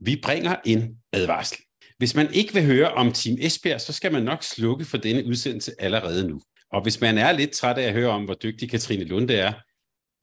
Vi 0.00 0.20
bringer 0.22 0.56
en 0.64 0.96
advarsel. 1.12 1.58
Hvis 1.98 2.14
man 2.14 2.34
ikke 2.34 2.54
vil 2.54 2.64
høre 2.64 2.92
om 2.92 3.12
Team 3.12 3.36
Esbjerg, 3.40 3.80
så 3.80 3.92
skal 3.92 4.12
man 4.12 4.22
nok 4.22 4.42
slukke 4.42 4.84
for 4.84 4.96
denne 4.96 5.26
udsendelse 5.26 5.72
allerede 5.78 6.28
nu. 6.28 6.40
Og 6.72 6.82
hvis 6.82 7.00
man 7.00 7.18
er 7.18 7.32
lidt 7.32 7.50
træt 7.50 7.78
af 7.78 7.82
at 7.82 7.92
høre 7.92 8.08
om, 8.08 8.24
hvor 8.24 8.34
dygtig 8.34 8.70
Katrine 8.70 9.04
Lunde 9.04 9.34
er, 9.34 9.52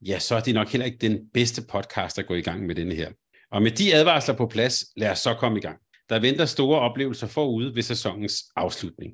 ja, 0.05 0.19
så 0.19 0.35
er 0.35 0.39
det 0.39 0.53
nok 0.53 0.69
heller 0.69 0.85
ikke 0.85 0.97
den 0.97 1.19
bedste 1.33 1.61
podcast 1.71 2.19
at 2.19 2.27
gå 2.27 2.33
i 2.33 2.41
gang 2.41 2.65
med 2.65 2.75
denne 2.75 2.95
her. 2.95 3.11
Og 3.51 3.61
med 3.61 3.71
de 3.71 3.95
advarsler 3.95 4.35
på 4.35 4.47
plads, 4.47 4.83
lad 4.95 5.11
os 5.11 5.19
så 5.19 5.33
komme 5.33 5.57
i 5.57 5.61
gang. 5.61 5.77
Der 6.09 6.19
venter 6.19 6.45
store 6.45 6.79
oplevelser 6.79 7.27
forude 7.27 7.75
ved 7.75 7.83
sæsonens 7.83 8.43
afslutning. 8.55 9.13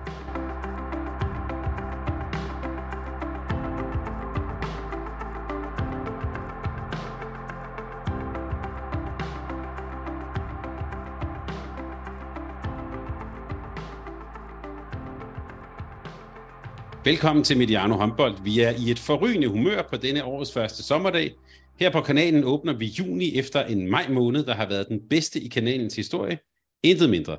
Velkommen 17.05 17.43
til 17.43 17.57
Mediano 17.57 17.95
Håndbold. 17.95 18.43
Vi 18.43 18.59
er 18.59 18.69
i 18.69 18.91
et 18.91 18.99
forrygende 18.99 19.47
humør 19.47 19.81
på 19.89 19.97
denne 19.97 20.23
årets 20.23 20.53
første 20.53 20.83
sommerdag. 20.83 21.35
Her 21.79 21.89
på 21.89 22.01
kanalen 22.01 22.43
åbner 22.43 22.73
vi 22.73 22.85
juni 22.85 23.37
efter 23.37 23.65
en 23.65 23.89
maj 23.89 24.09
måned, 24.09 24.45
der 24.45 24.53
har 24.53 24.69
været 24.69 24.87
den 24.89 25.09
bedste 25.09 25.39
i 25.39 25.47
kanalens 25.47 25.95
historie. 25.95 26.39
Intet 26.83 27.09
mindre. 27.09 27.37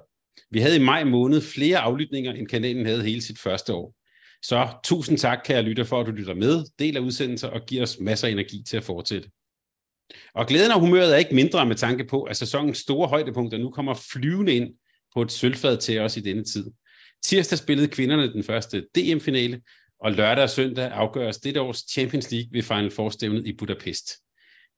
Vi 0.51 0.61
havde 0.61 0.77
i 0.77 0.83
maj 0.83 1.05
måned 1.05 1.41
flere 1.41 1.79
aflytninger, 1.79 2.33
end 2.33 2.47
kanalen 2.47 2.87
havde 2.87 3.03
hele 3.03 3.23
sit 3.23 3.39
første 3.39 3.75
år. 3.75 3.95
Så 4.43 4.69
tusind 4.85 5.19
tak, 5.19 5.39
kære 5.45 5.63
lytter, 5.63 5.85
for 5.85 6.01
at 6.01 6.07
du 6.07 6.11
lytter 6.11 6.35
med, 6.35 6.65
del 6.79 6.97
af 6.97 7.01
udsendelser 7.01 7.49
og 7.49 7.61
giver 7.67 7.83
os 7.83 7.97
masser 8.01 8.29
af 8.29 8.33
energi 8.33 8.63
til 8.69 8.77
at 8.77 8.85
fortsætte. 8.85 9.31
Og 10.35 10.47
glæden 10.47 10.73
og 10.73 10.81
humøret 10.81 11.15
er 11.15 11.19
ikke 11.19 11.35
mindre 11.35 11.67
med 11.67 11.77
tanke 11.77 12.05
på, 12.05 12.23
at 12.23 12.37
sæsonens 12.37 12.79
store 12.79 13.09
højdepunkter 13.09 13.59
nu 13.59 13.71
kommer 13.71 13.95
flyvende 14.13 14.55
ind 14.55 14.75
på 15.15 15.23
et 15.23 15.33
sølvfad 15.33 15.77
til 15.77 16.01
os 16.01 16.17
i 16.17 16.21
denne 16.21 16.45
tid. 16.45 16.71
Tirsdag 17.25 17.59
spillede 17.59 17.89
kvinderne 17.89 18.33
den 18.33 18.45
første 18.45 18.85
DM-finale, 18.97 19.61
og 20.01 20.13
lørdag 20.13 20.45
og 20.45 20.51
søndag 20.51 20.91
afgøres 20.91 21.39
dette 21.39 21.61
års 21.61 21.85
Champions 21.93 22.31
League 22.31 22.49
ved 22.53 22.63
Final 22.63 22.91
Four-stævnet 22.91 23.47
i 23.47 23.57
Budapest. 23.57 24.13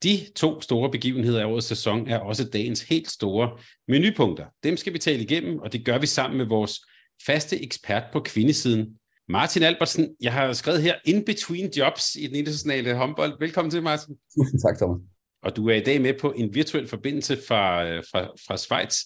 De 0.03 0.19
to 0.37 0.61
store 0.61 0.91
begivenheder 0.91 1.41
af 1.41 1.47
årets 1.47 1.67
sæson 1.67 2.09
er 2.09 2.19
også 2.19 2.45
dagens 2.45 2.83
helt 2.83 3.11
store 3.11 3.59
menupunkter. 3.89 4.45
Dem 4.65 4.77
skal 4.77 4.93
vi 4.93 4.99
tale 4.99 5.23
igennem, 5.23 5.59
og 5.59 5.73
det 5.73 5.85
gør 5.85 5.99
vi 5.99 6.07
sammen 6.07 6.39
med 6.39 6.47
vores 6.47 6.81
faste 7.27 7.63
ekspert 7.63 8.03
på 8.13 8.21
kvindesiden, 8.21 8.99
Martin 9.29 9.63
Albertsen. 9.63 10.17
Jeg 10.21 10.33
har 10.33 10.53
skrevet 10.53 10.83
her 10.83 10.95
In 11.05 11.25
Between 11.25 11.71
Jobs 11.77 12.15
i 12.15 12.27
den 12.27 12.37
internationale 12.37 12.95
håndbold. 12.95 13.37
Velkommen 13.41 13.71
til, 13.71 13.83
Martin. 13.83 14.17
Tusind 14.39 14.61
tak, 14.61 14.77
Thomas. 14.79 15.14
Og 15.45 15.57
du 15.57 15.69
er 15.69 15.75
i 15.75 15.81
dag 15.81 16.01
med 16.01 16.15
på 16.21 16.33
en 16.33 16.55
virtuel 16.55 16.89
forbindelse 16.89 17.39
fra, 17.49 17.87
øh, 17.87 18.03
fra, 18.11 18.21
fra 18.47 18.57
Schweiz. 18.57 18.99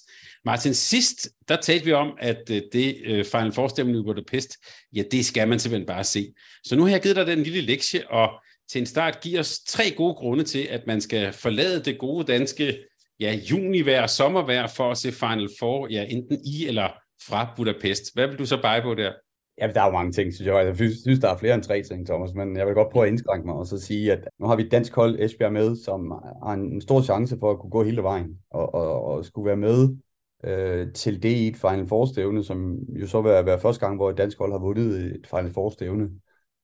Martin, 0.45 0.75
sidst, 0.75 1.29
der 1.49 1.57
talte 1.57 1.85
vi 1.85 1.93
om, 1.93 2.13
at 2.19 2.51
øh, 2.51 2.63
det 2.73 2.97
uh, 3.11 3.25
Final 3.25 3.53
Four-stemmen 3.53 3.95
i 3.95 4.03
Budapest, 4.03 4.57
ja, 4.97 5.03
det 5.11 5.25
skal 5.25 5.49
man 5.49 5.59
simpelthen 5.59 5.87
bare 5.87 6.05
se. 6.05 6.33
Så 6.65 6.77
nu 6.77 6.83
har 6.83 6.91
jeg 6.91 7.03
givet 7.03 7.17
dig 7.17 7.27
den 7.27 7.43
lille 7.43 7.61
lektie, 7.61 8.11
og 8.11 8.31
til 8.71 8.81
en 8.81 8.87
start 8.87 9.21
giver 9.21 9.41
os 9.41 9.61
tre 9.61 9.91
gode 9.91 10.15
grunde 10.15 10.45
til, 10.45 10.59
at 10.59 10.87
man 10.87 11.01
skal 11.01 11.33
forlade 11.33 11.85
det 11.85 11.99
gode 11.99 12.33
danske 12.33 12.79
ja, 13.21 13.35
junivejr 13.51 14.03
og 14.03 14.11
sommervejr 14.11 14.67
for 14.67 14.91
at 14.91 14.99
se 14.99 15.13
Final 15.13 15.49
Four, 15.59 15.89
ja, 15.91 16.05
enten 16.09 16.41
i 16.47 16.67
eller 16.67 16.89
fra 17.29 17.53
Budapest. 17.57 18.15
Hvad 18.15 18.27
vil 18.27 18.39
du 18.39 18.47
så 18.47 18.63
bare 18.63 18.83
på 18.83 18.95
der? 18.95 19.13
Ja, 19.61 19.67
der 19.67 19.81
er 19.81 19.87
jo 19.87 19.93
mange 19.93 20.13
ting, 20.13 20.35
synes 20.35 20.47
jeg. 20.47 20.57
Altså, 20.57 20.85
jeg 20.85 20.93
synes, 20.93 21.19
der 21.19 21.29
er 21.29 21.37
flere 21.37 21.55
end 21.55 21.63
tre 21.63 21.83
ting, 21.83 22.07
Thomas, 22.07 22.35
men 22.35 22.57
jeg 22.57 22.67
vil 22.67 22.75
godt 22.75 22.91
prøve 22.91 23.07
at 23.07 23.11
indskrænke 23.11 23.47
mig 23.47 23.55
og 23.55 23.67
så 23.67 23.79
sige, 23.79 24.13
at 24.13 24.29
nu 24.39 24.47
har 24.47 24.57
vi 24.57 24.63
et 24.63 24.71
dansk 24.71 24.95
hold, 24.95 25.21
Esbjerg, 25.21 25.53
med, 25.53 25.77
som 25.77 26.11
har 26.43 26.53
en 26.53 26.81
stor 26.81 27.03
chance 27.03 27.37
for 27.41 27.51
at 27.51 27.59
kunne 27.59 27.71
gå 27.71 27.83
hele 27.83 28.03
vejen 28.03 28.39
og, 28.51 28.75
og, 28.75 29.05
og 29.05 29.25
skulle 29.25 29.47
være 29.47 29.57
med 29.57 29.97
øh, 30.45 30.93
til 30.93 31.23
det 31.23 31.29
i 31.31 31.49
et 31.49 31.57
Final 31.57 31.87
Four-stævne, 31.87 32.45
som 32.45 32.79
jo 32.89 33.07
så 33.07 33.23
vil 33.23 33.31
være 33.31 33.61
første 33.61 33.87
gang, 33.87 33.97
hvor 33.97 34.11
et 34.11 34.19
dansk 34.19 34.39
hold 34.39 34.53
har 34.53 34.59
vundet 34.59 35.01
et 35.01 35.27
Final 35.27 35.53
Four-stævne. 35.53 36.11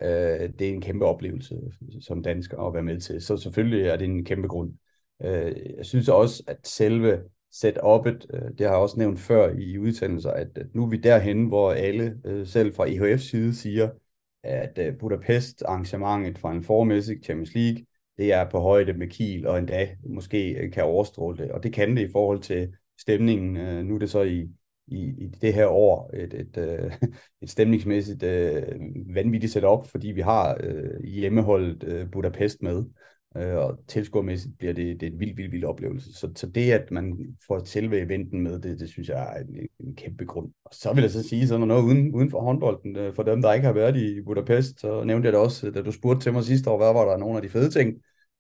Øh, 0.03 0.51
det 0.59 0.63
er 0.63 0.73
en 0.73 0.81
kæmpe 0.81 1.05
oplevelse 1.05 1.55
som 2.01 2.23
dansker 2.23 2.59
at 2.59 2.75
være 2.75 2.83
med 2.83 3.01
til. 3.01 3.21
Så 3.21 3.37
selvfølgelig 3.37 3.87
er 3.87 3.97
det 3.97 4.05
en 4.05 4.25
kæmpe 4.25 4.49
grund. 4.49 4.73
Øh, 5.25 5.57
jeg 5.77 5.87
synes 5.87 6.09
også, 6.09 6.43
at 6.47 6.57
selve 6.65 7.21
setup'et, 7.55 8.27
øh, 8.35 8.51
det 8.59 8.61
har 8.61 8.73
jeg 8.73 8.83
også 8.83 8.99
nævnt 8.99 9.21
før 9.21 9.55
i 9.59 9.79
udsendelser, 9.79 10.31
at, 10.31 10.59
nu 10.75 10.85
er 10.85 10.89
vi 10.89 10.97
derhen, 10.97 11.47
hvor 11.47 11.73
alle, 11.73 12.21
øh, 12.25 12.47
selv 12.47 12.75
fra 12.75 12.89
EHF 12.89 13.21
side, 13.21 13.55
siger, 13.55 13.91
at 14.43 14.79
øh, 14.79 14.99
Budapest 14.99 15.63
arrangementet 15.63 16.39
fra 16.39 16.53
en 16.53 16.63
formæssig 16.63 17.25
Champions 17.25 17.55
League, 17.55 17.85
det 18.19 18.33
er 18.33 18.51
på 18.51 18.61
højde 18.61 18.93
med 18.93 19.09
Kiel, 19.09 19.47
og 19.47 19.59
endda 19.59 19.89
måske 20.07 20.71
kan 20.73 20.85
overstråle 20.85 21.39
det. 21.39 21.53
Og 21.53 21.63
det 21.63 21.73
kan 21.73 21.97
det 21.97 22.09
i 22.09 22.13
forhold 22.13 22.41
til 22.41 22.75
stemningen. 23.01 23.87
Nu 23.87 23.95
er 23.95 23.99
det 23.99 24.11
så 24.11 24.23
i, 24.23 24.49
i, 24.87 24.99
i 24.99 25.29
det 25.41 25.55
her 25.55 25.67
år 25.67 26.11
et, 26.15 26.35
et, 26.35 26.59
et 27.43 27.51
stemningsmæssigt 27.51 28.23
øh, 28.23 28.63
vanvittigt 29.15 29.53
setup, 29.53 29.87
fordi 29.87 30.09
vi 30.09 30.21
har 30.21 30.57
øh, 30.61 31.05
hjemmeholdet 31.05 31.85
øh, 31.85 32.11
Budapest 32.11 32.63
med, 32.63 32.85
øh, 33.37 33.57
og 33.57 33.79
tilskuermæssigt 33.89 34.59
bliver 34.59 34.73
det, 34.73 35.01
det 35.01 35.07
er 35.07 35.11
en 35.13 35.21
vild, 35.21 35.37
vild, 35.37 35.51
vild 35.51 35.65
oplevelse. 35.65 36.13
Så, 36.13 36.33
så 36.37 36.47
det, 36.47 36.73
at 36.73 36.91
man 36.91 37.37
får 37.47 37.65
selve 37.65 38.01
eventen 38.01 38.41
med, 38.41 38.59
det, 38.59 38.81
det 38.81 38.89
synes 38.89 39.09
jeg 39.09 39.37
er 39.37 39.41
en, 39.41 39.69
en 39.87 39.97
kæmpe 39.97 40.25
grund. 40.25 40.51
Og 40.65 40.71
så 40.75 40.93
vil 40.93 41.03
jeg 41.03 41.11
så 41.11 41.29
sige 41.29 41.49
sådan 41.49 41.69
noget 41.69 41.83
uden, 41.83 42.15
uden 42.15 42.31
for 42.31 42.41
håndbolden. 42.41 42.97
Øh, 42.97 43.15
for 43.15 43.23
dem, 43.23 43.43
der 43.43 43.53
ikke 43.53 43.67
har 43.67 43.73
været 43.73 43.97
i 43.97 44.23
Budapest, 44.23 44.81
så 44.81 45.05
nævnte 45.05 45.27
jeg 45.27 45.33
det 45.33 45.41
også, 45.41 45.71
da 45.71 45.83
du 45.83 45.93
spurgte 45.93 46.23
til 46.23 46.33
mig 46.33 46.45
sidste 46.45 46.71
år, 46.71 46.77
hvad 46.77 46.93
var 46.93 47.11
der 47.11 47.17
nogle 47.17 47.37
af 47.37 47.43
de 47.43 47.49
fede 47.49 47.71
ting? 47.71 47.95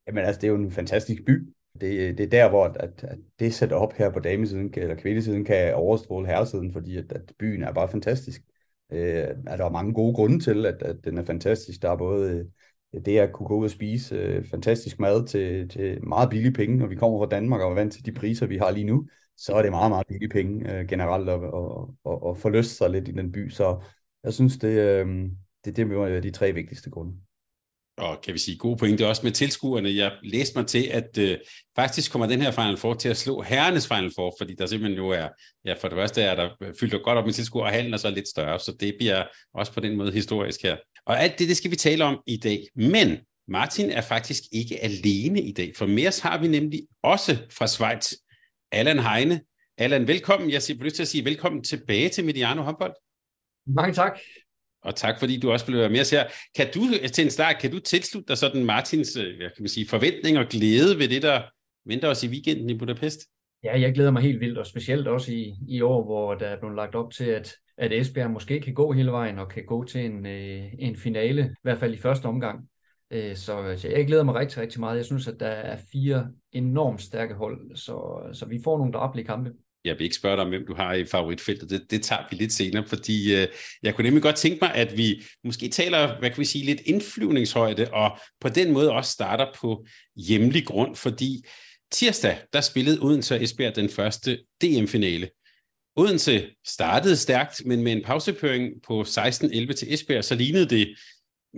Jamen 0.06 0.24
altså, 0.24 0.40
det 0.40 0.46
er 0.46 0.52
jo 0.52 0.58
en 0.58 0.70
fantastisk 0.70 1.24
by. 1.26 1.48
Det, 1.80 2.18
det 2.18 2.24
er 2.24 2.30
der, 2.30 2.48
hvor 2.48 2.64
at, 2.64 3.04
at 3.04 3.18
det 3.38 3.54
sætter 3.54 3.76
op 3.76 3.92
her 3.92 4.10
på 4.10 4.20
damesiden, 4.20 4.74
eller 4.76 4.94
kvindesiden, 4.94 5.44
kan 5.44 5.74
overstråle 5.74 6.26
herresiden, 6.26 6.72
fordi 6.72 6.96
at, 6.96 7.12
at 7.12 7.32
byen 7.38 7.62
er 7.62 7.72
bare 7.72 7.88
fantastisk. 7.88 8.42
Øh, 8.92 9.28
er 9.46 9.56
der 9.56 9.64
er 9.64 9.70
mange 9.70 9.94
gode 9.94 10.14
grunde 10.14 10.38
til, 10.38 10.66
at, 10.66 10.82
at 10.82 10.96
den 11.04 11.18
er 11.18 11.22
fantastisk. 11.22 11.82
Der 11.82 11.90
er 11.90 11.96
både 11.96 12.50
det 13.04 13.18
at 13.18 13.32
kunne 13.32 13.46
gå 13.46 13.56
ud 13.56 13.64
og 13.64 13.70
spise 13.70 14.14
øh, 14.14 14.44
fantastisk 14.44 15.00
mad 15.00 15.26
til, 15.26 15.68
til 15.68 16.06
meget 16.06 16.30
billige 16.30 16.52
penge, 16.52 16.76
når 16.76 16.86
vi 16.86 16.96
kommer 16.96 17.18
fra 17.18 17.26
Danmark 17.26 17.60
og 17.60 17.70
er 17.70 17.74
vant 17.74 17.92
til 17.92 18.06
de 18.06 18.12
priser, 18.12 18.46
vi 18.46 18.56
har 18.56 18.70
lige 18.70 18.84
nu, 18.84 19.08
så 19.36 19.54
er 19.54 19.62
det 19.62 19.70
meget, 19.70 19.90
meget 19.90 20.06
billige 20.06 20.28
penge 20.28 20.72
øh, 20.72 20.88
generelt 20.88 21.28
at, 21.28 21.40
og, 21.40 21.94
og, 22.04 22.22
og 22.22 22.38
forlyste 22.38 22.74
sig 22.74 22.90
lidt 22.90 23.08
i 23.08 23.12
den 23.12 23.32
by. 23.32 23.50
Så 23.50 23.82
jeg 24.24 24.34
synes, 24.34 24.58
det, 24.58 24.78
øh, 24.78 25.06
det, 25.64 25.76
det 25.76 25.92
er 25.92 26.20
de 26.20 26.30
tre 26.30 26.52
vigtigste 26.52 26.90
grunde 26.90 27.12
og 27.96 28.20
kan 28.20 28.34
vi 28.34 28.38
sige 28.38 28.58
gode 28.58 28.76
pointe 28.76 29.08
også 29.08 29.20
med 29.24 29.32
tilskuerne. 29.32 29.96
Jeg 29.96 30.12
læste 30.22 30.58
mig 30.58 30.66
til, 30.66 30.86
at 30.86 31.18
øh, 31.18 31.38
faktisk 31.76 32.12
kommer 32.12 32.26
den 32.26 32.42
her 32.42 32.50
Final 32.50 32.76
Four 32.76 32.94
til 32.94 33.08
at 33.08 33.16
slå 33.16 33.42
herrenes 33.42 33.88
Final 33.88 34.10
Four, 34.14 34.34
fordi 34.38 34.54
der 34.54 34.66
simpelthen 34.66 34.98
jo 34.98 35.08
er, 35.08 35.28
ja 35.64 35.74
for 35.74 35.88
det 35.88 35.96
første 35.96 36.22
er 36.22 36.34
der 36.34 36.50
øh, 36.62 36.74
fyldt 36.80 37.02
godt 37.04 37.18
op 37.18 37.24
med 37.24 37.32
tilskuere, 37.32 37.66
og 37.66 37.72
halen 37.72 37.94
er 37.94 37.98
så 37.98 38.10
lidt 38.10 38.28
større, 38.28 38.58
så 38.58 38.76
det 38.80 38.94
bliver 38.98 39.24
også 39.54 39.72
på 39.72 39.80
den 39.80 39.96
måde 39.96 40.12
historisk 40.12 40.62
her. 40.62 40.76
Og 41.06 41.22
alt 41.22 41.38
det, 41.38 41.48
det 41.48 41.56
skal 41.56 41.70
vi 41.70 41.76
tale 41.76 42.04
om 42.04 42.20
i 42.26 42.36
dag. 42.36 42.66
Men 42.76 43.18
Martin 43.48 43.90
er 43.90 44.00
faktisk 44.00 44.42
ikke 44.52 44.84
alene 44.84 45.40
i 45.40 45.52
dag, 45.52 45.72
for 45.76 45.86
mere 45.86 46.12
har 46.22 46.38
vi 46.38 46.48
nemlig 46.48 46.82
også 47.02 47.36
fra 47.50 47.66
Schweiz. 47.66 48.12
Allan 48.72 48.98
Heine. 48.98 49.40
Allan, 49.78 50.08
velkommen. 50.08 50.50
Jeg 50.50 50.56
har 50.68 50.84
lyst 50.84 50.96
til 50.96 51.02
at 51.02 51.08
sige 51.08 51.24
velkommen 51.24 51.62
tilbage 51.62 52.08
til 52.08 52.24
Mediano 52.24 52.62
Håndbold. 52.62 52.94
Mange 53.66 53.94
tak 53.94 54.18
og 54.84 54.96
tak 54.96 55.18
fordi 55.18 55.40
du 55.40 55.52
også 55.52 55.66
blev 55.66 55.80
være 55.80 55.90
med 55.90 56.00
os 56.00 56.10
her. 56.10 56.24
Kan 56.56 56.66
du 56.74 56.80
til 57.12 57.24
en 57.24 57.30
start, 57.30 57.56
kan 57.60 57.70
du 57.70 57.78
tilslutte 57.78 58.28
dig 58.28 58.38
sådan 58.38 58.64
Martins 58.64 59.16
øh, 59.16 59.36
hvad 59.36 59.50
kan 59.56 59.62
man 59.62 59.68
sige, 59.68 59.88
forventning 59.88 60.38
og 60.38 60.46
glæde 60.46 60.98
ved 60.98 61.08
det, 61.08 61.22
der 61.22 61.42
venter 61.86 62.08
os 62.08 62.24
i 62.24 62.28
weekenden 62.28 62.70
i 62.70 62.78
Budapest? 62.78 63.20
Ja, 63.64 63.80
jeg 63.80 63.94
glæder 63.94 64.10
mig 64.10 64.22
helt 64.22 64.40
vildt, 64.40 64.58
og 64.58 64.66
specielt 64.66 65.08
også 65.08 65.32
i, 65.32 65.54
i 65.68 65.80
år, 65.80 66.04
hvor 66.04 66.34
der 66.34 66.46
er 66.46 66.58
blevet 66.58 66.76
lagt 66.76 66.94
op 66.94 67.12
til, 67.12 67.24
at, 67.24 67.54
at 67.78 67.92
Esbjerg 67.92 68.30
måske 68.30 68.60
kan 68.60 68.74
gå 68.74 68.92
hele 68.92 69.10
vejen 69.12 69.38
og 69.38 69.48
kan 69.48 69.64
gå 69.66 69.84
til 69.84 70.04
en, 70.04 70.26
øh, 70.26 70.62
en 70.78 70.96
finale, 70.96 71.42
i 71.44 71.62
hvert 71.62 71.78
fald 71.78 71.94
i 71.94 71.98
første 71.98 72.26
omgang. 72.26 72.68
Øh, 73.10 73.36
så, 73.36 73.74
så 73.76 73.88
jeg 73.88 74.06
glæder 74.06 74.22
mig 74.22 74.34
rigtig, 74.34 74.62
rigtig 74.62 74.80
meget. 74.80 74.96
Jeg 74.96 75.04
synes, 75.04 75.28
at 75.28 75.40
der 75.40 75.46
er 75.46 75.78
fire 75.92 76.28
enormt 76.52 77.02
stærke 77.02 77.34
hold, 77.34 77.76
så, 77.76 78.20
så 78.32 78.46
vi 78.46 78.60
får 78.64 78.78
nogle 78.78 78.92
drablige 78.92 79.26
kampe 79.26 79.50
jeg 79.84 79.98
vil 79.98 80.04
ikke 80.04 80.16
spørge 80.16 80.36
dig 80.36 80.44
om, 80.44 80.48
hvem 80.48 80.66
du 80.66 80.74
har 80.74 80.94
i 80.94 81.04
favoritfeltet. 81.04 81.70
Det, 81.70 81.90
det 81.90 82.02
tager 82.02 82.22
vi 82.30 82.36
lidt 82.36 82.52
senere, 82.52 82.86
fordi 82.86 83.34
øh, 83.34 83.48
jeg 83.82 83.94
kunne 83.94 84.04
nemlig 84.04 84.22
godt 84.22 84.36
tænke 84.36 84.58
mig, 84.62 84.74
at 84.74 84.96
vi 84.96 85.22
måske 85.44 85.68
taler, 85.68 86.18
hvad 86.18 86.30
kan 86.30 86.40
vi 86.40 86.44
sige, 86.44 86.64
lidt 86.64 86.80
indflyvningshøjde, 86.84 87.88
og 87.92 88.18
på 88.40 88.48
den 88.48 88.72
måde 88.72 88.92
også 88.92 89.10
starter 89.10 89.46
på 89.60 89.86
hjemlig 90.16 90.66
grund, 90.66 90.96
fordi 90.96 91.44
tirsdag, 91.92 92.38
der 92.52 92.60
spillede 92.60 92.98
Odense 93.02 93.34
og 93.34 93.42
Esbjerg 93.42 93.76
den 93.76 93.88
første 93.88 94.38
DM-finale. 94.62 95.28
Odense 95.96 96.46
startede 96.66 97.16
stærkt, 97.16 97.66
men 97.66 97.82
med 97.82 97.92
en 97.92 98.02
pausepøring 98.04 98.72
på 98.86 99.02
16-11 99.02 99.72
til 99.72 99.94
Esbjerg, 99.94 100.24
så 100.24 100.34
lignede 100.34 100.66
det 100.66 100.94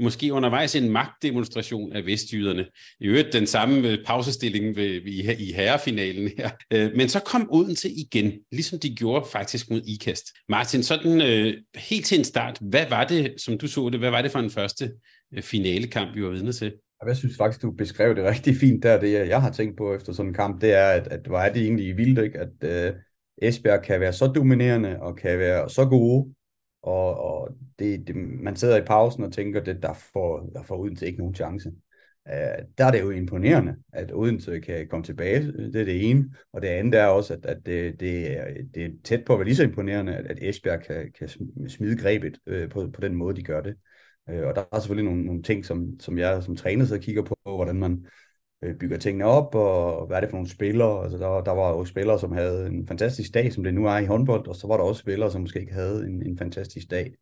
måske 0.01 0.33
undervejs 0.33 0.75
en 0.75 0.91
magtdemonstration 0.91 1.93
af 1.93 2.07
vestjyderne. 2.07 2.67
I 3.01 3.07
øvrigt 3.07 3.33
den 3.33 3.47
samme 3.47 3.89
øh, 3.89 4.05
pausestilling 4.07 4.77
ved, 4.77 5.01
i, 5.07 5.49
i 5.49 5.53
herrefinalen 5.53 6.31
her. 6.39 6.51
Øh, 6.73 6.91
men 6.97 7.09
så 7.09 7.21
kom 7.21 7.49
Odense 7.53 7.91
igen, 7.91 8.33
ligesom 8.53 8.79
de 8.79 8.95
gjorde 8.95 9.27
faktisk 9.33 9.71
mod 9.71 9.83
IKAST. 9.87 10.25
Martin, 10.49 10.83
sådan 10.83 11.21
øh, 11.21 11.55
helt 11.75 12.07
til 12.07 12.19
en 12.19 12.25
start, 12.25 12.59
hvad 12.61 12.87
var 12.91 13.05
det, 13.05 13.35
som 13.39 13.59
du 13.59 13.69
så 13.69 13.89
det, 13.89 14.01
hvad 14.01 14.11
var 14.11 14.23
det 14.23 14.31
for 14.31 14.39
en 14.39 14.51
første 14.51 14.93
finalekamp, 15.41 16.15
vi 16.15 16.25
var 16.25 16.31
vidne 16.31 16.53
til? 16.53 16.73
Jeg 17.07 17.17
synes 17.17 17.37
faktisk, 17.37 17.63
du 17.63 17.71
beskrev 17.71 18.17
det 18.17 18.25
rigtig 18.25 18.57
fint 18.57 18.83
der. 18.83 19.01
Det, 19.01 19.29
jeg 19.29 19.43
har 19.43 19.53
tænkt 19.53 19.77
på 19.77 19.95
efter 19.95 20.13
sådan 20.13 20.31
en 20.31 20.35
kamp, 20.35 20.61
det 20.61 20.73
er, 20.73 20.89
at, 20.89 21.09
at 21.09 21.21
hvor 21.27 21.39
er 21.39 21.53
det 21.53 21.63
egentlig 21.63 21.97
vildt, 21.97 22.19
ikke? 22.19 22.39
at 22.39 22.93
uh, 22.93 22.97
Esbjerg 23.43 23.83
kan 23.83 24.01
være 24.01 24.13
så 24.13 24.27
dominerende 24.27 25.01
og 25.01 25.17
kan 25.17 25.39
være 25.39 25.71
så 25.71 25.85
gode, 25.85 26.35
og, 26.87 27.21
og 27.21 27.57
det, 27.79 28.07
det, 28.09 28.17
man 28.17 28.57
sidder 28.57 28.77
i 28.77 28.85
pausen 28.85 29.25
og 29.25 29.33
tænker, 29.33 29.61
at 29.61 29.83
der 29.83 29.93
får, 30.13 30.51
der 30.55 30.63
får 30.63 30.79
Odense 30.79 31.07
ikke 31.07 31.19
nogen 31.19 31.35
chance. 31.35 31.73
Uh, 32.27 32.65
der 32.79 32.85
er 32.85 32.91
det 32.91 33.01
jo 33.01 33.11
imponerende, 33.11 33.77
at 33.93 34.13
Odense 34.15 34.61
kan 34.61 34.89
komme 34.89 35.05
tilbage. 35.05 35.53
Det 35.53 35.81
er 35.81 35.85
det 35.85 36.11
ene. 36.11 36.35
Og 36.53 36.63
det 36.63 36.69
andet 36.69 37.01
er 37.01 37.07
også, 37.07 37.35
at, 37.35 37.47
at 37.47 37.67
det, 37.67 38.01
det, 38.01 38.39
er, 38.39 38.45
det 38.75 38.85
er 38.85 38.91
tæt 39.05 39.25
på 39.25 39.33
at 39.33 39.39
være 39.39 39.47
lige 39.47 39.57
så 39.57 39.63
imponerende, 39.63 40.17
at, 40.17 40.27
at 40.27 40.39
Esbjerg 40.41 40.83
kan, 40.83 41.13
kan 41.19 41.29
smide 41.69 41.97
grebet 41.97 42.39
uh, 42.47 42.69
på, 42.71 42.91
på 42.95 43.01
den 43.01 43.15
måde, 43.15 43.37
de 43.37 43.43
gør 43.43 43.61
det. 43.61 43.77
Uh, 44.31 44.47
og 44.47 44.55
der 44.55 44.65
er 44.73 44.81
selvfølgelig 44.81 45.11
nogle, 45.11 45.27
nogle 45.27 45.43
ting, 45.43 45.65
som, 45.65 46.01
som 46.01 46.19
jeg 46.19 46.43
som 46.43 46.57
træner 46.57 46.85
så 46.85 46.99
kigger 46.99 47.23
på, 47.23 47.39
hvordan 47.45 47.77
man 47.77 48.07
Øh, 48.67 48.79
bygger 48.79 48.99
tingene 48.99 49.25
op, 49.25 49.55
og 49.55 50.07
hvad 50.07 50.17
er 50.17 50.21
det 50.21 50.31
for 50.31 50.37
nogle 50.37 50.51
spillere. 50.51 51.03
Altså, 51.03 51.19
der, 51.19 51.41
der 51.41 51.53
var 51.53 51.71
jo 51.71 51.85
spillere, 51.85 52.19
som 52.19 52.33
havde 52.33 52.67
en 52.67 52.87
fantastisk 52.87 53.35
dag, 53.35 53.53
som 53.53 53.65
det 53.65 53.75
nu 53.75 53.87
er 53.87 53.99
i 53.99 54.07
håndbold, 54.07 54.49
og 54.49 54.57
så 54.57 54.67
var 54.67 54.77
der 54.77 54.85
også 54.85 55.01
spillere, 55.01 55.31
som 55.31 55.41
måske 55.41 55.61
ikke 55.61 55.73
havde 55.73 56.07
en, 56.07 56.27
en 56.27 56.39
fantastisk 56.39 56.91
dag 56.91 57.15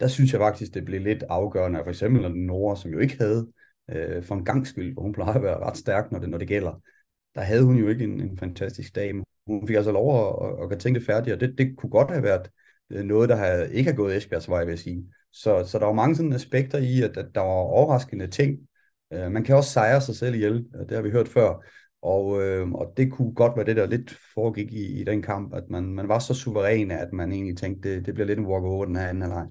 der 0.00 0.06
synes 0.08 0.32
jeg 0.32 0.40
faktisk, 0.40 0.74
det 0.74 0.84
blev 0.84 1.00
lidt 1.00 1.24
afgørende. 1.28 1.80
For 1.82 1.90
eksempel 1.90 2.36
Nora, 2.36 2.76
som 2.76 2.90
jo 2.90 2.98
ikke 2.98 3.18
havde 3.18 3.48
øh, 3.90 4.24
for 4.24 4.34
en 4.34 4.44
gang 4.44 4.66
skyld, 4.66 4.92
hvor 4.92 5.02
hun 5.02 5.12
plejer 5.12 5.34
at 5.34 5.42
være 5.42 5.60
ret 5.60 5.76
stærk, 5.76 6.12
når 6.12 6.18
det, 6.18 6.28
når 6.28 6.38
det 6.38 6.48
gælder. 6.48 6.80
Der 7.34 7.40
havde 7.40 7.64
hun 7.64 7.76
jo 7.76 7.88
ikke 7.88 8.04
en, 8.04 8.20
en 8.20 8.38
fantastisk 8.38 8.94
dag. 8.94 9.12
Hun 9.46 9.66
fik 9.66 9.76
altså 9.76 9.92
lov 9.92 10.28
at, 10.28 10.48
at, 10.48 10.62
at 10.62 10.68
gøre 10.68 10.78
tingene 10.78 11.04
færdige, 11.04 11.34
og 11.34 11.40
det, 11.40 11.54
det 11.58 11.76
kunne 11.76 11.90
godt 11.90 12.10
have 12.10 12.22
været 12.22 12.50
øh, 12.90 13.04
noget, 13.04 13.28
der 13.28 13.36
havde, 13.36 13.74
ikke 13.74 13.90
har 13.90 13.96
gået 13.96 14.16
Esbjergs 14.16 14.48
vej, 14.48 14.64
vil 14.64 14.72
jeg 14.72 14.78
sige. 14.78 15.04
Så, 15.32 15.64
så 15.64 15.78
der 15.78 15.86
var 15.86 15.92
mange 15.92 16.16
sådan 16.16 16.32
aspekter 16.32 16.78
i, 16.78 17.02
at, 17.02 17.16
at 17.16 17.26
der 17.34 17.40
var 17.40 17.48
overraskende 17.48 18.26
ting. 18.26 18.58
Øh, 19.12 19.30
man 19.30 19.44
kan 19.44 19.56
også 19.56 19.70
sejre 19.70 20.00
sig 20.00 20.16
selv 20.16 20.34
ihjel, 20.34 20.66
øh, 20.74 20.80
det 20.80 20.90
har 20.90 21.02
vi 21.02 21.10
hørt 21.10 21.28
før. 21.28 21.64
Og, 22.02 22.42
øh, 22.42 22.72
og 22.72 22.92
det 22.96 23.12
kunne 23.12 23.34
godt 23.34 23.56
være 23.56 23.66
det, 23.66 23.76
der 23.76 23.86
lidt 23.86 24.18
foregik 24.34 24.72
i, 24.72 25.00
i 25.00 25.04
den 25.04 25.22
kamp, 25.22 25.54
at 25.54 25.64
man, 25.70 25.84
man 25.84 26.08
var 26.08 26.18
så 26.18 26.34
suveræn, 26.34 26.90
at 26.90 27.12
man 27.12 27.32
egentlig 27.32 27.56
tænkte, 27.56 27.94
det, 27.94 28.06
det 28.06 28.14
bliver 28.14 28.26
lidt 28.26 28.38
en 28.38 28.46
walk-over 28.46 28.84
den 28.84 28.96
her 28.96 29.08
anden 29.08 29.22
halvleg 29.22 29.46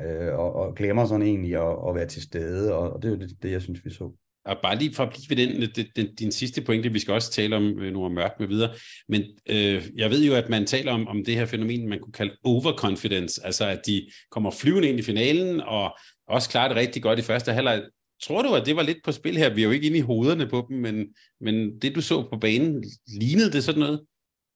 øh, 0.00 0.38
og, 0.38 0.54
og 0.54 0.74
glemmer 0.74 1.06
sådan 1.06 1.26
egentlig 1.26 1.56
at, 1.56 1.76
at 1.88 1.94
være 1.94 2.06
til 2.06 2.22
stede, 2.22 2.74
og, 2.74 2.92
og 2.92 3.02
det 3.02 3.08
er 3.08 3.12
jo 3.12 3.20
det, 3.20 3.42
det, 3.42 3.50
jeg 3.50 3.62
synes, 3.62 3.84
vi 3.84 3.90
så. 3.90 4.12
Og 4.44 4.56
bare 4.62 4.78
lige 4.78 4.94
for 4.94 5.02
at 5.02 5.10
blive 5.10 5.30
ved 5.30 5.36
den, 5.36 5.70
den, 5.76 5.86
den, 5.96 6.14
din 6.14 6.32
sidste 6.32 6.62
pointe, 6.62 6.92
vi 6.92 6.98
skal 6.98 7.14
også 7.14 7.30
tale 7.30 7.56
om 7.56 7.78
øh, 7.78 7.92
nogle 7.92 8.14
mørk 8.14 8.32
med 8.38 8.48
videre, 8.48 8.74
men 9.08 9.22
øh, 9.50 9.82
jeg 9.96 10.10
ved 10.10 10.24
jo, 10.24 10.34
at 10.34 10.48
man 10.48 10.66
taler 10.66 10.92
om, 10.92 11.08
om 11.08 11.24
det 11.24 11.34
her 11.34 11.46
fænomen, 11.46 11.88
man 11.88 12.00
kunne 12.00 12.12
kalde 12.12 12.36
overconfidence, 12.44 13.40
altså 13.44 13.66
at 13.66 13.80
de 13.86 14.06
kommer 14.30 14.50
flyvende 14.50 14.88
ind 14.88 14.98
i 14.98 15.02
finalen, 15.02 15.60
og 15.60 15.98
også 16.28 16.50
klarer 16.50 16.68
det 16.68 16.76
rigtig 16.76 17.02
godt 17.02 17.18
i 17.18 17.22
første 17.22 17.52
halvleg. 17.52 17.82
Tror 18.22 18.42
du, 18.42 18.54
at 18.54 18.66
det 18.66 18.76
var 18.76 18.82
lidt 18.82 18.98
på 19.04 19.12
spil 19.12 19.36
her? 19.36 19.54
Vi 19.54 19.60
er 19.62 19.66
jo 19.66 19.70
ikke 19.70 19.86
inde 19.86 19.98
i 19.98 20.00
hovederne 20.00 20.48
på 20.48 20.66
dem, 20.68 20.78
men, 20.78 21.14
men 21.40 21.78
det 21.78 21.94
du 21.94 22.00
så 22.00 22.28
på 22.30 22.36
banen, 22.36 22.84
lignede 23.20 23.52
det 23.52 23.64
sådan 23.64 23.80
noget? 23.80 24.06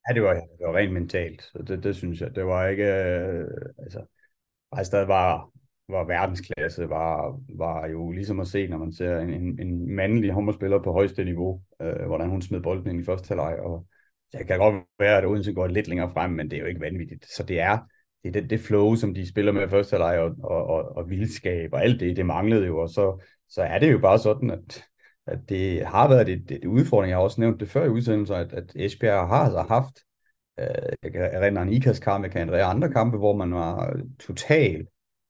Ja, 0.09 0.15
det 0.15 0.23
var, 0.23 0.35
det 0.35 0.67
var 0.67 0.77
rent 0.77 0.93
mentalt, 0.93 1.43
så 1.43 1.65
det, 1.69 1.85
det 1.85 1.97
synes 1.97 2.21
jeg. 2.21 2.35
Det 2.35 2.47
var 2.47 2.67
ikke, 2.67 2.85
øh, 2.85 3.45
altså, 3.79 4.05
Rejstad 4.75 5.07
var, 5.07 5.51
var 5.89 6.05
verdensklasse, 6.05 6.89
var, 6.89 7.41
var 7.49 7.87
jo 7.87 8.11
ligesom 8.11 8.41
at 8.41 8.47
se, 8.47 8.67
når 8.67 8.79
man 8.79 8.93
ser 8.93 9.19
en, 9.19 9.31
en, 9.31 9.61
en 9.61 9.95
mandlig 9.95 10.33
håndboldspiller 10.33 10.83
på 10.83 10.93
højeste 10.93 11.25
niveau, 11.25 11.63
øh, 11.83 12.07
hvordan 12.07 12.29
hun 12.29 12.43
smed 12.43 12.61
bolden 12.61 12.91
ind 12.91 13.01
i 13.01 13.05
første 13.05 13.29
halvleg, 13.29 13.59
og 13.61 13.87
det 14.33 14.47
kan 14.47 14.59
godt 14.59 14.85
være, 14.99 15.19
at 15.19 15.27
Odense 15.27 15.53
går 15.53 15.67
lidt 15.67 15.89
længere 15.89 16.11
frem, 16.13 16.31
men 16.31 16.51
det 16.51 16.57
er 16.57 16.61
jo 16.61 16.67
ikke 16.67 16.81
vanvittigt. 16.81 17.27
Så 17.37 17.43
det 17.43 17.61
er 17.61 17.79
det, 18.25 18.37
er 18.37 18.41
det, 18.41 18.51
det 18.51 18.61
flow, 18.61 18.95
som 18.95 19.15
de 19.15 19.29
spiller 19.29 19.53
med 19.53 19.69
første 19.69 19.95
halvleg, 19.95 20.19
og, 20.19 20.35
og, 20.43 20.67
og, 20.67 20.97
og 20.97 21.11
vildskab, 21.11 21.73
og 21.73 21.83
alt 21.85 22.01
det, 22.01 22.17
det 22.17 22.27
manglede 22.27 22.67
jo, 22.67 22.79
og 22.79 22.89
så, 22.89 23.23
så 23.49 23.63
er 23.63 23.79
det 23.79 23.93
jo 23.93 23.99
bare 23.99 24.19
sådan, 24.19 24.51
at, 24.51 24.85
at 25.27 25.39
det 25.49 25.87
har 25.87 26.09
været 26.09 26.27
det, 26.27 26.49
det, 26.49 26.65
udfordring. 26.65 27.11
Jeg 27.11 27.17
har 27.17 27.23
også 27.23 27.41
nævnt 27.41 27.61
det 27.61 27.71
før 27.71 27.85
i 27.85 27.89
udsendelsen, 27.89 28.37
at, 28.37 28.53
at 28.53 28.73
Esbjerg 28.75 29.29
har 29.29 29.45
altså 29.45 29.63
haft 29.63 29.99
Øh, 30.61 30.93
jeg 31.03 31.13
kan 31.13 31.23
erindre 31.23 31.63
en 31.63 31.73
IKAS 31.73 31.99
kamp, 31.99 32.25
jeg 32.25 32.33
kan 32.33 32.41
erindre 32.41 32.63
andre 32.63 32.93
kampe, 32.93 33.19
hvor 33.19 33.37
man 33.37 33.55
var 33.55 33.97
totalt 34.21 34.89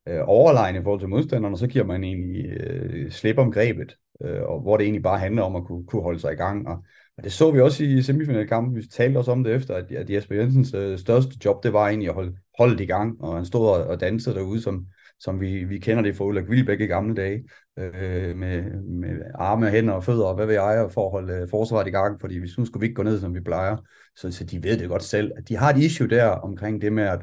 øh, 0.08 0.20
overlegen 0.24 0.76
i 0.76 0.82
forhold 0.82 1.00
til 1.00 1.08
modstanderne, 1.08 1.54
og 1.54 1.58
så 1.58 1.66
giver 1.66 1.84
man 1.84 2.04
egentlig 2.04 2.44
øh, 2.44 3.10
slip 3.10 3.38
om 3.38 3.52
grebet, 3.52 3.96
øh, 4.22 4.42
og 4.42 4.60
hvor 4.60 4.76
det 4.76 4.84
egentlig 4.84 5.02
bare 5.02 5.18
handler 5.18 5.42
om 5.42 5.56
at 5.56 5.64
kunne, 5.64 5.86
kunne 5.86 6.02
holde 6.02 6.20
sig 6.20 6.32
i 6.32 6.36
gang. 6.36 6.68
Og, 6.68 6.84
og 7.16 7.24
det 7.24 7.32
så 7.32 7.50
vi 7.50 7.60
også 7.60 7.84
i 7.84 8.02
semifinalkampen, 8.02 8.76
vi 8.76 8.82
talte 8.82 9.18
også 9.18 9.32
om 9.32 9.44
det 9.44 9.54
efter, 9.54 9.74
at, 9.74 9.92
at 9.92 10.10
Jesper 10.10 10.34
Jensens 10.34 10.74
øh, 10.74 10.98
største 10.98 11.36
job, 11.44 11.62
det 11.62 11.72
var 11.72 11.88
egentlig 11.88 12.08
at 12.08 12.14
holde, 12.14 12.36
holde 12.58 12.72
det 12.72 12.84
i 12.84 12.86
gang, 12.86 13.20
og 13.20 13.36
han 13.36 13.44
stod 13.44 13.68
og, 13.68 13.84
og 13.86 14.00
dansede 14.00 14.34
derude, 14.34 14.62
som, 14.62 14.86
som 15.20 15.40
vi, 15.40 15.64
vi 15.64 15.78
kender 15.78 16.02
det 16.02 16.16
fra 16.16 16.24
Ulrik 16.24 16.50
Vilbæk 16.50 16.80
i 16.80 16.86
gamle 16.86 17.14
dage, 17.14 17.44
øh, 17.78 18.36
med, 18.36 18.62
med 18.82 19.20
arme, 19.34 19.66
og 19.66 19.72
hænder 19.72 19.94
og 19.94 20.04
fødder, 20.04 20.24
og 20.24 20.34
hvad 20.34 20.46
ved 20.46 20.54
jeg, 20.54 20.90
for 20.94 21.06
at 21.06 21.10
holde 21.10 21.32
øh, 21.32 21.48
forsvaret 21.50 21.86
i 21.86 21.90
gang, 21.90 22.20
fordi 22.20 22.38
hvis 22.38 22.58
nu 22.58 22.64
skulle 22.64 22.80
vi 22.80 22.86
ikke 22.86 22.94
gå 22.94 23.02
ned, 23.02 23.20
som 23.20 23.34
vi 23.34 23.40
plejer. 23.40 23.76
Så, 24.16 24.32
så 24.32 24.44
de 24.44 24.62
ved 24.62 24.78
det 24.78 24.88
godt 24.88 25.02
selv, 25.02 25.32
at 25.36 25.48
de 25.48 25.56
har 25.56 25.72
et 25.72 25.78
issue 25.78 26.08
der 26.08 26.26
omkring 26.26 26.80
det 26.80 26.92
med 26.92 27.04
at, 27.04 27.22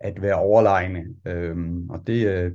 at 0.00 0.22
være 0.22 0.34
overlegne. 0.34 1.04
øh, 1.26 1.56
og 1.90 2.06
det, 2.06 2.26
øh, 2.26 2.52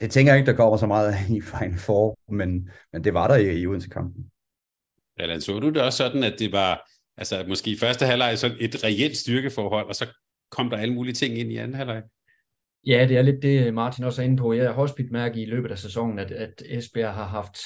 det 0.00 0.10
tænker 0.10 0.32
jeg 0.32 0.38
ikke, 0.38 0.50
der 0.50 0.56
kommer 0.56 0.76
så 0.76 0.86
meget 0.86 1.14
i 1.30 1.40
Final 1.40 1.78
Four, 1.78 2.18
men, 2.28 2.68
men 2.92 3.04
det 3.04 3.14
var 3.14 3.28
der 3.28 3.36
i, 3.36 3.60
i 3.60 3.66
Odense-kampen. 3.66 4.24
Allan, 5.16 5.40
så 5.40 5.58
du 5.58 5.68
det 5.70 5.82
også 5.82 5.96
sådan, 5.96 6.24
at 6.24 6.34
det 6.38 6.52
var 6.52 6.90
altså 7.16 7.44
måske 7.48 7.70
i 7.70 7.78
første 7.78 8.06
halvleg 8.06 8.38
sådan 8.38 8.56
et 8.60 8.84
reelt 8.84 9.16
styrkeforhold, 9.16 9.86
og 9.86 9.94
så 9.94 10.06
kom 10.50 10.70
der 10.70 10.76
alle 10.76 10.94
mulige 10.94 11.14
ting 11.14 11.38
ind 11.38 11.52
i 11.52 11.56
anden 11.56 11.74
halvleg? 11.74 12.02
Ja, 12.86 13.06
det 13.08 13.16
er 13.16 13.22
lidt 13.22 13.42
det, 13.42 13.74
Martin 13.74 14.04
også 14.04 14.22
er 14.22 14.26
inde 14.26 14.36
på. 14.36 14.52
Jeg 14.52 14.74
har 14.74 14.82
også 14.82 14.94
bidt 14.94 15.12
mærke 15.12 15.42
i 15.42 15.46
løbet 15.46 15.70
af 15.70 15.78
sæsonen, 15.78 16.18
at, 16.18 16.30
at 16.30 16.62
Esbjerg 16.66 17.14
har 17.14 17.26
haft 17.26 17.58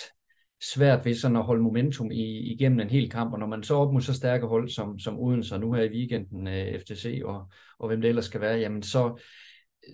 svært 0.72 1.04
ved 1.04 1.14
sådan 1.14 1.36
at 1.36 1.42
holde 1.42 1.62
momentum 1.62 2.10
i, 2.10 2.52
igennem 2.52 2.80
en 2.80 2.90
hel 2.90 3.10
kamp, 3.10 3.32
og 3.32 3.38
når 3.38 3.46
man 3.46 3.62
så 3.62 3.74
op 3.74 3.92
mod 3.92 4.00
så 4.00 4.14
stærke 4.14 4.46
hold 4.46 4.68
som, 4.68 4.98
som 4.98 5.18
Odense, 5.18 5.54
og 5.54 5.60
nu 5.60 5.72
her 5.72 5.82
i 5.82 5.88
weekenden 5.88 6.48
øh, 6.48 6.74
uh, 6.74 6.80
FTC, 6.80 7.22
og, 7.24 7.48
og 7.78 7.88
hvem 7.88 8.00
det 8.00 8.08
ellers 8.08 8.24
skal 8.24 8.40
være, 8.40 8.58
jamen 8.58 8.82
så, 8.82 9.20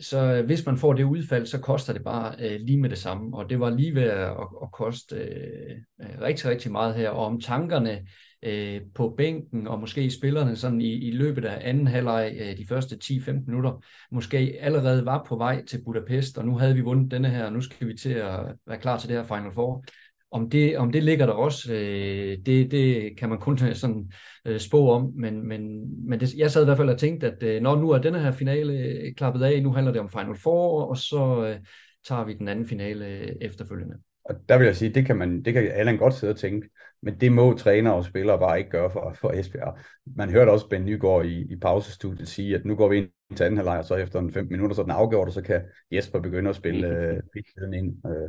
så 0.00 0.18
øh, 0.18 0.46
hvis 0.46 0.66
man 0.66 0.78
får 0.78 0.92
det 0.92 1.04
udfald, 1.04 1.46
så 1.46 1.58
koster 1.58 1.92
det 1.92 2.04
bare 2.04 2.34
øh, 2.38 2.60
lige 2.60 2.80
med 2.80 2.90
det 2.90 2.98
samme, 2.98 3.36
og 3.36 3.50
det 3.50 3.60
var 3.60 3.70
lige 3.70 3.94
ved 3.94 4.02
at, 4.02 4.18
at, 4.18 4.48
at 4.62 4.72
koste 4.72 5.16
øh, 5.16 5.76
øh, 6.02 6.20
rigtig, 6.20 6.50
rigtig 6.50 6.72
meget 6.72 6.94
her, 6.94 7.10
og 7.10 7.26
om 7.26 7.40
tankerne 7.40 8.06
øh, 8.42 8.80
på 8.94 9.14
bænken, 9.16 9.66
og 9.66 9.80
måske 9.80 10.10
spillerne 10.10 10.56
sådan 10.56 10.80
i, 10.80 11.08
i 11.08 11.10
løbet 11.10 11.44
af 11.44 11.68
anden 11.68 11.86
halvleg, 11.86 12.36
øh, 12.40 12.58
de 12.58 12.66
første 12.68 12.96
10-15 13.04 13.32
minutter, 13.46 13.84
måske 14.10 14.58
allerede 14.60 15.04
var 15.04 15.24
på 15.28 15.36
vej 15.36 15.64
til 15.64 15.84
Budapest, 15.84 16.38
og 16.38 16.46
nu 16.46 16.58
havde 16.58 16.74
vi 16.74 16.80
vundet 16.80 17.10
denne 17.10 17.28
her, 17.28 17.44
og 17.44 17.52
nu 17.52 17.60
skal 17.60 17.88
vi 17.88 17.94
til 17.94 18.12
at 18.12 18.40
være 18.66 18.78
klar 18.78 18.98
til 18.98 19.08
det 19.08 19.16
her 19.16 19.24
Final 19.24 19.52
Four. 19.54 19.84
Om 20.32 20.50
det, 20.50 20.78
om 20.78 20.92
det 20.92 21.02
ligger 21.02 21.26
der 21.26 21.32
også, 21.32 21.72
øh, 21.74 22.38
det, 22.46 22.70
det 22.70 23.18
kan 23.18 23.28
man 23.28 23.38
kun 23.38 23.58
øh, 23.68 23.74
sådan 23.74 24.12
øh, 24.44 24.60
spå 24.60 24.90
om, 24.90 25.12
men, 25.16 25.48
men, 25.48 25.90
men 26.08 26.20
det, 26.20 26.34
jeg 26.34 26.50
sad 26.50 26.62
i 26.62 26.64
hvert 26.64 26.76
fald 26.76 26.90
og 26.90 26.98
tænkte, 26.98 27.26
at 27.26 27.42
øh, 27.42 27.62
når 27.62 27.76
nu 27.76 27.90
er 27.90 27.98
denne 27.98 28.20
her 28.20 28.32
finale 28.32 28.72
øh, 28.72 29.14
klappet 29.14 29.42
af, 29.42 29.62
nu 29.62 29.72
handler 29.72 29.92
det 29.92 30.00
om 30.00 30.10
Final 30.10 30.36
Four, 30.36 30.84
og 30.84 30.96
så 30.96 31.46
øh, 31.46 31.60
tager 32.08 32.24
vi 32.24 32.34
den 32.34 32.48
anden 32.48 32.66
finale 32.66 33.06
øh, 33.06 33.28
efterfølgende. 33.40 33.96
Og 34.24 34.34
der 34.48 34.58
vil 34.58 34.64
jeg 34.64 34.76
sige, 34.76 34.94
det 34.94 35.06
kan, 35.06 35.16
man, 35.16 35.42
det 35.42 35.52
kan 35.52 35.70
Allan 35.72 35.96
godt 35.96 36.14
sidde 36.14 36.32
og 36.32 36.38
tænke, 36.38 36.68
men 37.02 37.20
det 37.20 37.32
må 37.32 37.54
træner 37.54 37.90
og 37.90 38.04
spillere 38.04 38.38
bare 38.38 38.58
ikke 38.58 38.70
gøre 38.70 38.90
for, 38.90 39.16
for 39.20 39.30
Esbjerg. 39.32 39.78
Man 40.16 40.30
hørte 40.30 40.50
også 40.50 40.68
Ben 40.68 40.84
Nygaard 40.84 41.26
i, 41.26 41.52
i 41.52 41.56
pausestudiet 41.56 42.28
sige, 42.28 42.54
at 42.54 42.64
nu 42.64 42.76
går 42.76 42.88
vi 42.88 42.96
ind 42.96 43.08
til 43.36 43.44
anden 43.44 43.56
halvleg, 43.56 43.78
og 43.78 43.84
så 43.84 43.94
efter 43.94 44.18
en 44.18 44.32
5 44.32 44.46
minutter, 44.50 44.74
så 44.74 44.80
er 44.80 44.84
den 44.84 44.92
afgjort, 44.92 45.28
og 45.28 45.34
så 45.34 45.42
kan 45.42 45.62
Jesper 45.92 46.20
begynde 46.20 46.50
at 46.50 46.56
spille 46.56 46.88
øh, 46.88 47.78
ind. 47.78 48.06
Øh, 48.06 48.28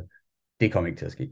det 0.60 0.72
kommer 0.72 0.88
ikke 0.88 0.98
til 0.98 1.06
at 1.06 1.12
ske. 1.12 1.30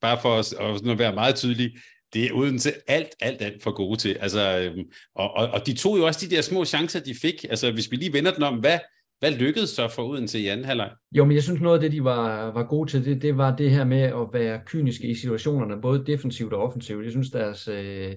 Bare 0.00 0.18
for 0.22 0.38
at, 0.38 0.90
at 0.90 0.98
være 0.98 1.14
meget 1.14 1.34
tydelig, 1.34 1.76
det 2.14 2.24
er 2.24 2.32
uden 2.32 2.58
til 2.58 2.72
alt, 2.86 3.14
alt, 3.20 3.42
alt 3.42 3.62
for 3.62 3.72
gode 3.72 3.98
til. 3.98 4.16
Altså, 4.20 4.58
øhm, 4.58 4.84
og, 5.14 5.30
og, 5.30 5.48
og 5.48 5.66
de 5.66 5.74
tog 5.74 5.98
jo 5.98 6.06
også 6.06 6.26
de 6.26 6.34
der 6.34 6.42
små 6.42 6.64
chancer, 6.64 7.00
de 7.00 7.14
fik. 7.22 7.44
Altså, 7.50 7.72
hvis 7.72 7.90
vi 7.90 7.96
lige 7.96 8.12
vender 8.12 8.34
den 8.34 8.42
om, 8.42 8.58
hvad, 8.58 8.78
hvad 9.20 9.30
lykkedes 9.30 9.70
så 9.70 9.88
for 9.88 10.02
Odense 10.02 10.38
i 10.38 10.46
anden 10.46 10.66
halvleg? 10.66 10.90
Jo, 11.12 11.24
men 11.24 11.34
jeg 11.34 11.42
synes 11.42 11.60
noget 11.60 11.76
af 11.76 11.80
det, 11.80 11.92
de 11.92 12.04
var, 12.04 12.52
var 12.52 12.62
gode 12.62 12.90
til, 12.90 13.04
det, 13.04 13.22
det 13.22 13.36
var 13.36 13.56
det 13.56 13.70
her 13.70 13.84
med 13.84 14.00
at 14.02 14.28
være 14.32 14.60
kyniske 14.66 15.08
i 15.08 15.14
situationerne, 15.14 15.80
både 15.80 16.06
defensivt 16.06 16.52
og 16.52 16.62
offensivt. 16.62 17.04
Jeg 17.04 17.12
synes, 17.12 17.30
deres 17.30 17.68
øh, 17.68 18.14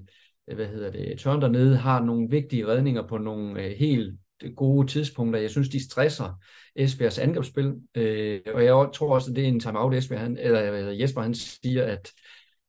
hvad 0.55 0.67
hedder 0.67 0.91
det, 0.91 1.19
tørn 1.19 1.41
dernede 1.41 1.77
har 1.77 2.03
nogle 2.03 2.29
vigtige 2.29 2.67
redninger 2.67 3.07
på 3.07 3.17
nogle 3.17 3.63
øh, 3.63 3.71
helt 3.71 4.19
gode 4.55 4.87
tidspunkter. 4.87 5.39
Jeg 5.39 5.49
synes, 5.49 5.69
de 5.69 5.85
stresser 5.85 6.39
Esbjergs 6.75 7.19
angrebsspil, 7.19 7.73
øh, 7.95 8.41
og 8.53 8.63
jeg 8.63 8.89
tror 8.93 9.13
også, 9.13 9.31
at 9.31 9.35
det 9.35 9.43
er 9.43 9.47
en 9.47 9.59
timeout, 9.59 9.93
Esbjerg, 9.93 10.21
han, 10.21 10.37
eller 10.37 10.91
Jesper 10.91 11.21
han 11.21 11.33
siger, 11.33 11.85
at 11.85 12.11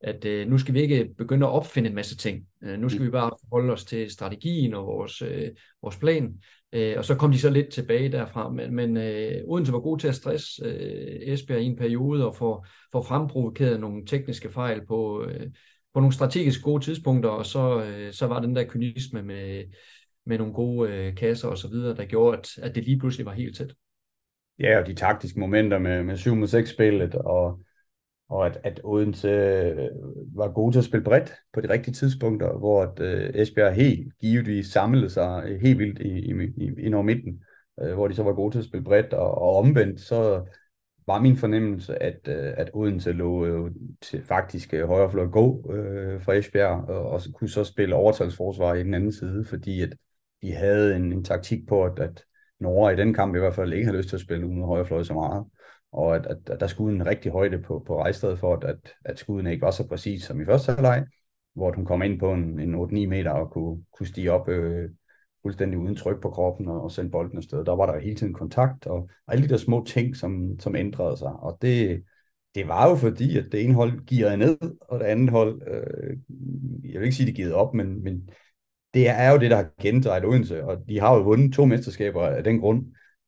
at 0.05 0.25
øh, 0.25 0.49
nu 0.49 0.59
skal 0.59 0.75
vi 0.75 0.81
ikke 0.81 1.09
begynde 1.19 1.47
at 1.47 1.50
opfinde 1.50 1.88
en 1.88 1.95
masse 1.95 2.17
ting. 2.17 2.47
Øh, 2.62 2.79
nu 2.79 2.88
skal 2.88 3.00
mm. 3.00 3.07
vi 3.07 3.11
bare 3.11 3.31
holde 3.53 3.73
os 3.73 3.85
til 3.85 4.11
strategien 4.11 4.75
og 4.75 4.87
vores, 4.87 5.23
øh, 5.23 5.50
vores 5.83 5.97
plan. 5.97 6.35
Øh, 6.75 6.95
og 6.99 7.04
så 7.04 7.14
kom 7.14 7.33
de 7.33 7.38
så 7.38 7.50
lidt 7.50 7.69
tilbage 7.69 8.12
derfra, 8.12 8.50
men, 8.50 8.75
men 8.75 8.97
øh, 8.97 9.43
Odense 9.45 9.73
var 9.73 9.81
god 9.81 9.99
til 9.99 10.09
at 10.09 10.14
stresse 10.14 10.64
øh, 10.64 11.33
Esbjerg 11.33 11.61
i 11.61 11.64
en 11.64 11.76
periode 11.76 12.26
og 12.26 12.37
få, 12.37 12.64
få 12.93 13.02
fremprovokeret 13.02 13.81
nogle 13.81 14.07
tekniske 14.07 14.50
fejl 14.50 14.87
på, 14.87 15.25
øh, 15.25 15.47
på 15.95 16.00
nogle 16.00 16.12
strategisk 16.12 16.62
gode 16.62 16.85
tidspunkter, 16.85 17.31
og 17.31 17.47
så, 17.47 17.85
øh, 17.85 18.12
så 18.12 18.26
var 18.26 18.40
den 18.40 18.57
der 18.57 18.64
kynisme 18.64 19.23
med, 19.23 19.64
med 20.26 20.38
nogle 20.38 20.52
gode 20.52 20.90
øh, 20.90 21.16
kasser 21.16 21.49
og 21.49 21.59
så 21.59 21.69
videre, 21.69 21.97
der 21.97 22.04
gjorde, 22.04 22.38
at, 22.38 22.49
at 22.62 22.75
det 22.75 22.85
lige 22.85 22.99
pludselig 22.99 23.26
var 23.26 23.33
helt 23.33 23.57
tæt. 23.57 23.75
Ja, 24.59 24.81
og 24.81 24.87
de 24.87 24.95
taktiske 24.95 25.40
momenter 25.40 25.78
med, 25.78 26.02
med 26.02 26.16
7 26.16 26.35
mod 26.35 26.47
6 26.47 26.71
spillet, 26.71 27.14
og, 27.14 27.61
og 28.28 28.47
at, 28.47 28.61
at 28.64 28.81
Odense 28.85 29.28
øh, 29.28 29.88
var 30.35 30.52
gode 30.52 30.73
til 30.73 30.78
at 30.78 30.85
spille 30.85 31.04
bredt 31.04 31.35
på 31.52 31.61
de 31.61 31.69
rigtige 31.69 31.95
tidspunkter, 31.95 32.59
hvor 32.59 32.83
at, 32.83 33.00
øh, 33.00 33.31
Esbjerg 33.35 33.75
helt 33.75 34.12
givetvis 34.21 34.66
samlede 34.66 35.11
sig 35.11 35.45
øh, 35.47 35.61
helt 35.61 35.78
vildt 35.78 35.99
i, 35.99 36.09
i, 36.09 36.33
i, 36.57 36.85
ind 36.85 36.95
over 36.95 37.04
midten, 37.04 37.40
øh, 37.81 37.95
hvor 37.95 38.09
de 38.09 38.14
så 38.14 38.23
var 38.23 38.33
gode 38.33 38.54
til 38.54 38.59
at 38.59 38.64
spille 38.64 38.85
bredt, 38.85 39.12
og, 39.12 39.38
og 39.43 39.57
omvendt 39.57 40.00
så 40.00 40.45
var 41.07 41.21
min 41.21 41.37
fornemmelse, 41.37 42.02
at, 42.02 42.28
øh, 42.28 42.52
at 42.57 42.71
Odense 42.75 43.12
lå 43.12 43.47
øh, 43.47 43.71
til 44.02 44.25
faktisk 44.25 44.75
øh, 44.75 44.87
højre 44.87 45.11
fløj 45.11 45.26
gå 45.26 45.73
øh, 45.73 46.23
fra 46.23 46.35
Esbjerg, 46.35 46.88
og, 46.88 47.11
og 47.11 47.21
kunne 47.35 47.50
så 47.50 47.64
spille 47.64 47.95
overtalsforsvar 47.95 48.75
i 48.75 48.85
den 48.85 48.95
anden 48.95 49.12
side, 49.12 49.45
fordi 49.45 49.83
at 49.83 49.97
de 50.43 50.52
havde 50.52 50.97
en, 50.97 51.12
en 51.12 51.25
taktik 51.25 51.66
på, 51.69 51.85
at, 51.85 51.99
at 51.99 52.25
Norge 52.61 52.93
i 52.93 52.97
den 52.97 53.14
kamp 53.14 53.37
i 53.37 53.38
hvert 53.38 53.54
fald 53.54 53.73
ikke 53.73 53.85
havde 53.85 53.99
lyst 53.99 54.09
til 54.09 54.16
at 54.16 54.23
spille 54.23 54.47
uden 54.47 54.62
højre 54.62 54.87
fløj 54.87 55.02
så 55.02 55.14
meget, 55.14 55.45
og 55.94 56.16
at, 56.16 56.26
at, 56.26 56.38
at 56.50 56.60
der 56.60 56.66
skulle 56.66 56.96
en 56.96 57.06
rigtig 57.06 57.32
højde 57.32 57.58
på, 57.58 57.84
på 57.86 58.00
rejstedet 58.00 58.38
for, 58.38 58.56
at, 58.56 58.64
at, 58.64 58.94
at 59.04 59.18
skuden 59.18 59.46
ikke 59.46 59.62
var 59.62 59.70
så 59.70 59.88
præcis 59.88 60.22
som 60.22 60.40
i 60.40 60.44
første 60.44 60.72
halvleg, 60.72 61.06
hvor 61.54 61.72
hun 61.72 61.84
kom 61.84 62.02
ind 62.02 62.18
på 62.18 62.32
en, 62.32 62.60
en 62.60 62.74
8-9 62.74 63.06
meter 63.06 63.30
og 63.30 63.50
kunne, 63.50 63.84
kunne 63.96 64.06
stige 64.06 64.32
op 64.32 64.48
øh, 64.48 64.90
fuldstændig 65.42 65.78
uden 65.78 65.96
tryk 65.96 66.22
på 66.22 66.30
kroppen 66.30 66.68
og, 66.68 66.82
og 66.82 66.90
sende 66.92 67.10
bolden 67.10 67.38
afsted. 67.38 67.64
Der 67.64 67.76
var 67.76 67.86
der 67.86 68.00
hele 68.00 68.16
tiden 68.16 68.34
kontakt 68.34 68.86
og, 68.86 68.96
og 69.26 69.32
alle 69.34 69.44
de 69.44 69.48
der 69.48 69.56
små 69.56 69.84
ting, 69.86 70.16
som, 70.16 70.58
som 70.58 70.76
ændrede 70.76 71.16
sig. 71.16 71.32
Og 71.32 71.58
det, 71.62 72.02
det 72.54 72.68
var 72.68 72.88
jo 72.88 72.96
fordi, 72.96 73.38
at 73.38 73.44
det 73.52 73.64
ene 73.64 73.74
hold 73.74 74.06
gearede 74.06 74.36
ned, 74.36 74.56
og 74.80 75.00
det 75.00 75.06
andet 75.06 75.30
hold, 75.30 75.62
øh, 75.66 76.16
jeg 76.92 77.00
vil 77.00 77.06
ikke 77.06 77.16
sige, 77.16 77.26
det 77.26 77.34
givet 77.34 77.52
op, 77.52 77.74
men, 77.74 78.04
men 78.04 78.28
det 78.94 79.08
er 79.08 79.30
jo 79.30 79.38
det, 79.38 79.50
der 79.50 79.56
har 79.56 79.70
gentaget 79.80 80.24
Odense, 80.24 80.64
og 80.64 80.88
de 80.88 81.00
har 81.00 81.14
jo 81.14 81.22
vundet 81.22 81.54
to 81.54 81.64
mesterskaber 81.64 82.26
af 82.26 82.44
den 82.44 82.60
grund, 82.60 82.86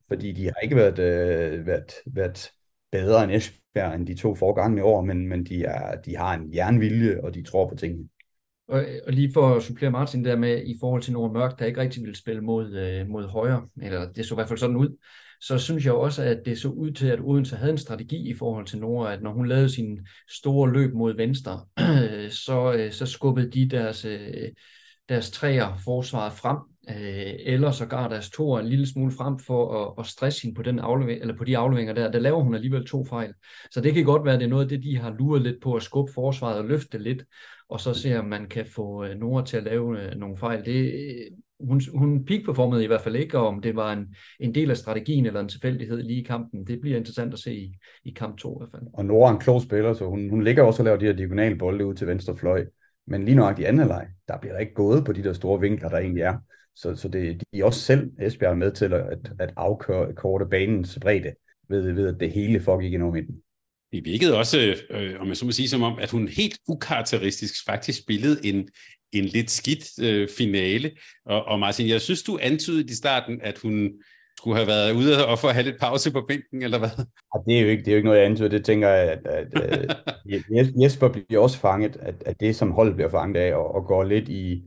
fordi 0.08 0.32
de 0.32 0.44
har 0.44 0.60
ikke 0.62 0.76
været, 0.76 0.98
øh, 0.98 1.66
været, 1.66 1.92
været 2.06 2.50
bedre 3.00 3.24
end 3.24 3.32
Esbjerg 3.32 3.94
end 3.94 4.06
de 4.06 4.14
to 4.14 4.34
forgangne 4.34 4.84
år, 4.84 5.04
men, 5.04 5.28
men 5.28 5.44
de, 5.44 5.64
er, 5.64 6.00
de 6.00 6.16
har 6.16 6.34
en 6.34 6.54
jernvilje, 6.54 7.20
og 7.22 7.34
de 7.34 7.42
tror 7.42 7.68
på 7.68 7.74
tingene. 7.74 8.08
Og, 8.68 8.84
og 9.06 9.12
lige 9.12 9.32
for 9.32 9.54
at 9.54 9.62
supplere 9.62 9.90
Martin 9.90 10.24
der 10.24 10.36
med, 10.36 10.62
i 10.66 10.76
forhold 10.80 11.02
til 11.02 11.12
Nora 11.12 11.32
Mørk, 11.32 11.58
der 11.58 11.66
ikke 11.66 11.80
rigtig 11.80 12.02
ville 12.02 12.16
spille 12.16 12.40
mod, 12.40 12.74
øh, 12.74 13.08
mod 13.08 13.26
højre, 13.26 13.68
eller 13.82 14.12
det 14.12 14.26
så 14.26 14.34
i 14.34 14.36
hvert 14.36 14.48
fald 14.48 14.58
sådan 14.58 14.76
ud, 14.76 14.96
så 15.40 15.58
synes 15.58 15.84
jeg 15.84 15.92
også, 15.92 16.22
at 16.22 16.42
det 16.44 16.58
så 16.58 16.68
ud 16.68 16.90
til, 16.90 17.06
at 17.06 17.20
Odense 17.20 17.56
havde 17.56 17.72
en 17.72 17.78
strategi 17.78 18.30
i 18.30 18.34
forhold 18.34 18.66
til 18.66 18.78
Nora, 18.78 19.12
at 19.12 19.22
når 19.22 19.32
hun 19.32 19.48
lavede 19.48 19.70
sin 19.70 20.06
store 20.30 20.72
løb 20.72 20.94
mod 20.94 21.16
venstre, 21.16 21.66
så, 22.46 22.74
øh, 22.78 22.92
så 22.92 23.06
skubbede 23.06 23.50
de 23.50 23.68
deres, 23.68 24.04
øh, 24.04 24.48
deres 25.08 25.30
træer 25.30 25.76
forsvaret 25.84 26.32
frem, 26.32 26.58
øh, 26.88 27.34
eller 27.38 27.70
sågar 27.70 28.08
deres 28.08 28.30
to 28.30 28.58
en 28.58 28.66
lille 28.66 28.86
smule 28.86 29.12
frem 29.12 29.38
for 29.38 29.84
at, 29.84 29.94
at 29.98 30.06
stresse 30.06 30.42
hende 30.42 30.54
på, 30.54 30.62
den 30.62 30.78
aflevering, 30.78 31.20
eller 31.20 31.36
på 31.36 31.44
de 31.44 31.58
afleveringer 31.58 31.94
der. 31.94 32.10
Der 32.10 32.18
laver 32.18 32.42
hun 32.42 32.54
alligevel 32.54 32.86
to 32.86 33.04
fejl. 33.04 33.32
Så 33.70 33.80
det 33.80 33.94
kan 33.94 34.04
godt 34.04 34.24
være, 34.24 34.34
at 34.34 34.40
det 34.40 34.46
er 34.46 34.50
noget 34.50 34.62
af 34.62 34.68
det, 34.68 34.82
de 34.82 34.98
har 34.98 35.14
luret 35.18 35.42
lidt 35.42 35.62
på 35.62 35.74
at 35.74 35.82
skubbe 35.82 36.12
forsvaret 36.12 36.58
og 36.58 36.64
løfte 36.64 36.98
lidt, 36.98 37.24
og 37.68 37.80
så 37.80 37.94
se, 37.94 38.18
om 38.18 38.24
man 38.24 38.48
kan 38.48 38.66
få 38.66 39.04
øh, 39.04 39.18
Nora 39.18 39.44
til 39.44 39.56
at 39.56 39.62
lave 39.62 40.02
øh, 40.02 40.16
nogle 40.16 40.36
fejl. 40.36 40.64
Det, 40.64 40.92
øh, 40.92 41.36
hun, 41.60 41.80
hun 41.94 42.24
peak-performede 42.24 42.84
i 42.84 42.86
hvert 42.86 43.00
fald 43.00 43.16
ikke, 43.16 43.38
og 43.38 43.46
om 43.46 43.60
det 43.60 43.76
var 43.76 43.92
en, 43.92 44.14
en 44.40 44.54
del 44.54 44.70
af 44.70 44.76
strategien 44.76 45.26
eller 45.26 45.40
en 45.40 45.48
tilfældighed 45.48 46.02
lige 46.02 46.20
i 46.20 46.24
kampen, 46.24 46.66
det 46.66 46.80
bliver 46.80 46.96
interessant 46.96 47.32
at 47.32 47.38
se 47.38 47.54
i, 47.54 47.76
i 48.04 48.10
kamp 48.10 48.38
2 48.38 48.54
i 48.54 48.58
hvert 48.60 48.70
fald. 48.70 48.82
Og 48.94 49.04
Nora 49.04 49.28
er 49.28 49.34
en 49.34 49.40
klog 49.40 49.62
spiller, 49.62 49.92
så 49.92 50.06
hun, 50.06 50.30
hun 50.30 50.44
ligger 50.44 50.62
også 50.62 50.82
og 50.82 50.84
laver 50.84 50.98
de 50.98 51.06
her 51.06 51.12
diagonale 51.12 51.56
bolde 51.56 51.86
ud 51.86 51.94
til 51.94 52.06
venstre 52.06 52.36
fløj. 52.36 52.66
Men 53.06 53.24
lige 53.24 53.34
nok 53.34 53.58
i 53.58 53.64
anden 53.64 53.86
leg, 53.86 54.06
der 54.28 54.38
bliver 54.38 54.52
der 54.52 54.60
ikke 54.60 54.74
gået 54.74 55.04
på 55.04 55.12
de 55.12 55.22
der 55.22 55.32
store 55.32 55.60
vinkler, 55.60 55.88
der 55.88 55.98
egentlig 55.98 56.22
er. 56.22 56.38
Så, 56.76 56.96
så 56.96 57.08
det, 57.08 57.42
de 57.52 57.60
er 57.60 57.64
også 57.64 57.80
selv, 57.80 58.10
Esbjerg, 58.20 58.58
med 58.58 58.72
til 58.72 58.92
at, 58.92 59.02
at 59.38 59.52
afkøre 59.56 60.14
korte 60.14 60.46
banens 60.46 60.98
bredde, 61.02 61.34
ved, 61.68 61.92
ved 61.92 62.08
at 62.14 62.20
det 62.20 62.32
hele 62.32 62.60
foregik 62.60 62.92
i 62.92 62.96
midten. 62.96 63.34
Det 63.92 64.04
virkede 64.04 64.38
også, 64.38 64.76
øh, 64.90 65.20
om 65.20 65.28
jeg 65.28 65.36
så 65.36 65.44
må 65.44 65.52
sige, 65.52 65.68
som 65.68 65.82
om, 65.82 65.98
at 65.98 66.10
hun 66.10 66.28
helt 66.28 66.58
ukarakteristisk 66.68 67.54
faktisk 67.66 68.02
spillede 68.02 68.46
en, 68.46 68.68
en 69.12 69.24
lidt 69.24 69.50
skidt 69.50 70.02
øh, 70.02 70.28
finale. 70.38 70.90
Og, 71.26 71.44
og 71.44 71.58
Martin, 71.58 71.88
jeg 71.88 72.00
synes, 72.00 72.22
du 72.22 72.38
antydede 72.42 72.92
i 72.92 72.94
starten, 72.94 73.40
at 73.42 73.58
hun 73.58 73.92
skulle 74.38 74.56
have 74.56 74.66
været 74.66 74.92
ude 74.92 75.26
og 75.26 75.38
få 75.38 75.46
at 75.46 75.54
have 75.54 75.64
lidt 75.64 75.80
pause 75.80 76.12
på 76.12 76.24
bænken, 76.28 76.62
eller 76.62 76.78
hvad? 76.78 76.88
Ja, 76.98 77.40
det, 77.46 77.58
er 77.58 77.62
jo 77.62 77.68
ikke, 77.68 77.82
det 77.82 77.88
er 77.88 77.92
jo 77.92 77.96
ikke 77.96 78.06
noget, 78.06 78.18
jeg 78.18 78.26
antyder. 78.26 78.48
Det 78.48 78.64
tænker 78.64 78.88
jeg, 78.88 79.12
at, 79.12 79.26
at, 79.26 79.60
at 79.60 80.66
Jesper 80.82 81.08
bliver 81.08 81.42
også 81.42 81.58
fanget, 81.58 81.96
at, 81.96 82.14
at 82.26 82.40
det, 82.40 82.56
som 82.56 82.70
holdet 82.70 82.94
bliver 82.94 83.10
fanget 83.10 83.40
af, 83.40 83.54
og, 83.54 83.74
og 83.74 83.84
går 83.84 84.04
lidt 84.04 84.28
i, 84.28 84.62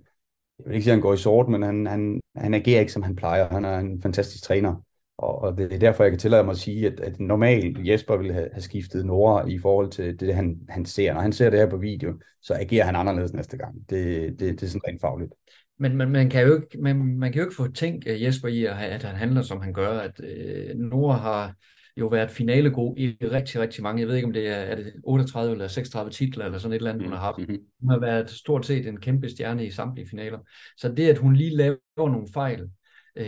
jeg 0.59 0.65
vil 0.65 0.73
ikke 0.73 0.83
sige, 0.83 0.91
at 0.91 0.95
han 0.95 1.01
går 1.01 1.13
i 1.13 1.17
sort, 1.17 1.47
men 1.49 1.61
han, 1.61 1.85
han, 1.85 2.21
han 2.35 2.53
agerer 2.53 2.79
ikke, 2.79 2.91
som 2.91 3.03
han 3.03 3.15
plejer. 3.15 3.49
Han 3.49 3.65
er 3.65 3.77
en 3.77 4.01
fantastisk 4.01 4.43
træner. 4.43 4.75
Og, 5.17 5.41
og 5.41 5.57
det 5.57 5.73
er 5.73 5.79
derfor, 5.79 6.03
jeg 6.03 6.11
kan 6.11 6.19
tillade 6.19 6.43
mig 6.43 6.51
at 6.51 6.57
sige, 6.57 6.87
at, 6.87 6.99
at 6.99 7.19
normalt 7.19 7.87
Jesper 7.87 8.17
ville 8.17 8.33
have, 8.33 8.49
have 8.51 8.61
skiftet 8.61 9.05
Nora 9.05 9.47
i 9.47 9.59
forhold 9.59 9.89
til 9.89 10.19
det, 10.19 10.35
han, 10.35 10.57
han 10.69 10.85
ser. 10.85 11.13
Når 11.13 11.21
han 11.21 11.33
ser 11.33 11.49
det 11.49 11.59
her 11.59 11.69
på 11.69 11.77
video, 11.77 12.13
så 12.41 12.53
agerer 12.53 12.85
han 12.85 12.95
anderledes 12.95 13.33
næste 13.33 13.57
gang. 13.57 13.89
Det, 13.89 14.29
det, 14.39 14.39
det 14.39 14.63
er 14.63 14.67
sådan 14.67 14.87
rent 14.87 15.01
fagligt. 15.01 15.31
Men, 15.79 15.97
men 15.97 16.09
man, 16.09 16.29
kan 16.29 16.47
jo 16.47 16.55
ikke, 16.55 16.77
man, 16.81 17.17
man 17.17 17.31
kan 17.31 17.39
jo 17.39 17.45
ikke 17.45 17.55
få 17.55 17.71
tænkt 17.71 18.07
eh, 18.07 18.23
Jesper 18.23 18.47
i, 18.47 18.65
at 18.65 19.03
han 19.03 19.15
handler, 19.15 19.41
som 19.41 19.61
han 19.61 19.73
gør. 19.73 19.99
At 19.99 20.21
øh, 20.23 20.75
Nora 20.75 21.17
har 21.17 21.55
jo 21.99 22.07
været 22.07 22.31
finalegod 22.31 22.97
i 22.97 23.17
rigtig, 23.21 23.61
rigtig 23.61 23.83
mange. 23.83 23.99
Jeg 23.99 24.07
ved 24.07 24.15
ikke, 24.15 24.27
om 24.27 24.33
det 24.33 24.47
er, 24.47 24.55
er 24.55 24.75
det 24.75 24.93
38 25.03 25.51
eller 25.51 25.67
36 25.67 26.11
titler, 26.11 26.45
eller 26.45 26.57
sådan 26.57 26.73
et 26.73 26.77
eller 26.77 26.91
andet, 26.91 27.07
hun 27.07 27.13
har 27.13 27.19
haft. 27.19 27.37
Mm-hmm. 27.37 27.57
Hun 27.81 27.89
har 27.89 27.99
været 27.99 28.29
stort 28.29 28.65
set 28.65 28.87
en 28.87 28.99
kæmpe 28.99 29.29
stjerne 29.29 29.65
i 29.65 29.71
samtlige 29.71 30.09
finaler. 30.09 30.39
Så 30.77 30.91
det, 30.91 31.09
at 31.09 31.17
hun 31.17 31.35
lige 31.35 31.55
laver 31.55 31.77
nogle 31.97 32.27
fejl, 32.33 32.69
øh, 33.15 33.25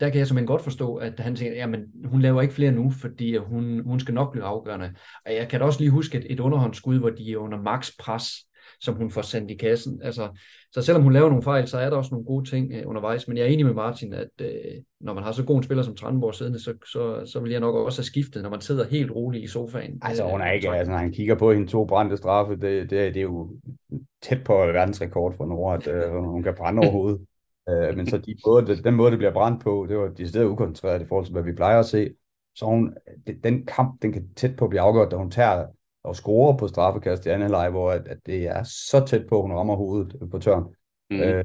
der 0.00 0.10
kan 0.10 0.18
jeg 0.18 0.26
simpelthen 0.26 0.46
godt 0.46 0.62
forstå, 0.62 0.96
at 0.96 1.20
han 1.20 1.36
tænker, 1.36 1.56
jamen 1.56 1.80
hun 2.04 2.22
laver 2.22 2.42
ikke 2.42 2.54
flere 2.54 2.72
nu, 2.72 2.90
fordi 2.90 3.36
hun, 3.36 3.80
hun 3.84 4.00
skal 4.00 4.14
nok 4.14 4.32
blive 4.32 4.44
afgørende. 4.44 4.94
Og 5.26 5.34
jeg 5.34 5.48
kan 5.48 5.60
da 5.60 5.66
også 5.66 5.80
lige 5.80 5.90
huske 5.90 6.18
et, 6.18 6.26
et 6.30 6.40
underhåndsskud, 6.40 6.98
hvor 6.98 7.10
de 7.10 7.32
er 7.32 7.36
under 7.36 7.62
max 7.62 7.90
pres, 7.98 8.45
som 8.80 8.94
hun 8.94 9.10
får 9.10 9.22
sendt 9.22 9.50
i 9.50 9.54
kassen. 9.54 10.00
Altså, 10.02 10.28
så 10.72 10.82
selvom 10.82 11.02
hun 11.02 11.12
laver 11.12 11.28
nogle 11.28 11.42
fejl, 11.42 11.68
så 11.68 11.78
er 11.78 11.90
der 11.90 11.96
også 11.96 12.10
nogle 12.10 12.26
gode 12.26 12.50
ting 12.50 12.72
øh, 12.72 12.82
undervejs. 12.86 13.28
Men 13.28 13.36
jeg 13.36 13.44
er 13.44 13.48
enig 13.48 13.66
med 13.66 13.74
Martin, 13.74 14.12
at 14.12 14.28
øh, 14.40 14.48
når 15.00 15.14
man 15.14 15.24
har 15.24 15.32
så 15.32 15.44
god 15.44 15.56
en 15.56 15.62
spiller 15.62 15.82
som 15.82 15.96
Tranborg 15.96 16.34
siddende, 16.34 16.62
så, 16.62 16.74
så, 16.92 17.32
så 17.32 17.40
vil 17.40 17.50
jeg 17.50 17.60
nok 17.60 17.74
også 17.74 17.98
have 17.98 18.04
skiftet, 18.04 18.42
når 18.42 18.50
man 18.50 18.60
sidder 18.60 18.84
helt 18.84 19.10
roligt 19.10 19.44
i 19.44 19.46
sofaen. 19.46 19.98
Altså 20.02 20.24
hun 20.30 20.40
er 20.40 20.50
ikke, 20.50 20.70
altså 20.70 20.90
når 20.90 20.98
han 20.98 21.12
kigger 21.12 21.34
på 21.34 21.52
hende 21.52 21.66
to 21.66 21.84
brændte 21.84 22.16
straffe, 22.16 22.52
det, 22.52 22.90
det, 22.90 22.90
det 22.90 23.16
er 23.16 23.22
jo 23.22 23.50
tæt 24.22 24.44
på 24.44 24.52
verdensrekord 24.52 25.36
for 25.36 25.46
Nora, 25.46 25.74
at 25.74 25.86
øh, 25.86 26.12
hun 26.12 26.42
kan 26.42 26.54
brænde 26.58 26.80
over 26.80 26.90
hovedet. 26.98 27.20
Øh, 27.68 27.96
men 27.96 28.06
så 28.06 28.18
de 28.18 28.36
både, 28.44 28.82
den 28.82 28.94
måde, 28.94 29.10
det 29.10 29.18
bliver 29.18 29.32
brændt 29.32 29.62
på, 29.62 29.86
det 29.88 29.98
var 29.98 30.08
de 30.08 30.28
steder 30.28 30.46
ukoncentreret 30.46 31.02
i 31.02 31.06
forhold 31.06 31.26
til, 31.26 31.32
hvad 31.32 31.42
vi 31.42 31.52
plejer 31.52 31.78
at 31.78 31.86
se. 31.86 32.10
Så 32.54 32.66
hun, 32.66 32.94
den 33.44 33.66
kamp, 33.66 34.02
den 34.02 34.12
kan 34.12 34.28
tæt 34.36 34.56
på 34.56 34.68
blive 34.68 34.80
afgjort, 34.80 35.10
da 35.10 35.16
hun 35.16 35.30
tager 35.30 35.66
og 36.06 36.16
scorer 36.16 36.56
på 36.56 36.68
straffekast 36.68 37.26
i 37.26 37.28
anden 37.28 37.42
halvleg, 37.42 37.70
hvor 37.70 37.90
at, 37.90 38.08
at 38.08 38.18
det 38.26 38.46
er 38.46 38.62
så 38.62 39.04
tæt 39.06 39.26
på, 39.28 39.36
at 39.36 39.42
hun 39.42 39.52
rammer 39.52 39.76
hovedet 39.76 40.30
på 40.30 40.38
tørn. 40.38 40.64
Mm. 41.10 41.20
Øh, 41.20 41.44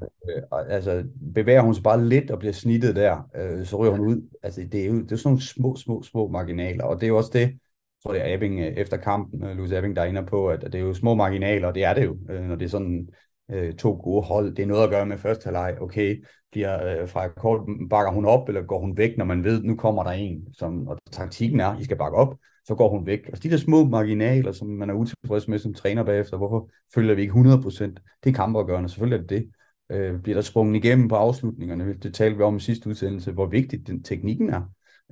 altså, 0.52 1.04
bevæger 1.36 1.62
hun 1.62 1.74
sig 1.74 1.84
bare 1.84 2.06
lidt 2.06 2.32
og 2.32 2.40
bliver 2.40 2.54
snittet 2.54 2.96
der, 2.96 3.30
øh, 3.36 3.66
så 3.66 3.78
ryger 3.78 3.92
hun 3.92 4.08
ud. 4.08 4.30
Altså, 4.44 4.62
det 4.72 4.82
er 4.82 4.86
jo 4.86 5.02
det 5.02 5.12
er 5.12 5.16
sådan 5.16 5.30
nogle 5.30 5.42
små, 5.42 5.76
små, 5.76 6.04
små 6.04 6.28
marginaler, 6.28 6.84
og 6.84 6.96
det 6.96 7.04
er 7.04 7.08
jo 7.08 7.18
også 7.18 7.32
det, 7.34 7.40
jeg 7.40 8.04
tror 8.04 8.14
det 8.14 8.30
er 8.30 8.34
Abing 8.34 8.60
øh, 8.60 8.68
efter 8.68 8.98
kampen, 8.98 9.44
øh, 9.44 9.58
Louis 9.58 9.72
Abing, 9.72 9.96
der 9.96 10.02
er 10.02 10.06
inde 10.06 10.26
på, 10.26 10.48
at, 10.50 10.64
at 10.64 10.74
det 10.74 10.80
er 10.80 10.86
jo 10.86 10.94
små 10.94 11.16
marginaler, 11.16 11.68
og 11.68 11.76
det 11.76 11.84
er 11.84 11.94
det 11.94 12.06
jo, 12.06 12.18
øh, 12.30 12.44
når 12.44 12.56
det 12.56 12.66
er 12.66 12.70
sådan 12.70 13.10
øh, 13.52 13.74
to 13.74 14.00
gode 14.04 14.22
hold. 14.22 14.56
Det 14.56 14.64
er 14.64 14.68
noget 14.68 14.84
at 14.84 14.90
gøre 14.90 15.06
med 15.06 15.18
første 15.18 15.46
halvleg. 15.46 15.78
Okay, 15.82 16.24
bliver 16.52 17.02
øh, 17.02 17.10
fra 17.10 17.28
kort, 17.28 17.62
bakker 17.90 18.12
hun 18.12 18.26
op, 18.26 18.48
eller 18.48 18.62
går 18.62 18.80
hun 18.80 18.98
væk, 18.98 19.18
når 19.18 19.26
man 19.26 19.44
ved, 19.44 19.64
nu 19.64 19.76
kommer 19.76 20.04
der 20.04 20.12
en, 20.12 20.54
som, 20.54 20.88
og 20.88 20.98
taktikken 21.12 21.60
er, 21.60 21.80
I 21.80 21.84
skal 21.84 21.98
bakke 21.98 22.18
op, 22.18 22.36
så 22.68 22.76
går 22.76 22.90
hun 22.90 23.06
væk. 23.06 23.20
Altså 23.26 23.44
de 23.44 23.50
der 23.50 23.58
små 23.58 23.86
marginaler, 23.86 24.52
som 24.52 24.68
man 24.68 24.90
er 24.90 24.94
utilfreds 24.94 25.48
med 25.48 25.60
som 25.60 25.74
træner 25.74 26.04
bagefter, 26.04 26.38
hvorfor 26.38 26.70
følger 26.94 27.16
vi 27.16 27.22
ikke 27.22 27.34
100%? 27.34 27.84
Det 28.24 28.30
er 28.30 28.34
kampafgørende, 28.34 28.90
selvfølgelig 28.90 29.18
er 29.18 29.28
det 29.28 29.30
det. 29.30 29.52
Øh, 29.92 30.22
bliver 30.22 30.36
der 30.36 30.42
sprunget 30.42 30.84
igennem 30.84 31.08
på 31.08 31.16
afslutningerne, 31.16 31.94
det 31.94 32.14
talte 32.14 32.38
vi 32.38 32.44
om 32.44 32.58
i 32.58 32.60
sidste 32.60 32.90
udsendelse, 32.90 33.32
hvor 33.32 33.46
vigtigt 33.46 33.88
den 33.88 34.04
teknikken 34.04 34.50
er. 34.50 34.62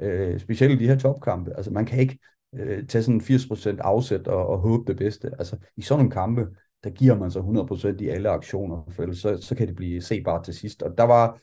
Øh, 0.01 0.39
specielt 0.39 0.81
i 0.81 0.83
de 0.83 0.89
her 0.89 0.97
topkampe. 0.97 1.53
Altså 1.57 1.71
man 1.71 1.85
kan 1.85 1.99
ikke 1.99 2.19
øh, 2.55 2.87
tage 2.87 3.03
sådan 3.03 3.21
80% 3.21 3.77
afsæt 3.79 4.27
og, 4.27 4.47
og 4.47 4.59
håbe 4.59 4.83
det 4.87 4.97
bedste. 4.97 5.31
Altså 5.39 5.57
i 5.77 5.81
sådan 5.81 5.99
nogle 5.99 6.11
kampe, 6.11 6.47
der 6.83 6.89
giver 6.89 7.15
man 7.15 7.31
så 7.31 7.39
100% 7.99 8.03
i 8.03 8.07
alle 8.07 8.29
aktioner, 8.29 8.83
for 8.89 9.03
ellers 9.03 9.17
så, 9.17 9.37
så 9.41 9.55
kan 9.55 9.67
det 9.67 9.75
blive 9.75 10.01
sebart 10.01 10.45
til 10.45 10.53
sidst. 10.53 10.81
Og 10.83 10.97
der 10.97 11.03
var 11.03 11.39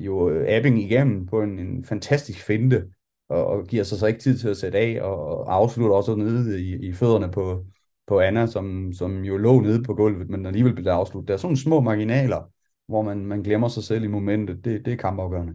jo 0.00 0.30
øh, 0.30 0.56
Abing 0.56 0.82
igennem 0.82 1.26
på 1.26 1.42
en, 1.42 1.58
en 1.58 1.84
fantastisk 1.84 2.42
finte, 2.42 2.84
og, 3.30 3.46
og 3.46 3.66
giver 3.66 3.84
sig 3.84 3.98
så 3.98 4.06
ikke 4.06 4.20
tid 4.20 4.38
til 4.38 4.48
at 4.48 4.56
sætte 4.56 4.78
af, 4.78 4.98
og, 5.02 5.26
og 5.26 5.54
afslutter 5.54 5.96
også 5.96 6.14
nede 6.14 6.62
i, 6.62 6.88
i 6.88 6.92
fødderne 6.92 7.30
på, 7.30 7.64
på 8.06 8.20
Anna, 8.20 8.46
som, 8.46 8.92
som 8.92 9.24
jo 9.24 9.36
lå 9.36 9.60
nede 9.60 9.82
på 9.82 9.94
gulvet, 9.94 10.30
men 10.30 10.46
alligevel 10.46 10.74
blev 10.74 10.84
det 10.84 10.90
afsluttet. 10.90 11.28
Der 11.28 11.34
er 11.34 11.38
sådan 11.38 11.46
nogle 11.46 11.62
små 11.62 11.80
marginaler, 11.80 12.50
hvor 12.88 13.02
man, 13.02 13.26
man 13.26 13.42
glemmer 13.42 13.68
sig 13.68 13.84
selv 13.84 14.04
i 14.04 14.06
momentet. 14.06 14.64
Det, 14.64 14.84
det 14.84 14.92
er 14.92 14.96
kampafgørende. 14.96 15.52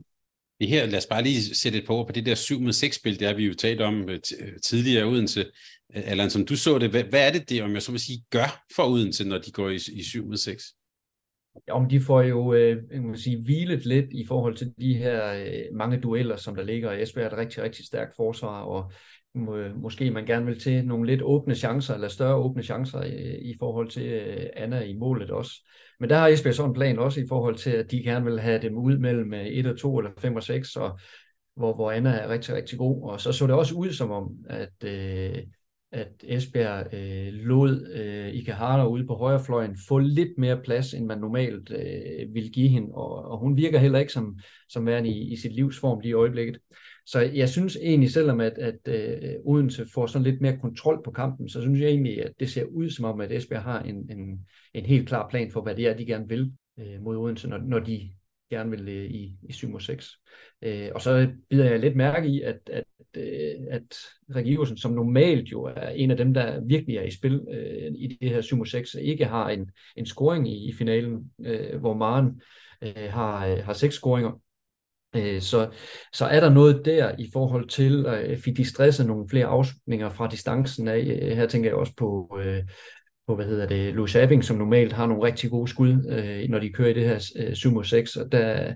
Det 0.59 0.67
her, 0.67 0.85
lad 0.85 0.97
os 0.97 1.05
bare 1.05 1.23
lige 1.23 1.55
sætte 1.55 1.77
et 1.77 1.87
på 1.87 2.03
på 2.03 2.11
det 2.11 2.25
der 2.25 2.35
7 2.35 2.59
mod 2.59 2.73
6 2.73 2.95
spil, 2.95 3.19
det 3.19 3.27
har 3.27 3.35
vi 3.35 3.45
jo 3.45 3.53
talt 3.53 3.81
om 3.81 4.09
øh, 4.09 4.19
øh, 4.39 4.53
tidligere 4.65 5.05
Odense. 5.05 5.45
Eller 5.93 6.29
som 6.29 6.45
du 6.45 6.55
så 6.55 6.79
det, 6.79 6.89
hvad, 6.89 7.03
hvad 7.03 7.27
er 7.27 7.31
det, 7.31 7.49
det, 7.49 7.63
om 7.63 7.73
jeg 7.73 7.81
så 7.81 7.91
vil 7.91 7.99
sige, 7.99 8.23
gør 8.29 8.63
for 8.75 8.83
Odense, 8.83 9.27
når 9.27 9.37
de 9.37 9.51
går 9.51 9.69
i, 9.69 9.75
i 9.75 10.03
7 10.03 10.25
mod 10.27 10.37
6? 10.37 10.74
Om 11.71 11.89
de 11.89 11.99
får 11.99 12.21
jo 12.21 12.53
øh, 12.53 12.77
man 12.91 13.17
sige, 13.17 13.43
hvilet 13.43 13.85
lidt 13.85 14.05
i 14.11 14.25
forhold 14.27 14.55
til 14.55 14.73
de 14.79 14.93
her 14.93 15.33
øh, 15.33 15.77
mange 15.77 15.99
dueller, 15.99 16.35
som 16.35 16.55
der 16.55 16.63
ligger. 16.63 16.91
Esbjerg 16.91 17.25
er 17.25 17.29
et 17.29 17.37
rigtig, 17.37 17.63
rigtig 17.63 17.85
stærkt 17.85 18.15
forsvar, 18.15 18.61
og 18.61 18.91
må, 19.35 19.57
måske 19.75 20.11
man 20.11 20.25
gerne 20.25 20.45
vil 20.45 20.59
til 20.59 20.85
nogle 20.85 21.07
lidt 21.07 21.21
åbne 21.21 21.55
chancer, 21.55 21.93
eller 21.93 22.07
større 22.07 22.35
åbne 22.35 22.63
chancer 22.63 23.01
i, 23.01 23.37
i 23.37 23.55
forhold 23.59 23.89
til 23.89 24.05
øh, 24.05 24.45
Anna 24.55 24.83
i 24.83 24.97
målet 24.97 25.31
også. 25.31 25.51
Men 25.99 26.09
der 26.09 26.15
har 26.15 26.27
Esbjerg 26.27 26.55
sådan 26.55 26.69
en 26.69 26.75
plan 26.75 26.99
også 26.99 27.19
i 27.19 27.25
forhold 27.29 27.55
til, 27.55 27.69
at 27.69 27.91
de 27.91 28.03
gerne 28.03 28.25
vil 28.25 28.39
have 28.39 28.61
dem 28.61 28.77
ud 28.77 28.97
mellem 28.97 29.33
øh, 29.33 29.45
1 29.45 29.65
og 29.65 29.77
2 29.77 29.97
eller 29.97 30.11
5 30.17 30.35
og 30.35 30.43
6, 30.43 30.75
og 30.75 30.99
hvor, 31.55 31.75
hvor 31.75 31.91
Anna 31.91 32.09
er 32.09 32.29
rigtig, 32.29 32.55
rigtig 32.55 32.77
god. 32.77 33.09
Og 33.11 33.21
så 33.21 33.31
så 33.31 33.47
det 33.47 33.55
også 33.55 33.75
ud 33.75 33.91
som 33.91 34.11
om, 34.11 34.31
at, 34.49 34.83
øh, 34.83 35.43
at 35.95 36.11
Esbjerg 36.23 36.93
øh, 36.93 37.33
lod 37.33 37.91
øh, 37.93 38.33
Ikehara 38.33 38.87
ude 38.87 39.07
på 39.07 39.15
højrefløjen 39.15 39.77
få 39.87 39.99
lidt 39.99 40.37
mere 40.37 40.61
plads, 40.63 40.93
end 40.93 41.05
man 41.05 41.17
normalt 41.17 41.71
øh, 41.71 42.33
ville 42.33 42.49
give 42.49 42.67
hende. 42.67 42.93
Og, 42.93 43.31
og 43.31 43.39
hun 43.39 43.57
virker 43.57 43.79
heller 43.79 43.99
ikke 43.99 44.13
som, 44.13 44.39
som 44.69 44.85
værende 44.85 45.09
i, 45.09 45.33
i 45.33 45.35
sit 45.35 45.55
livsform 45.55 45.99
lige 45.99 46.09
i 46.09 46.13
øjeblikket. 46.13 46.59
Så 47.05 47.19
jeg 47.19 47.49
synes 47.49 47.77
egentlig, 47.81 48.11
selvom 48.11 48.39
at, 48.39 48.57
at 48.57 48.79
øh, 48.87 49.33
Odense 49.45 49.85
får 49.93 50.05
sådan 50.05 50.23
lidt 50.23 50.41
mere 50.41 50.57
kontrol 50.57 51.01
på 51.05 51.11
kampen, 51.11 51.49
så 51.49 51.61
synes 51.61 51.79
jeg 51.79 51.89
egentlig, 51.89 52.25
at 52.25 52.31
det 52.39 52.49
ser 52.49 52.63
ud 52.63 52.89
som 52.89 53.05
om, 53.05 53.21
at 53.21 53.31
Esbjerg 53.31 53.63
har 53.63 53.81
en, 53.81 53.95
en, 53.95 54.39
en 54.73 54.85
helt 54.85 55.07
klar 55.07 55.29
plan 55.29 55.51
for, 55.51 55.61
hvad 55.61 55.75
det 55.75 55.87
er, 55.87 55.97
de 55.97 56.05
gerne 56.05 56.27
vil 56.27 56.53
øh, 56.79 57.01
mod 57.01 57.17
Odense, 57.17 57.47
når, 57.47 57.57
når 57.57 57.79
de 57.79 58.09
gerne 58.49 58.69
vil 58.69 58.89
øh, 58.89 59.05
i, 59.05 59.37
i 59.49 59.53
7 59.53 59.79
6. 59.79 60.11
Øh, 60.61 60.89
og 60.95 61.01
så 61.01 61.31
bider 61.49 61.69
jeg 61.69 61.79
lidt 61.79 61.95
mærke 61.95 62.27
i, 62.27 62.41
at, 62.41 62.59
at, 62.71 62.83
øh, 63.17 63.67
at 63.71 63.97
Regiversen, 64.35 64.77
som 64.77 64.91
normalt 64.91 65.51
jo 65.51 65.63
er 65.63 65.89
en 65.89 66.11
af 66.11 66.17
dem, 66.17 66.33
der 66.33 66.61
virkelig 66.65 66.97
er 66.97 67.03
i 67.03 67.11
spil 67.11 67.41
øh, 67.51 67.91
i 67.95 68.17
det 68.21 68.29
her 68.29 68.41
7 68.41 68.65
6, 68.65 68.95
ikke 69.01 69.25
har 69.25 69.49
en, 69.49 69.69
en 69.97 70.05
scoring 70.05 70.49
i, 70.49 70.69
i 70.69 70.73
finalen, 70.73 71.31
øh, 71.45 71.79
hvor 71.79 71.93
Maren 71.93 72.41
øh, 72.81 73.09
har, 73.09 73.47
øh, 73.47 73.57
har 73.57 73.73
seks 73.73 73.95
scoringer. 73.95 74.41
Øh, 75.15 75.41
så, 75.41 75.69
så 76.13 76.25
er 76.25 76.39
der 76.39 76.49
noget 76.49 76.81
der 76.85 77.11
i 77.19 77.29
forhold 77.33 77.67
til 77.67 78.05
øh, 78.05 78.31
at 78.31 78.39
fik 78.39 78.57
de 78.57 78.69
stresset 78.69 79.07
nogle 79.07 79.29
flere 79.29 79.45
afslutninger 79.45 80.09
fra 80.09 80.27
distancen 80.27 80.87
af. 80.87 81.19
Øh, 81.21 81.37
her 81.37 81.47
tænker 81.47 81.69
jeg 81.69 81.77
også 81.77 81.93
på, 81.97 82.39
øh, 82.43 82.63
på 83.27 83.35
hvad 83.35 83.45
hedder 83.45 83.67
det, 83.67 83.93
Louis 83.93 84.15
Abing, 84.15 84.43
som 84.43 84.57
normalt 84.57 84.93
har 84.93 85.07
nogle 85.07 85.23
rigtig 85.23 85.49
gode 85.49 85.67
skud, 85.67 85.93
når 86.49 86.59
de 86.59 86.73
kører 86.73 86.89
i 86.89 86.93
det 86.93 87.05
her 87.07 87.53
7 87.53 87.83
6 87.83 88.15
og 88.15 88.31
der, 88.31 88.73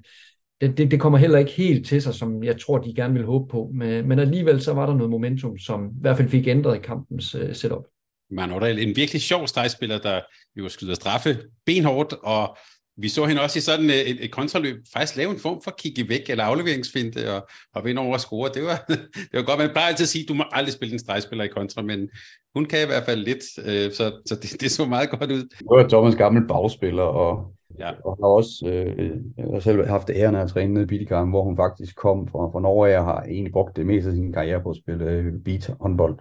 det, 0.61 0.77
det, 0.77 0.91
det 0.91 0.99
kommer 0.99 1.17
heller 1.19 1.39
ikke 1.39 1.51
helt 1.51 1.87
til 1.87 2.01
sig, 2.01 2.13
som 2.13 2.43
jeg 2.43 2.61
tror, 2.61 2.77
de 2.77 2.95
gerne 2.95 3.13
vil 3.13 3.25
håbe 3.25 3.47
på. 3.47 3.71
Men, 3.73 4.07
men 4.07 4.19
alligevel 4.19 4.61
så 4.61 4.73
var 4.73 4.85
der 4.85 4.93
noget 4.93 5.09
momentum, 5.09 5.57
som 5.57 5.85
i 5.85 6.01
hvert 6.01 6.17
fald 6.17 6.29
fik 6.29 6.47
ændret 6.47 6.75
i 6.75 6.79
kampens 6.79 7.35
setup. 7.53 7.83
Man 8.31 8.51
er 8.51 8.65
en 8.65 8.95
virkelig 8.95 9.21
sjov 9.21 9.47
stregspiller, 9.47 9.97
der 9.97 10.21
jo 10.55 10.69
skyder 10.69 10.93
straffe 10.93 11.37
benhårdt, 11.65 12.13
og 12.23 12.57
vi 13.01 13.09
så 13.09 13.25
hende 13.25 13.41
også 13.41 13.59
i 13.59 13.61
sådan 13.61 13.89
et, 13.89 14.23
et 14.23 14.31
kontraløb 14.31 14.75
faktisk 14.93 15.17
lave 15.17 15.31
en 15.31 15.39
form 15.39 15.61
for 15.63 15.71
kigge 15.77 16.09
væk 16.09 16.29
eller 16.29 16.43
afleveringsfinte 16.43 17.33
og 17.33 17.47
hoppe 17.73 17.89
ind 17.89 17.99
over 17.99 18.13
og 18.13 18.19
score. 18.19 18.49
Det 18.53 18.63
var, 18.63 18.85
det 19.31 19.33
var 19.33 19.41
godt. 19.41 19.59
Man 19.59 19.69
plejer 19.69 19.87
altid 19.87 20.03
at 20.03 20.09
sige, 20.09 20.23
at 20.23 20.29
du 20.29 20.33
må 20.33 20.43
aldrig 20.51 20.73
spille 20.73 20.93
en 20.93 20.99
stregspiller 20.99 21.45
i 21.45 21.47
kontra, 21.47 21.81
men 21.81 22.09
hun 22.55 22.65
kan 22.65 22.83
i 22.83 22.85
hvert 22.85 23.05
fald 23.05 23.19
lidt, 23.23 23.43
øh, 23.65 23.91
så, 23.91 24.21
så 24.25 24.35
det, 24.35 24.61
det 24.61 24.71
så 24.71 24.85
meget 24.85 25.09
godt 25.09 25.31
ud. 25.31 25.43
Nu 25.61 25.77
er 25.77 25.87
Thomas 25.87 26.15
gammel 26.15 26.47
bagspiller, 26.47 27.03
og, 27.03 27.53
ja. 27.77 27.91
og 28.05 28.17
har 28.21 28.27
også 28.27 28.67
øh, 28.67 29.21
jeg 29.37 29.45
har 29.53 29.59
selv 29.59 29.87
haft 29.87 30.09
æren 30.09 30.35
af 30.35 30.41
at 30.41 30.49
træne 30.49 30.73
nede 30.73 30.83
i 30.83 30.87
Bidikaren, 30.87 31.29
hvor 31.29 31.43
hun 31.43 31.57
faktisk 31.57 31.95
kom 31.95 32.27
fra, 32.27 32.51
fra 32.51 32.59
Norge 32.59 32.99
og 32.99 33.05
har 33.05 33.21
egentlig 33.21 33.53
brugt 33.53 33.75
det 33.75 33.85
meste 33.85 34.09
af 34.09 34.15
sin 34.15 34.33
karriere 34.33 34.61
på 34.61 34.69
at 34.69 34.77
spille 34.77 35.05
øh, 35.05 35.33
beat 35.45 35.71
håndbold. 35.79 36.19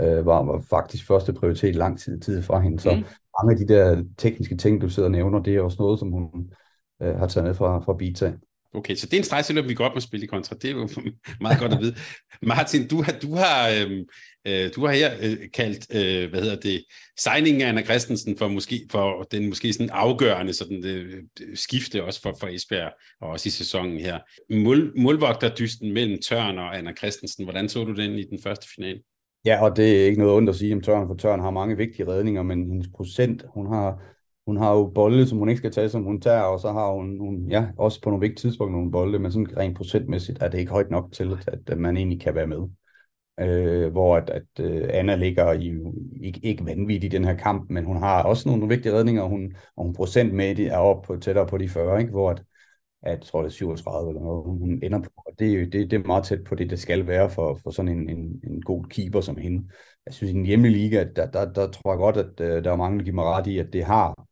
Øh, 0.00 0.26
var, 0.26 0.42
var 0.42 0.64
faktisk 0.70 1.06
første 1.06 1.32
prioritet 1.32 1.76
lang 1.76 1.98
tid, 1.98 2.20
tid 2.20 2.42
fra 2.42 2.60
hende, 2.60 2.80
så 2.80 2.94
mm 2.94 3.04
mange 3.42 3.52
af 3.52 3.66
de 3.66 3.74
der 3.74 4.04
tekniske 4.18 4.56
ting, 4.56 4.80
du 4.80 4.88
sidder 4.88 5.06
og 5.06 5.12
nævner, 5.12 5.38
det 5.42 5.56
er 5.56 5.60
også 5.60 5.76
noget, 5.80 5.98
som 5.98 6.10
hun 6.10 6.52
øh, 7.02 7.14
har 7.16 7.26
taget 7.26 7.46
med 7.46 7.54
fra, 7.54 7.78
fra 7.78 7.94
Bita. 7.94 8.32
Okay, 8.74 8.94
så 8.94 9.06
det 9.06 9.14
er 9.14 9.18
en 9.18 9.24
stregseløb, 9.24 9.68
vi 9.68 9.74
godt 9.74 9.94
må 9.94 10.00
spille 10.00 10.24
i 10.24 10.26
kontra. 10.26 10.56
Det 10.62 10.70
er 10.70 10.74
jo 10.74 10.88
meget 11.40 11.58
godt 11.58 11.72
at 11.72 11.80
vide. 11.80 11.94
Martin, 12.42 12.88
du 12.88 13.02
har, 13.02 13.12
du 13.22 13.34
har, 13.34 13.68
øhm, 13.68 14.04
øh, 14.46 14.70
du 14.74 14.86
har 14.86 14.92
her 14.92 15.12
øh, 15.22 15.36
kaldt, 15.54 15.94
øh, 15.94 16.30
hvad 16.30 16.42
hedder 16.42 16.56
det, 16.56 16.84
signingen 17.18 17.62
af 17.62 17.68
Anna 17.68 17.82
Christensen 17.82 18.38
for, 18.38 18.48
måske, 18.48 18.86
for 18.90 19.22
den 19.22 19.48
måske 19.48 19.72
sådan 19.72 19.90
afgørende 19.90 20.52
sådan, 20.52 20.84
øh, 20.84 21.22
øh, 21.42 21.56
skifte 21.56 22.04
også 22.04 22.22
for, 22.22 22.36
for 22.40 22.46
Esbjerg, 22.46 22.92
og 23.20 23.28
også 23.28 23.46
i 23.46 23.50
sæsonen 23.50 24.00
her. 24.00 24.18
Mål, 24.50 24.92
målvogterdysten 24.98 25.92
mellem 25.92 26.18
Tørn 26.22 26.58
og 26.58 26.78
Anna 26.78 26.94
Christensen, 26.94 27.44
hvordan 27.44 27.68
så 27.68 27.84
du 27.84 27.92
den 27.92 28.18
i 28.18 28.24
den 28.24 28.38
første 28.42 28.68
finale? 28.74 29.00
Ja, 29.44 29.64
og 29.64 29.76
det 29.76 30.02
er 30.02 30.06
ikke 30.06 30.18
noget 30.18 30.34
ondt 30.34 30.50
at 30.50 30.56
sige 30.56 30.74
om 30.74 30.80
Tørn, 30.80 31.08
for 31.08 31.14
Tørn 31.14 31.40
har 31.40 31.50
mange 31.50 31.76
vigtige 31.76 32.08
redninger, 32.08 32.42
men 32.42 32.68
hendes 32.68 32.88
procent, 32.96 33.44
hun 33.54 33.66
har, 33.66 34.13
hun 34.46 34.56
har 34.56 34.72
jo 34.72 34.86
bolde, 34.94 35.26
som 35.26 35.38
hun 35.38 35.48
ikke 35.48 35.58
skal 35.58 35.72
tage, 35.72 35.88
som 35.88 36.02
hun 36.02 36.20
tager, 36.20 36.40
og 36.42 36.60
så 36.60 36.72
har 36.72 36.92
hun, 36.92 37.18
hun 37.18 37.48
ja, 37.50 37.66
også 37.78 38.00
på 38.02 38.10
nogle 38.10 38.20
vigtige 38.28 38.50
tidspunkter 38.50 38.76
nogle 38.76 38.92
bolde, 38.92 39.18
men 39.18 39.32
sådan 39.32 39.56
rent 39.56 39.76
procentmæssigt 39.76 40.42
er 40.42 40.48
det 40.48 40.58
ikke 40.58 40.72
højt 40.72 40.90
nok 40.90 41.12
til, 41.12 41.38
at, 41.46 41.60
at 41.66 41.78
man 41.78 41.96
egentlig 41.96 42.20
kan 42.20 42.34
være 42.34 42.46
med. 42.46 42.68
Øh, 43.40 43.92
hvor 43.92 44.16
at, 44.16 44.30
at 44.30 44.60
øh, 44.60 44.88
Anna 44.92 45.16
ligger 45.16 45.52
i, 45.52 45.74
ikke, 46.22 46.40
ikke 46.42 46.66
vanvittigt 46.66 47.14
i 47.14 47.16
den 47.16 47.24
her 47.24 47.34
kamp, 47.36 47.70
men 47.70 47.84
hun 47.84 47.96
har 47.96 48.22
også 48.22 48.48
nogle, 48.48 48.60
nogle 48.60 48.74
vigtige 48.74 48.94
redninger, 48.94 49.22
og 49.22 49.28
hun, 49.28 49.56
og 49.76 49.84
hun 49.84 49.94
procent 49.94 50.34
med 50.34 50.54
det 50.54 50.66
er 50.66 50.76
op 50.76 51.02
på, 51.02 51.16
tættere 51.16 51.46
på 51.46 51.58
de 51.58 51.68
40, 51.68 52.00
ikke? 52.00 52.10
hvor 52.10 52.30
at, 52.30 52.42
at 53.02 53.10
jeg 53.10 53.22
tror 53.22 53.42
det 53.42 53.48
er 53.48 53.52
37 53.52 54.08
eller 54.08 54.22
noget, 54.22 54.44
hun 54.44 54.80
ender 54.82 55.00
på. 55.00 55.10
Og 55.16 55.32
det, 55.38 55.72
det, 55.72 55.90
det 55.90 56.00
er 56.00 56.06
meget 56.06 56.24
tæt 56.24 56.44
på 56.44 56.54
det, 56.54 56.70
det 56.70 56.78
skal 56.80 57.06
være 57.06 57.30
for, 57.30 57.60
for 57.62 57.70
sådan 57.70 57.92
en, 57.92 58.08
en, 58.10 58.40
en 58.44 58.62
god 58.62 58.84
keeper 58.84 59.20
som 59.20 59.36
hende. 59.36 59.68
Jeg 60.06 60.14
synes, 60.14 60.30
i 60.32 60.34
den 60.34 60.46
hjemlige 60.46 60.72
liga, 60.72 61.04
der, 61.16 61.30
der, 61.30 61.52
der 61.52 61.70
tror 61.70 61.92
jeg 61.92 61.98
godt, 61.98 62.16
at 62.16 62.40
øh, 62.40 62.64
der 62.64 62.72
er 62.72 62.76
mange, 62.76 62.98
der 62.98 63.04
giver 63.04 63.14
mig 63.14 63.24
ret 63.24 63.46
i, 63.46 63.58
at 63.58 63.72
det 63.72 63.84
har 63.84 64.26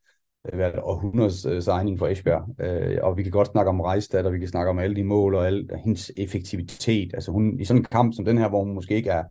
Øh, 0.52 0.58
været 0.58 0.80
århundredes 0.82 1.46
uh, 1.46 1.60
signing 1.60 1.98
for 1.98 2.06
Esbjerg. 2.06 2.42
Uh, 2.48 3.08
og 3.08 3.16
vi 3.16 3.22
kan 3.22 3.32
godt 3.32 3.48
snakke 3.48 3.68
om 3.68 3.80
Rejstad, 3.80 4.24
og 4.24 4.32
vi 4.32 4.38
kan 4.38 4.48
snakke 4.48 4.70
om 4.70 4.78
alle 4.78 4.96
de 4.96 5.04
mål 5.04 5.34
og 5.34 5.46
al 5.46 5.68
hendes 5.84 6.12
effektivitet. 6.16 7.14
Altså 7.14 7.32
hun, 7.32 7.60
i 7.60 7.64
sådan 7.64 7.80
en 7.80 7.84
kamp 7.84 8.14
som 8.14 8.24
den 8.24 8.38
her, 8.38 8.48
hvor 8.48 8.64
hun 8.64 8.74
måske 8.74 8.94
ikke 8.94 9.10
er, 9.10 9.24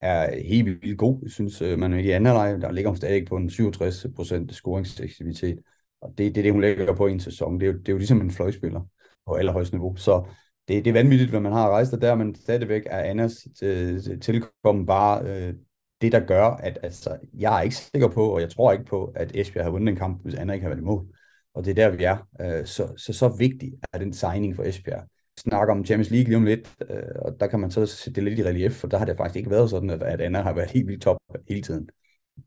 er 0.00 0.42
helt 0.42 0.66
vildt 0.66 0.98
god, 0.98 1.18
jeg 1.22 1.30
synes 1.30 1.62
uh, 1.62 1.78
man 1.78 2.00
i 2.00 2.10
anden 2.10 2.34
lege, 2.34 2.60
der 2.60 2.72
ligger 2.72 2.88
hun 2.88 2.96
stadig 2.96 3.26
på 3.26 3.36
en 3.36 3.48
67% 3.48 4.52
scoringseffektivitet. 4.52 5.58
Og 6.00 6.10
det, 6.18 6.34
det 6.34 6.40
er 6.40 6.42
det, 6.42 6.52
hun 6.52 6.60
lægger 6.60 6.94
på 6.94 7.06
i 7.06 7.12
en 7.12 7.20
sæson. 7.20 7.60
Det 7.60 7.68
er 7.68 7.72
jo, 7.72 7.78
det 7.78 7.88
er 7.88 7.92
jo 7.92 7.98
ligesom 7.98 8.20
en 8.20 8.30
fløjspiller 8.30 8.80
på 9.26 9.34
allerhøjst 9.34 9.72
niveau. 9.72 9.96
Så 9.96 10.24
det, 10.68 10.84
det 10.84 10.90
er 10.90 10.94
vanvittigt, 10.94 11.30
hvad 11.30 11.40
man 11.40 11.52
har 11.52 11.70
rejst 11.70 11.92
der, 12.00 12.14
men 12.14 12.34
stadigvæk 12.34 12.82
er 12.86 12.98
Annas 12.98 13.48
øh, 13.62 14.20
tilkommen 14.20 14.86
bare 14.86 15.22
øh, 15.24 15.54
det, 16.00 16.12
der 16.12 16.20
gør, 16.20 16.44
at 16.44 16.78
altså, 16.82 17.18
jeg 17.34 17.58
er 17.58 17.62
ikke 17.62 17.76
sikker 17.76 18.08
på, 18.08 18.28
og 18.28 18.40
jeg 18.40 18.50
tror 18.50 18.72
ikke 18.72 18.84
på, 18.84 19.12
at 19.14 19.36
Esbjerg 19.36 19.64
har 19.64 19.70
vundet 19.70 19.88
en 19.88 19.96
kamp, 19.96 20.22
hvis 20.22 20.34
andre 20.34 20.54
ikke 20.54 20.64
har 20.64 20.70
været 20.70 20.80
imod. 20.80 21.06
Og 21.54 21.64
det 21.64 21.70
er 21.70 21.74
der, 21.74 21.96
vi 21.96 22.04
er. 22.04 22.28
Øh, 22.40 22.66
så, 22.66 22.92
så 22.96 23.12
så 23.12 23.28
vigtig 23.38 23.72
er 23.92 23.98
den 23.98 24.12
signing 24.12 24.56
for 24.56 24.62
Esbjerg. 24.62 25.02
Vi 25.36 25.40
snakker 25.50 25.74
om 25.74 25.84
Champions 25.84 26.10
League 26.10 26.24
lige 26.24 26.36
om 26.36 26.44
lidt, 26.44 26.74
øh, 26.90 27.02
og 27.18 27.40
der 27.40 27.46
kan 27.46 27.60
man 27.60 27.70
så 27.70 27.86
sætte 27.86 28.14
det 28.14 28.24
lidt 28.24 28.38
i 28.38 28.44
relief, 28.44 28.72
for 28.72 28.88
der 28.88 28.98
har 28.98 29.04
det 29.04 29.16
faktisk 29.16 29.36
ikke 29.36 29.50
været 29.50 29.70
sådan, 29.70 29.90
at 29.90 30.20
Anna 30.20 30.42
har 30.42 30.52
været 30.52 30.70
helt 30.70 30.86
vildt 30.86 31.02
top 31.02 31.18
hele 31.48 31.62
tiden 31.62 31.88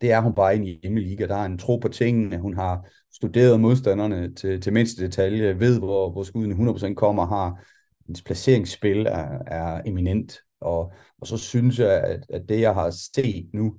det 0.02 0.12
er 0.12 0.22
hun 0.22 0.34
bare 0.36 0.58
i 0.58 0.70
i 0.70 0.80
hjemmeliga. 0.82 1.28
Der 1.28 1.36
er 1.36 1.46
en 1.46 1.58
tro 1.58 1.78
på 1.78 1.88
tingene. 1.88 2.40
Hun 2.40 2.56
har 2.56 2.88
studeret 3.14 3.60
modstanderne 3.60 4.34
til, 4.34 4.62
til 4.62 4.74
mindste 4.74 5.04
detalje, 5.06 5.60
ved, 5.60 5.80
hvor, 5.80 6.12
hvor 6.12 6.24
skuddene 6.24 6.72
100% 6.72 6.94
kommer, 6.94 7.26
har 7.26 7.64
hendes 8.06 8.22
placeringsspil 8.22 9.06
er, 9.06 9.40
er 9.48 9.82
eminent. 9.86 10.40
Og, 10.62 10.92
og 11.22 11.28
så 11.28 11.38
synes 11.38 11.80
jeg, 11.80 12.04
at, 12.04 12.26
at 12.30 12.50
det, 12.50 12.62
jeg 12.62 12.74
har 12.74 12.90
set 12.90 13.50
nu 13.54 13.76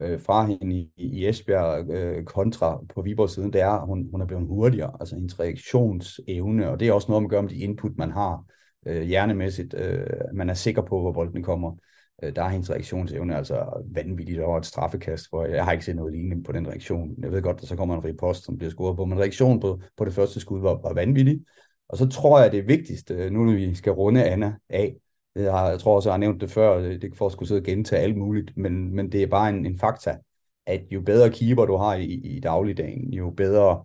øh, 0.00 0.20
fra 0.20 0.46
hende 0.46 0.76
i, 0.76 0.90
i 0.96 1.28
Esbjerg 1.28 1.90
øh, 1.90 2.24
kontra 2.24 2.80
på 2.94 3.02
Viborg 3.02 3.30
siden, 3.30 3.52
det 3.52 3.60
er, 3.60 3.70
at 3.70 3.86
hun, 3.86 4.08
hun 4.10 4.20
er 4.20 4.26
blevet 4.26 4.46
hurtigere. 4.46 4.96
Altså 5.00 5.14
hendes 5.14 5.40
reaktionsevne, 5.40 6.70
og 6.70 6.80
det 6.80 6.88
er 6.88 6.92
også 6.92 7.08
noget 7.08 7.22
med 7.22 7.38
at 7.38 7.44
med 7.44 7.50
de 7.50 7.58
input, 7.58 7.96
man 7.96 8.10
har 8.10 8.44
øh, 8.86 9.02
hjernemæssigt. 9.02 9.74
Øh, 9.74 10.06
man 10.34 10.50
er 10.50 10.54
sikker 10.54 10.82
på, 10.82 11.00
hvor 11.00 11.12
bolden 11.12 11.42
kommer 11.42 11.76
øh, 12.22 12.36
der 12.36 12.42
er 12.42 12.48
hendes 12.48 12.70
reaktionsevne 12.70 13.36
altså 13.36 13.84
vanvittigt 13.94 14.40
over 14.40 14.58
et 14.58 14.66
straffekast, 14.66 15.30
hvor 15.30 15.44
jeg 15.44 15.64
har 15.64 15.72
ikke 15.72 15.84
set 15.84 15.96
noget 15.96 16.12
lignende 16.12 16.42
på 16.42 16.52
den 16.52 16.68
reaktion. 16.68 17.14
Jeg 17.18 17.32
ved 17.32 17.42
godt, 17.42 17.62
at 17.62 17.68
så 17.68 17.76
kommer 17.76 17.96
en 17.96 18.04
repost, 18.04 18.44
som 18.44 18.56
bliver 18.56 18.70
scoret 18.70 18.96
på, 18.96 19.04
men 19.04 19.18
reaktionen 19.18 19.60
på, 19.60 19.80
på 19.96 20.04
det 20.04 20.14
første 20.14 20.40
skud 20.40 20.60
var, 20.60 20.80
var 20.82 20.92
vanvittig. 20.92 21.40
Og 21.88 21.98
så 21.98 22.08
tror 22.08 22.38
jeg, 22.38 22.46
at 22.46 22.52
det 22.52 22.68
vigtigste, 22.68 23.14
øh, 23.14 23.30
nu 23.30 23.44
når 23.44 23.52
vi 23.52 23.74
skal 23.74 23.92
runde 23.92 24.24
Anna 24.24 24.54
af, 24.68 24.96
jeg, 25.42 25.52
har, 25.52 25.70
jeg 25.70 25.80
tror 25.80 25.96
også, 25.96 26.08
jeg 26.08 26.12
har 26.12 26.18
nævnt 26.18 26.40
det 26.40 26.50
før, 26.50 26.78
øh, 26.78 26.90
det 26.90 27.04
er 27.04 27.16
for 27.16 27.26
at 27.26 27.32
skulle 27.32 27.48
sidde 27.48 27.60
og 27.60 27.64
gentage 27.64 28.02
alt 28.02 28.16
muligt, 28.16 28.56
men, 28.56 28.94
men 28.94 29.12
det 29.12 29.22
er 29.22 29.26
bare 29.26 29.48
en, 29.48 29.66
en 29.66 29.78
fakta, 29.78 30.18
at 30.66 30.82
jo 30.90 31.00
bedre 31.00 31.30
keeper 31.30 31.66
du 31.66 31.76
har 31.76 31.94
i, 31.94 32.04
i 32.04 32.40
dagligdagen, 32.40 33.12
jo 33.12 33.30
bedre 33.30 33.84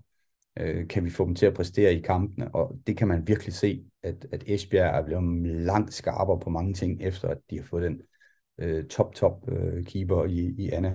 øh, 0.60 0.88
kan 0.88 1.06
vi 1.06 1.10
få 1.10 1.26
dem 1.26 1.36
til 1.36 1.46
at 1.46 1.54
præstere 1.54 1.94
i 1.94 2.02
kampene, 2.02 2.56
og 2.56 2.76
det 2.88 2.98
kan 2.98 3.08
man 3.08 3.28
virkelig 3.28 3.54
se, 3.54 3.84
at, 4.04 4.28
at 4.32 4.44
Esbjerg 4.48 4.96
er 4.96 5.06
blevet 5.06 5.46
langt 5.62 5.94
skarpere 5.94 6.40
på 6.40 6.50
mange 6.50 6.74
ting, 6.74 7.02
efter 7.02 7.28
at 7.28 7.38
de 7.50 7.58
har 7.58 7.66
fået 7.66 7.84
den 7.84 8.02
øh, 8.58 8.86
top, 8.86 9.16
top 9.16 9.52
øh, 9.52 9.86
keeper 9.86 10.26
i, 10.26 10.56
i 10.58 10.70
Anna 10.70 10.94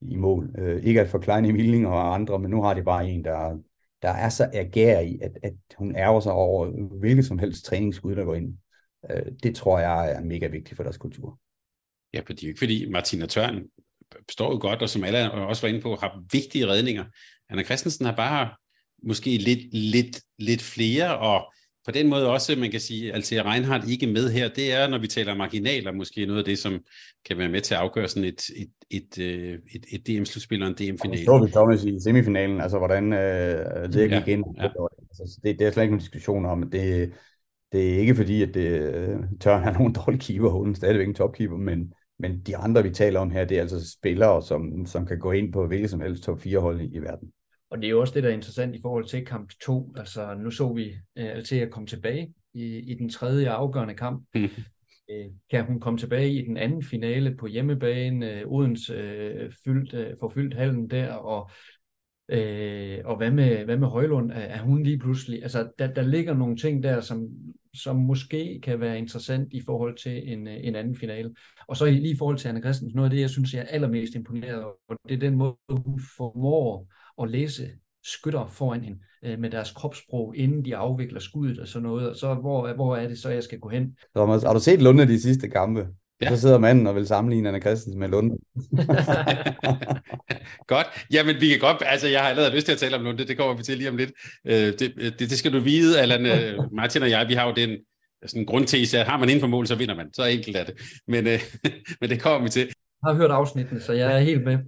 i 0.00 0.16
mål. 0.16 0.54
Øh, 0.58 0.82
ikke 0.82 1.00
at 1.00 1.08
forklare 1.08 1.48
Emilning 1.48 1.86
og 1.86 2.14
andre, 2.14 2.38
men 2.38 2.50
nu 2.50 2.62
har 2.62 2.74
de 2.74 2.82
bare 2.82 3.08
en, 3.08 3.24
der, 3.24 3.58
der 4.02 4.10
er 4.10 4.28
så 4.28 4.50
agerig, 4.52 5.22
at, 5.22 5.38
at 5.42 5.54
hun 5.78 5.96
ærger 5.96 6.20
sig 6.20 6.32
over 6.32 6.66
hvilket 6.98 7.24
som 7.24 7.38
helst 7.38 7.64
træningsskud, 7.64 8.16
der 8.16 8.24
går 8.24 8.34
ind. 8.34 8.58
Øh, 9.10 9.32
det 9.42 9.56
tror 9.56 9.78
jeg 9.78 10.12
er 10.12 10.20
mega 10.20 10.46
vigtigt 10.46 10.76
for 10.76 10.82
deres 10.82 10.96
kultur. 10.96 11.40
Ja, 12.14 12.20
for 12.20 12.32
det 12.32 12.42
er 12.42 12.46
jo 12.46 12.50
ikke 12.50 12.58
fordi 12.58 12.90
Martina 12.90 13.26
Tørn 13.26 13.62
står 14.30 14.52
jo 14.52 14.58
godt, 14.60 14.82
og 14.82 14.88
som 14.88 15.04
alle 15.04 15.32
også 15.32 15.62
var 15.62 15.68
inde 15.68 15.80
på, 15.80 15.94
har 15.94 16.22
vigtige 16.32 16.66
redninger. 16.66 17.04
Anna 17.50 17.62
Christensen 17.62 18.06
har 18.06 18.16
bare 18.16 18.50
måske 19.02 19.36
lidt, 19.36 19.74
lidt, 19.74 20.20
lidt 20.38 20.62
flere, 20.62 21.18
og 21.18 21.52
på 21.84 21.90
den 21.90 22.08
måde 22.08 22.30
også, 22.30 22.56
man 22.58 22.70
kan 22.70 22.80
sige, 22.80 23.08
at 23.08 23.14
Althea 23.14 23.52
Reinhardt 23.52 23.90
ikke 23.90 24.06
med 24.06 24.30
her, 24.30 24.48
det 24.48 24.72
er, 24.72 24.88
når 24.88 24.98
vi 24.98 25.06
taler 25.06 25.34
marginaler, 25.34 25.92
måske 25.92 26.26
noget 26.26 26.38
af 26.38 26.44
det, 26.44 26.58
som 26.58 26.80
kan 27.26 27.38
være 27.38 27.48
med 27.48 27.60
til 27.60 27.74
at 27.74 27.80
afgøre 27.80 28.08
sådan 28.08 28.24
et, 28.24 28.42
et, 28.56 28.70
et, 28.90 29.18
øh, 29.18 29.58
et, 29.74 29.84
et 29.92 30.08
DM-slutspil 30.08 30.62
og 30.62 30.68
en 30.68 30.74
DM-finale. 30.74 31.24
Så 31.24 31.44
vi 31.46 31.50
Thomas 31.50 31.84
i 31.84 32.00
semifinalen, 32.04 32.60
altså 32.60 32.78
hvordan 32.78 33.12
øh, 33.12 33.92
det 33.92 34.10
gik 34.10 34.26
ja, 34.26 34.32
ind. 34.32 34.44
Ja. 34.58 34.68
Altså, 35.10 35.40
det, 35.44 35.58
det 35.58 35.66
er 35.66 35.70
slet 35.70 35.82
ikke 35.82 35.92
nogen 35.92 36.00
diskussion 36.00 36.46
om, 36.46 36.70
det, 36.70 37.12
det 37.74 37.94
er 37.94 37.98
ikke 37.98 38.14
fordi, 38.14 38.42
at 38.42 38.54
det, 38.54 38.94
øh, 38.94 39.16
tør 39.40 39.56
have 39.56 39.72
nogen 39.72 39.92
dårlig 40.06 40.20
keeper, 40.20 40.48
hun 40.48 40.70
er 40.70 40.74
stadigvæk 40.74 41.08
en 41.08 41.14
topkeeper, 41.14 41.56
men, 41.56 41.92
men 42.18 42.40
de 42.40 42.56
andre, 42.56 42.82
vi 42.82 42.90
taler 42.90 43.20
om 43.20 43.30
her, 43.30 43.44
det 43.44 43.56
er 43.56 43.60
altså 43.60 43.90
spillere, 43.92 44.42
som, 44.42 44.86
som 44.86 45.06
kan 45.06 45.18
gå 45.18 45.32
ind 45.32 45.52
på 45.52 45.66
hvilket 45.66 45.90
som 45.90 46.00
helst 46.00 46.22
top 46.22 46.40
4 46.40 46.58
hold 46.58 46.80
i, 46.80 46.84
i 46.84 46.98
verden. 46.98 47.32
Og 47.70 47.78
det 47.78 47.86
er 47.86 47.90
jo 47.90 48.00
også 48.00 48.14
det, 48.14 48.22
der 48.22 48.28
er 48.28 48.34
interessant 48.34 48.76
i 48.76 48.80
forhold 48.82 49.04
til 49.04 49.26
kamp 49.26 49.50
2. 49.62 49.94
Altså, 49.96 50.34
nu 50.34 50.50
så 50.50 50.72
vi 50.72 50.90
uh, 50.90 51.24
Althea 51.24 51.68
komme 51.68 51.86
tilbage 51.86 52.32
i, 52.54 52.64
i 52.78 52.94
den 52.94 53.08
tredje 53.08 53.50
afgørende 53.50 53.94
kamp. 53.94 54.24
Mm. 55.08 55.32
Kan 55.50 55.64
hun 55.64 55.80
komme 55.80 55.98
tilbage 55.98 56.32
i 56.32 56.44
den 56.44 56.56
anden 56.56 56.82
finale 56.82 57.36
på 57.36 57.46
hjemmebane? 57.46 58.42
Odense 58.46 58.94
uh, 58.94 59.52
fyldt, 59.64 59.94
uh, 59.94 60.18
forfyldt 60.20 60.54
hallen 60.54 60.90
der, 60.90 61.12
og 61.12 61.50
Øh, 62.28 62.98
og 63.04 63.16
hvad 63.16 63.30
med, 63.30 63.64
hvad 63.64 63.76
med 63.76 63.88
Højlund? 63.88 64.30
Er, 64.30 64.34
er 64.34 64.62
hun 64.62 64.82
lige 64.82 64.98
pludselig... 64.98 65.42
Altså, 65.42 65.68
der, 65.78 65.86
der 65.86 66.02
ligger 66.02 66.34
nogle 66.34 66.56
ting 66.56 66.82
der, 66.82 67.00
som, 67.00 67.28
som 67.74 67.96
måske 67.96 68.60
kan 68.62 68.80
være 68.80 68.98
interessant 68.98 69.52
i 69.52 69.62
forhold 69.66 69.96
til 70.02 70.32
en, 70.32 70.48
øh, 70.48 70.56
en 70.60 70.74
anden 70.74 70.96
finale. 70.96 71.34
Og 71.68 71.76
så 71.76 71.84
lige 71.84 72.14
i 72.14 72.18
forhold 72.18 72.38
til 72.38 72.48
Anna 72.48 72.60
Christensen, 72.60 72.96
noget 72.96 73.06
af 73.06 73.10
det, 73.10 73.20
jeg 73.20 73.30
synes, 73.30 73.54
jeg 73.54 73.60
er 73.60 73.66
allermest 73.66 74.14
imponeret 74.14 74.64
over, 74.64 74.96
det 75.08 75.14
er 75.14 75.18
den 75.18 75.34
måde, 75.34 75.56
hun 75.70 76.00
formår 76.16 76.92
at 77.22 77.30
læse 77.30 77.70
skytter 78.04 78.46
foran 78.46 78.80
hende 78.80 78.98
øh, 79.24 79.38
med 79.38 79.50
deres 79.50 79.72
kropssprog, 79.72 80.36
inden 80.36 80.64
de 80.64 80.76
afvikler 80.76 81.20
skuddet 81.20 81.58
og 81.58 81.68
sådan 81.68 81.88
noget. 81.88 82.10
Og 82.10 82.16
så 82.16 82.34
hvor, 82.34 82.74
hvor 82.74 82.96
er 82.96 83.08
det 83.08 83.18
så, 83.18 83.28
jeg 83.28 83.42
skal 83.42 83.58
gå 83.58 83.68
hen? 83.68 83.96
Thomas, 84.16 84.42
har 84.42 84.52
du 84.52 84.60
set 84.60 84.82
Lunde 84.82 85.06
de 85.06 85.20
sidste 85.20 85.48
kampe? 85.48 85.88
Ja. 86.24 86.28
Så 86.28 86.40
sidder 86.40 86.58
manden 86.58 86.86
og 86.86 86.94
vil 86.94 87.06
sammenligne 87.06 87.48
Anna 87.48 87.60
Christensen 87.60 88.00
med 88.00 88.08
Lunde. 88.08 88.36
godt. 90.72 90.86
Jamen, 91.12 91.40
vi 91.40 91.48
kan 91.48 91.58
godt... 91.58 91.82
Altså, 91.86 92.08
jeg 92.08 92.20
har 92.20 92.28
allerede 92.28 92.54
lyst 92.54 92.66
til 92.66 92.72
at 92.72 92.78
tale 92.78 92.96
om 92.96 93.02
Lunde. 93.02 93.26
Det 93.26 93.36
kommer 93.36 93.54
vi 93.54 93.62
til 93.62 93.78
lige 93.78 93.88
om 93.88 93.96
lidt. 93.96 94.12
Øh, 94.46 94.54
det, 94.54 94.92
det, 94.96 95.18
det 95.18 95.38
skal 95.38 95.52
du 95.52 95.60
vide, 95.60 96.00
Allan. 96.00 96.26
Øh, 96.26 96.58
Martin 96.78 97.02
og 97.02 97.10
jeg, 97.10 97.28
vi 97.28 97.34
har 97.34 97.46
jo 97.46 97.54
den 97.56 97.70
sådan 98.26 98.42
en 98.42 98.46
grundtese, 98.46 98.98
at 98.98 99.06
har 99.06 99.18
man 99.18 99.28
inden 99.28 99.40
for 99.40 99.46
mål, 99.46 99.66
så 99.66 99.74
vinder 99.74 99.94
man. 99.94 100.14
Så 100.14 100.24
enkelt 100.24 100.56
er 100.56 100.64
det. 100.64 100.74
Men, 101.08 101.26
øh, 101.26 101.40
men 102.00 102.10
det 102.10 102.20
kommer 102.20 102.42
vi 102.42 102.48
til 102.48 102.68
har 103.06 103.14
hørt 103.14 103.30
afsnittene, 103.30 103.80
så 103.80 103.92
jeg 103.92 104.14
er 104.16 104.18
helt 104.18 104.44
med. 104.44 104.58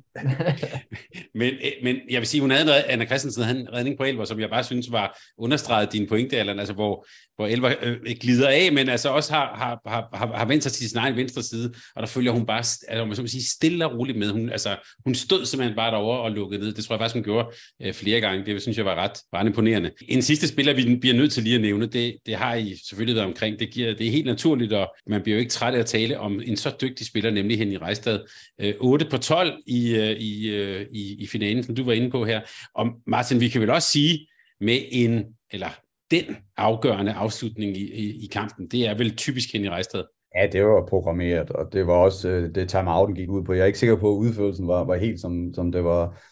men, 1.41 1.53
øh, 1.55 1.71
men 1.83 1.97
jeg 2.11 2.21
vil 2.21 2.27
sige, 2.27 2.41
hun 2.41 2.51
havde 2.51 2.65
en, 2.65 2.85
Anna 2.89 3.07
Christensen 3.07 3.43
havde 3.43 3.61
en 3.61 3.73
redning 3.73 3.99
på 3.99 4.05
Elver, 4.05 4.25
som 4.25 4.41
jeg 4.41 4.51
bare 4.51 4.65
synes 4.65 4.93
var 4.93 5.19
understreget 5.39 5.93
din 5.93 6.09
pointe, 6.09 6.37
Allan, 6.37 6.59
altså 6.59 6.75
hvor, 6.75 7.07
hvor 7.37 7.47
Elver 7.47 7.73
øh, 7.83 7.97
glider 8.21 8.49
af, 8.49 8.73
men 8.73 8.89
altså 8.89 9.09
også 9.09 9.33
har, 9.33 9.55
har, 9.55 9.81
har, 9.87 10.09
har, 10.13 10.37
har 10.37 10.45
vendt 10.45 10.63
sig 10.63 10.73
til 10.73 10.89
sin 10.91 10.99
egen 10.99 11.17
venstre 11.17 11.43
side, 11.43 11.75
og 11.97 12.03
der 12.03 12.07
følger 12.07 12.33
hun 12.33 12.47
bare, 12.47 12.59
altså, 12.59 13.05
man 13.05 13.17
skal 13.17 13.29
sige, 13.29 13.45
stille 13.45 13.87
og 13.87 13.99
roligt 13.99 14.19
med. 14.19 14.31
Hun, 14.31 14.51
altså, 14.51 14.77
hun 15.05 15.15
stod 15.15 15.45
simpelthen 15.45 15.77
bare 15.77 15.91
derovre 15.91 16.21
og 16.21 16.31
lukkede 16.31 16.61
ned. 16.61 16.73
Det 16.73 16.85
tror 16.85 16.95
jeg 16.95 17.01
faktisk, 17.01 17.15
hun 17.15 17.25
gjorde 17.25 17.49
øh, 17.83 17.93
flere 17.93 18.21
gange. 18.21 18.47
Det 18.47 18.63
synes 18.63 18.77
jeg 18.77 18.85
var 18.85 18.95
ret, 18.95 19.19
ret 19.35 19.47
imponerende. 19.47 19.91
En 20.09 20.23
sidste 20.23 20.49
spiller, 20.49 20.75
vi 20.75 20.97
bliver 20.97 21.17
nødt 21.17 21.33
til 21.33 21.43
lige 21.43 21.55
at 21.55 21.61
nævne, 21.61 21.87
det, 21.87 22.17
det 22.27 22.35
har 22.35 22.55
I 22.55 22.77
selvfølgelig 22.89 23.17
været 23.17 23.29
omkring. 23.29 23.59
Det, 23.59 23.71
giver, 23.71 23.95
det 23.95 24.07
er 24.07 24.11
helt 24.11 24.27
naturligt, 24.27 24.73
og 24.73 24.95
man 25.07 25.23
bliver 25.23 25.37
jo 25.37 25.41
ikke 25.41 25.53
træt 25.53 25.75
af 25.75 25.79
at 25.79 25.87
tale 25.87 26.19
om 26.19 26.41
en 26.45 26.57
så 26.57 26.73
dygtig 26.81 27.07
spiller, 27.07 27.31
nemlig 27.31 27.59
Henny 27.59 27.77
Rejstad. 27.77 28.21
Øh, 28.61 28.75
8 28.81 29.07
på 29.11 29.19
12 29.19 29.53
i, 29.67 29.95
øh, 29.97 30.11
i, 30.11 30.49
øh, 30.49 30.87
i, 30.91 31.17
i 31.23 31.27
finalen, 31.27 31.63
som 31.63 31.75
du 31.75 31.85
var 31.85 31.93
inde 31.93 32.11
på 32.11 32.25
her. 32.25 32.41
Og 32.75 32.87
Martin, 33.07 33.41
vi 33.41 33.49
kan 33.49 33.61
vel 33.61 33.71
også 33.71 33.89
sige, 33.89 34.29
med 34.61 34.79
en, 34.91 35.25
eller 35.51 35.69
den 36.11 36.37
afgørende 36.57 37.13
afslutning 37.13 37.77
i, 37.77 37.93
i, 37.95 38.25
i 38.25 38.27
kampen, 38.27 38.67
det 38.67 38.87
er 38.87 38.99
vel 38.99 39.17
typisk 39.17 39.53
Henny 39.53 39.67
Rejstad. 39.67 40.05
Ja, 40.37 40.47
det 40.47 40.65
var 40.65 40.87
programmeret, 40.87 41.51
og 41.51 41.73
det 41.73 41.87
var 41.87 41.93
også 41.93 42.29
øh, 42.29 42.55
det 42.55 42.69
timeouten 42.69 43.17
gik 43.17 43.29
ud 43.29 43.45
på. 43.45 43.53
Jeg 43.53 43.63
er 43.63 43.67
ikke 43.67 43.79
sikker 43.79 43.97
på, 43.97 44.11
at 44.11 44.17
udførelsen 44.17 44.69
var, 44.69 44.85
var 44.85 44.97
helt 44.97 45.21
som, 45.21 45.55
som 45.55 45.73
det 45.73 45.85
var. 45.85 46.23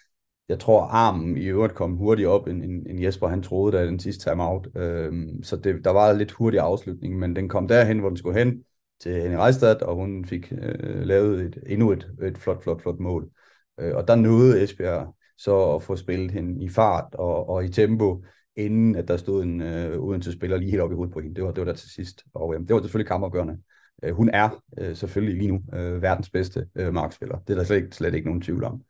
Jeg 0.49 0.61
tror, 0.61 0.83
armen 0.83 1.37
i 1.37 1.45
øvrigt 1.45 1.75
kom 1.75 1.97
hurtigt 1.97 2.29
op, 2.29 2.47
end, 2.47 2.63
end 2.63 3.03
Jesper 3.03 3.29
han 3.29 3.43
troede, 3.43 3.77
da 3.77 3.87
den 3.87 4.01
sidste 4.01 4.31
timeout. 4.31 4.69
Øhm, 4.77 5.43
så 5.43 5.57
det, 5.57 5.85
der 5.85 5.91
var 5.91 6.13
lidt 6.13 6.33
hurtig 6.33 6.61
afslutning, 6.61 7.19
men 7.19 7.37
den 7.37 7.49
kom 7.49 7.69
derhen, 7.69 7.99
hvor 7.99 8.09
den 8.09 8.17
skulle 8.17 8.39
hen 8.39 8.65
til 9.01 9.13
Henning 9.13 9.41
Reistad, 9.41 9.83
og 9.83 9.95
hun 9.95 10.25
fik 10.25 10.53
øh, 10.53 11.03
lavet 11.03 11.41
et, 11.41 11.59
endnu 11.67 11.93
et, 11.93 12.11
et 12.23 12.39
flot, 12.39 12.63
flot, 12.63 12.83
flot 12.83 12.99
mål. 12.99 13.31
Øh, 13.81 13.95
og 13.95 14.09
der 14.09 14.15
nåede 14.15 14.63
Esbjerg 14.63 15.17
så 15.39 15.75
at 15.75 15.83
få 15.83 15.97
spillet 15.97 16.31
hende 16.31 16.65
i 16.65 16.69
fart 16.69 17.15
og, 17.15 17.49
og 17.49 17.65
i 17.65 17.69
tempo, 17.69 18.25
inden 18.57 18.97
at 18.97 19.09
der 19.09 19.17
stod 19.17 19.43
en 19.43 19.61
øh, 19.61 20.03
Odense 20.03 20.33
spiller 20.33 20.57
lige 20.57 20.71
helt 20.71 20.83
op 20.83 20.93
i 20.93 20.95
hovedet 20.95 21.13
på 21.13 21.21
hende. 21.21 21.35
Det 21.37 21.45
var, 21.45 21.51
det 21.51 21.61
var 21.61 21.65
der 21.65 21.79
til 21.79 21.91
sidst. 21.91 22.25
Og 22.35 22.55
øh, 22.55 22.61
det 22.61 22.75
var 22.75 22.81
selvfølgelig 22.81 23.09
kammergørende. 23.09 23.59
Øh, 24.03 24.15
hun 24.15 24.31
er 24.33 24.63
øh, 24.79 24.97
selvfølgelig 24.97 25.39
lige 25.39 25.53
nu 25.53 25.63
øh, 25.79 26.03
verdens 26.03 26.31
bedste 26.31 26.67
øh, 26.75 26.95
markspiller. 26.95 27.39
Det 27.39 27.51
er 27.51 27.59
der 27.59 27.65
slet 27.65 27.77
ikke, 27.77 27.97
slet 27.97 28.15
ikke 28.15 28.27
nogen 28.27 28.43
tvivl 28.43 28.65
om. 28.65 28.83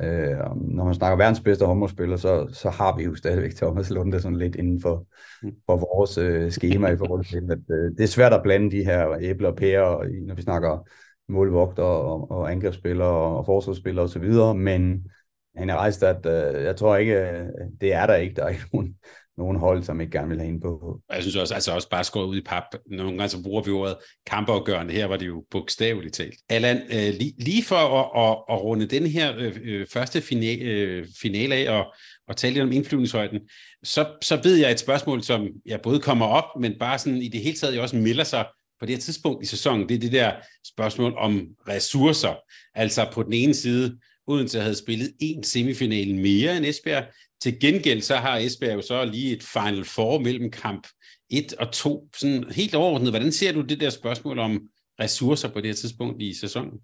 Øh, 0.00 0.36
når 0.56 0.84
man 0.84 0.94
snakker 0.94 1.16
verdens 1.16 1.40
bedste 1.40 1.66
håndboldspiller, 1.66 2.16
så, 2.16 2.48
så 2.52 2.70
har 2.70 2.96
vi 2.96 3.04
jo 3.04 3.14
stadigvæk 3.14 3.54
Thomas 3.54 3.90
Lunde 3.90 4.20
sådan 4.20 4.38
lidt 4.38 4.56
inden 4.56 4.80
for, 4.80 5.06
mm. 5.42 5.52
for 5.66 5.76
vores 5.76 6.18
øh, 6.18 6.50
schema 6.50 6.88
i 6.88 6.96
forhold 6.96 7.24
til, 7.24 7.42
at 7.50 7.58
øh, 7.70 7.90
det 7.98 8.00
er 8.00 8.06
svært 8.06 8.32
at 8.32 8.42
blande 8.42 8.70
de 8.70 8.84
her 8.84 9.16
æbler 9.20 9.48
og 9.48 9.56
pærer, 9.56 10.20
når 10.26 10.34
vi 10.34 10.42
snakker 10.42 10.88
målvogter 11.28 11.82
og, 11.82 12.30
og 12.30 12.50
angrebsspillere 12.52 13.36
og 13.38 13.46
forsvarsspillere 13.46 14.04
osv., 14.04 14.54
men 14.56 15.08
han 15.56 15.70
er 15.70 15.76
rejst, 15.76 16.02
at 16.02 16.26
øh, 16.26 16.64
jeg 16.64 16.76
tror 16.76 16.96
ikke, 16.96 17.14
øh, 17.14 17.46
det 17.80 17.92
er 17.92 18.06
der 18.06 18.14
ikke. 18.14 18.34
Der 18.34 18.44
er 18.44 18.48
ikke 18.48 18.68
nogen, 18.72 18.96
nogle 19.38 19.58
hold, 19.58 19.82
som 19.82 20.00
ikke 20.00 20.18
gerne 20.18 20.28
vil 20.28 20.38
have 20.38 20.48
en 20.48 20.60
på. 20.60 21.00
Jeg 21.12 21.22
synes 21.22 21.36
også, 21.36 21.54
altså 21.54 21.72
også 21.72 21.88
bare 21.88 22.04
skåret 22.04 22.26
ud 22.26 22.36
i 22.36 22.40
pap. 22.40 22.62
Nogle 22.90 23.10
gange 23.10 23.28
så 23.28 23.42
bruger 23.42 23.62
vi 23.62 23.70
ordet 23.70 23.96
kampeafgørende. 24.26 24.92
Her 24.92 25.06
var 25.06 25.16
det 25.16 25.26
jo 25.26 25.44
bogstaveligt 25.50 26.14
talt. 26.14 26.34
Allan, 26.48 26.76
øh, 26.76 27.14
lige, 27.14 27.34
lige 27.38 27.64
for 27.64 27.76
at, 27.76 28.30
at, 28.30 28.56
at 28.56 28.62
runde 28.62 28.86
den 28.86 29.06
her 29.06 29.36
øh, 29.38 29.56
øh 29.64 29.86
første 29.92 30.20
finale, 30.20 30.62
øh, 30.62 31.06
finale 31.20 31.54
af 31.54 31.78
og, 31.78 31.94
og 32.28 32.36
tale 32.36 32.54
lidt 32.54 32.62
om 32.62 32.72
indflyvningshøjden, 32.72 33.40
så, 33.82 34.06
så 34.22 34.40
ved 34.42 34.56
jeg 34.56 34.70
et 34.70 34.80
spørgsmål, 34.80 35.22
som 35.22 35.48
jeg 35.66 35.80
både 35.80 36.00
kommer 36.00 36.26
op, 36.26 36.60
men 36.60 36.78
bare 36.80 36.98
sådan 36.98 37.22
i 37.22 37.28
det 37.28 37.40
hele 37.40 37.56
taget 37.56 37.80
også 37.80 37.96
melder 37.96 38.24
sig 38.24 38.46
på 38.80 38.86
det 38.86 38.94
her 38.94 39.00
tidspunkt 39.00 39.42
i 39.42 39.46
sæsonen. 39.46 39.88
Det 39.88 39.94
er 39.94 39.98
det 39.98 40.12
der 40.12 40.32
spørgsmål 40.66 41.14
om 41.16 41.46
ressourcer. 41.68 42.34
Altså 42.74 43.08
på 43.12 43.22
den 43.22 43.32
ene 43.32 43.54
side, 43.54 43.98
Odense 44.26 44.60
havde 44.60 44.74
spillet 44.74 45.12
en 45.20 45.44
semifinal 45.44 46.14
mere 46.14 46.56
end 46.56 46.66
Esbjerg. 46.66 47.04
Til 47.46 47.60
gengæld 47.60 48.00
så 48.00 48.14
har 48.14 48.38
Esbjerg 48.38 48.74
jo 48.74 48.82
så 48.82 49.04
lige 49.04 49.36
et 49.36 49.42
Final 49.42 49.84
Four 49.84 50.18
mellem 50.18 50.50
kamp 50.50 50.86
1 51.30 51.54
og 51.54 51.72
2. 51.72 52.08
Sådan 52.16 52.44
helt 52.50 52.74
overordnet, 52.74 53.10
hvordan 53.10 53.32
ser 53.32 53.52
du 53.52 53.60
det 53.60 53.80
der 53.80 53.90
spørgsmål 53.90 54.38
om 54.38 54.68
ressourcer 55.00 55.48
på 55.48 55.60
det 55.60 55.66
her 55.66 55.74
tidspunkt 55.74 56.22
i 56.22 56.34
sæsonen? 56.40 56.80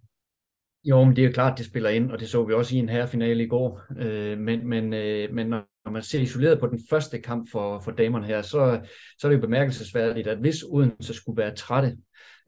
Jo, 0.85 1.05
men 1.05 1.16
det 1.16 1.22
er 1.22 1.27
jo 1.27 1.33
klart, 1.33 1.59
det 1.59 1.66
spiller 1.66 1.90
ind, 1.90 2.11
og 2.11 2.20
det 2.20 2.29
så 2.29 2.44
vi 2.44 2.53
også 2.53 2.77
i 2.77 2.79
en 2.79 2.88
herrefinale 2.88 3.44
i 3.44 3.46
går. 3.46 3.81
Øh, 3.98 4.38
men, 4.38 4.68
men, 4.68 4.92
øh, 4.92 5.35
men 5.35 5.48
når 5.48 5.90
man 5.90 6.03
ser 6.03 6.20
isoleret 6.20 6.61
på 6.61 6.66
den 6.66 6.81
første 6.90 7.18
kamp 7.18 7.51
for, 7.51 7.81
for 7.81 7.90
damerne 7.90 8.27
her, 8.27 8.42
så, 8.42 8.81
så 9.18 9.27
er 9.27 9.31
det 9.31 9.37
jo 9.37 9.42
bemærkelsesværdigt, 9.42 10.27
at 10.29 10.38
hvis 10.38 10.62
Odense 10.62 11.14
skulle 11.14 11.42
være 11.42 11.55
trætte, 11.55 11.96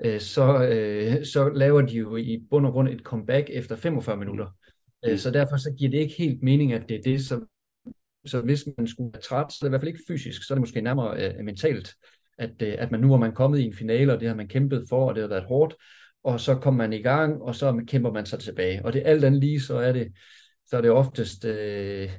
øh, 0.05 0.21
så, 0.21 0.65
øh, 0.65 1.25
så 1.25 1.49
laver 1.49 1.81
de 1.81 1.97
jo 1.97 2.17
i 2.17 2.43
bund 2.51 2.67
og 2.67 2.73
grund 2.73 2.89
et 2.89 3.01
comeback 3.01 3.51
efter 3.53 3.77
45 3.77 4.17
minutter. 4.17 4.47
Mm. 5.07 5.17
Så 5.17 5.31
derfor 5.31 5.57
så 5.57 5.75
giver 5.79 5.91
det 5.91 5.99
ikke 5.99 6.15
helt 6.19 6.43
mening, 6.43 6.73
at 6.73 6.89
det 6.89 6.97
er 6.97 7.03
det, 7.03 7.25
som 7.27 7.49
så 8.27 8.41
hvis 8.41 8.65
man 8.79 8.87
skulle 8.87 9.13
være 9.13 9.23
træt, 9.23 9.53
så 9.53 9.59
er 9.61 9.65
det 9.65 9.69
i 9.69 9.71
hvert 9.71 9.81
fald 9.81 9.89
ikke 9.89 10.05
fysisk, 10.09 10.47
så 10.47 10.55
er 10.55 10.57
det 10.57 10.63
måske 10.63 10.81
nærmere 10.81 11.35
øh, 11.35 11.45
mentalt, 11.45 11.95
at, 12.39 12.63
øh, 12.63 12.75
at 12.79 12.91
man 12.91 13.01
nu 13.01 13.13
er 13.13 13.19
man 13.19 13.35
kommet 13.35 13.59
i 13.59 13.65
en 13.65 13.75
finale, 13.75 14.13
og 14.13 14.21
det 14.21 14.29
har 14.29 14.35
man 14.35 14.49
kæmpet 14.49 14.85
for, 14.89 15.09
og 15.09 15.15
det 15.15 15.23
har 15.23 15.29
været 15.29 15.45
hårdt, 15.45 15.75
og 16.25 16.41
så 16.41 16.55
kommer 16.55 16.85
man 16.85 16.93
i 16.93 17.03
gang, 17.03 17.43
og 17.43 17.55
så 17.55 17.85
kæmper 17.87 18.13
man 18.13 18.27
sig 18.27 18.39
tilbage. 18.39 18.85
Og 18.85 18.93
det 18.93 19.03
er 19.03 19.11
alt 19.11 19.25
andet 19.25 19.41
lige, 19.41 19.61
så 19.61 19.77
er 19.77 19.93
det, 19.93 20.13
så 20.67 20.77
er 20.77 20.81
det 20.81 20.91
oftest 20.91 21.45
øh, 21.45 22.11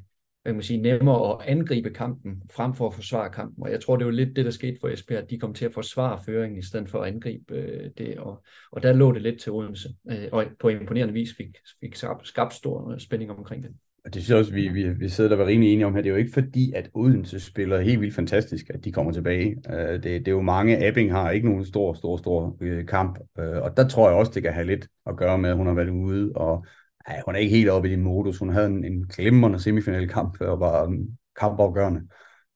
hvad 0.45 0.53
kan 0.53 0.57
man 0.57 0.63
sige, 0.63 0.81
nemmere 0.81 1.33
at 1.33 1.47
angribe 1.47 1.89
kampen, 1.89 2.41
frem 2.51 2.73
for 2.73 2.87
at 2.87 2.93
forsvare 2.93 3.29
kampen. 3.31 3.63
Og 3.63 3.71
jeg 3.71 3.81
tror, 3.81 3.97
det 3.97 4.05
var 4.05 4.11
lidt 4.11 4.35
det, 4.35 4.45
der 4.45 4.51
skete 4.51 4.77
for 4.81 4.87
Esbjerg, 4.87 5.23
at 5.23 5.29
de 5.29 5.39
kom 5.39 5.53
til 5.53 5.65
at 5.65 5.73
forsvare 5.73 6.19
føringen, 6.25 6.59
i 6.59 6.61
stedet 6.61 6.89
for 6.89 7.01
at 7.01 7.13
angribe 7.13 7.53
øh, 7.53 7.91
det. 7.97 8.17
Og, 8.17 8.43
og 8.71 8.83
der 8.83 8.93
lå 8.93 9.13
det 9.13 9.21
lidt 9.21 9.41
til 9.41 9.51
Odense, 9.51 9.89
øh, 10.11 10.27
og 10.31 10.45
på 10.59 10.69
imponerende 10.69 11.13
vis 11.13 11.29
fik, 11.37 11.57
fik 11.79 11.95
skabt 12.23 12.53
stor 12.53 12.91
øh, 12.91 12.99
spænding 12.99 13.31
omkring 13.31 13.63
det. 13.63 13.71
Og 14.05 14.13
det 14.13 14.21
synes 14.23 14.29
jeg 14.29 14.37
også, 14.37 14.53
vi, 14.53 14.67
vi, 14.67 14.89
vi 14.89 15.09
sidder 15.09 15.29
der 15.29 15.37
var 15.37 15.45
rimelig 15.45 15.73
enige 15.73 15.85
om 15.85 15.95
her. 15.95 16.01
Det 16.01 16.09
er 16.09 16.13
jo 16.13 16.19
ikke 16.19 16.33
fordi, 16.33 16.71
at 16.75 16.89
Odense 16.93 17.39
spiller 17.39 17.81
helt 17.81 18.01
vildt 18.01 18.15
fantastisk, 18.15 18.69
at 18.69 18.85
de 18.85 18.91
kommer 18.91 19.11
tilbage. 19.11 19.55
Øh, 19.69 19.93
det, 19.93 20.03
det 20.03 20.27
er 20.27 20.31
jo 20.31 20.41
mange. 20.41 20.87
Abing 20.87 21.11
har 21.11 21.31
ikke 21.31 21.49
nogen 21.49 21.65
stor, 21.65 21.93
stor, 21.93 22.17
stor 22.17 22.57
øh, 22.61 22.85
kamp. 22.87 23.19
øh, 23.39 23.61
og 23.61 23.77
der 23.77 23.87
tror 23.87 24.09
jeg 24.09 24.17
også, 24.17 24.31
det 24.35 24.43
kan 24.43 24.53
have 24.53 24.67
lidt 24.67 24.87
at 25.05 25.17
gøre 25.17 25.37
med, 25.37 25.49
at 25.49 25.55
hun 25.55 25.67
har 25.67 25.73
været 25.73 25.89
ude. 25.89 26.31
Og 26.35 26.65
Nej, 27.07 27.21
hun 27.25 27.35
er 27.35 27.39
ikke 27.39 27.55
helt 27.55 27.69
oppe 27.69 27.87
i 27.87 27.91
din 27.91 28.01
modus. 28.01 28.37
Hun 28.37 28.49
havde 28.49 28.67
en, 28.67 28.83
en 28.83 29.07
glimrende 29.07 29.59
semifinalkamp 29.59 30.41
og 30.41 30.59
var 30.59 30.85
um, 30.85 31.07
kampafgørende, 31.39 32.01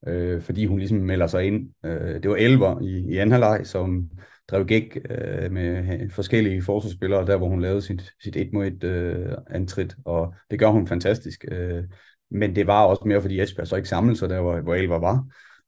øh, 0.08 0.42
fordi 0.42 0.66
hun 0.66 0.80
ligesom 0.80 0.98
melder 0.98 1.28
sig 1.28 1.44
ind. 1.44 1.70
Øh, 1.86 2.24
det 2.24 2.30
var 2.30 2.36
Elver 2.36 2.82
i, 2.82 3.14
i 3.14 3.18
anden 3.18 3.32
halvleg, 3.32 3.62
som 3.64 4.10
drev 4.52 4.66
gæk 4.66 4.98
øh, 5.10 5.52
med 5.52 6.10
forskellige 6.10 6.62
forsvarsspillere, 6.62 7.26
der 7.26 7.38
hvor 7.38 7.50
hun 7.50 7.62
lavede 7.62 7.82
sit, 7.82 8.14
sit 8.24 8.36
1 8.36 8.54
mod 8.54 8.66
1 8.66 8.84
øh, 8.84 9.36
antrit, 9.50 9.96
og 10.06 10.34
det 10.52 10.60
gør 10.60 10.68
hun 10.68 10.88
fantastisk. 10.88 11.46
Øh, 11.52 11.84
men 12.32 12.56
det 12.56 12.68
var 12.68 12.86
også 12.86 13.04
mere, 13.06 13.22
fordi 13.22 13.42
Esbjerg 13.42 13.68
så 13.68 13.76
ikke 13.76 13.90
samlede 13.90 14.18
sig 14.18 14.30
der, 14.30 14.42
hvor, 14.42 14.62
hvor 14.62 14.76
Elver 14.76 15.00
var, 15.00 15.24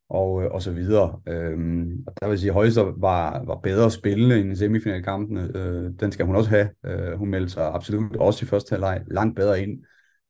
og, 0.08 0.42
øh, 0.42 0.50
og 0.50 0.62
så 0.62 0.72
videre. 0.72 1.20
Øh, 1.28 1.58
og 2.06 2.12
der 2.20 2.28
vil 2.28 2.38
sige, 2.38 2.50
at 2.50 2.86
var, 3.00 3.44
var 3.44 3.60
bedre 3.62 3.90
spillende 3.90 4.40
end 4.40 4.56
semifinalkampene. 4.56 5.50
Øh, 5.54 5.90
den 6.00 6.12
skal 6.12 6.26
hun 6.26 6.36
også 6.36 6.50
have. 6.50 6.68
Øh, 6.86 7.18
hun 7.18 7.28
meldte 7.28 7.52
sig 7.52 7.74
absolut 7.74 8.16
også 8.16 8.44
i 8.44 8.48
første 8.48 8.72
halvleg 8.72 9.02
langt 9.06 9.36
bedre 9.36 9.62
ind. 9.62 9.84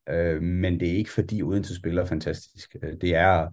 Øh, 0.09 0.43
men 0.43 0.81
det 0.81 0.89
er 0.89 0.97
ikke 0.97 1.11
fordi 1.11 1.43
uden 1.43 1.63
til 1.63 1.77
spiller 1.77 2.05
fantastisk. 2.05 2.77
Øh, 2.83 2.93
det 3.01 3.15
er 3.15 3.49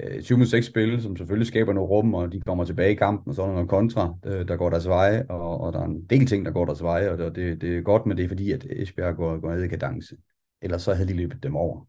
øh, 0.00 0.22
20 0.22 0.46
6 0.46 0.66
spil, 0.66 1.02
som 1.02 1.16
selvfølgelig 1.16 1.46
skaber 1.46 1.72
noget 1.72 1.90
rum, 1.90 2.14
og 2.14 2.32
de 2.32 2.40
kommer 2.40 2.64
tilbage 2.64 2.92
i 2.92 2.94
kampen, 2.94 3.30
og 3.30 3.34
så 3.34 3.42
er 3.42 3.46
der 3.46 3.54
noget 3.54 3.68
kontra, 3.68 4.14
øh, 4.24 4.48
der 4.48 4.56
går 4.56 4.70
deres 4.70 4.88
vej, 4.88 5.26
og, 5.28 5.60
og 5.60 5.72
der 5.72 5.80
er 5.80 5.84
en 5.84 6.04
del 6.04 6.26
ting, 6.26 6.44
der 6.44 6.52
går 6.52 6.64
deres 6.64 6.82
vej, 6.82 7.08
og 7.08 7.34
det, 7.34 7.60
det 7.60 7.78
er 7.78 7.82
godt, 7.82 8.06
men 8.06 8.16
det 8.16 8.24
er 8.24 8.28
fordi, 8.28 8.52
at 8.52 8.66
Esbjerg 8.70 9.16
går, 9.16 9.40
går 9.40 9.54
ned 9.54 9.62
i 9.62 9.68
kadence. 9.68 10.16
Ellers 10.62 10.82
så 10.82 10.94
havde 10.94 11.08
de 11.08 11.16
løbet 11.16 11.42
dem 11.42 11.56
over. 11.56 11.86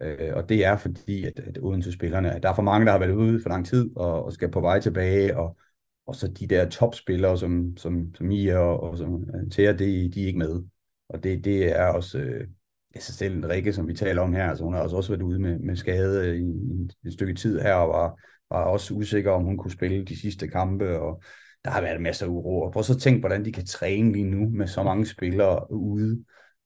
Øh, 0.00 0.32
og 0.34 0.48
det 0.48 0.64
er 0.64 0.76
fordi, 0.76 1.24
at, 1.24 1.40
at 1.40 1.58
Odense-spillerne, 1.62 2.32
at 2.32 2.42
der 2.42 2.50
er 2.50 2.54
for 2.54 2.62
mange, 2.62 2.86
der 2.86 2.92
har 2.92 2.98
været 2.98 3.12
ude 3.12 3.40
for 3.42 3.48
lang 3.48 3.66
tid, 3.66 3.96
og, 3.96 4.24
og 4.24 4.32
skal 4.32 4.50
på 4.50 4.60
vej 4.60 4.80
tilbage, 4.80 5.36
og, 5.36 5.56
og 6.06 6.14
så 6.14 6.28
de 6.28 6.46
der 6.46 6.68
topspillere, 6.68 7.38
som, 7.38 7.76
som, 7.76 8.14
som 8.14 8.30
I 8.30 8.46
og, 8.48 8.82
og 8.82 8.98
som 8.98 9.30
øh, 9.34 9.50
Thea, 9.50 9.72
det, 9.72 10.14
de 10.14 10.22
er 10.22 10.26
ikke 10.26 10.38
med. 10.38 10.62
Og 11.08 11.24
det, 11.24 11.44
det 11.44 11.78
er 11.78 11.86
også, 11.86 12.18
øh, 12.18 12.48
altså 12.96 13.12
selv 13.12 13.36
en 13.36 13.48
Rikke, 13.48 13.72
som 13.72 13.88
vi 13.88 13.94
taler 13.94 14.22
om 14.22 14.32
her, 14.32 14.48
altså 14.48 14.64
hun 14.64 14.74
har 14.74 14.80
også, 14.80 14.96
også 14.96 15.12
været 15.12 15.22
ude 15.22 15.38
med, 15.38 15.58
med 15.58 15.76
skade 15.76 16.38
i, 16.38 16.42
i 16.42 17.06
et 17.06 17.12
stykke 17.12 17.34
tid 17.34 17.60
her, 17.60 17.74
og 17.74 17.88
var, 17.88 18.20
var 18.50 18.64
også 18.64 18.94
usikker, 18.94 19.30
om 19.30 19.44
hun 19.44 19.56
kunne 19.56 19.70
spille 19.70 20.04
de 20.04 20.20
sidste 20.20 20.48
kampe, 20.48 21.00
og 21.00 21.22
der 21.64 21.70
har 21.70 21.80
været 21.80 22.00
masser 22.00 22.26
af 22.26 22.30
uro. 22.30 22.62
Og 22.62 22.72
prøv 22.72 22.82
så 22.82 22.94
at 22.94 23.00
tænke, 23.00 23.20
hvordan 23.20 23.44
de 23.44 23.52
kan 23.52 23.66
træne 23.66 24.12
lige 24.12 24.24
nu 24.24 24.48
med 24.48 24.66
så 24.66 24.82
mange 24.82 25.06
spillere 25.06 25.72
ude. 25.72 26.24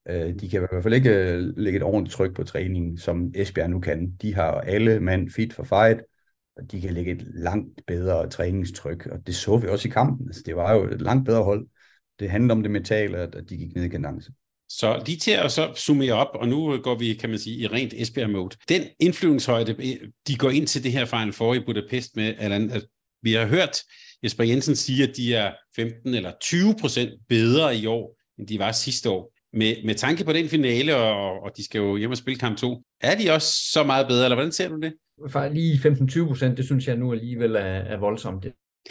Øh, 0.08 0.34
de 0.40 0.48
kan 0.48 0.62
i 0.62 0.66
hvert 0.68 0.82
fald 0.82 0.94
ikke 0.94 1.10
øh, 1.10 1.56
lægge 1.56 1.76
et 1.76 1.82
ordentligt 1.82 2.14
tryk 2.14 2.36
på 2.36 2.44
træningen, 2.44 2.98
som 2.98 3.32
Esbjerg 3.34 3.70
nu 3.70 3.80
kan. 3.80 4.10
De 4.22 4.34
har 4.34 4.52
alle 4.52 5.00
mand 5.00 5.30
fit 5.30 5.52
for 5.52 5.64
fight, 5.64 6.02
og 6.56 6.72
de 6.72 6.80
kan 6.80 6.92
lægge 6.92 7.12
et 7.12 7.22
langt 7.34 7.80
bedre 7.86 8.28
træningstryk, 8.28 9.06
og 9.06 9.26
det 9.26 9.34
så 9.34 9.56
vi 9.56 9.68
også 9.68 9.88
i 9.88 9.90
kampen. 9.90 10.28
Altså, 10.28 10.42
det 10.46 10.56
var 10.56 10.74
jo 10.74 10.84
et 10.84 11.00
langt 11.00 11.24
bedre 11.26 11.44
hold. 11.44 11.66
Det 12.20 12.30
handler 12.30 12.54
om 12.54 12.62
det 12.62 12.70
mentale, 12.70 13.18
at 13.18 13.34
de 13.48 13.56
gik 13.56 13.74
ned 13.74 13.84
i 13.84 13.88
kadence. 13.88 14.32
Så 14.72 15.02
lige 15.06 15.18
til 15.18 15.30
at 15.30 15.52
så 15.52 15.72
summere 15.76 16.12
op, 16.12 16.28
og 16.34 16.48
nu 16.48 16.78
går 16.82 16.94
vi, 16.94 17.14
kan 17.14 17.30
man 17.30 17.38
sige, 17.38 17.56
i 17.56 17.66
rent 17.66 17.94
Esbjerg-mode. 17.96 18.56
Den 18.68 18.82
indflyvningshøjde, 19.00 19.72
øh, 19.78 20.08
de 20.28 20.36
går 20.36 20.50
ind 20.50 20.66
til 20.66 20.84
det 20.84 20.92
her 20.92 21.04
Final 21.04 21.32
Four 21.32 21.54
i 21.54 21.60
Budapest 21.60 22.16
med, 22.16 22.34
at 22.38 22.84
vi 23.22 23.32
har 23.32 23.46
hørt 23.46 23.78
Jesper 24.22 24.44
Jensen 24.44 24.76
sige, 24.76 25.08
at 25.08 25.16
de 25.16 25.34
er 25.34 25.52
15 25.76 26.14
eller 26.14 26.32
20 26.40 26.74
procent 26.80 27.10
bedre 27.28 27.76
i 27.76 27.86
år, 27.86 28.16
end 28.38 28.48
de 28.48 28.58
var 28.58 28.72
sidste 28.72 29.10
år. 29.10 29.32
Med, 29.52 29.84
med 29.84 29.94
tanke 29.94 30.24
på 30.24 30.32
den 30.32 30.48
finale, 30.48 30.96
og, 30.96 31.42
og 31.42 31.50
de 31.56 31.64
skal 31.64 31.78
jo 31.78 31.96
hjem 31.96 32.10
og 32.10 32.16
spille 32.16 32.38
kamp 32.38 32.58
2, 32.58 32.82
er 33.00 33.18
de 33.18 33.30
også 33.30 33.70
så 33.72 33.84
meget 33.84 34.08
bedre, 34.08 34.24
eller 34.24 34.36
hvordan 34.36 34.52
ser 34.52 34.68
du 34.68 34.80
det? 34.80 34.92
Lige 35.52 35.88
15-20 35.88 36.26
procent, 36.26 36.56
det 36.56 36.64
synes 36.64 36.88
jeg 36.88 36.96
nu 36.96 37.12
alligevel 37.12 37.54
er, 37.54 37.60
er 37.60 37.96
voldsomt. 37.96 38.46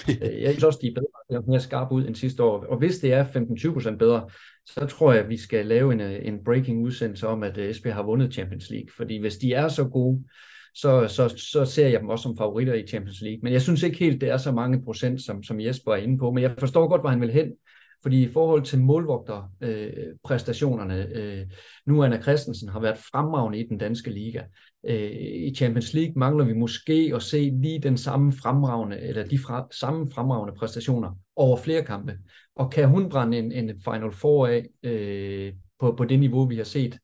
Øh, 0.10 0.41
jeg 0.41 0.52
synes 0.52 0.63
også, 0.63 0.80
de 0.82 0.88
er 0.88 0.93
bedre, 0.93 1.39
og 1.39 1.43
mere 1.47 1.60
skarpe 1.60 1.95
ud 1.95 2.08
end 2.08 2.15
sidste 2.15 2.43
år. 2.43 2.65
Og 2.65 2.78
hvis 2.78 2.97
det 2.97 3.13
er 3.13 3.25
15-20% 3.25 3.97
bedre, 3.97 4.30
så 4.65 4.86
tror 4.86 5.13
jeg, 5.13 5.23
at 5.23 5.30
vi 5.30 5.38
skal 5.38 5.65
lave 5.65 5.93
en, 5.93 6.02
øh, 6.02 6.19
en 6.21 6.43
breaking 6.43 6.84
udsendelse 6.84 7.28
om, 7.28 7.43
at 7.43 7.58
øh, 7.58 7.69
Esbjerg 7.69 7.95
har 7.95 8.04
vundet 8.04 8.34
Champions 8.34 8.69
League. 8.69 8.89
Fordi 8.97 9.17
hvis 9.17 9.38
de 9.38 9.54
er 9.54 9.67
så 9.67 9.84
gode, 9.84 10.23
så, 10.75 11.08
så, 11.08 11.30
så 11.38 11.65
ser 11.65 11.88
jeg 11.88 11.99
dem 11.99 12.10
også 12.10 12.23
som 12.23 12.38
favoritter 12.38 12.73
i 12.73 12.88
Champions 12.88 13.21
League. 13.21 13.39
Men 13.43 13.54
jeg 13.54 13.62
synes 13.62 13.84
ikke 13.84 13.97
helt, 13.97 14.21
det 14.21 14.30
er 14.30 14.38
så 14.38 14.52
mange 14.52 14.84
procent, 14.84 15.21
som, 15.21 15.43
som 15.43 15.60
Jesper 15.60 15.91
er 15.91 15.97
inde 15.97 16.17
på. 16.17 16.32
Men 16.32 16.43
jeg 16.43 16.56
forstår 16.58 16.88
godt, 16.88 17.02
hvor 17.02 17.10
han 17.10 17.21
vil 17.21 17.32
hen. 17.32 17.52
Fordi 18.01 18.23
i 18.23 18.27
forhold 18.27 18.63
til 18.63 18.79
målvogterpræstationerne, 18.79 21.07
øh, 21.15 21.39
øh, 21.39 21.45
nu 21.85 22.03
Anna 22.03 22.21
Christensen 22.21 22.69
har 22.69 22.79
været 22.79 22.97
fremragende 22.97 23.59
i 23.59 23.67
den 23.67 23.77
danske 23.77 24.09
liga. 24.09 24.43
Øh, 24.85 25.12
I 25.47 25.53
Champions 25.55 25.93
League 25.93 26.13
mangler 26.15 26.45
vi 26.45 26.53
måske 26.53 27.12
at 27.15 27.21
se 27.21 27.51
lige 27.62 27.79
den 27.79 27.97
samme 27.97 28.33
fremragende, 28.33 28.99
eller 28.99 29.27
de 29.27 29.38
fra, 29.38 29.67
samme 29.71 30.12
fremragende 30.12 30.53
præstationer 30.57 31.12
over 31.35 31.57
flere 31.57 31.85
kampe. 31.85 32.17
Og 32.55 32.71
kan 32.71 32.89
hun 32.89 33.09
brænde 33.09 33.38
en, 33.38 33.51
en 33.51 33.81
Final 33.83 34.12
Four 34.12 34.47
af 34.47 34.65
øh, 34.83 35.53
på, 35.79 35.91
på 35.91 36.05
det 36.05 36.19
niveau, 36.19 36.45
vi 36.45 36.57
har 36.57 36.63
set, 36.63 36.97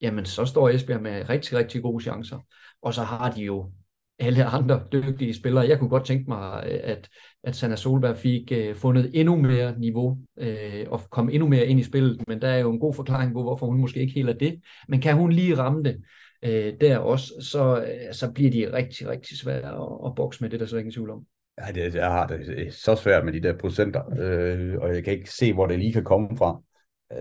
jamen 0.00 0.24
så 0.24 0.44
står 0.44 0.68
Esbjerg 0.68 1.02
med 1.02 1.28
rigtig, 1.28 1.58
rigtig 1.58 1.82
gode 1.82 2.02
chancer. 2.02 2.38
Og 2.82 2.94
så 2.94 3.02
har 3.02 3.30
de 3.30 3.42
jo 3.42 3.70
alle 4.18 4.44
andre 4.44 4.82
dygtige 4.92 5.34
spillere. 5.34 5.68
Jeg 5.68 5.78
kunne 5.78 5.90
godt 5.90 6.04
tænke 6.04 6.24
mig, 6.30 6.64
øh, 6.70 6.80
at, 6.82 7.08
at 7.44 7.56
Sanna 7.56 7.76
Solberg 7.76 8.16
fik 8.16 8.52
øh, 8.52 8.74
fundet 8.74 9.10
endnu 9.14 9.36
mere 9.36 9.78
niveau 9.78 10.18
øh, 10.38 10.86
og 10.88 11.00
kom 11.10 11.28
endnu 11.28 11.48
mere 11.48 11.66
ind 11.66 11.80
i 11.80 11.82
spillet, 11.82 12.22
men 12.28 12.42
der 12.42 12.48
er 12.48 12.58
jo 12.58 12.72
en 12.72 12.80
god 12.80 12.94
forklaring 12.94 13.32
på, 13.32 13.42
hvorfor 13.42 13.66
hun 13.66 13.80
måske 13.80 14.00
ikke 14.00 14.14
helt 14.14 14.28
er 14.28 14.34
det. 14.34 14.60
Men 14.88 15.00
kan 15.00 15.16
hun 15.16 15.32
lige 15.32 15.58
ramme 15.58 15.82
det 15.82 15.96
øh, 16.44 16.74
der 16.80 16.98
også, 16.98 17.32
så, 17.40 17.80
øh, 17.80 18.14
så 18.14 18.32
bliver 18.32 18.50
de 18.50 18.72
rigtig, 18.72 19.08
rigtig 19.08 19.38
svære 19.38 19.82
at, 19.82 20.06
at 20.06 20.14
bokse 20.14 20.42
med, 20.42 20.50
det 20.50 20.60
der 20.60 20.66
så 20.66 20.76
ikke 20.76 20.90
tvivl 20.90 21.10
om. 21.10 21.24
Ja, 21.58 21.72
det, 21.72 21.94
jeg 21.94 22.06
har 22.06 22.26
det 22.26 22.48
øh, 22.56 22.72
så 22.72 22.94
svært 22.94 23.24
med 23.24 23.32
de 23.32 23.40
der 23.40 23.58
procenter, 23.58 24.02
øh, 24.18 24.74
og 24.78 24.94
jeg 24.94 25.04
kan 25.04 25.12
ikke 25.12 25.30
se, 25.30 25.52
hvor 25.52 25.66
det 25.66 25.78
lige 25.78 25.92
kan 25.92 26.04
komme 26.04 26.36
fra. 26.36 26.60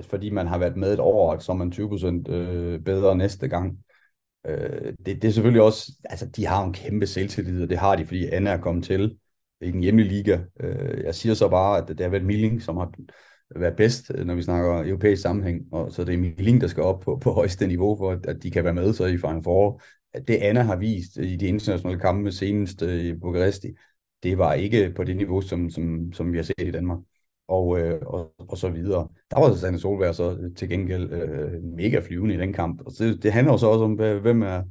Fordi 0.01 0.29
man 0.29 0.47
har 0.47 0.57
været 0.57 0.77
med 0.77 0.93
et 0.93 0.99
år, 0.99 1.37
så 1.37 1.51
er 1.51 1.55
man 1.55 1.73
20% 1.75 2.31
øh, 2.31 2.79
bedre 2.79 3.15
næste 3.15 3.47
gang. 3.47 3.77
Øh, 4.47 4.93
det, 5.05 5.21
det 5.21 5.25
er 5.25 5.31
selvfølgelig 5.31 5.61
også, 5.61 5.91
altså 6.05 6.25
de 6.25 6.45
har 6.45 6.65
en 6.65 6.73
kæmpe 6.73 7.07
selvtillid, 7.07 7.63
og 7.63 7.69
det 7.69 7.77
har 7.77 7.95
de, 7.95 8.05
fordi 8.05 8.25
Anna 8.25 8.49
er 8.49 8.57
kommet 8.57 8.83
til 8.83 9.17
i 9.61 9.71
den 9.71 9.81
hjemlige 9.81 10.09
liga. 10.09 10.39
Øh, 10.59 11.03
jeg 11.03 11.15
siger 11.15 11.35
så 11.35 11.49
bare, 11.49 11.77
at 11.77 11.87
det 11.87 11.99
har 11.99 12.09
været 12.09 12.25
Milling, 12.25 12.61
som 12.61 12.77
har 12.77 12.91
været 13.55 13.75
bedst, 13.75 14.11
øh, 14.15 14.25
når 14.25 14.35
vi 14.35 14.41
snakker 14.41 14.83
europæisk 14.85 15.21
sammenhæng, 15.21 15.61
og 15.71 15.91
så 15.91 16.03
det 16.03 16.13
er 16.13 16.17
Milling, 16.17 16.61
der 16.61 16.67
skal 16.67 16.83
op 16.83 16.99
på, 16.99 17.17
på 17.21 17.31
højeste 17.31 17.67
niveau, 17.67 17.97
for 17.97 18.11
at, 18.11 18.25
at 18.25 18.43
de 18.43 18.51
kan 18.51 18.63
være 18.63 18.73
med 18.73 18.93
så 18.93 19.05
i 19.05 19.17
Final 19.17 19.43
Four. 19.43 19.81
Det 20.27 20.35
Anna 20.35 20.61
har 20.61 20.75
vist 20.75 21.17
øh, 21.17 21.25
i 21.25 21.35
de 21.35 21.47
internationale 21.47 21.99
kampe 21.99 22.31
senest 22.31 22.81
øh, 22.81 23.05
i 23.05 23.13
Bukaresti, 23.13 23.67
det 24.23 24.37
var 24.37 24.53
ikke 24.53 24.93
på 24.95 25.03
det 25.03 25.17
niveau, 25.17 25.41
som, 25.41 25.69
som, 25.69 26.13
som 26.13 26.31
vi 26.31 26.37
har 26.37 26.43
set 26.43 26.67
i 26.67 26.71
Danmark 26.71 26.99
og, 27.47 27.79
øh, 27.79 28.01
og, 28.05 28.33
og 28.39 28.57
så 28.57 28.69
videre. 28.69 29.07
Der 29.31 29.39
var 29.39 29.55
Sanne 29.55 29.79
Solberg 29.79 30.15
så 30.15 30.51
til 30.55 30.69
gengæld 30.69 31.13
øh, 31.13 31.63
mega 31.63 31.99
flyvende 31.99 32.35
i 32.35 32.37
den 32.37 32.53
kamp. 32.53 32.81
Og 32.85 32.91
det, 32.99 33.23
det 33.23 33.33
handler 33.33 33.53
jo 33.53 33.57
så 33.57 33.67
også 33.67 33.85
om, 33.85 33.93
hvem 33.93 34.41
er, 34.41 34.63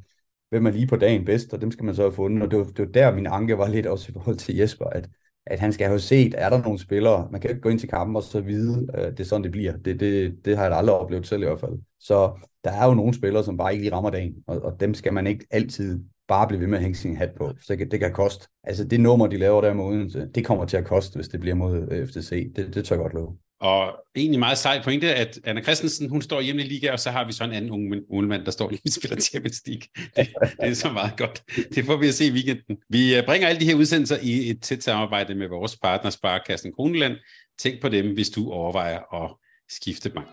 hvem 0.50 0.66
er 0.66 0.70
lige 0.70 0.87
på 0.87 0.96
dagen 0.96 1.24
bedst, 1.24 1.54
og 1.54 1.60
dem 1.60 1.70
skal 1.70 1.84
man 1.84 1.94
så 1.94 2.02
have 2.02 2.12
fundet. 2.12 2.42
Og 2.42 2.50
det 2.50 2.58
var, 2.58 2.64
det 2.64 2.78
var 2.78 2.92
der, 2.92 3.14
min 3.14 3.26
anke 3.26 3.58
var 3.58 3.68
lidt 3.68 3.87
også 3.87 4.06
i 4.08 4.12
forhold 4.12 4.37
til 4.37 4.56
Jesper, 4.56 4.84
at, 4.84 5.08
at 5.46 5.60
han 5.60 5.72
skal 5.72 5.87
have 5.87 6.00
set, 6.00 6.34
er 6.38 6.50
der 6.50 6.62
nogle 6.62 6.78
spillere, 6.78 7.28
man 7.32 7.40
kan 7.40 7.50
ikke 7.50 7.62
gå 7.62 7.68
ind 7.68 7.78
til 7.78 7.88
kampen 7.88 8.16
og 8.16 8.22
så 8.22 8.40
vide, 8.40 8.88
øh, 8.98 9.10
det 9.10 9.20
er 9.20 9.24
sådan, 9.24 9.44
det 9.44 9.52
bliver. 9.52 9.76
Det, 9.76 10.00
det, 10.00 10.44
det 10.44 10.56
har 10.56 10.64
jeg 10.64 10.70
da 10.70 10.76
aldrig 10.76 10.96
oplevet 10.96 11.26
selv 11.26 11.42
i 11.42 11.46
hvert 11.46 11.60
fald. 11.60 11.78
Så 12.00 12.48
der 12.64 12.70
er 12.70 12.87
jo 12.87 12.94
nogle 12.94 13.14
spillere, 13.14 13.44
som 13.44 13.56
bare 13.56 13.72
ikke 13.72 13.84
lige 13.84 13.94
rammer 13.94 14.10
dagen, 14.10 14.34
og, 14.46 14.62
og 14.62 14.80
dem 14.80 14.94
skal 14.94 15.12
man 15.12 15.26
ikke 15.26 15.46
altid 15.50 16.00
bare 16.28 16.48
blive 16.48 16.60
ved 16.60 16.66
med 16.66 16.78
at 16.78 16.82
hænge 16.82 16.96
sin 16.96 17.16
hat 17.16 17.30
på. 17.37 17.52
Så 17.60 17.66
det 17.68 17.78
kan, 17.78 17.90
det 17.90 18.00
kan 18.00 18.12
koste. 18.12 18.48
Altså 18.64 18.84
det 18.84 19.00
nummer, 19.00 19.26
de 19.26 19.37
laver 19.37 19.60
der 19.60 19.74
mod 19.74 19.94
Odense, 19.94 20.28
det 20.34 20.44
kommer 20.44 20.64
til 20.64 20.76
at 20.76 20.84
koste, 20.84 21.16
hvis 21.16 21.28
det 21.28 21.40
bliver 21.40 21.56
mod 21.56 21.88
øh, 21.90 22.08
FTC. 22.08 22.52
Det, 22.56 22.74
det 22.74 22.84
tør 22.84 22.96
jeg 22.96 23.02
godt 23.02 23.14
love. 23.14 23.37
Og 23.60 23.92
egentlig 24.16 24.38
meget 24.38 24.58
sejt 24.58 24.84
pointe, 24.84 25.14
at 25.14 25.40
Anna 25.44 25.62
Christensen, 25.62 26.08
hun 26.08 26.22
står 26.22 26.40
hjemme 26.40 26.62
i 26.62 26.64
liga, 26.64 26.92
og 26.92 27.00
så 27.00 27.10
har 27.10 27.26
vi 27.26 27.32
så 27.32 27.44
en 27.44 27.52
anden 27.52 27.70
unge 28.10 28.28
mand, 28.28 28.44
der 28.44 28.50
står 28.50 28.70
lige 28.70 28.80
og 28.84 28.90
spiller 28.90 29.20
Champions 29.20 29.62
League. 29.66 29.82
Det, 30.16 30.28
det 30.60 30.68
er 30.70 30.74
så 30.74 30.92
meget 30.92 31.16
godt. 31.16 31.42
Det 31.74 31.84
får 31.84 31.96
vi 31.96 32.08
at 32.08 32.14
se 32.14 32.26
i 32.26 32.30
weekenden. 32.30 32.76
Vi 32.88 33.16
øh, 33.16 33.26
bringer 33.26 33.48
alle 33.48 33.60
de 33.60 33.64
her 33.64 33.74
udsendelser 33.74 34.16
i 34.22 34.50
et 34.50 34.62
tæt 34.62 34.82
samarbejde 34.82 35.34
med 35.34 35.48
vores 35.48 35.76
partner 35.76 36.10
Sparkassen 36.10 36.72
Kroneland. 36.72 37.16
Tænk 37.58 37.80
på 37.80 37.88
dem, 37.88 38.14
hvis 38.14 38.30
du 38.30 38.50
overvejer 38.50 39.24
at 39.24 39.30
skifte 39.70 40.10
bank. 40.10 40.28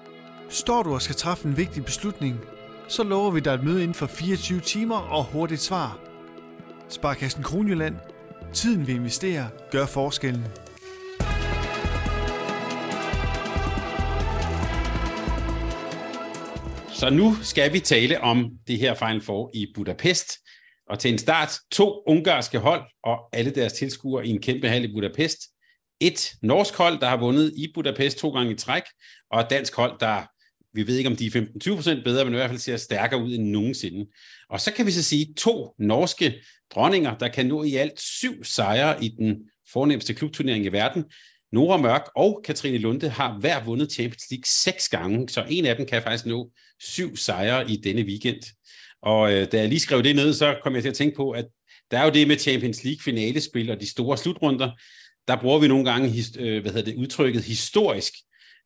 Står 0.50 0.84
du 0.84 0.94
og 0.94 1.02
skal 1.02 1.16
træffe 1.16 1.48
en 1.48 1.58
vigtig 1.58 1.86
beslutning, 1.86 2.40
så 2.92 3.04
lover 3.04 3.32
vi 3.32 3.40
dig 3.40 3.54
et 3.54 3.64
møde 3.64 3.84
inden 3.84 3.94
for 3.94 4.08
24 4.08 4.60
timer 4.60 4.98
og 4.98 5.24
hurtigt 5.24 5.62
svar. 5.62 6.00
Sparkassen 6.90 7.44
Kronjylland. 7.44 7.96
Tiden 8.54 8.88
vi 8.88 8.94
investerer 8.94 9.48
gør 9.72 9.86
forskellen. 9.86 10.46
Så 16.94 17.10
nu 17.10 17.36
skal 17.44 17.74
vi 17.74 17.80
tale 17.80 18.22
om 18.22 18.50
det 18.68 18.78
her 18.78 18.94
Final 18.94 19.22
Four 19.22 19.52
i 19.54 19.68
Budapest. 19.76 20.32
Og 20.90 21.00
til 21.00 21.12
en 21.12 21.18
start 21.18 21.50
to 21.72 22.04
ungarske 22.08 22.60
hold 22.60 22.82
og 23.04 23.18
alle 23.34 23.52
deres 23.52 23.74
tilskuere 23.74 24.28
i 24.28 24.30
en 24.30 24.42
kæmpe 24.42 24.70
hal 24.70 24.84
i 24.84 24.94
Budapest. 24.94 25.40
Et 26.00 26.34
norsk 26.42 26.78
hold, 26.78 27.00
der 27.00 27.10
har 27.10 27.18
vundet 27.18 27.54
i 27.58 27.68
Budapest 27.74 28.18
to 28.18 28.30
gange 28.30 28.52
i 28.52 28.56
træk, 28.56 28.84
og 29.32 29.40
et 29.40 29.50
dansk 29.50 29.76
hold, 29.76 30.00
der 30.00 30.24
vi 30.74 30.88
ved 30.88 30.98
ikke, 30.98 31.10
om 31.10 31.16
de 31.16 31.26
er 31.26 31.32
15-20% 32.00 32.04
bedre, 32.04 32.26
men 32.26 32.34
i 32.34 32.38
hvert 32.38 32.50
fald 32.50 32.60
ser 32.60 32.78
stærkere 32.78 33.24
ud 33.24 33.34
end 33.34 33.44
nogensinde. 33.44 34.06
Og 34.50 34.62
så 34.62 34.74
kan 34.74 34.86
vi 34.86 34.92
så 34.92 35.04
sige 35.04 35.34
to 35.34 35.74
norske 35.80 36.34
dronninger, 36.76 37.18
der 37.18 37.28
kan 37.28 37.46
nå 37.46 37.64
i 37.64 37.76
alt 37.76 38.02
syv 38.02 38.44
sejre 38.44 39.04
i 39.04 39.08
den 39.08 39.38
fornemmeste 39.72 40.14
klubturnering 40.14 40.66
i 40.66 40.70
verden. 40.70 41.04
Nora 41.52 41.78
Mørk 41.78 42.10
og 42.16 42.42
Katrine 42.46 42.78
Lunde 42.78 43.10
har 43.10 43.40
hver 43.40 43.64
vundet 43.64 43.92
Champions 43.92 44.24
League 44.32 44.46
seks 44.46 44.90
gange, 44.90 45.30
så 45.30 45.46
en 45.50 45.66
af 45.66 45.76
dem 45.76 45.86
kan 45.86 46.04
faktisk 46.04 46.26
nå 46.26 46.52
syv 46.80 47.16
sejre 47.16 47.72
i 47.72 47.76
denne 47.76 48.02
weekend. 48.02 48.42
Og 49.02 49.34
øh, 49.34 49.52
da 49.52 49.60
jeg 49.60 49.70
lige 49.70 49.80
skrev 49.80 50.04
det 50.04 50.16
ned, 50.16 50.34
så 50.34 50.60
kom 50.64 50.76
jeg 50.76 50.82
til 50.82 50.90
at 50.90 50.96
tænke 50.96 51.16
på, 51.16 51.32
at 51.32 51.46
der 51.92 52.00
er 52.00 52.06
jo 52.06 52.12
det 52.12 52.28
med 52.28 52.38
Champions 52.38 52.84
League 52.84 53.04
finalespil 53.04 53.70
og 53.70 53.82
de 53.82 53.90
store 53.90 54.18
slutrunder, 54.18 54.72
der 55.28 55.42
bruger 55.42 55.60
vi 55.60 55.68
nogle 55.68 55.92
gange 55.92 56.24
øh, 56.40 56.62
hvad 56.62 56.72
hedder 56.72 56.92
det, 56.92 56.96
udtrykket 56.96 57.44
historisk. 57.44 58.14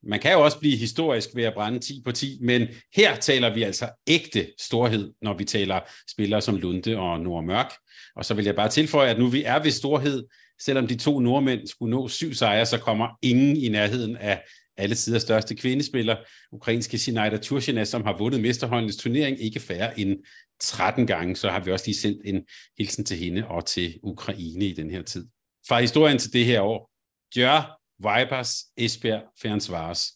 Man 0.06 0.20
kan 0.20 0.34
jo 0.34 0.44
også 0.44 0.60
blive 0.60 0.78
historisk 0.78 1.30
ved 1.36 1.44
at 1.44 1.54
brænde 1.54 1.80
10 1.80 2.02
på 2.06 2.12
10, 2.12 2.38
men 2.42 2.68
her 2.96 3.16
taler 3.16 3.54
vi 3.54 3.64
altså 3.64 3.90
ægte 4.08 4.48
storhed, 4.60 5.14
når 5.22 5.38
vi 5.38 5.44
taler 5.46 5.80
spillere 6.12 6.42
som 6.42 6.56
Lunde 6.56 6.98
og 6.98 7.20
Nora 7.20 7.42
Mørk. 7.42 7.72
Og 8.16 8.26
så 8.26 8.34
vil 8.34 8.46
jeg 8.46 8.56
bare 8.56 8.70
tilføje, 8.70 9.10
at 9.10 9.20
nu 9.20 9.28
vi 9.28 9.44
er 9.44 9.64
ved 9.64 9.72
storhed, 9.72 10.24
selvom 10.62 10.88
de 10.88 10.96
to 10.96 11.20
nordmænd 11.20 11.68
skulle 11.68 11.92
nå 11.92 12.08
syv 12.08 12.34
sejre, 12.34 12.66
så 12.66 12.78
kommer 12.78 13.08
ingen 13.22 13.58
i 13.58 13.70
nærheden 13.70 14.18
af 14.18 14.44
alle 14.78 14.96
tider 14.96 15.20
største 15.20 15.56
kvindespiller, 15.56 16.16
ukrainske 16.52 16.98
Sinaida 16.98 17.38
Turchina, 17.38 17.86
som 17.86 18.04
har 18.04 18.18
vundet 18.18 18.42
mesterhåndenes 18.42 18.98
turnering 18.98 19.42
ikke 19.42 19.60
færre 19.60 20.00
end 20.00 20.18
13 20.60 21.08
gange, 21.08 21.36
så 21.36 21.50
har 21.50 21.60
vi 21.60 21.72
også 21.72 21.86
lige 21.88 21.98
sendt 21.98 22.22
en 22.26 22.44
hilsen 22.78 23.06
til 23.06 23.18
hende 23.18 23.48
og 23.48 23.66
til 23.66 24.00
Ukraine 24.04 24.66
i 24.66 24.74
den 24.74 24.92
her 24.92 25.02
tid. 25.02 25.28
Fra 25.68 25.82
historien 25.82 26.18
til 26.18 26.34
det 26.34 26.46
her 26.46 26.62
år. 26.62 26.90
Djør, 27.36 27.80
Vipers, 28.00 28.56
Esbjerg, 28.78 29.22
Fernsvares. 29.42 30.12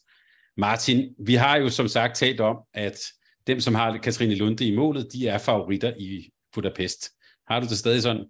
Martin, 0.58 1.16
vi 1.26 1.36
har 1.36 1.58
jo 1.58 1.70
som 1.70 1.88
sagt 1.88 2.16
talt 2.16 2.40
om, 2.40 2.58
at 2.74 3.00
dem, 3.48 3.60
som 3.60 3.76
har 3.76 3.98
Katrine 3.98 4.36
Lunde 4.36 4.66
i 4.66 4.76
målet, 4.76 5.14
de 5.14 5.28
er 5.28 5.38
favoritter 5.38 5.94
i 5.98 6.30
Budapest. 6.54 7.10
Har 7.48 7.60
du 7.60 7.66
det 7.66 7.78
stadig 7.78 8.02
sådan? 8.02 8.26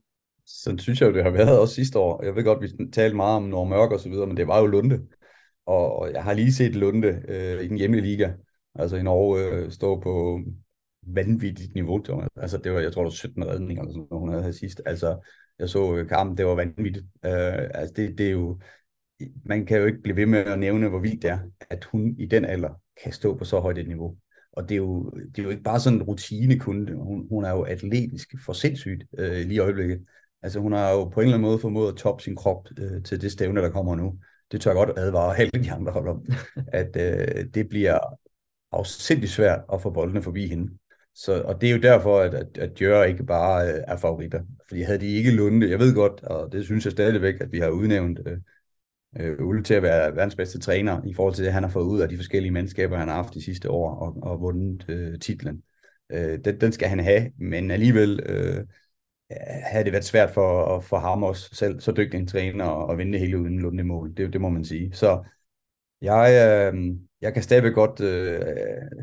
Sådan 0.45 0.79
synes 0.79 1.01
jeg 1.01 1.07
jo, 1.07 1.13
det 1.13 1.23
har 1.23 1.29
været 1.29 1.59
også 1.59 1.75
sidste 1.75 1.99
år. 1.99 2.23
Jeg 2.23 2.35
ved 2.35 2.43
godt, 2.43 2.61
vi 2.61 2.91
talte 2.93 3.15
meget 3.15 3.35
om 3.35 3.43
Norge 3.43 3.69
Mørk 3.69 3.91
og 3.91 3.99
så 3.99 4.09
videre, 4.09 4.27
men 4.27 4.37
det 4.37 4.47
var 4.47 4.59
jo 4.59 4.65
Lunde. 4.65 4.99
Og 5.65 6.11
jeg 6.13 6.23
har 6.23 6.33
lige 6.33 6.53
set 6.53 6.75
Lunde 6.75 7.21
øh, 7.27 7.63
i 7.63 7.67
den 7.67 7.77
hjemlige 7.77 8.03
liga, 8.03 8.31
altså 8.75 8.97
i 8.97 9.03
Norge, 9.03 9.45
øh, 9.45 9.71
stå 9.71 9.99
på 9.99 10.41
vanvittigt 11.07 11.75
niveau. 11.75 12.03
Altså 12.35 12.57
det 12.57 12.73
var, 12.73 12.79
jeg 12.79 12.93
tror, 12.93 13.01
det 13.01 13.05
var 13.05 13.11
17 13.11 13.47
redninger, 13.47 13.83
eller 13.83 13.93
sådan, 13.93 14.07
hun 14.11 14.33
havde 14.33 14.53
sidst. 14.53 14.81
Altså, 14.85 15.19
jeg 15.59 15.69
så 15.69 15.95
øh, 15.95 16.09
kampen, 16.09 16.37
det 16.37 16.45
var 16.45 16.55
vanvittigt. 16.55 17.05
Øh, 17.25 17.69
altså 17.73 17.93
det, 17.95 18.17
det 18.17 18.27
er 18.27 18.31
jo, 18.31 18.59
man 19.45 19.65
kan 19.65 19.77
jo 19.77 19.85
ikke 19.85 20.01
blive 20.01 20.15
ved 20.15 20.25
med 20.25 20.39
at 20.39 20.59
nævne, 20.59 20.89
hvor 20.89 20.99
vildt 20.99 21.21
det 21.21 21.29
er, 21.29 21.39
at 21.69 21.83
hun 21.83 22.15
i 22.17 22.25
den 22.25 22.45
alder 22.45 22.81
kan 23.03 23.13
stå 23.13 23.37
på 23.37 23.45
så 23.45 23.59
højt 23.59 23.77
et 23.77 23.87
niveau. 23.87 24.15
Og 24.51 24.69
det 24.69 24.75
er 24.75 24.77
jo, 24.77 25.09
det 25.09 25.39
er 25.39 25.43
jo 25.43 25.49
ikke 25.49 25.63
bare 25.63 25.79
sådan 25.79 25.99
en 25.99 26.03
rutinekunde. 26.03 26.93
Hun, 26.93 27.27
hun 27.29 27.45
er 27.45 27.51
jo 27.51 27.61
atletisk 27.61 28.35
for 28.45 28.53
sindssygt 28.53 29.03
øh, 29.17 29.31
lige 29.31 29.53
i 29.53 29.59
øjeblikket. 29.59 30.05
Altså 30.41 30.59
hun 30.59 30.73
har 30.73 30.91
jo 30.91 31.05
på 31.05 31.19
en 31.19 31.25
eller 31.25 31.37
anden 31.37 31.49
måde 31.49 31.59
formået 31.59 31.91
at 31.91 31.97
toppe 31.97 32.23
sin 32.23 32.35
krop 32.35 32.67
øh, 32.79 33.03
til 33.03 33.21
det 33.21 33.31
stævne, 33.31 33.61
der 33.61 33.69
kommer 33.69 33.95
nu. 33.95 34.19
Det 34.51 34.61
tør 34.61 34.71
jeg 34.71 34.85
godt 34.85 34.99
advare 34.99 35.37
alle 35.37 35.63
de 35.63 35.71
andre 35.71 35.91
hold 35.91 36.07
om, 36.07 36.25
at 36.81 36.95
øh, 36.95 37.45
det 37.53 37.69
bliver 37.69 37.99
afsindig 38.71 39.29
svært 39.29 39.61
at 39.73 39.81
få 39.81 39.89
boldene 39.89 40.21
forbi 40.21 40.47
hende. 40.47 40.73
Så, 41.15 41.41
og 41.41 41.61
det 41.61 41.69
er 41.69 41.73
jo 41.73 41.81
derfor, 41.81 42.19
at, 42.19 42.33
at, 42.33 42.57
at 42.57 42.81
Jør 42.81 43.03
ikke 43.03 43.23
bare 43.23 43.73
øh, 43.73 43.83
er 43.87 43.97
favoritter. 43.97 44.41
Fordi 44.67 44.81
havde 44.81 44.99
de 44.99 45.07
ikke 45.07 45.31
Lunde, 45.31 45.69
jeg 45.69 45.79
ved 45.79 45.95
godt, 45.95 46.23
og 46.23 46.51
det 46.51 46.65
synes 46.65 46.85
jeg 46.85 46.91
stadigvæk, 46.91 47.35
at 47.41 47.51
vi 47.51 47.59
har 47.59 47.69
udnævnt 47.69 48.19
øh, 48.25 48.37
øh, 49.19 49.47
Ulle 49.47 49.63
til 49.63 49.73
at 49.73 49.83
være 49.83 50.15
verdens 50.15 50.35
bedste 50.35 50.59
træner, 50.59 51.01
i 51.05 51.13
forhold 51.13 51.33
til 51.35 51.45
det, 51.45 51.53
han 51.53 51.63
har 51.63 51.69
fået 51.69 51.85
ud 51.85 52.01
af 52.01 52.09
de 52.09 52.17
forskellige 52.17 52.51
mandskaber, 52.51 52.97
han 52.97 53.07
har 53.07 53.15
haft 53.15 53.33
de 53.33 53.43
sidste 53.43 53.69
år, 53.69 53.95
og, 53.95 54.17
og 54.23 54.41
vundet 54.41 54.85
øh, 54.89 55.19
titlen. 55.19 55.63
Øh, 56.11 56.39
den, 56.45 56.61
den 56.61 56.71
skal 56.71 56.87
han 56.87 56.99
have, 56.99 57.31
men 57.39 57.71
alligevel 57.71 58.19
øh, 58.25 58.65
havde 59.61 59.83
det 59.83 59.91
været 59.91 60.05
svært 60.05 60.29
for, 60.29 60.79
for 60.79 60.97
ham 60.97 61.23
også 61.23 61.55
selv, 61.55 61.79
så 61.79 61.91
dygtig 61.91 62.19
en 62.19 62.27
træner, 62.27 62.89
at 62.91 62.97
vinde 62.97 63.11
det 63.11 63.19
hele 63.19 63.39
uden 63.39 63.59
Lunde 63.59 63.83
mål. 63.83 64.13
Det, 64.17 64.33
det 64.33 64.41
må 64.41 64.49
man 64.49 64.65
sige. 64.65 64.93
Så 64.93 65.23
jeg, 66.01 66.71
øh, 66.73 66.95
jeg 67.21 67.33
kan 67.33 67.43
stadigvæk 67.43 67.73
godt, 67.73 68.01
øh, 68.01 68.41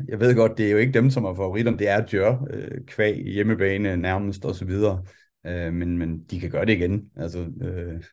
jeg 0.07 0.19
ved 0.19 0.35
godt, 0.35 0.57
det 0.57 0.67
er 0.67 0.71
jo 0.71 0.77
ikke 0.77 0.93
dem, 0.93 1.09
som 1.09 1.25
er 1.25 1.35
favoritterne, 1.35 1.77
det 1.77 1.89
er 1.89 2.05
Djør, 2.05 2.45
øh, 2.49 2.85
kvæg, 2.85 3.23
hjemmebane 3.25 3.97
nærmest 3.97 4.45
og 4.45 4.55
så 4.55 4.65
videre, 4.65 5.03
øh, 5.45 5.73
men, 5.73 5.97
men 5.97 6.23
de 6.31 6.39
kan 6.39 6.49
gøre 6.49 6.65
det 6.65 6.73
igen. 6.73 7.11
Altså, 7.15 7.39
øh, 7.61 8.03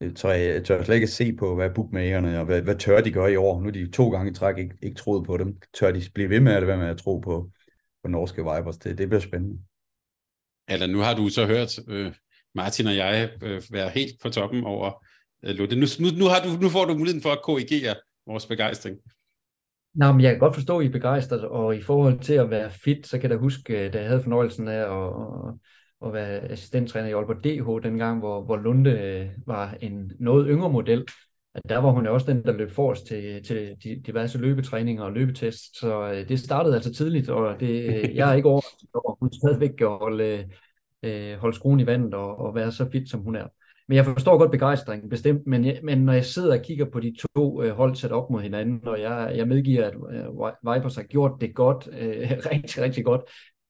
jeg 0.00 0.16
tør, 0.16 0.30
jeg 0.30 0.64
tør 0.64 0.82
slet 0.82 0.94
ikke 0.94 1.06
se 1.06 1.32
på, 1.32 1.54
hvad 1.54 1.70
bookmakerne 1.70 2.38
og 2.38 2.44
hvad, 2.44 2.62
hvad 2.62 2.76
tør 2.76 3.00
de 3.00 3.12
gøre 3.12 3.32
i 3.32 3.36
år. 3.36 3.60
Nu 3.60 3.68
er 3.68 3.72
de 3.72 3.90
to 3.90 4.10
gange 4.10 4.30
i 4.30 4.34
træk 4.34 4.58
ikke, 4.58 4.74
ikke 4.82 4.96
troet 4.96 5.26
på 5.26 5.36
dem. 5.36 5.58
Tør 5.74 5.90
de 5.90 6.02
blive 6.14 6.30
ved 6.30 6.40
med 6.40 6.52
at 6.52 6.66
være 6.66 6.76
med 6.76 6.86
at 6.86 6.98
tro 6.98 7.18
på, 7.18 7.50
på 8.02 8.08
norske 8.08 8.42
Vipers? 8.42 8.76
Det, 8.76 8.98
det 8.98 9.08
bliver 9.08 9.20
spændende. 9.20 9.58
Eller 10.68 10.86
nu 10.86 10.98
har 10.98 11.14
du 11.14 11.28
så 11.28 11.46
hørt 11.46 11.78
øh, 11.88 12.12
Martin 12.54 12.86
og 12.86 12.96
jeg 12.96 13.30
øh, 13.42 13.62
være 13.70 13.88
helt 13.88 14.22
på 14.22 14.30
toppen 14.30 14.64
over 14.64 15.04
øh, 15.44 15.54
Lutte. 15.54 15.76
Nu, 15.76 15.86
nu, 16.00 16.06
nu, 16.18 16.24
har 16.24 16.40
du, 16.44 16.48
nu 16.62 16.68
får 16.68 16.84
du 16.84 16.94
muligheden 16.94 17.22
for 17.22 17.30
at 17.30 17.42
korrigere 17.42 17.94
vores 18.26 18.46
begejstring. 18.46 18.96
Nå, 19.94 20.12
men 20.12 20.20
jeg 20.20 20.30
kan 20.30 20.38
godt 20.38 20.54
forstå, 20.54 20.78
at 20.78 20.84
I 20.84 20.88
er 20.88 20.92
begejstret, 20.92 21.44
og 21.44 21.76
i 21.76 21.82
forhold 21.82 22.20
til 22.20 22.34
at 22.34 22.50
være 22.50 22.70
fit, 22.70 23.06
så 23.06 23.18
kan 23.18 23.30
jeg 23.30 23.38
huske, 23.38 23.88
da 23.88 23.98
jeg 23.98 24.08
havde 24.08 24.22
fornøjelsen 24.22 24.68
af 24.68 24.80
at, 24.80 25.12
at 26.06 26.12
være 26.12 26.40
assistenttræner 26.40 27.08
i 27.08 27.12
Aalborg 27.12 27.44
DH 27.44 27.86
dengang, 27.88 28.18
hvor, 28.18 28.42
hvor 28.42 28.56
Lunde 28.56 28.90
øh, 28.90 29.28
var 29.46 29.76
en 29.80 30.12
noget 30.18 30.46
yngre 30.50 30.70
model. 30.70 31.04
At 31.54 31.62
der 31.68 31.78
var 31.78 31.90
hun 31.90 32.06
også 32.06 32.32
den, 32.32 32.44
der 32.44 32.52
løb 32.52 32.70
forrest 32.70 33.06
til, 33.06 33.44
til 33.44 33.76
de 33.84 34.02
diverse 34.06 34.38
løbetræninger 34.38 35.04
og 35.04 35.12
løbetests. 35.12 35.78
Så 35.78 36.10
øh, 36.10 36.28
det 36.28 36.40
startede 36.40 36.74
altså 36.74 36.94
tidligt, 36.94 37.28
og 37.28 37.60
det, 37.60 37.68
øh, 37.68 38.14
jeg 38.14 38.30
er 38.30 38.34
ikke 38.34 38.48
over, 38.48 38.60
at 39.10 39.16
hun 39.20 39.32
stadigvæk 39.32 39.70
kan 39.78 39.86
holde, 39.86 40.48
øh, 41.02 41.36
holde 41.38 41.56
skruen 41.56 41.80
i 41.80 41.86
vandet 41.86 42.14
og, 42.14 42.38
og 42.38 42.54
være 42.54 42.72
så 42.72 42.90
fit, 42.90 43.10
som 43.10 43.20
hun 43.20 43.36
er. 43.36 43.46
Men 43.88 43.96
jeg 43.96 44.04
forstår 44.04 44.38
godt 44.38 44.50
begejstringen, 44.50 45.08
bestemt, 45.08 45.46
men, 45.46 45.64
jeg, 45.64 45.80
men 45.82 45.98
når 45.98 46.12
jeg 46.12 46.24
sidder 46.24 46.58
og 46.58 46.64
kigger 46.64 46.84
på 46.84 47.00
de 47.00 47.16
to 47.36 47.62
øh, 47.62 47.70
hold 47.70 47.94
sat 47.94 48.12
op 48.12 48.30
mod 48.30 48.42
hinanden, 48.42 48.88
og 48.88 49.00
jeg, 49.00 49.32
jeg 49.36 49.48
medgiver, 49.48 49.86
at 49.86 49.94
øh, 49.94 50.74
Vipers 50.74 50.96
har 50.96 51.02
gjort 51.02 51.32
det 51.40 51.54
godt, 51.54 51.88
øh, 51.92 52.30
rigtig, 52.52 52.82
rigtig 52.82 53.04
godt 53.04 53.20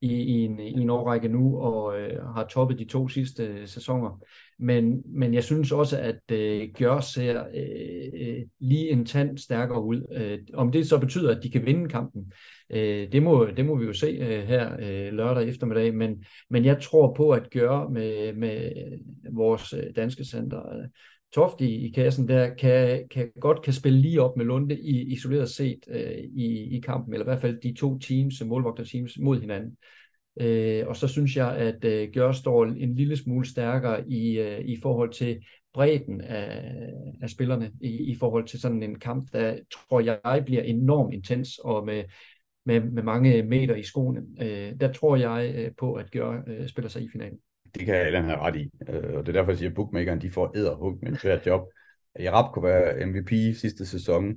i, 0.04 0.22
i, 0.22 0.44
en, 0.44 0.60
i 0.60 0.80
en 0.80 0.90
årrække 0.90 1.28
nu, 1.28 1.58
og 1.58 2.00
øh, 2.00 2.22
har 2.34 2.46
toppet 2.46 2.78
de 2.78 2.84
to 2.84 3.08
sidste 3.08 3.44
øh, 3.44 3.66
sæsoner. 3.66 4.20
Men, 4.58 5.02
men 5.06 5.34
jeg 5.34 5.44
synes 5.44 5.72
også, 5.72 5.98
at 5.98 6.20
øh, 6.32 6.68
Gjør 6.74 7.00
ser 7.00 7.44
øh, 7.54 8.28
øh, 8.28 8.42
lige 8.60 8.90
en 8.90 9.04
tand 9.04 9.38
stærkere 9.38 9.84
ud. 9.84 10.02
Øh, 10.16 10.38
om 10.54 10.72
det 10.72 10.86
så 10.86 10.98
betyder, 10.98 11.36
at 11.36 11.42
de 11.42 11.50
kan 11.50 11.66
vinde 11.66 11.88
kampen, 11.88 12.32
øh, 12.70 13.12
det, 13.12 13.22
må, 13.22 13.46
det 13.56 13.66
må 13.66 13.76
vi 13.76 13.84
jo 13.84 13.92
se 13.92 14.06
øh, 14.06 14.42
her 14.42 14.76
øh, 14.78 15.12
lørdag 15.12 15.48
eftermiddag. 15.48 15.94
Men, 15.94 16.24
men 16.50 16.64
jeg 16.64 16.80
tror 16.82 17.14
på, 17.14 17.30
at 17.30 17.50
Gjør 17.50 17.88
med, 17.88 18.32
med 18.32 18.72
vores 19.32 19.72
øh, 19.72 19.96
danske 19.96 20.24
center, 20.24 20.76
øh, 20.76 20.88
Toft 21.34 21.60
i, 21.60 21.86
i 21.86 21.90
kassen 21.90 22.28
der, 22.28 22.54
kan, 22.54 23.08
kan 23.10 23.30
godt 23.40 23.62
kan 23.62 23.72
spille 23.72 23.98
lige 23.98 24.22
op 24.22 24.36
med 24.36 24.44
Lunde 24.44 24.80
i, 24.80 25.12
isoleret 25.12 25.50
set 25.50 25.78
øh, 25.88 26.18
i, 26.34 26.76
i 26.76 26.80
kampen, 26.80 27.14
eller 27.14 27.24
i 27.24 27.28
hvert 27.28 27.40
fald 27.40 27.60
de 27.60 27.74
to 27.74 27.98
teams, 27.98 28.44
målvogter-teams, 28.44 29.18
mod 29.18 29.40
hinanden. 29.40 29.76
Øh, 30.40 30.86
og 30.86 30.96
så 30.96 31.08
synes 31.08 31.36
jeg, 31.36 31.56
at 31.56 31.84
øh, 31.84 32.08
Gjør 32.10 32.32
står 32.32 32.64
en 32.64 32.94
lille 32.94 33.16
smule 33.16 33.46
stærkere 33.46 34.08
i, 34.08 34.38
øh, 34.38 34.60
i 34.60 34.80
forhold 34.82 35.12
til 35.12 35.44
bredden 35.74 36.20
af, 36.20 36.74
af 37.22 37.30
spillerne, 37.30 37.72
i, 37.80 38.12
i 38.12 38.16
forhold 38.18 38.46
til 38.46 38.60
sådan 38.60 38.82
en 38.82 38.98
kamp, 38.98 39.32
der 39.32 39.58
tror 39.72 40.00
jeg 40.00 40.42
bliver 40.46 40.62
enormt 40.62 41.14
intens, 41.14 41.58
og 41.58 41.86
med, 41.86 42.04
med, 42.64 42.80
med 42.80 43.02
mange 43.02 43.42
meter 43.42 43.74
i 43.74 43.82
skoene. 43.82 44.20
Øh, 44.40 44.72
der 44.80 44.92
tror 44.92 45.16
jeg 45.16 45.54
øh, 45.56 45.70
på, 45.78 45.94
at 45.94 46.10
Gjør 46.10 46.42
øh, 46.46 46.68
spiller 46.68 46.88
sig 46.88 47.02
i 47.02 47.08
finalen. 47.12 47.38
Det 47.74 47.86
kan 47.86 47.94
Allan 47.94 48.24
have 48.24 48.38
ret 48.38 48.56
i, 48.56 48.70
øh, 48.88 49.14
og 49.14 49.26
det 49.26 49.28
er 49.28 49.32
derfor, 49.32 49.50
jeg 49.50 49.58
siger, 49.58 49.70
at 49.70 49.74
bookmakeren 49.74 50.20
de 50.20 50.30
får 50.30 50.56
æderhugt 50.56 51.02
med 51.02 51.12
et 51.12 51.20
svært 51.20 51.46
job. 51.46 51.68
Jarab 52.20 52.52
kunne 52.52 52.64
være 52.64 53.06
MVP 53.06 53.56
sidste 53.56 53.86
sæson. 53.86 54.34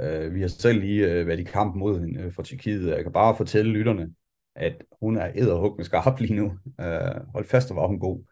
Øh, 0.00 0.34
vi 0.34 0.40
har 0.40 0.48
selv 0.48 0.80
lige 0.80 1.12
øh, 1.12 1.26
været 1.26 1.40
i 1.40 1.44
kamp 1.44 1.76
mod 1.76 2.00
hende 2.00 2.20
øh, 2.20 2.32
for 2.32 2.42
Tyrkiet. 2.42 2.88
Jeg 2.88 3.02
kan 3.02 3.12
bare 3.12 3.36
fortælle 3.36 3.72
lytterne, 3.72 4.10
at 4.54 4.84
hun 5.02 5.16
er 5.16 5.30
æderhugt 5.34 5.76
med 5.76 5.84
skarp 5.84 6.20
lige 6.20 6.34
nu. 6.34 6.52
Øh, 6.80 7.30
hold 7.34 7.44
fast, 7.44 7.68
hvor 7.68 7.80
var 7.80 7.88
hun 7.88 8.00
god. 8.00 8.24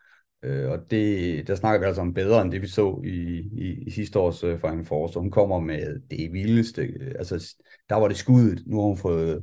Øh, 0.43 0.71
og 0.71 0.91
det, 0.91 1.47
der 1.47 1.55
snakker 1.55 1.81
vi 1.81 1.87
altså 1.87 2.01
om 2.01 2.15
bedre 2.15 2.43
end 2.43 2.53
det, 2.53 2.63
vi 2.63 2.67
så 2.67 3.03
i, 3.05 3.49
i, 3.53 3.83
i 3.87 3.91
sidste 3.91 4.19
års 4.19 4.45
øh, 4.45 4.61
Final 4.61 4.85
Four. 4.85 5.07
Så 5.07 5.21
hun 5.21 5.31
kommer 5.31 5.61
med 5.61 6.01
det 6.11 6.33
vildeste. 6.33 6.89
Altså, 7.19 7.57
der 7.89 7.97
var 7.97 8.09
det 8.09 8.17
skuddet. 8.17 8.63
Nu 8.67 8.77
har 8.77 8.87
hun 8.87 8.99
fået 8.99 9.43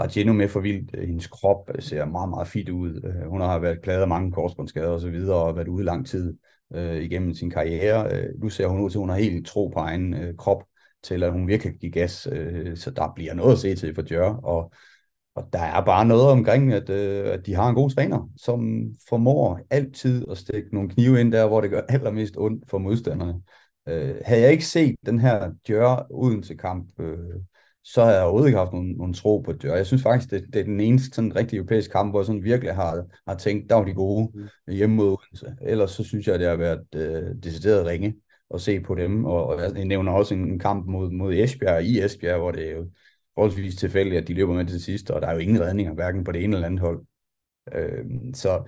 Ragino 0.00 0.32
med 0.32 0.48
for 0.48 0.60
vildt. 0.60 1.06
Hendes 1.06 1.26
krop 1.26 1.70
ser 1.78 2.04
meget, 2.04 2.28
meget 2.28 2.48
fit 2.48 2.68
ud. 2.68 3.00
Øh, 3.04 3.28
hun 3.28 3.40
har 3.40 3.58
været 3.58 3.82
klaget 3.82 4.02
af 4.02 4.08
mange 4.08 4.32
korsbåndsskader 4.32 4.88
og 4.88 5.00
så 5.00 5.10
videre, 5.10 5.36
og 5.36 5.56
været 5.56 5.68
ude 5.68 5.84
lang 5.84 6.06
tid 6.06 6.38
øh, 6.74 6.96
igennem 7.02 7.34
sin 7.34 7.50
karriere. 7.50 8.14
Øh, 8.14 8.40
nu 8.40 8.48
ser 8.48 8.66
hun 8.66 8.80
ud 8.80 8.90
til, 8.90 8.98
at 8.98 9.00
hun 9.00 9.08
har 9.08 9.16
helt 9.16 9.46
tro 9.46 9.68
på 9.68 9.78
egen 9.78 10.14
øh, 10.14 10.36
krop, 10.36 10.64
til 11.02 11.22
at 11.22 11.32
hun 11.32 11.48
virkelig 11.48 11.72
kan 11.72 11.80
give 11.80 11.92
gas. 11.92 12.28
Øh, 12.32 12.76
så 12.76 12.90
der 12.90 13.12
bliver 13.14 13.34
noget 13.34 13.52
at 13.52 13.58
se 13.58 13.74
til 13.74 13.94
for 13.94 14.02
Djør, 14.02 14.34
og, 14.34 14.72
og 15.34 15.48
der 15.52 15.58
er 15.58 15.84
bare 15.84 16.06
noget 16.06 16.26
omkring, 16.26 16.72
at, 16.72 16.90
øh, 16.90 17.32
at 17.32 17.46
de 17.46 17.54
har 17.54 17.68
en 17.68 17.74
god 17.74 17.90
træner, 17.90 18.30
som 18.36 18.90
formår 19.08 19.60
altid 19.70 20.24
at 20.30 20.38
stikke 20.38 20.74
nogle 20.74 20.88
knive 20.88 21.20
ind 21.20 21.32
der, 21.32 21.46
hvor 21.46 21.60
det 21.60 21.70
gør 21.70 21.80
allermest 21.88 22.34
ondt 22.36 22.70
for 22.70 22.78
modstanderne. 22.78 23.42
Øh, 23.88 24.16
havde 24.24 24.42
jeg 24.42 24.52
ikke 24.52 24.66
set 24.66 24.96
den 25.06 25.18
her 25.18 25.52
Djør 25.68 26.06
uden 26.10 26.42
til 26.42 26.58
kamp, 26.58 27.00
øh, 27.00 27.40
så 27.88 28.04
har 28.04 28.12
jeg 28.12 28.22
overhovedet 28.22 28.48
ikke 28.48 28.58
haft 28.58 28.72
nogen, 28.72 28.96
nogen 28.96 29.14
tro 29.14 29.38
på 29.38 29.52
det. 29.52 29.70
Og 29.70 29.76
jeg 29.76 29.86
synes 29.86 30.02
faktisk, 30.02 30.30
det, 30.30 30.46
det 30.52 30.60
er 30.60 30.64
den 30.64 30.80
eneste 30.80 31.14
sådan 31.14 31.36
rigtig 31.36 31.56
europæiske 31.56 31.92
kamp, 31.92 32.12
hvor 32.12 32.20
jeg 32.20 32.26
sådan 32.26 32.44
virkelig 32.44 32.74
har, 32.74 33.04
har 33.28 33.34
tænkt, 33.34 33.70
der 33.70 33.76
var 33.76 33.84
de 33.84 33.94
gode 33.94 34.30
mm. 34.34 34.72
hjemme 34.72 34.96
mod 34.96 35.06
Odense. 35.06 35.56
Ellers 35.62 35.90
så 35.90 36.04
synes 36.04 36.26
jeg, 36.26 36.38
det 36.38 36.48
har 36.48 36.56
været 36.56 36.86
øh, 36.94 37.34
decideret 37.42 37.86
ringe. 37.86 38.14
at 38.54 38.60
se 38.60 38.80
på 38.80 38.94
dem, 38.94 39.24
og, 39.24 39.46
og 39.46 39.60
jeg 39.60 39.84
nævner 39.84 40.12
også 40.12 40.34
en, 40.34 40.52
en 40.52 40.58
kamp 40.58 40.86
mod, 40.86 41.10
mod 41.10 41.34
Esbjerg 41.34 41.84
i 41.84 42.00
Esbjerg, 42.00 42.38
hvor 42.38 42.50
det 42.50 42.68
er 42.68 42.76
jo 42.76 42.90
forholdsvis 43.34 43.76
tilfældigt, 43.76 44.22
at 44.22 44.28
de 44.28 44.34
løber 44.34 44.54
med 44.54 44.66
til 44.66 44.82
sidst, 44.82 45.10
og 45.10 45.22
der 45.22 45.28
er 45.28 45.32
jo 45.32 45.38
ingen 45.38 45.60
redninger, 45.60 45.94
hverken 45.94 46.24
på 46.24 46.32
det 46.32 46.44
ene 46.44 46.56
eller 46.56 46.66
andet 46.66 46.80
hold. 46.80 47.04
Øh, 47.72 48.04
så 48.34 48.62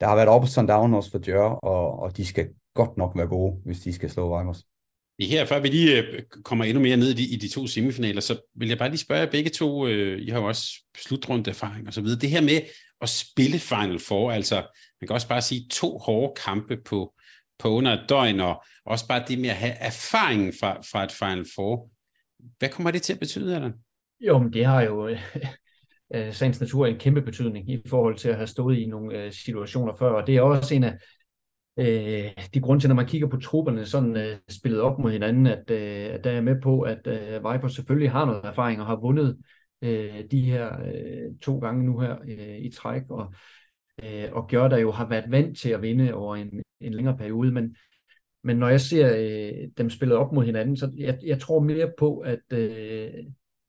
der 0.00 0.06
har 0.06 0.14
været 0.14 0.28
op 0.28 0.42
og 0.58 0.68
down 0.68 0.94
også 0.94 1.10
for 1.10 1.18
Djør, 1.18 1.42
og, 1.42 1.98
og 1.98 2.16
de 2.16 2.26
skal 2.26 2.48
godt 2.74 2.96
nok 2.96 3.16
være 3.16 3.26
gode, 3.26 3.60
hvis 3.64 3.80
de 3.80 3.92
skal 3.92 4.10
slå 4.10 4.36
Weimers. 4.36 4.64
Det 5.18 5.28
her, 5.28 5.44
før 5.44 5.60
vi 5.60 5.68
lige 5.68 5.98
øh, 5.98 6.22
kommer 6.44 6.64
endnu 6.64 6.82
mere 6.82 6.96
ned 6.96 7.10
i 7.10 7.14
de, 7.14 7.34
i 7.34 7.36
de 7.36 7.48
to 7.48 7.66
semifinaler, 7.66 8.20
så 8.20 8.40
vil 8.54 8.68
jeg 8.68 8.78
bare 8.78 8.88
lige 8.88 8.98
spørge 8.98 9.20
jer 9.20 9.30
begge 9.30 9.50
to, 9.50 9.86
øh, 9.86 10.22
I 10.22 10.30
har 10.30 10.38
jo 10.38 10.46
også 10.46 10.64
slutrunde 10.96 11.50
erfaring 11.50 11.86
og 11.86 11.94
så 11.94 12.00
videre. 12.00 12.20
Det 12.20 12.30
her 12.30 12.40
med 12.40 12.60
at 13.00 13.08
spille 13.08 13.58
Final 13.58 13.98
Four, 13.98 14.32
altså 14.32 14.54
man 15.00 15.08
kan 15.08 15.14
også 15.14 15.28
bare 15.28 15.42
sige 15.42 15.66
to 15.70 15.98
hårde 15.98 16.40
kampe 16.44 16.76
på, 16.84 17.14
på 17.58 17.68
under 17.68 17.92
et 17.92 18.04
døgn, 18.08 18.40
og 18.40 18.64
også 18.86 19.08
bare 19.08 19.24
det 19.28 19.38
med 19.38 19.48
at 19.48 19.56
have 19.56 19.72
erfaringen 19.72 20.52
fra, 20.60 20.80
fra 20.92 21.04
et 21.04 21.12
Final 21.12 21.46
Four. 21.54 21.90
Hvad 22.58 22.68
kommer 22.68 22.90
det 22.90 23.02
til 23.02 23.12
at 23.12 23.18
betyde, 23.18 23.54
Allan? 23.54 23.72
Jo, 24.20 24.38
men 24.38 24.52
det 24.52 24.64
har 24.64 24.82
jo 24.82 25.08
øh, 25.08 25.20
øh, 26.14 26.34
sagens 26.34 26.60
natur 26.60 26.86
en 26.86 26.98
kæmpe 26.98 27.22
betydning 27.22 27.70
i 27.70 27.82
forhold 27.86 28.16
til 28.16 28.28
at 28.28 28.36
have 28.36 28.46
stået 28.46 28.78
i 28.78 28.86
nogle 28.86 29.18
øh, 29.18 29.32
situationer 29.32 29.92
før, 29.98 30.10
og 30.10 30.26
det 30.26 30.36
er 30.36 30.40
også 30.40 30.74
en 30.74 30.84
af 30.84 30.98
øh, 31.76 32.30
de 32.54 32.60
grund 32.60 32.80
til, 32.80 32.88
når 32.88 32.94
man 32.96 33.06
kigger 33.06 33.28
på 33.28 33.36
trupperne 33.36 33.86
sådan 33.86 34.16
øh, 34.16 34.36
spillet 34.48 34.80
op 34.80 34.98
mod 34.98 35.10
hinanden, 35.10 35.46
at, 35.46 35.70
øh, 35.70 36.14
at 36.14 36.24
der 36.24 36.30
er 36.30 36.40
med 36.40 36.60
på, 36.60 36.80
at 36.80 37.06
øh, 37.06 37.52
Viper 37.52 37.68
selvfølgelig 37.68 38.10
har 38.10 38.24
noget 38.24 38.44
erfaring 38.44 38.80
og 38.80 38.86
har 38.86 38.96
vundet 38.96 39.38
øh, 39.82 40.24
de 40.30 40.40
her 40.40 40.80
øh, 40.80 41.38
to 41.42 41.58
gange 41.58 41.84
nu 41.86 41.98
her 41.98 42.16
øh, 42.28 42.58
i 42.58 42.70
træk, 42.70 43.02
og, 43.10 43.34
øh, 44.04 44.28
og 44.32 44.48
gør 44.48 44.68
der 44.68 44.78
jo 44.78 44.90
har 44.90 45.08
været 45.08 45.30
vant 45.30 45.58
til 45.58 45.70
at 45.70 45.82
vinde 45.82 46.14
over 46.14 46.36
en, 46.36 46.62
en 46.80 46.94
længere 46.94 47.16
periode, 47.16 47.52
men 47.52 47.76
men 48.44 48.56
når 48.56 48.68
jeg 48.68 48.80
ser 48.80 49.16
øh, 49.16 49.68
dem 49.78 49.90
spillet 49.90 50.18
op 50.18 50.32
mod 50.32 50.44
hinanden, 50.44 50.76
så 50.76 50.90
jeg, 50.96 51.18
jeg 51.24 51.40
tror 51.40 51.60
mere 51.60 51.92
på, 51.98 52.18
at, 52.18 52.40
øh, 52.52 53.10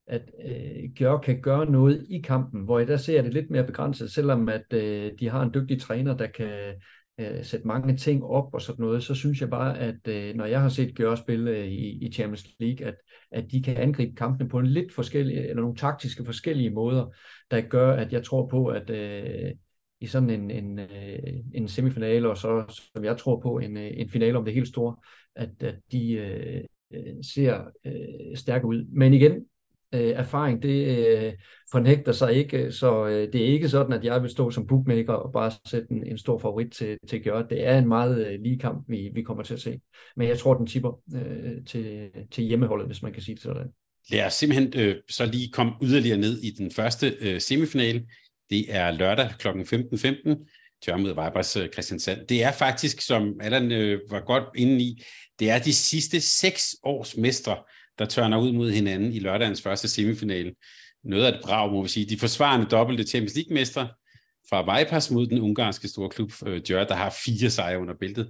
at 0.08 0.22
øh, 0.46 0.90
Gjør 0.96 1.18
kan 1.18 1.42
gøre 1.42 1.72
noget 1.72 2.06
i 2.10 2.22
kampen, 2.22 2.62
hvor 2.62 2.80
jeg 2.80 2.88
der 2.88 2.98
ser 2.98 3.22
det 3.22 3.34
lidt 3.34 3.50
mere 3.50 3.64
begrænset, 3.64 4.12
selvom 4.12 4.50
at 4.50 4.74
øh, 4.74 5.12
de 5.20 5.30
har 5.30 5.42
en 5.42 5.54
dygtig 5.54 5.82
træner, 5.82 6.18
der 6.18 6.28
kan 6.28 6.74
øh, 7.18 7.44
sætte 7.44 7.68
mange 7.68 7.98
ting 7.98 8.24
op 8.24 8.54
og 8.54 8.62
sådan 8.62 8.84
noget, 8.84 9.04
så 9.04 9.16
synes 9.16 9.42
jeg 9.42 9.50
bare, 9.50 9.80
at 9.80 10.08
øh, 10.08 10.36
når 10.36 10.46
jeg 10.46 10.62
har 10.62 10.70
set 10.70 10.96
Gør 10.96 11.16
spille 11.16 11.52
øh, 11.52 11.68
i, 11.68 12.06
i 12.06 12.12
Champions 12.12 12.48
League, 12.60 12.88
at, 12.88 12.96
at 13.32 13.52
de 13.52 13.64
kan 13.64 13.78
angribe 13.78 14.16
kampene 14.16 14.50
på 14.50 14.60
en 14.60 14.68
lidt 14.68 14.94
forskellige, 14.94 15.50
eller 15.50 15.62
nogle 15.62 15.76
taktiske 15.76 16.26
forskellige 16.26 16.70
måder, 16.70 17.16
der 17.52 17.62
gør, 17.62 17.94
at 17.94 18.14
jeg 18.14 18.24
tror 18.24 18.48
på, 18.48 18.68
at 18.68 18.90
øh, 18.90 19.52
i 20.02 20.06
sådan 20.06 20.30
en, 20.30 20.52
en, 20.52 20.80
øh, 20.80 21.20
en 21.54 21.68
semifinale, 21.68 22.30
og 22.30 22.38
så 22.38 22.82
som 22.94 23.04
jeg 23.04 23.18
tror 23.18 23.40
på, 23.40 23.58
en, 23.58 23.78
øh, 23.78 23.92
en 23.94 24.10
finale 24.10 24.38
om 24.38 24.46
det 24.46 24.54
helt 24.54 24.68
store, 24.68 24.96
at, 25.36 25.50
at 25.64 25.76
de 25.92 26.12
øh, 26.12 26.64
øh, 26.94 27.24
ser 27.34 27.62
øh, 27.86 28.38
stærke 28.38 28.66
ud. 28.66 28.86
Men 28.92 29.14
igen, 29.14 29.46
øh, 29.94 30.10
erfaring, 30.10 30.64
det 30.64 30.98
øh, 30.98 31.34
fornægter 31.74 32.12
sig 32.12 32.34
ikke, 32.34 32.58
øh, 32.58 32.72
så 32.72 33.08
øh, 33.08 33.34
det 33.34 33.42
er 33.42 33.46
ikke 33.46 33.70
sådan, 33.70 33.94
at 33.94 34.04
jeg 34.04 34.22
vil 34.22 34.30
stå 34.30 34.52
som 34.52 34.68
bookmaker 34.68 35.14
og 35.14 35.32
bare 35.32 35.52
sætte 35.66 35.88
en, 35.92 36.08
en 36.08 36.18
stor 36.18 36.38
favorit 36.38 36.72
til, 36.72 36.98
til 37.10 37.18
at 37.18 37.24
gøre. 37.24 37.46
Det 37.50 37.66
er 37.68 37.78
en 37.78 37.88
meget 37.88 38.28
øh, 38.28 38.40
lige 38.42 38.60
kamp, 38.60 38.86
vi, 38.88 39.10
vi 39.14 39.22
kommer 39.22 39.44
til 39.44 39.54
at 39.54 39.62
se. 39.62 39.80
Men 40.16 40.28
jeg 40.28 40.40
tror, 40.40 40.54
den 40.54 40.68
tipper 40.68 41.00
øh, 41.16 41.66
til, 41.68 42.10
til 42.32 42.44
hjemmeholdet, 42.44 42.88
hvis 42.88 43.04
man 43.04 43.14
kan 43.14 43.22
sige 43.22 43.36
det 43.36 43.44
sådan. 43.44 43.68
Lad 44.12 44.26
os 44.26 44.34
simpelthen 44.34 44.74
øh, 44.76 44.96
så 45.10 45.26
lige 45.26 45.52
komme 45.52 45.74
yderligere 45.84 46.18
ned 46.18 46.42
i 46.42 46.52
den 46.52 46.72
første 46.72 47.16
øh, 47.22 47.42
semifinale. 47.42 48.06
Det 48.50 48.66
er 48.76 48.92
lørdag 48.92 49.30
kl. 49.40 49.48
15.15. 49.48 50.50
Tør 50.86 50.98
mod 50.98 51.10
Vibers 51.10 51.56
øh, 51.56 51.70
Christiansand. 51.70 52.28
Det 52.28 52.44
er 52.44 52.52
faktisk, 52.52 53.02
som 53.02 53.34
Allan 53.42 53.72
øh, 53.72 54.00
var 54.10 54.20
godt 54.20 54.44
inde 54.56 54.82
i, 54.82 55.04
det 55.40 55.50
er 55.50 55.60
de 55.60 55.74
sidste 55.74 56.22
seks 56.22 56.76
års 56.84 57.18
mestre, 57.18 57.58
der 58.00 58.06
tørner 58.06 58.38
ud 58.38 58.52
mod 58.52 58.72
hinanden 58.72 59.14
i 59.14 59.20
lørdagens 59.20 59.62
første 59.62 59.88
semifinale. 59.88 60.54
Noget 61.04 61.26
af 61.26 61.30
et 61.30 61.40
brag, 61.44 61.72
må 61.72 61.82
vi 61.82 61.90
sige. 61.90 62.06
De 62.06 62.20
forsvarende 62.20 62.66
dobbelte 62.66 63.04
Champions 63.04 63.36
League-mestre 63.36 63.90
fra 64.50 64.80
Vipers 64.80 65.12
mod 65.12 65.28
den 65.28 65.40
ungarske 65.40 65.88
store 65.88 66.10
klub 66.10 66.32
øh, 66.46 66.62
Djør, 66.68 66.84
der 66.84 66.96
har 66.96 67.16
fire 67.26 67.50
sejre 67.50 67.80
under 67.80 67.94
bæltet. 68.00 68.30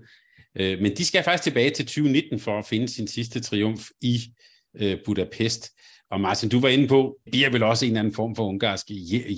Øh, 0.55 0.81
men 0.81 0.97
de 0.97 1.05
skal 1.05 1.23
faktisk 1.23 1.43
tilbage 1.43 1.69
til 1.69 1.85
2019 1.85 2.39
for 2.39 2.59
at 2.59 2.65
finde 2.65 2.87
sin 2.87 3.07
sidste 3.07 3.39
triumf 3.39 3.89
i 4.01 4.19
øh, 4.81 4.97
Budapest. 5.05 5.69
Og 6.11 6.21
Martin, 6.21 6.49
du 6.49 6.59
var 6.59 6.69
inde 6.69 6.87
på, 6.87 7.17
det 7.25 7.31
bliver 7.31 7.49
vel 7.49 7.63
også 7.63 7.85
en 7.85 7.91
eller 7.91 7.99
anden 7.99 8.13
form 8.13 8.35
for 8.35 8.47
ungarsk 8.47 8.85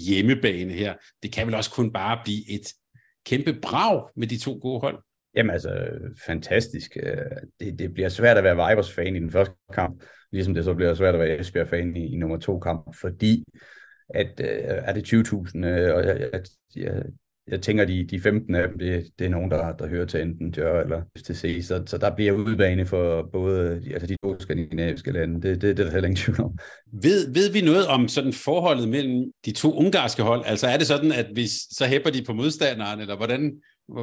hjemmebane 0.08 0.74
her. 0.74 0.94
Det 1.24 1.32
kan 1.32 1.48
vel 1.48 1.56
også 1.56 1.72
kun 1.72 1.92
bare 1.92 2.20
blive 2.24 2.50
et 2.50 2.68
kæmpe 3.26 3.54
brag 3.62 4.10
med 4.16 4.28
de 4.28 4.38
to 4.38 4.60
gode 4.62 4.80
hold? 4.80 5.04
Jamen 5.36 5.52
altså, 5.52 5.88
fantastisk. 6.26 6.98
Øh, 7.04 7.18
det, 7.60 7.80
det 7.80 7.94
bliver 7.94 8.10
svært 8.10 8.38
at 8.38 8.44
være 8.44 8.70
Vipers-fan 8.70 9.16
i 9.16 9.20
den 9.20 9.32
første 9.32 9.56
kamp, 9.74 10.04
ligesom 10.36 10.54
det 10.54 10.64
så 10.64 10.74
bliver 10.74 10.94
svært 10.94 11.16
at 11.16 11.22
være 11.22 11.40
Esbjerg-fan 11.40 11.96
i, 11.96 12.14
i 12.14 12.18
nummer 12.18 12.38
to 12.38 12.60
kamp, 12.60 12.96
fordi 12.96 13.44
at, 14.10 14.40
øh, 14.40 14.48
er 14.60 14.94
det 14.94 15.14
20.000, 15.14 15.66
øh, 15.66 15.96
og 15.96 16.06
jeg, 16.06 16.30
jeg, 16.34 16.42
jeg, 16.76 17.04
jeg 17.48 17.62
tænker, 17.62 17.86
de, 17.86 18.08
de 18.08 18.22
15 18.22 18.56
af 18.56 18.68
dem, 18.68 18.80
det, 18.80 19.08
det 19.20 19.26
er 19.26 19.30
nogen, 19.30 19.52
der, 19.52 19.76
der 19.76 19.88
hører 19.88 20.06
til 20.06 20.22
enten 20.22 20.52
Dør 20.52 20.82
eller 20.82 21.02
FTC, 21.18 21.66
så, 21.68 21.84
så 21.86 21.98
der 21.98 22.16
bliver 22.16 22.32
udbane 22.32 22.86
for 22.86 23.30
både 23.34 23.82
altså 23.94 24.08
de 24.08 24.16
to 24.24 24.40
skandinaviske 24.40 25.12
lande. 25.12 25.42
Det, 25.42 25.62
det, 25.62 25.78
det 25.78 25.80
er 25.80 25.84
der 25.84 25.92
heller 25.92 26.08
ingen 26.08 26.24
tvivl 26.24 26.42
om. 26.42 26.58
Ved, 26.92 27.34
ved 27.34 27.52
vi 27.52 27.62
noget 27.62 27.88
om 27.88 28.08
sådan 28.08 28.34
forholdet 28.34 28.90
mellem 28.90 29.32
de 29.46 29.52
to 29.52 29.74
ungarske 29.74 30.24
hold? 30.24 30.44
Altså 30.46 30.68
er 30.68 30.78
det 30.78 30.88
sådan, 30.88 31.12
at 31.12 31.26
hvis 31.34 31.52
så 31.72 31.86
hæpper 31.86 32.10
de 32.10 32.24
på 32.24 32.34
modstanderen, 32.34 33.00
eller 33.00 33.16
hvordan, 33.16 33.54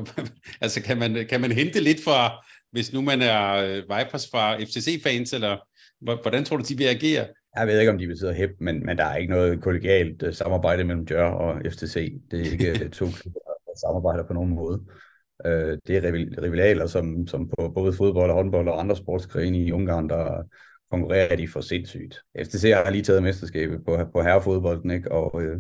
altså 0.60 0.82
kan 0.82 0.98
man, 0.98 1.26
kan 1.28 1.40
man 1.40 1.52
hente 1.52 1.80
lidt 1.80 2.04
fra, 2.04 2.44
hvis 2.72 2.92
nu 2.92 3.00
man 3.00 3.22
er 3.22 3.54
øh, 3.54 3.76
Vipers 3.76 4.28
fra 4.30 4.56
FCC-fans, 4.56 5.32
eller 5.32 5.56
hvordan 6.02 6.44
tror 6.44 6.56
du, 6.56 6.64
de 6.68 6.76
vil 6.76 6.84
agere? 6.84 7.26
Jeg 7.56 7.66
ved 7.66 7.80
ikke, 7.80 7.92
om 7.92 7.98
de 7.98 8.06
betyder 8.06 8.32
hæb, 8.32 8.50
men, 8.60 8.86
men 8.86 8.98
der 8.98 9.04
er 9.04 9.16
ikke 9.16 9.32
noget 9.32 9.62
kollegialt 9.62 10.22
uh, 10.22 10.32
samarbejde 10.32 10.84
mellem 10.84 11.06
Dør 11.06 11.24
og 11.24 11.62
FTC. 11.72 12.20
Det 12.30 12.40
er 12.40 12.52
ikke 12.52 12.70
øh, 12.70 12.90
to 12.90 13.06
klubber, 13.06 13.40
der 13.66 13.78
samarbejder 13.86 14.26
på 14.26 14.32
nogen 14.32 14.54
måde. 14.54 14.82
Uh, 15.44 15.78
det 15.86 15.90
er 15.96 16.12
rivalaler, 16.42 16.86
som, 16.86 17.26
som 17.26 17.48
på 17.48 17.72
både 17.74 17.92
fodbold 17.92 18.30
og 18.30 18.36
håndbold 18.36 18.68
og 18.68 18.80
andre 18.80 18.96
sportsgrene 18.96 19.58
i 19.58 19.72
Ungarn, 19.72 20.08
der 20.08 20.42
konkurrerer 20.90 21.36
de 21.36 21.48
for 21.48 21.60
sindssygt. 21.60 22.20
FTC 22.38 22.72
har 22.74 22.90
lige 22.90 23.02
taget 23.02 23.22
mesterskabet 23.22 23.84
på, 23.84 23.98
på 24.12 24.22
herrefodbolden, 24.22 24.90
ikke? 24.90 25.12
og 25.12 25.34
uh, 25.34 25.56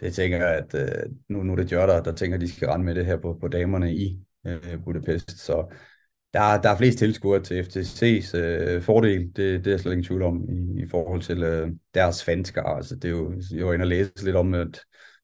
det 0.00 0.14
tænker 0.14 0.38
jeg, 0.38 0.48
at 0.48 0.74
uh, 0.74 1.12
nu, 1.28 1.42
nu 1.42 1.52
er 1.52 1.56
det 1.56 1.70
Dør, 1.70 1.86
der, 1.86 2.02
der 2.02 2.12
tænker, 2.12 2.34
at 2.34 2.40
de 2.40 2.52
skal 2.52 2.68
rende 2.68 2.84
med 2.84 2.94
det 2.94 3.06
her 3.06 3.16
på, 3.16 3.38
på 3.40 3.48
damerne 3.48 3.94
i 3.94 4.20
uh, 4.44 4.84
Budapest. 4.84 5.30
Så 5.30 5.74
der, 6.34 6.60
der 6.60 6.70
er 6.70 6.76
flest 6.76 6.98
tilskuere 6.98 7.42
til 7.42 7.62
FTC's 7.62 8.36
øh, 8.36 8.82
fordel, 8.82 9.20
det, 9.26 9.36
det 9.36 9.66
er 9.66 9.70
jeg 9.70 9.80
slet 9.80 9.92
ingen 9.92 10.04
tvivl 10.04 10.22
om, 10.22 10.44
i, 10.48 10.82
i 10.82 10.88
forhold 10.88 11.22
til 11.22 11.42
øh, 11.42 11.70
deres 11.94 12.24
fanskar. 12.24 12.76
Altså, 12.76 12.96
det 12.96 13.04
er 13.04 13.08
jo, 13.10 13.34
jeg 13.52 13.66
var 13.66 13.72
inde 13.72 13.82
og 13.82 13.88
læse 13.88 14.24
lidt 14.24 14.36
om, 14.36 14.54
at, 14.54 14.80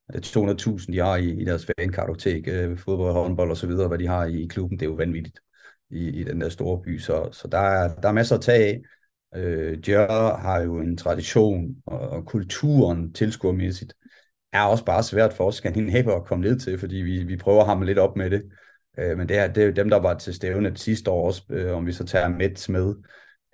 at 0.08 0.36
200.000 0.36 0.92
de 0.92 0.98
har 0.98 1.16
i, 1.16 1.30
i 1.30 1.44
deres 1.44 1.66
fankartotek, 1.66 2.48
øh, 2.48 2.78
fodbold, 2.78 3.12
håndbold 3.12 3.50
og 3.50 3.56
så 3.56 3.66
videre, 3.66 3.88
hvad 3.88 3.98
de 3.98 4.06
har 4.06 4.24
i, 4.24 4.42
i 4.42 4.46
klubben, 4.46 4.78
det 4.78 4.86
er 4.86 4.90
jo 4.90 4.96
vanvittigt 4.96 5.40
i, 5.90 6.08
i 6.08 6.24
den 6.24 6.40
der 6.40 6.48
store 6.48 6.82
by. 6.82 6.98
Så, 6.98 7.28
så 7.32 7.48
der, 7.48 7.58
er, 7.58 7.94
der 7.94 8.08
er 8.08 8.12
masser 8.12 8.36
at 8.36 8.42
tage 8.42 8.64
af. 8.64 8.80
Øh, 9.36 9.78
Djør 9.86 10.36
har 10.36 10.60
jo 10.60 10.78
en 10.78 10.96
tradition, 10.96 11.76
og, 11.86 11.98
og 12.00 12.26
kulturen 12.26 13.12
tilskuermæssigt 13.12 13.94
er 14.52 14.62
også 14.62 14.84
bare 14.84 15.02
svært 15.02 15.32
for 15.32 15.44
os 15.44 15.54
skandinaver 15.54 16.16
at 16.16 16.24
komme 16.24 16.44
ned 16.44 16.58
til, 16.58 16.78
fordi 16.78 16.96
vi, 16.96 17.24
vi 17.24 17.36
prøver 17.36 17.60
at 17.60 17.66
hamle 17.66 17.86
lidt 17.86 17.98
op 17.98 18.16
med 18.16 18.30
det. 18.30 18.42
Øh, 18.98 19.18
men 19.18 19.28
det 19.28 19.38
er, 19.38 19.52
det 19.52 19.64
er 19.64 19.70
dem, 19.70 19.90
der 19.90 19.96
var 19.96 20.14
til 20.14 20.34
stævnet 20.34 20.78
sidste 20.78 21.10
år 21.10 21.26
også, 21.26 21.42
øh, 21.50 21.76
om 21.76 21.86
vi 21.86 21.92
så 21.92 22.04
tager 22.04 22.28
Mets 22.28 22.68
med. 22.68 22.94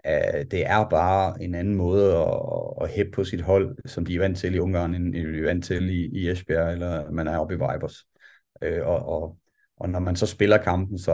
Øh, 0.06 0.44
det 0.50 0.66
er 0.66 0.88
bare 0.88 1.42
en 1.42 1.54
anden 1.54 1.74
måde 1.74 2.16
at, 2.16 2.82
at 2.82 2.90
hæppe 2.90 3.12
på 3.12 3.24
sit 3.24 3.40
hold, 3.40 3.76
som 3.86 4.06
de 4.06 4.14
er 4.14 4.20
vant 4.20 4.38
til 4.38 4.54
i 4.54 4.58
Ungarn, 4.58 4.94
end 4.94 5.12
de 5.12 5.18
er 5.18 5.42
vant 5.42 5.64
til 5.64 5.90
i, 5.90 6.20
i 6.20 6.30
Esbjerg, 6.30 6.72
eller 6.72 7.10
man 7.10 7.28
er 7.28 7.38
oppe 7.38 7.54
i 7.54 7.56
Vibers. 7.56 8.04
Øh, 8.62 8.86
og, 8.86 9.08
og, 9.08 9.38
og 9.76 9.88
når 9.88 9.98
man 9.98 10.16
så 10.16 10.26
spiller 10.26 10.58
kampen, 10.58 10.98
så 10.98 11.12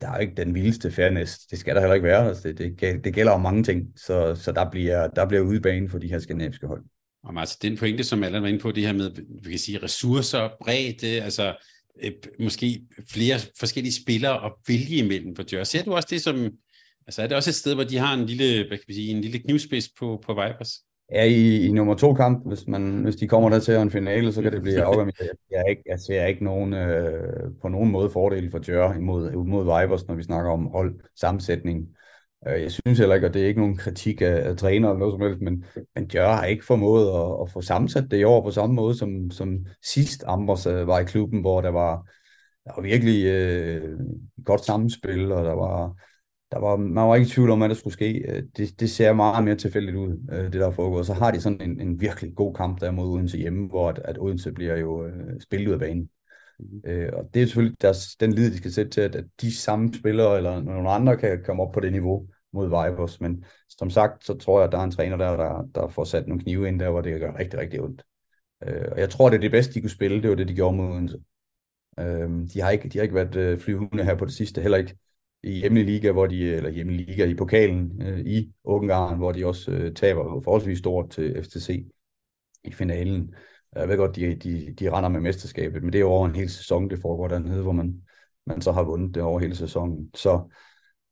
der 0.00 0.10
er 0.10 0.18
ikke 0.18 0.34
den 0.36 0.54
vildeste 0.54 0.90
fairness. 0.90 1.38
Det 1.38 1.58
skal 1.58 1.74
der 1.74 1.80
heller 1.80 1.94
ikke 1.94 2.06
være. 2.06 2.28
Altså, 2.28 2.52
det, 2.52 2.80
det, 2.80 3.04
det 3.04 3.14
gælder 3.14 3.32
om 3.32 3.40
mange 3.40 3.62
ting, 3.62 3.86
så, 3.96 4.34
så 4.34 4.52
der 4.52 4.70
bliver, 4.70 5.08
der 5.08 5.26
bliver 5.26 5.42
udebane 5.42 5.88
for 5.88 5.98
de 5.98 6.08
her 6.08 6.18
skandinaviske 6.18 6.66
hold. 6.66 6.84
Og 7.22 7.40
altså, 7.40 7.58
den 7.62 7.76
pointe, 7.76 8.04
som 8.04 8.22
alle 8.22 8.42
var 8.42 8.48
inde 8.48 8.60
på, 8.60 8.72
det 8.72 8.86
her 8.86 8.92
med, 8.92 9.10
vi 9.42 9.50
kan 9.50 9.58
sige, 9.58 9.78
ressourcer, 9.78 10.48
bredde, 10.60 11.22
altså 11.22 11.54
øh, 12.04 12.12
måske 12.40 12.80
flere 13.12 13.38
forskellige 13.58 14.02
spillere 14.02 14.44
at 14.44 14.52
vælge 14.68 14.96
imellem 14.96 15.36
for 15.36 15.42
Djør. 15.42 15.64
Ser 15.64 15.82
du 15.82 15.94
også 15.94 16.08
det 16.10 16.20
som, 16.20 16.50
altså 17.06 17.22
er 17.22 17.26
det 17.26 17.36
også 17.36 17.50
et 17.50 17.54
sted, 17.54 17.74
hvor 17.74 17.84
de 17.84 17.98
har 17.98 18.14
en 18.14 18.26
lille, 18.26 18.68
hvad 18.68 18.78
kan 18.78 18.84
vi 18.88 18.94
sige, 18.94 19.10
en 19.10 19.20
lille 19.20 19.38
knivspids 19.38 19.88
på, 19.98 20.22
på 20.26 20.32
Vipers? 20.32 20.72
Ja, 21.12 21.24
i, 21.24 21.66
i 21.66 21.72
nummer 21.72 21.94
to 21.94 22.14
kamp, 22.14 22.48
hvis, 22.48 22.66
man, 22.66 23.02
hvis 23.02 23.16
de 23.16 23.28
kommer 23.28 23.48
der 23.48 23.58
til 23.58 23.74
en 23.74 23.90
finale, 23.90 24.32
så 24.32 24.42
kan 24.42 24.52
det 24.52 24.62
blive 24.62 24.82
afgørende. 24.82 25.12
Jeg, 25.20 25.28
jeg, 25.50 25.64
ikke, 25.70 25.82
jeg 25.86 26.00
ser 26.00 26.26
ikke 26.26 26.44
nogen, 26.44 26.74
øh, 26.74 27.50
på 27.62 27.68
nogen 27.68 27.90
måde 27.90 28.10
fordel 28.10 28.50
for 28.50 28.58
Djør 28.58 28.92
imod, 28.92 29.32
imod 29.32 29.62
Vipers, 29.64 30.06
når 30.08 30.14
vi 30.14 30.22
snakker 30.22 30.50
om 30.50 30.66
hold 30.66 30.94
sammensætning. 31.16 31.88
Øh, 32.48 32.62
jeg 32.62 32.72
synes 32.72 32.98
heller 32.98 33.14
ikke, 33.14 33.26
og 33.26 33.34
det 33.34 33.42
er 33.42 33.46
ikke 33.46 33.60
nogen 33.60 33.76
kritik 33.76 34.20
af, 34.20 34.48
af 34.48 34.56
træner 34.56 34.88
eller 34.88 34.98
noget 34.98 35.12
som 35.12 35.22
helst, 35.22 35.40
men, 35.40 35.64
men 35.94 36.06
Djør 36.06 36.32
har 36.32 36.44
ikke 36.44 36.64
formået 36.64 37.08
at, 37.08 37.42
at 37.42 37.52
få 37.52 37.60
sammensat 37.60 38.10
det 38.10 38.18
i 38.18 38.24
år 38.24 38.42
på 38.44 38.50
samme 38.50 38.74
måde, 38.74 38.98
som, 38.98 39.30
som 39.30 39.66
sidst 39.84 40.24
Ambers 40.26 40.66
øh, 40.66 40.86
var 40.86 40.98
i 40.98 41.04
klubben, 41.04 41.40
hvor 41.40 41.60
der 41.60 41.70
var, 41.70 42.06
der 42.64 42.72
var 42.76 42.82
virkelig 42.82 43.24
øh, 43.26 43.98
godt 44.44 44.64
sammenspil, 44.64 45.32
og 45.32 45.44
der 45.44 45.54
var 45.54 45.94
der 46.50 46.58
var, 46.58 46.76
man 46.76 47.08
var 47.08 47.14
ikke 47.14 47.26
i 47.26 47.30
tvivl 47.30 47.50
om, 47.50 47.58
hvad 47.58 47.68
der 47.68 47.74
skulle 47.74 47.94
ske. 47.94 48.24
Øh, 48.28 48.42
det, 48.56 48.80
det 48.80 48.90
ser 48.90 49.12
meget 49.12 49.44
mere 49.44 49.54
tilfældigt 49.54 49.96
ud, 49.96 50.16
det 50.30 50.52
der 50.52 50.70
foregår. 50.70 51.02
Så 51.02 51.14
har 51.14 51.30
de 51.30 51.40
sådan 51.40 51.60
en, 51.60 51.80
en 51.80 52.00
virkelig 52.00 52.34
god 52.34 52.54
kamp 52.54 52.80
der 52.80 52.90
mod 52.90 53.08
Odense 53.08 53.38
hjemme, 53.38 53.68
hvor 53.68 53.88
at, 53.88 53.98
at 54.04 54.18
Odense 54.18 54.52
bliver 54.52 54.76
jo 54.76 55.06
øh, 55.06 55.40
spillet 55.40 55.68
ud 55.68 55.72
af 55.72 55.78
banen. 55.80 56.08
Mm-hmm. 56.60 56.90
Øh, 56.90 57.12
og 57.12 57.30
det 57.34 57.42
er 57.42 57.46
selvfølgelig 57.46 57.82
deres, 57.82 58.16
den 58.16 58.32
lid, 58.32 58.50
de 58.50 58.56
skal 58.56 58.72
sætte 58.72 58.90
til, 58.90 59.00
at, 59.00 59.14
at 59.14 59.24
de 59.40 59.56
samme 59.56 59.94
spillere 59.94 60.36
eller 60.36 60.60
nogle 60.60 60.90
andre 60.90 61.16
kan 61.16 61.42
komme 61.44 61.62
op 61.62 61.72
på 61.72 61.80
det 61.80 61.92
niveau 61.92 62.26
mod 62.52 62.66
Vipers. 62.66 63.20
Men 63.20 63.44
som 63.68 63.90
sagt, 63.90 64.24
så 64.24 64.34
tror 64.34 64.58
jeg, 64.58 64.66
at 64.66 64.72
der 64.72 64.78
er 64.78 64.84
en 64.84 64.90
træner 64.90 65.16
der, 65.16 65.36
der, 65.36 65.68
der 65.74 65.88
får 65.88 66.04
sat 66.04 66.26
nogle 66.26 66.42
knive 66.42 66.68
ind 66.68 66.80
der, 66.80 66.90
hvor 66.90 67.00
det 67.00 67.20
gør 67.20 67.38
rigtig, 67.38 67.58
rigtig 67.58 67.80
ondt. 67.80 68.02
Øh, 68.66 68.88
og 68.92 69.00
jeg 69.00 69.10
tror, 69.10 69.28
det 69.28 69.36
er 69.36 69.40
det 69.40 69.50
bedste, 69.50 69.74
de 69.74 69.80
kunne 69.80 69.90
spille, 69.90 70.22
det 70.22 70.30
var 70.30 70.36
det, 70.36 70.48
de 70.48 70.54
gjorde 70.54 70.76
mod 70.76 70.90
Odense. 70.90 71.18
Øh, 71.98 72.30
de, 72.54 72.60
har 72.60 72.70
ikke, 72.70 72.88
de 72.88 72.98
har 72.98 73.02
ikke 73.02 73.14
været 73.14 73.36
øh, 73.36 73.58
flyvende 73.58 74.04
her 74.04 74.14
på 74.14 74.24
det 74.24 74.34
sidste, 74.34 74.60
heller 74.60 74.78
ikke 74.78 74.96
i 75.42 75.50
hjemlig 75.50 75.84
liga, 75.84 76.12
hvor 76.12 76.26
de, 76.26 76.54
eller 76.54 76.70
hjemlig 76.70 77.06
liga 77.06 77.24
i 77.24 77.34
pokalen 77.34 78.02
øh, 78.02 78.20
i 78.20 78.52
Ungarn, 78.64 79.18
hvor 79.18 79.32
de 79.32 79.46
også 79.46 79.70
øh, 79.70 79.94
taber 79.94 80.40
forholdsvis 80.44 80.78
stort 80.78 81.10
til 81.10 81.42
FTC 81.44 81.86
i 82.64 82.72
finalen. 82.72 83.34
Jeg 83.76 83.88
ved 83.88 83.96
godt, 83.96 84.16
de, 84.16 84.34
de, 84.34 84.74
de 84.78 84.90
render 84.90 85.08
med 85.08 85.20
mesterskabet, 85.20 85.82
men 85.82 85.92
det 85.92 85.98
er 85.98 86.02
jo 86.02 86.10
over 86.10 86.26
en 86.26 86.36
hel 86.36 86.50
sæson, 86.50 86.90
det 86.90 87.00
foregår 87.02 87.28
dernede, 87.28 87.62
hvor 87.62 87.72
man, 87.72 88.02
man 88.46 88.60
så 88.60 88.72
har 88.72 88.82
vundet 88.82 89.14
det 89.14 89.22
over 89.22 89.40
hele 89.40 89.56
sæsonen. 89.56 90.10
Så 90.14 90.40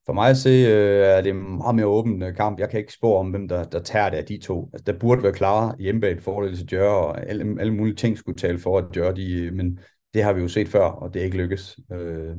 for 0.06 0.12
mig 0.12 0.30
at 0.30 0.36
se, 0.36 0.48
øh, 0.48 1.06
er 1.06 1.20
det 1.20 1.30
en 1.30 1.56
meget 1.58 1.74
mere 1.74 1.86
åben 1.86 2.22
øh, 2.22 2.36
kamp. 2.36 2.58
Jeg 2.58 2.70
kan 2.70 2.80
ikke 2.80 2.92
spå 2.92 3.14
om, 3.14 3.30
hvem 3.30 3.48
der, 3.48 3.64
der 3.64 3.82
tager 3.82 4.10
det 4.10 4.16
af 4.16 4.24
de 4.24 4.38
to. 4.38 4.70
Altså, 4.72 4.84
der 4.84 4.98
burde 4.98 5.22
være 5.22 5.32
klare 5.32 5.74
hjemmebane 5.78 6.20
fordel 6.20 6.56
til 6.56 6.70
Djør, 6.70 6.88
og 6.88 7.28
alle, 7.28 7.56
alle 7.60 7.74
mulige 7.74 7.94
ting 7.94 8.18
skulle 8.18 8.38
tale 8.38 8.58
for, 8.58 8.78
at 8.78 8.84
Djør, 8.94 9.12
de, 9.12 9.32
øh, 9.32 9.52
men 9.52 9.78
det 10.14 10.22
har 10.22 10.32
vi 10.32 10.40
jo 10.40 10.48
set 10.48 10.68
før, 10.68 10.84
og 10.84 11.14
det 11.14 11.20
er 11.20 11.24
ikke 11.24 11.36
lykkes. 11.36 11.78
Øh, 11.92 12.36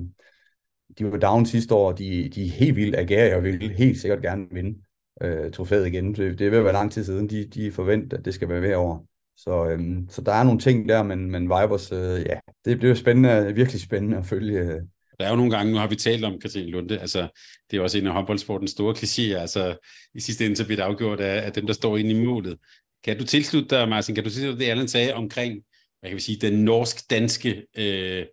de 0.97 1.11
var 1.11 1.17
down 1.17 1.45
sidste 1.45 1.75
år, 1.75 1.91
de, 1.91 2.29
de 2.35 2.45
er 2.45 2.49
helt 2.49 2.75
vildt 2.75 2.95
agerige 2.95 3.35
og 3.35 3.43
vil 3.43 3.69
helt 3.69 3.99
sikkert 3.99 4.21
gerne 4.21 4.47
vinde 4.51 4.79
øh, 5.21 5.51
trofæet 5.51 5.87
igen. 5.87 6.15
Det, 6.15 6.39
det 6.39 6.47
er 6.47 6.49
ved 6.49 6.57
at 6.57 6.63
være 6.63 6.73
lang 6.73 6.91
tid 6.91 7.03
siden, 7.03 7.29
de, 7.29 7.45
de 7.45 7.71
forventer, 7.71 8.17
at 8.17 8.25
det 8.25 8.33
skal 8.33 8.49
være 8.49 8.59
hver 8.59 8.77
år. 8.77 9.08
Så, 9.43 9.69
øhm, 9.69 10.09
så 10.09 10.21
der 10.21 10.31
er 10.31 10.43
nogle 10.43 10.59
ting 10.59 10.89
der, 10.89 11.03
men, 11.03 11.31
men 11.31 11.43
Vibers, 11.43 11.91
øh, 11.91 12.21
ja, 12.25 12.39
det 12.65 12.79
bliver 12.79 12.95
spændende, 12.95 13.55
virkelig 13.55 13.81
spændende 13.81 14.17
at 14.17 14.25
følge. 14.25 14.59
Øh. 14.59 14.81
Der 15.19 15.25
er 15.25 15.29
jo 15.29 15.35
nogle 15.35 15.51
gange, 15.51 15.71
nu 15.71 15.77
har 15.77 15.87
vi 15.87 15.95
talt 15.95 16.25
om 16.25 16.39
Katrine 16.39 16.71
Lunde, 16.71 16.99
altså 16.99 17.41
det 17.71 17.77
er 17.77 17.81
også 17.81 17.97
en 17.97 18.07
af 18.07 18.13
håndboldsportens 18.13 18.71
store 18.71 18.95
klichéer, 18.95 19.41
altså 19.41 19.77
i 20.15 20.19
sidste 20.19 20.45
ende 20.45 20.55
så 20.55 20.65
bliver 20.65 20.75
det 20.75 20.83
afgjort 20.83 21.19
af, 21.19 21.45
af 21.45 21.53
dem, 21.53 21.65
der 21.65 21.73
står 21.73 21.97
inde 21.97 22.11
i 22.11 22.25
målet. 22.25 22.57
Kan 23.03 23.17
du 23.17 23.25
tilslutte 23.25 23.75
dig, 23.75 23.89
Martin, 23.89 24.15
kan 24.15 24.23
du 24.23 24.29
tilslutte 24.29 24.59
det, 24.59 24.71
Allan 24.71 24.87
sagde 24.87 25.13
omkring, 25.13 25.63
hvad 25.99 26.09
kan 26.09 26.15
vi 26.15 26.21
sige, 26.21 26.37
den 26.41 26.65
norsk-danske 26.65 27.65
øh, 27.77 28.25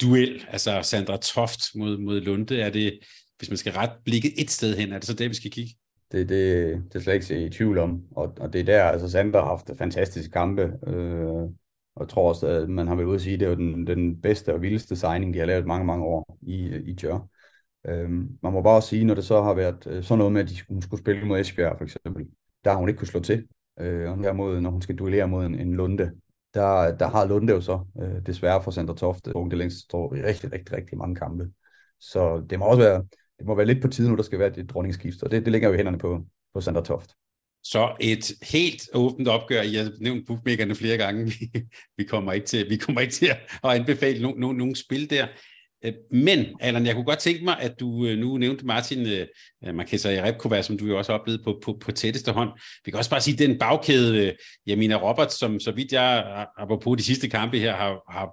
duel, 0.00 0.44
altså 0.48 0.80
Sandra 0.82 1.16
Toft 1.16 1.60
mod, 1.74 1.98
mod 1.98 2.20
Lunde, 2.20 2.60
er 2.60 2.70
det, 2.70 2.98
hvis 3.38 3.50
man 3.50 3.56
skal 3.56 3.72
ret 3.72 3.92
blikket 4.04 4.32
et 4.36 4.50
sted 4.50 4.76
hen, 4.76 4.92
er 4.92 4.98
det 4.98 5.06
så 5.06 5.14
det, 5.14 5.30
vi 5.30 5.34
skal 5.34 5.50
kigge? 5.50 5.74
Det, 6.12 6.28
det, 6.28 6.74
det 6.92 6.94
er 6.94 7.00
slet 7.00 7.30
ikke 7.30 7.46
i 7.46 7.50
tvivl 7.50 7.78
om, 7.78 8.02
og, 8.10 8.34
og 8.40 8.52
det 8.52 8.60
er 8.60 8.64
der, 8.64 8.84
altså 8.84 9.10
Sandra 9.10 9.40
har 9.40 9.48
haft 9.48 9.70
fantastiske 9.78 10.32
kampe, 10.32 10.78
øh, 10.86 11.48
og 11.94 12.00
jeg 12.00 12.08
tror 12.08 12.28
også, 12.28 12.46
at 12.46 12.68
man 12.68 12.86
har 12.88 12.94
været 12.94 13.06
ude 13.06 13.14
at 13.14 13.20
sige, 13.20 13.34
at 13.34 13.40
det 13.40 13.48
er 13.48 13.54
den, 13.54 13.86
den 13.86 14.20
bedste 14.20 14.54
og 14.54 14.62
vildeste 14.62 14.96
signing, 14.96 15.34
de 15.34 15.38
har 15.38 15.46
lavet 15.46 15.66
mange, 15.66 15.86
mange 15.86 16.04
år 16.04 16.38
i, 16.42 16.54
i 16.66 16.96
Jør. 17.02 17.28
Øh, 17.86 18.10
man 18.42 18.52
må 18.52 18.62
bare 18.62 18.82
sige, 18.82 19.04
når 19.04 19.14
det 19.14 19.24
så 19.24 19.42
har 19.42 19.54
været 19.54 19.86
øh, 19.86 20.02
sådan 20.04 20.18
noget 20.18 20.32
med, 20.32 20.42
at 20.42 20.48
de, 20.48 20.54
hun 20.68 20.82
skulle 20.82 21.00
spille 21.00 21.26
mod 21.26 21.40
Esbjerg 21.40 21.76
for 21.78 21.84
eksempel, 21.84 22.26
der 22.64 22.70
har 22.70 22.78
hun 22.78 22.88
ikke 22.88 22.98
kunne 22.98 23.08
slå 23.08 23.20
til. 23.20 23.46
Øh, 23.80 24.10
og 24.10 24.18
derimod, 24.18 24.60
når 24.60 24.70
hun 24.70 24.82
skal 24.82 24.96
duellere 24.96 25.28
mod 25.28 25.46
en, 25.46 25.54
en 25.54 25.74
Lunde, 25.74 26.12
der, 26.54 26.96
der 26.96 27.08
har 27.08 27.26
Lunde 27.26 27.52
jo 27.52 27.60
så 27.60 27.80
øh, 28.00 28.26
desværre 28.26 28.62
for 28.62 28.70
Sandra 28.70 28.94
Tofte 28.94 29.32
det 29.32 29.58
længst 29.58 29.78
står 29.78 30.14
i 30.14 30.22
rigtig, 30.22 30.52
rigtig, 30.52 30.76
rigtig 30.76 30.98
mange 30.98 31.16
kampe. 31.16 31.50
Så 32.00 32.46
det 32.50 32.58
må 32.58 32.64
også 32.64 32.82
være, 32.82 33.04
det 33.38 33.46
må 33.46 33.54
være 33.54 33.66
lidt 33.66 33.82
på 33.82 33.88
tide 33.88 34.10
nu, 34.10 34.16
der 34.16 34.22
skal 34.22 34.38
være 34.38 34.58
et 34.58 34.70
dronningsskift, 34.70 35.22
og 35.22 35.30
det, 35.30 35.44
det 35.44 35.52
ligger 35.52 35.68
jo 35.68 35.74
i 35.74 35.76
hænderne 35.76 35.98
på, 35.98 36.20
på 36.54 36.60
Sandra 36.60 36.84
Toft. 36.84 37.14
Så 37.64 37.96
et 38.00 38.32
helt 38.42 38.88
åbent 38.94 39.28
opgør. 39.28 39.62
Jeg 39.62 39.82
har 39.82 39.92
nævnt 40.00 40.26
bookmakerne 40.26 40.74
flere 40.74 40.96
gange. 40.96 41.24
Vi, 41.24 41.50
vi, 41.96 42.04
kommer, 42.04 42.32
ikke 42.32 42.46
til, 42.46 42.70
vi 42.70 42.76
kommer 42.76 43.00
ikke 43.00 43.14
til 43.14 43.26
at 43.26 43.70
anbefale 43.70 44.22
nogen 44.22 44.40
no, 44.40 44.52
no, 44.52 44.74
spil 44.74 45.10
der. 45.10 45.26
Øh, 45.84 45.92
men, 46.10 46.46
Allan, 46.60 46.86
jeg 46.86 46.94
kunne 46.94 47.04
godt 47.04 47.18
tænke 47.18 47.44
mig, 47.44 47.60
at 47.60 47.80
du 47.80 48.06
øh, 48.06 48.18
nu 48.18 48.36
nævnte 48.36 48.66
Martin 48.66 49.06
uh, 49.06 49.74
Marquesa 49.74 50.10
i 50.10 50.22
Repkova, 50.22 50.62
som 50.62 50.78
du 50.78 50.86
jo 50.86 50.98
også 50.98 51.12
har 51.12 51.38
på, 51.44 51.60
på, 51.64 51.78
på 51.80 51.92
tætteste 51.92 52.32
hånd. 52.32 52.50
Vi 52.84 52.90
kan 52.90 52.98
også 52.98 53.10
bare 53.10 53.20
sige, 53.20 53.34
at 53.34 53.48
den 53.48 53.58
bagkæde, 53.58 54.36
Jamina 54.66 54.94
Roberts, 54.94 55.38
som 55.38 55.60
så 55.60 55.72
vidt 55.72 55.92
jeg, 55.92 56.46
apropos 56.58 56.96
de 56.96 57.02
sidste 57.02 57.28
kampe 57.28 57.58
her, 57.58 57.76
har, 57.76 58.12
har 58.12 58.32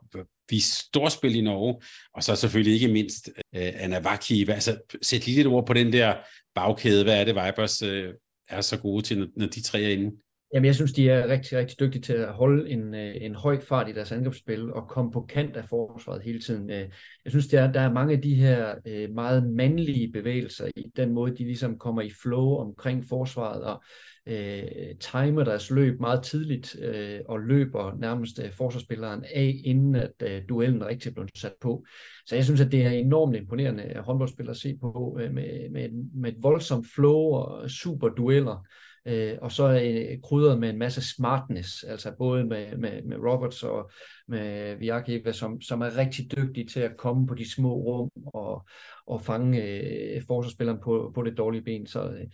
vist 0.49 0.73
storspil 0.73 1.35
i 1.35 1.41
Norge, 1.41 1.81
og 2.13 2.23
så 2.23 2.35
selvfølgelig 2.35 2.73
ikke 2.73 2.93
mindst 2.93 3.29
øh, 3.55 3.73
Anna 3.75 3.99
Vaki. 3.99 4.49
Altså, 4.49 4.77
sæt 5.01 5.25
lige 5.25 5.35
lidt 5.35 5.47
ord 5.47 5.67
på 5.67 5.73
den 5.73 5.93
der 5.93 6.15
bagkæde. 6.55 7.03
Hvad 7.03 7.19
er 7.19 7.23
det, 7.23 7.35
Vibers 7.35 7.81
øh, 7.81 8.13
er 8.49 8.61
så 8.61 8.77
gode 8.77 9.01
til, 9.01 9.19
når, 9.19 9.27
når 9.35 9.47
de 9.47 9.61
tre 9.61 9.81
er 9.81 9.89
inde? 9.89 10.17
Jamen, 10.53 10.65
jeg 10.65 10.75
synes, 10.75 10.93
de 10.93 11.09
er 11.09 11.27
rigtig, 11.27 11.57
rigtig 11.57 11.79
dygtige 11.79 12.01
til 12.01 12.13
at 12.13 12.33
holde 12.33 12.69
en, 12.69 12.95
øh, 12.95 13.15
en 13.21 13.35
høj 13.35 13.59
fart 13.61 13.89
i 13.89 13.93
deres 13.93 14.11
angrebsspil 14.11 14.73
og 14.73 14.87
komme 14.87 15.11
på 15.11 15.21
kant 15.21 15.55
af 15.55 15.65
forsvaret 15.65 16.21
hele 16.21 16.39
tiden. 16.39 16.69
Øh, 16.69 16.89
jeg 17.25 17.31
synes, 17.31 17.47
der 17.47 17.61
er, 17.61 17.71
der 17.71 17.81
er 17.81 17.93
mange 17.93 18.15
af 18.15 18.21
de 18.21 18.35
her 18.35 18.75
øh, 18.87 19.09
meget 19.13 19.49
mandlige 19.49 20.11
bevægelser 20.11 20.67
i 20.75 20.91
den 20.95 21.13
måde, 21.13 21.37
de 21.37 21.43
ligesom 21.43 21.77
kommer 21.77 22.01
i 22.01 22.11
flow 22.21 22.55
omkring 22.55 23.05
forsvaret 23.09 23.63
og 23.63 23.83
øh, 24.27 24.95
timer 24.99 25.43
deres 25.43 25.71
løb 25.71 25.99
meget 25.99 26.23
tidligt 26.23 26.75
øh, 26.81 27.19
og 27.29 27.39
løber 27.39 27.97
nærmest 27.99 28.39
øh, 28.43 28.51
forsvarsspilleren 28.51 29.23
af, 29.33 29.61
inden 29.65 29.95
at 29.95 30.13
øh, 30.23 30.41
duellen 30.49 30.85
rigtig 30.85 31.13
bliver 31.13 31.27
sat 31.35 31.53
på. 31.61 31.85
Så 32.25 32.35
jeg 32.35 32.45
synes, 32.45 32.61
at 32.61 32.71
det 32.71 32.85
er 32.85 32.89
enormt 32.89 33.35
imponerende 33.35 34.01
håndboldspillere 34.05 34.51
at 34.51 34.57
se 34.57 34.77
på 34.81 35.17
øh, 35.21 35.33
med, 35.33 35.69
med, 35.69 35.89
med 36.15 36.31
et 36.31 36.37
voldsomt 36.43 36.87
flow 36.95 37.17
og 37.17 37.69
super 37.69 38.09
dueller 38.09 38.65
øh, 39.05 39.37
og 39.41 39.51
så 39.51 39.69
øh, 39.69 40.21
krydret 40.23 40.59
med 40.59 40.69
en 40.69 40.77
masse 40.77 41.15
smartness, 41.15 41.83
altså 41.83 42.11
både 42.17 42.43
med, 42.43 42.77
med, 42.77 43.01
med 43.01 43.17
Roberts 43.17 43.63
og 43.63 43.91
med 44.27 44.75
Viakiva, 44.75 45.31
som, 45.31 45.61
som 45.61 45.81
er 45.81 45.97
rigtig 45.97 46.37
dygtige 46.37 46.67
til 46.67 46.79
at 46.79 46.97
komme 46.97 47.27
på 47.27 47.33
de 47.33 47.53
små 47.53 47.73
rum 47.73 48.09
og, 48.33 48.65
og 49.07 49.21
fange 49.21 49.63
øh, 49.63 50.21
forsvarsspilleren 50.27 50.79
på, 50.83 51.11
på 51.15 51.23
det 51.23 51.37
dårlige 51.37 51.63
ben. 51.63 51.87
Så, 51.87 52.09
øh, 52.09 52.25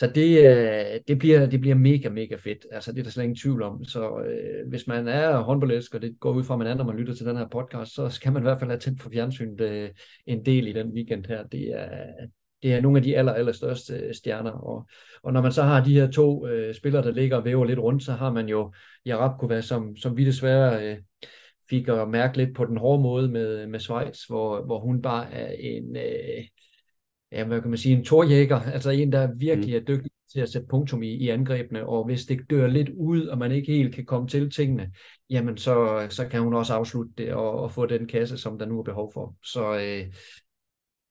så 0.00 0.10
det, 0.14 0.38
øh, 0.38 1.00
det, 1.08 1.18
bliver, 1.18 1.46
det 1.46 1.60
bliver 1.60 1.76
mega, 1.76 2.08
mega 2.08 2.36
fedt. 2.36 2.66
Altså, 2.72 2.92
det 2.92 2.98
er 2.98 3.02
der 3.02 3.10
slet 3.10 3.24
ingen 3.24 3.36
tvivl 3.36 3.62
om. 3.62 3.84
Så 3.84 4.18
øh, 4.18 4.68
hvis 4.68 4.86
man 4.86 5.08
er 5.08 5.40
håndboldelsker, 5.40 5.98
og 5.98 6.02
det 6.02 6.16
går 6.20 6.32
ud 6.32 6.44
fra, 6.44 6.54
at 6.54 6.58
man 6.58 6.66
er, 6.66 6.74
når 6.74 6.84
man 6.84 6.96
lytter 6.96 7.14
til 7.14 7.26
den 7.26 7.36
her 7.36 7.48
podcast, 7.48 7.94
så 7.94 8.08
skal 8.08 8.32
man 8.32 8.42
i 8.42 8.44
hvert 8.44 8.58
fald 8.58 8.70
have 8.70 8.80
tændt 8.80 9.02
for 9.02 9.10
fjernsynet 9.10 9.60
øh, 9.60 9.90
en 10.26 10.44
del 10.44 10.68
i 10.68 10.72
den 10.72 10.92
weekend 10.92 11.26
her. 11.26 11.46
Det 11.46 11.80
er, 11.80 12.06
det 12.62 12.74
er 12.74 12.80
nogle 12.80 12.98
af 12.98 13.02
de 13.02 13.16
aller, 13.16 13.32
aller 13.32 13.52
største 13.52 13.94
øh, 13.94 14.14
stjerner. 14.14 14.50
Og, 14.50 14.86
og 15.22 15.32
når 15.32 15.42
man 15.42 15.52
så 15.52 15.62
har 15.62 15.84
de 15.84 15.94
her 15.94 16.10
to 16.10 16.46
øh, 16.46 16.74
spillere, 16.74 17.02
der 17.02 17.12
ligger 17.12 17.36
og 17.36 17.44
væver 17.44 17.64
lidt 17.64 17.78
rundt, 17.78 18.02
så 18.02 18.12
har 18.12 18.32
man 18.32 18.48
jo 18.48 18.72
Jarabkova, 19.06 19.60
som, 19.60 19.96
som 19.96 20.16
vi 20.16 20.24
desværre 20.24 20.90
øh, 20.90 20.98
fik 21.70 21.88
at 21.88 22.08
mærke 22.08 22.36
lidt 22.36 22.56
på 22.56 22.64
den 22.64 22.76
hårde 22.76 23.02
måde 23.02 23.28
med, 23.28 23.66
med 23.66 23.80
Schweiz, 23.80 24.24
hvor, 24.24 24.64
hvor 24.64 24.80
hun 24.80 25.02
bare 25.02 25.32
er 25.32 25.52
en, 25.58 25.96
øh, 25.96 26.44
ja, 27.32 27.44
hvad 27.44 27.60
kan 27.60 27.70
man 27.70 27.78
sige, 27.78 27.96
en 27.96 28.04
torjæger, 28.04 28.60
altså 28.60 28.90
en, 28.90 29.12
der 29.12 29.28
virkelig 29.36 29.74
mm. 29.74 29.80
er 29.80 29.84
dygtig 29.84 30.10
til 30.32 30.40
at 30.40 30.48
sætte 30.48 30.68
punktum 30.70 31.02
i, 31.02 31.08
i 31.08 31.28
angrebene, 31.28 31.86
og 31.86 32.04
hvis 32.04 32.24
det 32.24 32.40
dør 32.50 32.66
lidt 32.66 32.88
ud, 32.88 33.26
og 33.26 33.38
man 33.38 33.52
ikke 33.52 33.72
helt 33.72 33.94
kan 33.94 34.04
komme 34.04 34.28
til 34.28 34.50
tingene, 34.50 34.90
jamen 35.30 35.56
så, 35.56 36.06
så 36.10 36.28
kan 36.28 36.40
hun 36.40 36.54
også 36.54 36.74
afslutte 36.74 37.12
det 37.18 37.32
og, 37.32 37.60
og 37.60 37.70
få 37.70 37.86
den 37.86 38.06
kasse, 38.06 38.38
som 38.38 38.58
der 38.58 38.66
nu 38.66 38.78
er 38.78 38.82
behov 38.82 39.12
for. 39.12 39.34
Så 39.44 39.74
øh, 39.74 40.12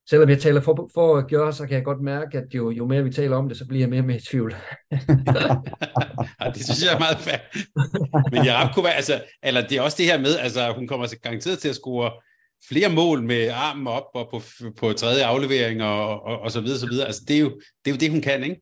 selvom 0.10 0.30
jeg 0.30 0.42
taler 0.42 0.62
for, 0.62 0.90
for 0.94 1.18
at 1.18 1.28
gøre, 1.30 1.54
så 1.54 1.68
kan 1.68 1.76
jeg 1.76 1.84
godt 1.84 2.02
mærke, 2.02 2.38
at 2.38 2.56
jo, 2.56 2.72
jo 2.72 2.86
mere 2.88 3.04
vi 3.04 3.12
taler 3.12 3.38
om 3.38 3.50
det, 3.50 3.58
så 3.58 3.68
bliver 3.68 3.82
jeg 3.82 3.90
mere 3.90 4.02
og 4.02 4.06
mere 4.06 4.18
i 4.18 4.20
tvivl. 4.20 4.56
det 6.56 6.64
synes 6.64 6.84
jeg 6.86 6.94
er 6.94 7.00
meget 7.00 7.18
fair. 7.18 7.38
Men 8.32 8.46
jeg 8.46 8.72
kunne 8.74 8.84
være, 8.86 8.94
altså, 8.94 9.24
eller 9.44 9.68
det 9.68 9.78
er 9.78 9.82
også 9.82 9.98
det 9.98 10.06
her 10.06 10.20
med, 10.20 10.38
altså 10.38 10.74
hun 10.74 10.88
kommer 10.88 11.08
garanteret 11.24 11.60
til 11.60 11.70
at 11.70 11.76
score 11.76 12.12
flere 12.68 12.90
mål 12.90 13.24
med 13.24 13.50
armen 13.50 13.88
op 13.88 14.04
og 14.14 14.28
på, 14.32 14.42
på 14.78 14.94
tredje 14.94 15.26
aflevering 15.26 15.84
og, 15.84 16.24
og, 16.24 16.40
og 16.40 16.52
så 16.52 16.62
videre, 16.62 16.80
så 16.80 16.88
videre. 16.88 17.08
Altså 17.08 17.22
det 17.28 17.36
er, 17.36 17.40
jo, 17.40 17.50
det 17.86 17.92
er 17.92 17.96
jo 17.96 17.98
det, 17.98 18.12
hun 18.12 18.22
kan, 18.22 18.44
ikke? 18.44 18.62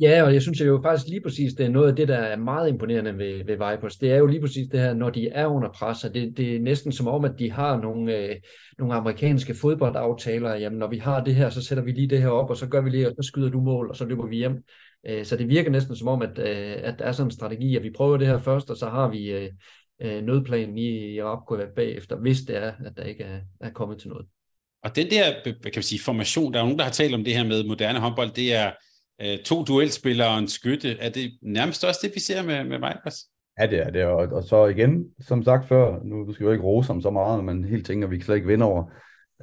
Ja, 0.00 0.22
og 0.22 0.34
jeg 0.34 0.42
synes 0.42 0.60
jo 0.60 0.80
faktisk 0.82 1.08
lige 1.08 1.20
præcis, 1.20 1.54
det 1.54 1.66
er 1.66 1.70
noget 1.70 1.88
af 1.88 1.96
det, 1.96 2.08
der 2.08 2.16
er 2.16 2.36
meget 2.36 2.68
imponerende 2.68 3.18
ved, 3.18 3.44
ved 3.44 3.54
Vipers. 3.54 3.96
Det 3.96 4.12
er 4.12 4.16
jo 4.16 4.26
lige 4.26 4.40
præcis 4.40 4.68
det 4.68 4.80
her, 4.80 4.94
når 4.94 5.10
de 5.10 5.28
er 5.28 5.46
under 5.46 5.68
pres, 5.72 6.04
og 6.04 6.14
det, 6.14 6.36
det 6.36 6.56
er 6.56 6.60
næsten 6.60 6.92
som 6.92 7.08
om, 7.08 7.24
at 7.24 7.32
de 7.38 7.50
har 7.50 7.80
nogle, 7.80 8.16
øh, 8.18 8.36
nogle 8.78 8.94
amerikanske 8.94 9.54
fodboldaftaler. 9.54 10.54
Jamen, 10.54 10.78
når 10.78 10.88
vi 10.88 10.98
har 10.98 11.24
det 11.24 11.34
her, 11.34 11.50
så 11.50 11.62
sætter 11.62 11.84
vi 11.84 11.92
lige 11.92 12.08
det 12.08 12.22
her 12.22 12.28
op, 12.28 12.50
og 12.50 12.56
så 12.56 12.66
gør 12.66 12.80
vi 12.80 12.90
lige, 12.90 13.08
og 13.08 13.14
så 13.22 13.28
skyder 13.28 13.50
du 13.50 13.60
mål, 13.60 13.90
og 13.90 13.96
så 13.96 14.04
løber 14.04 14.26
vi 14.26 14.36
hjem. 14.36 14.64
Øh, 15.06 15.24
så 15.24 15.36
det 15.36 15.48
virker 15.48 15.70
næsten 15.70 15.96
som 15.96 16.08
om, 16.08 16.22
at, 16.22 16.38
øh, 16.38 16.76
at 16.82 16.94
der 16.98 17.04
er 17.04 17.12
sådan 17.12 17.26
en 17.26 17.30
strategi, 17.30 17.76
at 17.76 17.82
vi 17.82 17.90
prøver 17.90 18.16
det 18.16 18.26
her 18.26 18.38
først, 18.38 18.70
og 18.70 18.76
så 18.76 18.86
har 18.86 19.08
vi 19.08 19.30
øh, 19.30 19.50
øh 20.02 20.22
nødplanen 20.22 20.78
i, 20.78 21.14
i 21.14 21.20
opgave 21.20 21.66
bagefter, 21.76 22.16
hvis 22.16 22.40
det 22.40 22.56
er, 22.56 22.72
at 22.86 22.92
der 22.96 23.02
ikke 23.02 23.24
er, 23.24 23.40
er 23.60 23.70
kommet 23.70 23.98
til 23.98 24.08
noget. 24.08 24.26
Og 24.82 24.96
den 24.96 25.10
der, 25.10 25.32
kan 25.44 25.72
man 25.74 25.82
sige, 25.82 26.00
formation, 26.00 26.52
der 26.52 26.58
er 26.58 26.62
nogen, 26.62 26.78
der 26.78 26.84
har 26.84 26.92
talt 26.92 27.14
om 27.14 27.24
det 27.24 27.36
her 27.36 27.44
med 27.44 27.64
moderne 27.64 27.98
håndbold, 27.98 28.30
det 28.30 28.54
er 28.54 28.70
øh, 29.22 29.38
to 29.38 29.64
duelspillere 29.64 30.28
og 30.28 30.38
en 30.38 30.48
skytte. 30.48 30.98
Er 30.98 31.10
det 31.10 31.38
nærmest 31.42 31.84
også 31.84 32.00
det, 32.02 32.12
vi 32.14 32.20
ser 32.20 32.42
med, 32.42 32.64
med 32.64 32.76
Vipers? 32.76 33.18
Ja, 33.60 33.66
det 33.66 33.78
er 33.78 33.90
det. 33.90 34.04
Og, 34.04 34.16
og 34.16 34.42
så 34.42 34.66
igen, 34.66 35.04
som 35.20 35.42
sagt 35.42 35.68
før, 35.68 36.02
nu 36.04 36.32
skal 36.32 36.44
vi 36.44 36.48
jo 36.48 36.52
ikke 36.52 36.64
rose 36.64 36.86
ham 36.86 37.00
så 37.00 37.10
meget, 37.10 37.44
men 37.44 37.64
helt 37.64 37.86
tænker, 37.86 38.06
at 38.06 38.10
vi 38.10 38.20
slet 38.20 38.36
ikke 38.36 38.48
vinde 38.48 38.64
over 38.64 38.84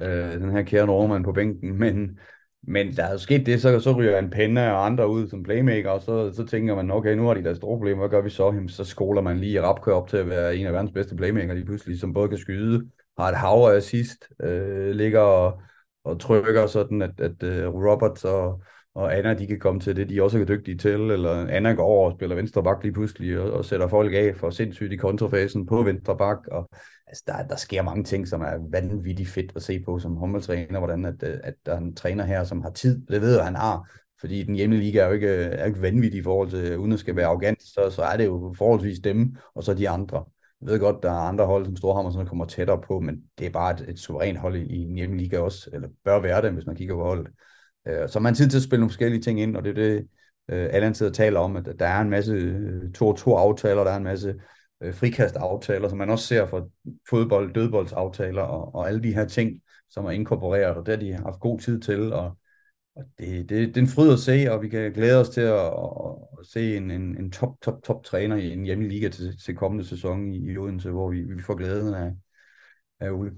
øh, 0.00 0.32
den 0.32 0.50
her 0.50 0.62
kære 0.62 0.86
Norman 0.86 1.22
på 1.22 1.32
bænken. 1.32 1.78
Men 1.82 2.18
Men 2.66 2.96
der 2.96 3.04
er 3.04 3.12
jo 3.12 3.18
sket 3.18 3.46
det, 3.46 3.62
så, 3.62 3.80
så 3.80 3.92
ryger 3.92 4.18
en 4.18 4.30
penne 4.30 4.72
og 4.72 4.86
andre 4.86 5.08
ud 5.08 5.28
som 5.28 5.42
playmaker, 5.42 5.90
og 5.90 6.02
så, 6.02 6.32
så 6.32 6.46
tænker 6.46 6.74
man, 6.74 6.90
okay, 6.90 7.14
nu 7.14 7.26
har 7.26 7.34
de 7.34 7.44
deres 7.44 7.56
store 7.56 7.76
problem, 7.76 7.98
hvad 7.98 8.08
gør 8.08 8.20
vi 8.20 8.30
så? 8.30 8.46
Jamen, 8.46 8.68
så 8.68 8.84
skoler 8.84 9.22
man 9.22 9.38
lige 9.38 9.62
Rapkør 9.62 9.92
op 9.92 10.08
til 10.08 10.16
at 10.16 10.28
være 10.28 10.56
en 10.56 10.66
af 10.66 10.72
verdens 10.72 10.92
bedste 10.92 11.16
playmaker 11.16 11.54
lige 11.54 11.66
pludselig, 11.66 12.00
som 12.00 12.12
både 12.12 12.28
kan 12.28 12.38
skyde, 12.38 12.90
har 13.18 13.28
et 13.28 13.36
hav 13.36 13.68
af 13.72 13.76
assist, 13.76 14.28
øh, 14.42 14.90
ligger 14.90 15.20
og, 15.20 15.60
og 16.04 16.20
trykker 16.20 16.66
sådan, 16.66 17.02
at, 17.02 17.20
at 17.20 17.42
uh, 17.42 17.84
Roberts 17.84 18.24
og, 18.24 18.62
og 18.94 19.18
Anna, 19.18 19.34
de 19.34 19.46
kan 19.46 19.58
komme 19.58 19.80
til 19.80 19.96
det, 19.96 20.08
de 20.08 20.22
også 20.22 20.38
er 20.38 20.44
dygtige 20.44 20.78
til, 20.78 21.00
eller 21.00 21.46
Anna 21.48 21.72
går 21.72 21.84
over 21.84 22.10
og 22.10 22.16
spiller 22.16 22.36
venstre 22.36 22.62
bak 22.62 22.82
lige 22.82 22.92
pludselig, 22.92 23.40
og, 23.40 23.50
og 23.52 23.64
sætter 23.64 23.88
folk 23.88 24.14
af 24.14 24.36
for 24.36 24.50
sindssygt 24.50 24.92
i 24.92 24.96
kontrafasen 24.96 25.66
på 25.66 25.82
venstre 25.82 26.16
bak, 26.16 26.38
og 26.50 26.68
altså, 27.06 27.22
der, 27.26 27.46
der 27.46 27.56
sker 27.56 27.82
mange 27.82 28.04
ting, 28.04 28.28
som 28.28 28.40
er 28.40 28.70
vanvittigt 28.70 29.28
fedt 29.28 29.52
at 29.56 29.62
se 29.62 29.80
på 29.80 29.98
som 29.98 30.16
håndboldtræner, 30.16 30.78
hvordan 30.78 31.04
at, 31.04 31.22
øh, 31.22 31.38
at 31.44 31.54
der 31.66 31.72
er 31.72 31.78
en 31.78 31.94
træner 31.94 32.24
her, 32.24 32.44
som 32.44 32.62
har 32.62 32.70
tid, 32.70 33.06
det 33.06 33.20
ved 33.20 33.36
jeg, 33.36 33.44
han 33.44 33.56
har, 33.56 33.90
fordi 34.20 34.42
den 34.42 34.54
hjemlige 34.54 34.82
liga 34.82 35.00
er 35.00 35.06
jo 35.06 35.12
ikke, 35.12 35.28
er 35.28 35.64
ikke 35.64 35.82
vanvittig 35.82 36.20
i 36.20 36.22
forhold 36.22 36.50
til, 36.50 36.78
uden 36.78 36.92
at 36.92 36.98
skal 36.98 37.16
være 37.16 37.26
arrogant, 37.26 37.62
så, 37.62 37.90
så 37.90 38.02
er 38.02 38.16
det 38.16 38.24
jo 38.24 38.54
forholdsvis 38.58 38.98
dem, 38.98 39.36
og 39.54 39.64
så 39.64 39.74
de 39.74 39.88
andre. 39.88 40.24
Jeg 40.60 40.68
ved 40.68 40.80
godt, 40.80 41.02
der 41.02 41.10
er 41.10 41.28
andre 41.28 41.46
hold, 41.46 41.64
som 41.64 41.76
Storhammer, 41.76 42.10
sådan 42.10 42.26
kommer 42.26 42.44
tættere 42.44 42.80
på, 42.80 43.00
men 43.00 43.22
det 43.38 43.46
er 43.46 43.50
bare 43.50 43.74
et, 43.74 43.84
et 43.88 43.98
suverænt 43.98 44.38
hold 44.38 44.56
i, 44.56 44.64
i 44.64 44.78
en 44.78 44.96
hjemlige 44.96 45.22
liga 45.22 45.38
også, 45.38 45.70
eller 45.72 45.88
bør 46.04 46.20
være 46.20 46.42
det, 46.42 46.52
hvis 46.52 46.66
man 46.66 46.76
kigger 46.76 46.94
på 46.94 47.02
holdet. 47.02 47.28
Øh, 47.86 48.08
så 48.08 48.20
man 48.20 48.32
har 48.32 48.36
tid 48.36 48.48
til 48.48 48.56
at 48.56 48.62
spille 48.62 48.80
nogle 48.80 48.90
forskellige 48.90 49.22
ting 49.22 49.40
ind, 49.40 49.56
og 49.56 49.64
det 49.64 49.70
er 49.70 49.74
det, 49.74 50.08
øh, 50.50 50.68
Allan 50.72 50.94
sidder 50.94 51.10
og 51.10 51.16
taler 51.16 51.40
om, 51.40 51.56
at 51.56 51.68
der 51.78 51.86
er 51.86 52.00
en 52.00 52.10
masse 52.10 52.32
øh, 52.32 52.82
2-2-aftaler, 52.98 53.84
der 53.84 53.90
er 53.90 53.96
en 53.96 54.04
masse 54.04 54.34
øh, 54.80 54.94
frikast-aftaler, 54.94 55.88
som 55.88 55.98
man 55.98 56.10
også 56.10 56.26
ser 56.26 56.46
for 56.46 56.70
fodbold, 57.10 57.54
dødboldsaftaler 57.54 58.42
og, 58.42 58.74
og 58.74 58.88
alle 58.88 59.02
de 59.02 59.14
her 59.14 59.24
ting, 59.24 59.60
som 59.90 60.04
er 60.04 60.10
inkorporeret, 60.10 60.76
og 60.76 60.86
det 60.86 60.94
har 60.94 61.00
de 61.00 61.12
haft 61.12 61.40
god 61.40 61.58
tid 61.60 61.80
til, 61.80 62.12
og, 62.12 62.38
og 62.96 63.04
det, 63.18 63.48
det, 63.48 63.68
det 63.68 63.76
er 63.76 63.80
en 63.80 63.88
fryd 63.88 64.12
at 64.12 64.18
se, 64.18 64.46
og 64.50 64.62
vi 64.62 64.68
kan 64.68 64.92
glæde 64.92 65.20
os 65.20 65.28
til 65.28 65.40
at, 65.40 65.66
at, 65.66 66.16
at 66.40 66.46
se 66.46 66.76
en, 66.76 66.90
en, 66.90 67.18
en 67.18 67.30
top, 67.30 67.60
top, 67.62 67.82
top 67.82 68.04
træner 68.04 68.36
i 68.36 68.52
en 68.52 68.64
hjemmeliga 68.64 69.08
til, 69.08 69.38
til 69.44 69.56
kommende 69.56 69.84
sæson 69.84 70.32
i, 70.32 70.52
i 70.52 70.58
Odense, 70.58 70.90
hvor 70.90 71.10
vi, 71.10 71.22
vi 71.22 71.42
får 71.42 71.54
glæden 71.54 71.94
af, 71.94 72.12
af 73.00 73.10
Ole 73.10 73.32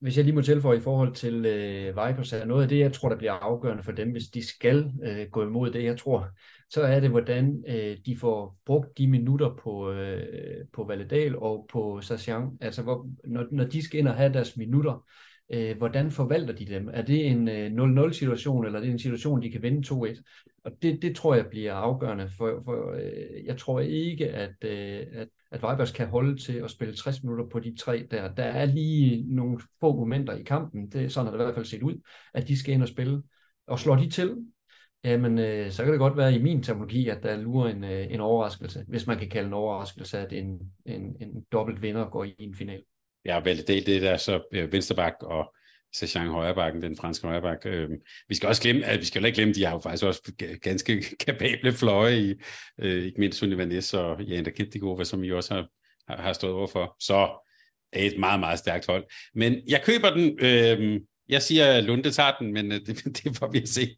hvis 0.00 0.16
jeg 0.16 0.24
lige 0.24 0.34
må 0.34 0.42
tilføje 0.42 0.78
i 0.78 0.80
forhold 0.80 1.14
til 1.14 1.46
øh, 1.46 1.86
Vipers, 1.86 2.32
er 2.32 2.44
noget 2.44 2.62
af 2.62 2.68
det, 2.68 2.78
jeg 2.78 2.92
tror, 2.92 3.08
der 3.08 3.16
bliver 3.16 3.32
afgørende 3.32 3.82
for 3.82 3.92
dem, 3.92 4.10
hvis 4.10 4.28
de 4.28 4.46
skal 4.46 4.92
øh, 5.04 5.26
gå 5.30 5.42
imod 5.42 5.70
det, 5.70 5.84
jeg 5.84 5.98
tror, 5.98 6.28
så 6.70 6.82
er 6.82 7.00
det, 7.00 7.10
hvordan 7.10 7.64
øh, 7.68 7.96
de 8.06 8.16
får 8.16 8.56
brugt 8.66 8.98
de 8.98 9.06
minutter 9.06 9.56
på, 9.62 9.92
øh, 9.92 10.66
på 10.72 10.84
Valedal 10.84 11.36
og 11.36 11.68
på 11.72 12.00
Sassan. 12.00 12.48
Altså, 12.60 12.82
hvor, 12.82 13.08
når, 13.24 13.46
når 13.52 13.64
de 13.64 13.82
skal 13.82 14.00
ind 14.00 14.08
og 14.08 14.14
have 14.14 14.32
deres 14.32 14.56
minutter, 14.56 15.04
øh, 15.50 15.76
hvordan 15.76 16.10
forvalter 16.10 16.54
de 16.54 16.64
dem? 16.64 16.88
Er 16.92 17.02
det 17.02 17.26
en 17.26 17.48
øh, 17.48 18.06
0-0 18.06 18.12
situation, 18.12 18.66
eller 18.66 18.78
er 18.78 18.82
det 18.82 18.92
en 18.92 18.98
situation, 18.98 19.42
de 19.42 19.50
kan 19.50 19.62
vinde 19.62 19.88
2-1? 19.94 20.22
Og 20.64 20.72
det, 20.82 21.02
det 21.02 21.16
tror 21.16 21.34
jeg 21.34 21.46
bliver 21.46 21.74
afgørende, 21.74 22.28
for, 22.38 22.62
for 22.64 22.92
øh, 22.92 23.44
jeg 23.44 23.58
tror 23.58 23.80
ikke, 23.80 24.28
at, 24.28 24.64
øh, 24.64 25.06
at 25.12 25.28
at 25.50 25.62
Vibers 25.62 25.92
kan 25.92 26.08
holde 26.08 26.36
til 26.36 26.52
at 26.52 26.70
spille 26.70 26.96
60 26.96 27.22
minutter 27.22 27.46
på 27.46 27.60
de 27.60 27.76
tre 27.76 28.06
der. 28.10 28.34
Der 28.34 28.44
er 28.44 28.64
lige 28.64 29.34
nogle 29.34 29.60
få 29.80 29.96
momenter 29.96 30.36
i 30.36 30.42
kampen, 30.42 30.90
det, 30.90 31.12
sådan 31.12 31.26
har 31.26 31.32
det 31.32 31.42
i 31.42 31.44
hvert 31.44 31.54
fald 31.54 31.66
set 31.66 31.82
ud, 31.82 32.00
at 32.34 32.48
de 32.48 32.58
skal 32.58 32.74
ind 32.74 32.82
og 32.82 32.88
spille. 32.88 33.22
Og 33.66 33.78
slår 33.78 33.96
de 33.96 34.10
til, 34.10 34.36
jamen 35.04 35.38
øh, 35.38 35.70
så 35.70 35.84
kan 35.84 35.92
det 35.92 35.98
godt 35.98 36.16
være 36.16 36.34
i 36.34 36.42
min 36.42 36.62
terminologi, 36.62 37.08
at 37.08 37.22
der 37.22 37.36
lurer 37.36 37.68
en, 37.68 37.84
øh, 37.84 38.06
en 38.10 38.20
overraskelse, 38.20 38.84
hvis 38.88 39.06
man 39.06 39.18
kan 39.18 39.28
kalde 39.28 39.46
en 39.46 39.52
overraskelse, 39.52 40.18
at 40.18 40.32
en, 40.32 40.72
en, 40.86 41.16
en 41.20 41.44
dobbelt 41.52 41.82
vinder 41.82 42.10
går 42.10 42.24
i 42.24 42.34
en 42.38 42.54
final. 42.54 42.82
Ja, 43.24 43.40
valgt 43.40 43.68
det, 43.68 43.86
det 43.86 44.02
der 44.02 44.16
så 44.16 44.48
øh, 44.52 44.72
Vensterbak 44.72 45.14
og 45.22 45.54
Sachan 45.92 46.28
Højrebakken, 46.28 46.82
den 46.82 46.96
franske 46.96 47.26
højrebak. 47.26 47.58
Øh, 47.64 47.90
vi 48.28 48.34
skal 48.34 48.48
også 48.48 48.62
glemme, 48.62 48.84
at 48.84 49.00
vi 49.00 49.04
skal 49.04 49.24
ikke 49.24 49.36
glemme, 49.36 49.54
de 49.54 49.64
har 49.64 49.72
jo 49.72 49.80
faktisk 49.80 50.04
også 50.04 50.32
ganske 50.62 51.04
kapable 51.26 51.72
fløje 51.72 52.18
i, 52.18 52.34
øh, 52.80 53.04
ikke 53.04 53.20
mindst 53.20 53.38
Sunni 53.38 53.56
Vanessa 53.56 53.98
og 53.98 54.22
Janda 54.22 54.50
Kittigova, 54.50 55.04
som 55.04 55.24
I 55.24 55.30
også 55.30 55.54
har, 55.54 55.66
har, 56.08 56.22
har 56.22 56.32
stået 56.32 56.52
overfor. 56.52 56.96
Så 57.00 57.46
er 57.92 58.02
et 58.02 58.18
meget, 58.18 58.40
meget 58.40 58.58
stærkt 58.58 58.86
hold. 58.86 59.04
Men 59.34 59.56
jeg 59.68 59.82
køber 59.84 60.10
den, 60.10 60.38
øh, 60.42 61.00
jeg 61.28 61.42
siger, 61.42 61.66
at 61.66 61.84
Lunde 61.84 62.10
tager 62.10 62.32
den, 62.40 62.52
men 62.52 62.72
øh, 62.72 62.80
det, 62.86 63.04
det 63.04 63.36
får 63.36 63.50
vi 63.50 63.62
at 63.62 63.68
se. 63.68 63.80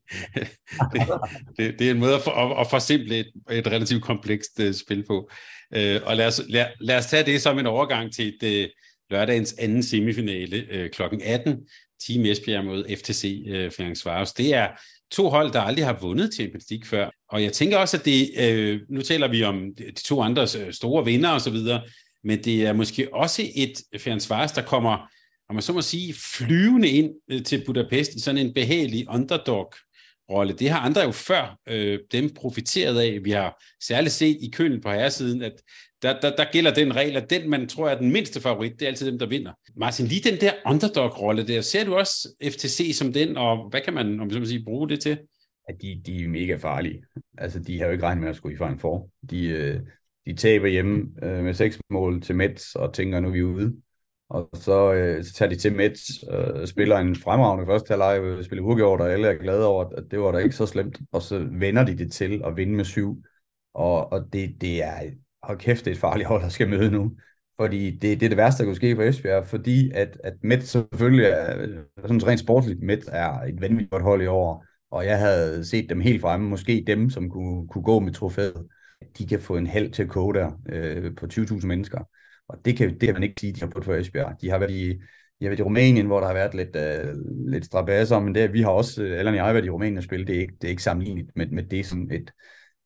det, 0.93 1.09
det, 1.57 1.79
det 1.79 1.87
er 1.87 1.91
en 1.91 2.01
måde 2.01 2.15
at, 2.15 2.23
for, 2.23 2.31
at, 2.31 2.61
at 2.61 2.67
forsimple 2.71 3.19
et, 3.19 3.33
et 3.51 3.67
relativt 3.67 4.03
komplekst 4.03 4.61
uh, 4.61 4.73
spil 4.73 5.05
på. 5.07 5.31
Uh, 5.77 6.07
og 6.07 6.17
lad 6.17 6.27
os, 6.27 6.43
lad, 6.49 6.67
lad 6.81 6.99
os 6.99 7.07
tage 7.07 7.27
det 7.27 7.43
som 7.43 7.59
en 7.59 7.67
overgang 7.67 8.13
til 8.13 8.35
et, 8.43 8.71
lørdagens 9.11 9.55
anden 9.59 9.83
semifinale 9.83 10.67
øh, 10.71 10.91
kl. 10.91 11.03
18. 11.23 11.69
Team 12.07 12.25
Esbjerg 12.25 12.65
mod 12.65 12.97
FTC 12.97 13.45
øh, 13.49 13.71
Ferencvaros. 13.71 14.33
Det 14.33 14.55
er 14.55 14.69
to 15.11 15.29
hold, 15.29 15.53
der 15.53 15.61
aldrig 15.61 15.85
har 15.85 15.99
vundet 16.01 16.35
Champions 16.35 16.65
League 16.71 16.87
før. 16.87 17.11
Og 17.29 17.43
jeg 17.43 17.53
tænker 17.53 17.79
også, 17.79 17.97
at 17.97 18.05
det, 18.05 18.31
øh, 18.39 18.81
nu 18.89 19.03
taler 19.03 19.29
vi 19.29 19.43
om 19.45 19.75
de 19.79 19.93
to 20.05 20.23
andre 20.23 20.43
øh, 20.43 20.73
store 20.73 21.05
vinder 21.05 21.31
osv., 21.31 21.57
men 22.25 22.45
det 22.45 22.67
er 22.67 22.73
måske 22.73 23.15
også 23.15 23.43
et 23.55 24.01
Ferencvaros, 24.01 24.53
der 24.53 24.63
kommer, 24.63 25.09
om 25.49 25.55
man 25.55 25.63
så 25.63 25.73
må 25.73 25.83
sige, 25.83 26.15
flyvende 26.37 26.89
ind 26.89 27.11
øh, 27.31 27.43
til 27.43 27.63
Budapest 27.67 28.15
i 28.15 28.21
sådan 28.21 28.47
en 28.47 28.55
behagelig 28.55 29.07
underdog 29.09 29.73
rolle. 30.31 30.53
Det 30.53 30.71
har 30.71 30.81
andre 30.81 31.01
jo 31.01 31.13
før 31.13 31.59
øh, 31.69 31.99
dem 32.13 32.35
profiteret 32.35 33.01
af. 33.01 33.19
Vi 33.25 33.31
har 33.31 33.63
særligt 33.85 34.15
set 34.15 34.39
i 34.41 34.51
kølen 34.51 34.81
på 34.81 34.91
herresiden, 34.91 35.43
at 35.43 35.53
der, 36.03 36.21
der, 36.21 36.37
der 36.37 36.45
gælder 36.53 36.75
den 36.75 36.97
regel, 36.97 37.17
at 37.17 37.31
den, 37.31 37.51
man 37.51 37.69
tror 37.69 37.89
er 37.89 37.99
den 37.99 38.13
mindste 38.13 38.41
favorit, 38.41 38.73
det 38.73 38.83
er 38.83 38.89
altid 38.89 39.11
dem, 39.11 39.19
der 39.19 39.27
vinder. 39.27 39.53
Martin, 39.77 40.07
lige 40.07 40.31
den 40.31 40.41
der 40.41 40.53
underdog-rolle 40.67 41.47
der, 41.47 41.61
ser 41.61 41.85
du 41.85 41.95
også 41.95 42.29
FTC 42.45 42.97
som 42.99 43.13
den, 43.13 43.37
og 43.37 43.71
hvad 43.71 43.81
kan 43.81 43.95
man, 43.95 44.21
om 44.21 44.27
man 44.33 44.47
sige, 44.47 44.65
bruge 44.65 44.89
det 44.89 45.01
til? 45.01 45.19
At 45.69 45.75
de, 45.83 46.03
de 46.07 46.25
er 46.25 46.29
mega 46.29 46.57
farlige. 46.57 47.03
Altså, 47.39 47.59
de 47.59 47.79
har 47.79 47.87
jo 47.87 47.93
ikke 47.93 48.05
regnet 48.05 48.23
med 48.23 48.31
at 48.31 48.37
skulle 48.37 48.55
i 48.55 48.59
fejl 48.59 48.79
for. 48.79 49.09
De, 49.31 49.49
øh, 49.49 49.81
de 50.27 50.35
taber 50.35 50.69
hjemme 50.69 51.09
øh, 51.23 51.45
med 51.45 51.55
seks 51.55 51.79
mål 51.91 52.23
til 52.23 52.37
Mets, 52.37 52.75
og 52.75 52.95
tænker, 52.95 53.21
nu 53.21 53.29
er 53.29 53.33
vi 53.33 53.43
ude. 53.43 53.77
Og 54.29 54.51
så, 54.55 54.93
øh, 54.93 55.25
så 55.25 55.33
tager 55.33 55.49
de 55.49 55.57
til 55.57 55.73
Mets 55.73 56.25
øh, 56.31 56.61
og 56.61 56.69
spiller 56.69 56.99
en 56.99 57.17
fremragende 57.17 57.67
første 57.67 57.91
halvleg, 57.91 58.45
spiller 58.45 58.65
uafgjort, 58.65 59.01
og 59.01 59.13
alle 59.13 59.29
er 59.29 59.35
glade 59.35 59.67
over, 59.67 59.85
at 59.85 60.05
det 60.11 60.21
var 60.21 60.33
da 60.33 60.39
ikke 60.39 60.57
så 60.57 60.67
slemt. 60.67 60.99
Og 61.13 61.23
så 61.23 61.39
vender 61.39 61.85
de 61.85 61.99
det 61.99 62.13
til 62.13 62.43
at 62.45 62.57
vinde 62.57 62.75
med 62.75 62.85
syv. 62.85 63.23
Og, 63.75 64.13
og 64.13 64.33
det, 64.33 64.61
det 64.61 64.83
er 64.83 65.01
hold 65.43 65.59
kæft, 65.59 65.85
det 65.85 65.91
er 65.91 65.95
et 65.95 66.01
farligt 66.01 66.29
hold, 66.29 66.43
der 66.43 66.49
skal 66.49 66.69
møde 66.69 66.91
nu. 66.91 67.13
Fordi 67.57 67.91
det, 67.91 68.21
det 68.21 68.23
er 68.23 68.29
det 68.29 68.37
værste, 68.37 68.63
der 68.63 68.69
kunne 68.69 68.77
ske 68.77 68.97
for 68.97 69.03
Esbjerg, 69.03 69.47
fordi 69.47 69.91
at, 69.95 70.19
at 70.25 70.33
Midt 70.43 70.69
selvfølgelig 70.69 71.25
er, 71.27 71.63
øh, 71.63 71.79
sådan 71.97 72.27
rent 72.27 72.41
sportsligt, 72.41 72.83
Midt 72.83 73.05
er 73.09 73.41
et 73.41 73.61
vanvittigt 73.61 73.91
godt 73.91 74.03
hold 74.03 74.23
i 74.23 74.27
år, 74.27 74.65
og 74.91 75.07
jeg 75.07 75.19
havde 75.19 75.65
set 75.65 75.89
dem 75.89 76.01
helt 76.01 76.21
fremme, 76.21 76.49
måske 76.49 76.85
dem, 76.87 77.11
som 77.11 77.31
kunne, 77.31 77.69
kunne 77.69 77.85
gå 77.85 78.01
med 78.01 78.13
trofæet, 78.13 78.67
de 79.19 79.27
kan 79.27 79.41
få 79.41 79.57
en 79.57 79.67
halv 79.67 79.93
til 79.93 80.03
at 80.03 80.09
koge 80.09 80.35
der 80.35 80.51
øh, 80.69 81.15
på 81.17 81.27
20.000 81.27 81.67
mennesker. 81.67 82.09
Og 82.49 82.59
det 82.65 82.77
kan, 82.77 82.91
det 82.91 83.01
kan 83.01 83.15
man 83.15 83.23
ikke 83.23 83.41
sige, 83.41 83.53
de 83.53 83.61
har 83.61 83.67
på 83.67 83.83
for 83.83 83.95
Esbjerg. 83.95 84.37
De 84.41 84.51
har 84.51 84.59
været 84.59 84.71
i, 84.71 85.01
jeg 85.41 85.51
ved, 85.51 85.59
i 85.59 85.63
Rumænien, 85.63 86.07
hvor 86.07 86.21
der 86.21 86.27
har 86.27 86.35
været 86.35 86.55
lidt, 86.55 86.77
øh, 86.77 87.15
lidt 87.49 87.65
strabasser, 87.65 88.21
men 88.21 88.35
det, 88.35 88.53
vi 88.53 88.63
har 88.63 88.71
også, 88.71 89.03
eller 89.03 89.19
Allan 89.19 89.33
og 89.33 89.37
jeg 89.37 89.45
har 89.45 89.53
været 89.53 89.65
i 89.65 89.71
Rumænien 89.71 89.99
og 89.99 90.05
spille, 90.05 90.27
det 90.27 90.37
er 90.37 90.41
ikke, 90.41 90.55
det 90.61 90.65
er 90.65 90.71
ikke 90.71 90.83
sammenlignet 90.83 91.31
med, 91.37 91.47
med 91.47 91.63
det, 91.63 91.87
som 91.87 92.11
et, 92.13 92.33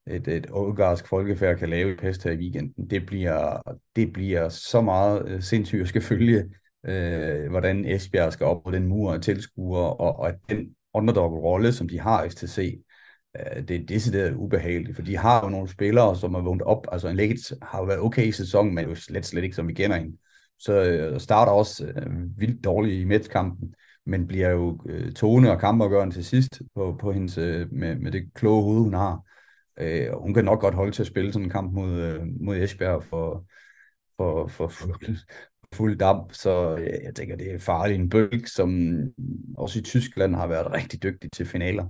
et, 0.06 0.28
et 0.28 0.46
ungarsk 0.50 1.06
folkefærd 1.06 1.58
kan 1.58 1.68
lave 1.68 1.92
i 1.92 1.96
pest 1.96 2.24
her 2.24 2.30
i 2.30 2.36
weekenden. 2.36 2.90
Det 2.90 3.06
bliver, 3.06 3.62
det 3.96 4.12
bliver 4.12 4.48
så 4.48 4.80
meget 4.80 5.28
øh, 5.28 5.42
sindssygt 5.42 5.82
at 5.82 5.88
skal 5.88 6.02
følge, 6.02 6.44
øh, 6.86 7.50
hvordan 7.50 7.84
Esbjerg 7.84 8.32
skal 8.32 8.46
op 8.46 8.64
på 8.64 8.70
den 8.70 8.86
mur 8.86 9.12
af 9.12 9.20
tilskuere, 9.20 9.92
og, 9.92 10.18
og 10.18 10.28
at 10.28 10.34
den 10.50 10.68
underdog-rolle, 10.94 11.72
som 11.72 11.88
de 11.88 12.00
har 12.00 12.24
i 12.24 12.30
STC, 12.30 12.80
øh, 13.36 13.68
det 13.68 13.76
er 13.76 13.86
decideret 13.86 14.34
ubehageligt, 14.34 14.96
for 14.96 15.02
de 15.02 15.16
har 15.16 15.44
jo 15.44 15.48
nogle 15.48 15.68
spillere, 15.68 16.16
som 16.16 16.34
har 16.34 16.40
vågnet 16.40 16.62
op. 16.62 16.86
Altså 16.92 17.08
en 17.08 17.16
Leggett 17.16 17.52
har 17.62 17.78
jo 17.78 17.84
været 17.84 18.00
okay 18.00 18.26
i 18.26 18.32
sæsonen, 18.32 18.74
men 18.74 18.88
jo 18.88 18.94
slet, 18.94 19.26
slet 19.26 19.44
ikke, 19.44 19.56
som 19.56 19.68
vi 19.68 19.72
kender 19.72 19.96
hende. 19.96 20.16
Så 20.58 20.82
øh, 20.82 21.20
starter 21.20 21.52
også 21.52 21.86
øh, 21.86 22.40
vildt 22.40 22.64
dårligt 22.64 23.00
i 23.00 23.04
Mets-kampen, 23.04 23.74
men 24.06 24.26
bliver 24.26 24.50
jo 24.50 24.80
øh, 24.86 25.12
tone 25.12 25.50
og 25.50 25.60
kampafgørende 25.60 26.14
til 26.14 26.24
sidst 26.24 26.62
på, 26.74 26.96
på 27.00 27.12
hendes, 27.12 27.38
øh, 27.38 27.72
med, 27.72 27.96
med 27.96 28.12
det 28.12 28.34
kloge 28.34 28.62
hoved, 28.62 28.80
hun 28.80 28.94
har. 28.94 29.25
Øh, 29.80 30.12
hun 30.12 30.34
kan 30.34 30.44
nok 30.44 30.60
godt 30.60 30.74
holde 30.74 30.92
til 30.92 31.02
at 31.02 31.06
spille 31.06 31.32
sådan 31.32 31.44
en 31.46 31.50
kamp 31.50 31.72
mod, 31.72 32.00
øh, 32.00 32.22
mod 32.40 32.56
Esbjerg 32.56 33.04
for, 33.04 33.44
for, 34.16 34.46
for 34.46 34.68
fuld, 34.68 35.16
fuld 35.74 35.98
damp, 35.98 36.32
så 36.32 36.76
jeg, 36.76 37.00
jeg 37.04 37.14
tænker, 37.14 37.36
det 37.36 37.54
er 37.54 37.58
farligt. 37.58 38.00
En 38.00 38.08
bølg, 38.08 38.48
som 38.48 38.92
også 39.58 39.78
i 39.78 39.82
Tyskland 39.82 40.34
har 40.34 40.46
været 40.46 40.72
rigtig 40.72 41.02
dygtig 41.02 41.32
til 41.32 41.46
finaler. 41.46 41.84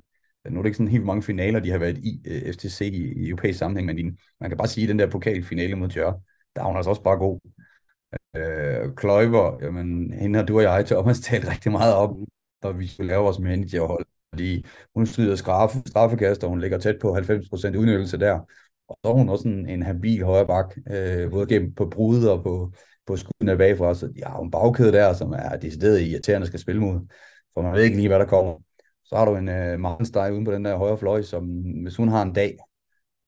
Øh, 0.47 0.53
nu 0.53 0.59
er 0.59 0.63
det 0.63 0.69
ikke 0.69 0.77
sådan 0.77 0.93
helt 0.93 1.05
mange 1.05 1.23
finaler, 1.23 1.61
de 1.61 1.71
har 1.71 1.79
været 1.79 1.99
i 1.99 2.23
øh, 2.27 2.53
FTC 2.53 2.81
i, 2.81 3.25
i 3.25 3.29
europæisk 3.29 3.59
sammenhæng, 3.59 3.87
men 3.87 4.19
man 4.41 4.51
kan 4.51 4.57
bare 4.57 4.69
sige, 4.69 4.85
at 4.85 4.89
den 4.89 4.99
der 4.99 5.11
pokalfinale 5.11 5.77
mod 5.77 5.89
Tjør, 5.89 6.13
der 6.57 6.63
er 6.63 6.67
hun 6.67 6.77
altså 6.77 6.91
også 6.91 7.03
bare 7.03 7.17
god. 7.19 7.41
Øh, 8.37 8.95
Kløjber, 8.97 9.59
jamen, 9.63 10.13
hende 10.13 10.39
har 10.39 10.47
du 10.47 10.57
og 10.57 10.63
jeg, 10.63 10.87
Thomas, 10.87 11.21
talt 11.21 11.49
rigtig 11.49 11.73
meget 11.73 11.95
om, 11.95 12.27
når 12.63 12.73
vi 12.73 12.87
skulle 12.87 13.09
lave 13.09 13.23
vores 13.23 13.39
managerhold 13.39 14.07
fordi 14.33 14.65
hun 14.95 15.07
skyder 15.07 15.37
straffe, 15.37 15.79
straffekast, 15.87 16.45
og 16.45 16.51
hun 16.51 16.61
ligger 16.61 16.79
tæt 16.79 16.99
på 17.01 17.17
90% 17.17 17.77
udnyttelse 17.77 18.19
der. 18.19 18.41
Og 18.89 18.99
så 19.05 19.11
er 19.11 19.15
hun 19.15 19.29
også 19.29 19.49
en, 19.49 19.69
en 19.69 19.83
habil 19.83 20.25
højre 20.25 20.47
bak, 20.47 20.77
øh, 20.91 21.31
både 21.31 21.47
gennem 21.47 21.75
på 21.75 21.87
brud 21.87 22.25
og 22.25 22.43
på, 22.43 22.73
på 23.07 23.17
skuddene 23.17 23.59
bagfra. 23.59 23.95
Så 23.95 24.07
de 24.07 24.23
har 24.25 24.41
en 24.41 24.51
bagkæde 24.51 24.93
der, 24.93 25.13
som 25.13 25.33
er 25.33 25.57
decideret 25.57 26.01
irriterende 26.01 26.47
skal 26.47 26.61
spille 26.61 26.81
mod. 26.81 27.01
For 27.55 27.63
man 27.63 27.75
ved 27.75 27.83
ikke 27.83 27.97
lige, 27.97 28.09
hvad 28.09 28.19
der 28.19 28.27
kommer. 28.27 28.59
Så 29.05 29.17
har 29.17 29.25
du 29.25 29.37
en 29.37 29.49
øh, 29.49 29.81
Martenstein 29.81 30.33
uden 30.33 30.45
på 30.45 30.53
den 30.53 30.65
der 30.65 30.77
højre 30.77 30.99
fløj, 30.99 31.23
som 31.23 31.45
hvis 31.83 31.97
hun 31.97 32.09
har 32.09 32.23
en 32.23 32.33
dag, 32.33 32.59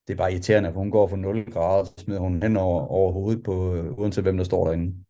det 0.06 0.12
er 0.12 0.18
bare 0.18 0.32
irriterende, 0.32 0.72
for 0.72 0.80
hun 0.80 0.90
går 0.90 1.06
for 1.06 1.16
0 1.16 1.52
grader, 1.52 1.84
så 1.84 1.92
smider 1.98 2.20
hun 2.20 2.42
hen 2.42 2.56
over, 2.56 2.86
over 2.86 3.12
hovedet 3.12 3.42
på, 3.42 3.52
uh, 3.52 3.98
uanset 3.98 4.24
hvem 4.24 4.36
der 4.36 4.44
står 4.44 4.66
derinde. 4.66 5.04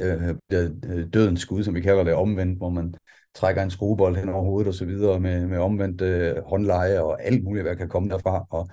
Øh, 0.00 0.34
det 0.50 0.84
øh, 0.86 1.08
dødens 1.12 1.40
skud, 1.40 1.64
som 1.64 1.74
vi 1.74 1.80
kalder 1.80 2.04
det, 2.04 2.14
omvendt, 2.14 2.58
hvor 2.58 2.70
man 2.70 2.94
trækker 3.34 3.62
en 3.62 3.70
skruebold 3.70 4.16
hen 4.16 4.28
over 4.28 4.44
hovedet 4.44 4.68
og 4.68 4.74
så 4.74 4.84
videre 4.84 5.20
med, 5.20 5.46
med 5.46 5.58
omvendt 5.58 6.00
øh, 6.00 6.36
håndleje 6.46 7.00
og 7.00 7.22
alt 7.22 7.44
muligt, 7.44 7.64
hvad 7.64 7.76
kan 7.76 7.88
komme 7.88 8.08
derfra. 8.08 8.46
Og, 8.50 8.68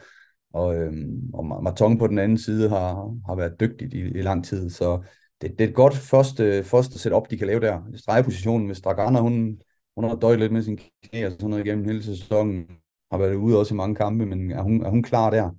og, 0.54 0.76
øhm, 0.76 1.34
og 1.34 1.64
Marton 1.64 1.98
på 1.98 2.08
den 2.08 2.20
anden 2.20 2.38
side 2.38 2.70
har, 2.70 3.18
har 3.28 3.36
været 3.36 3.60
dygtigt 3.60 3.94
i, 3.94 4.00
i 4.00 4.22
lang 4.22 4.46
tid, 4.46 4.70
så 4.70 5.04
det, 5.42 5.52
det 5.52 5.62
er 5.62 5.68
et 5.70 5.76
godt 5.76 5.96
første, 5.96 6.64
første 6.64 7.00
setup, 7.00 7.30
de 7.30 7.38
kan 7.38 7.48
lave 7.48 7.60
der. 7.60 7.82
Stregepositionen, 7.96 8.68
hvis 8.68 8.78
Stragana, 8.78 9.20
hun, 9.20 9.62
hun 9.96 10.04
har 10.04 10.16
døjet 10.16 10.40
lidt 10.40 10.52
med 10.52 10.62
sin 10.62 10.80
knæ 11.04 11.26
og 11.26 11.32
sådan 11.32 11.50
noget 11.50 11.66
igennem 11.66 11.86
hele 11.86 12.04
sæsonen, 12.04 12.66
har 13.12 13.18
været 13.18 13.36
ude 13.36 13.60
også 13.60 13.74
i 13.74 13.78
mange 13.78 13.96
kampe, 13.96 14.26
men 14.26 14.52
er 14.52 14.62
hun, 14.62 14.86
er 14.86 14.90
hun 14.90 15.04
klar 15.04 15.30
der? 15.30 15.50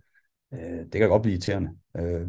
Øh, 0.54 0.84
det 0.92 0.92
kan 0.92 1.08
godt 1.08 1.22
blive 1.22 1.32
irriterende. 1.32 1.70
Øh, 1.96 2.28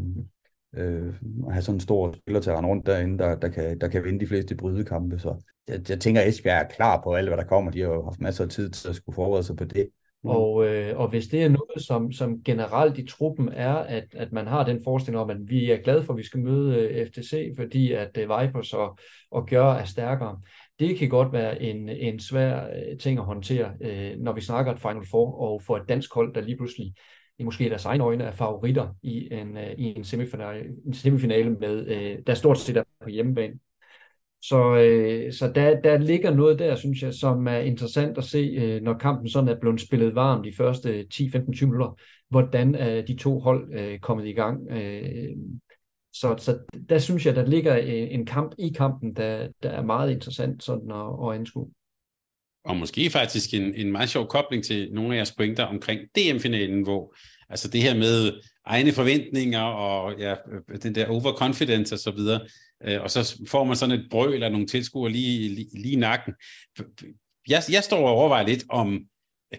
øh, 0.75 1.13
at 1.47 1.53
have 1.53 1.61
sådan 1.61 1.75
en 1.75 1.79
stor 1.79 2.11
spiller 2.11 2.41
til 2.41 2.49
at 2.49 2.55
rende 2.55 2.69
rundt 2.69 2.85
derinde, 2.85 3.17
der, 3.17 3.35
der, 3.35 3.49
kan, 3.49 3.79
der 3.79 3.87
kan 3.87 4.03
vinde 4.03 4.19
de 4.19 4.27
fleste 4.27 4.55
brydekampe. 4.55 5.19
Så 5.19 5.43
jeg, 5.67 5.89
jeg 5.89 5.99
tænker, 5.99 6.21
at 6.21 6.27
Esbjerg 6.27 6.61
er 6.61 6.75
klar 6.75 7.01
på 7.03 7.13
alt, 7.13 7.29
hvad 7.29 7.37
der 7.37 7.43
kommer. 7.43 7.71
De 7.71 7.81
har 7.81 7.87
jo 7.87 8.03
haft 8.03 8.21
masser 8.21 8.43
af 8.43 8.49
tid 8.49 8.69
til 8.69 8.89
at 8.89 8.95
skulle 8.95 9.15
forberede 9.15 9.43
sig 9.43 9.55
på 9.55 9.65
det. 9.65 9.89
Mm. 10.23 10.29
Og, 10.29 10.67
øh, 10.67 10.99
og 10.99 11.09
hvis 11.09 11.27
det 11.27 11.43
er 11.43 11.49
noget, 11.49 11.85
som, 11.85 12.11
som 12.11 12.43
generelt 12.43 12.97
i 12.97 13.07
truppen 13.07 13.49
er, 13.49 13.73
at, 13.73 14.05
at 14.13 14.31
man 14.31 14.47
har 14.47 14.65
den 14.65 14.83
forestilling 14.83 15.21
om, 15.21 15.29
at 15.29 15.37
vi 15.39 15.71
er 15.71 15.77
glade 15.77 16.03
for, 16.03 16.13
at 16.13 16.17
vi 16.17 16.23
skal 16.23 16.39
møde 16.39 16.79
øh, 16.79 17.07
FTC, 17.07 17.53
fordi 17.55 17.91
at 17.91 18.17
øh, 18.17 18.29
Vipers 18.29 18.73
og, 18.73 18.97
og 19.31 19.47
Gør 19.47 19.73
er 19.73 19.85
stærkere, 19.85 20.39
det 20.79 20.97
kan 20.97 21.09
godt 21.09 21.33
være 21.33 21.61
en, 21.61 21.89
en 21.89 22.19
svær 22.19 22.63
øh, 22.63 22.97
ting 22.99 23.19
at 23.19 23.25
håndtere, 23.25 23.73
øh, 23.81 24.19
når 24.19 24.33
vi 24.33 24.41
snakker 24.41 24.73
et 24.73 24.79
Final 24.79 25.05
Four, 25.11 25.41
og 25.41 25.61
for 25.61 25.77
et 25.77 25.89
dansk 25.89 26.13
hold, 26.13 26.33
der 26.33 26.41
lige 26.41 26.57
pludselig 26.57 26.93
i 27.39 27.43
måske 27.43 27.69
deres 27.69 27.85
egne 27.85 28.03
øjne 28.03 28.23
er 28.23 28.31
favoritter 28.31 28.95
i 29.01 29.33
en, 29.33 29.57
øh, 29.57 29.71
i 29.77 29.93
en, 29.97 30.03
semifinale, 30.03 30.65
en 30.85 30.93
semifinale, 30.93 31.49
med, 31.49 31.87
øh, 31.87 32.17
der 32.27 32.33
stort 32.33 32.57
set 32.57 32.77
er 32.77 32.83
på 33.03 33.09
hjemmebane. 33.09 33.53
Så, 34.41 34.75
øh, 34.75 35.33
så 35.33 35.51
der, 35.55 35.81
der 35.81 35.97
ligger 35.97 36.35
noget 36.35 36.59
der, 36.59 36.75
synes 36.75 37.03
jeg, 37.03 37.13
som 37.13 37.47
er 37.47 37.57
interessant 37.57 38.17
at 38.17 38.23
se, 38.23 38.37
øh, 38.37 38.81
når 38.81 38.93
kampen 38.93 39.29
sådan 39.29 39.49
er 39.49 39.59
blevet 39.59 39.81
spillet 39.81 40.15
varm 40.15 40.43
de 40.43 40.53
første 40.57 41.07
10-15-20 41.13 41.65
minutter, 41.65 41.95
hvordan 42.29 42.75
er 42.75 43.01
de 43.01 43.15
to 43.15 43.39
hold 43.39 43.73
øh, 43.73 43.99
kommet 43.99 44.27
i 44.27 44.33
gang. 44.33 44.71
Øh, 44.71 45.37
så, 46.13 46.35
så 46.37 46.59
der 46.89 46.99
synes 46.99 47.25
jeg, 47.25 47.35
der 47.35 47.45
ligger 47.45 47.75
en, 47.75 48.07
en 48.19 48.25
kamp 48.25 48.55
i 48.59 48.69
kampen, 48.69 49.13
der, 49.13 49.47
der 49.63 49.69
er 49.69 49.83
meget 49.83 50.11
interessant 50.11 50.63
sådan 50.63 50.91
at, 50.91 51.29
at 51.29 51.39
anskue. 51.39 51.69
Og 52.67 52.77
måske 52.77 53.09
faktisk 53.09 53.53
en, 53.53 53.73
en 53.75 53.91
meget 53.91 54.09
sjov 54.09 54.27
kobling 54.27 54.63
til 54.63 54.89
nogle 54.91 55.13
af 55.13 55.17
jeres 55.17 55.31
pointer 55.31 55.63
omkring 55.63 56.01
DM-finalen, 56.01 56.83
hvor 56.83 57.15
altså 57.49 57.67
det 57.67 57.81
her 57.81 57.95
med 57.95 58.41
egne 58.65 58.91
forventninger 58.91 59.61
og 59.61 60.19
ja, 60.19 60.35
den 60.83 60.95
der 60.95 61.07
overconfidence 61.07 61.95
og 61.95 61.99
så 61.99 62.11
videre, 62.11 62.41
øh, 62.83 63.01
og 63.01 63.11
så 63.11 63.41
får 63.47 63.63
man 63.63 63.75
sådan 63.75 63.99
et 63.99 64.07
brøl 64.09 64.33
eller 64.33 64.49
nogle 64.49 64.67
tilskuere 64.67 65.11
lige, 65.11 65.49
lige, 65.49 65.81
lige 65.81 65.93
i 65.93 65.95
nakken. 65.95 66.33
Jeg, 67.49 67.63
jeg 67.71 67.83
står 67.83 68.07
og 68.07 68.15
overvejer 68.15 68.47
lidt, 68.47 68.63
om 68.69 68.99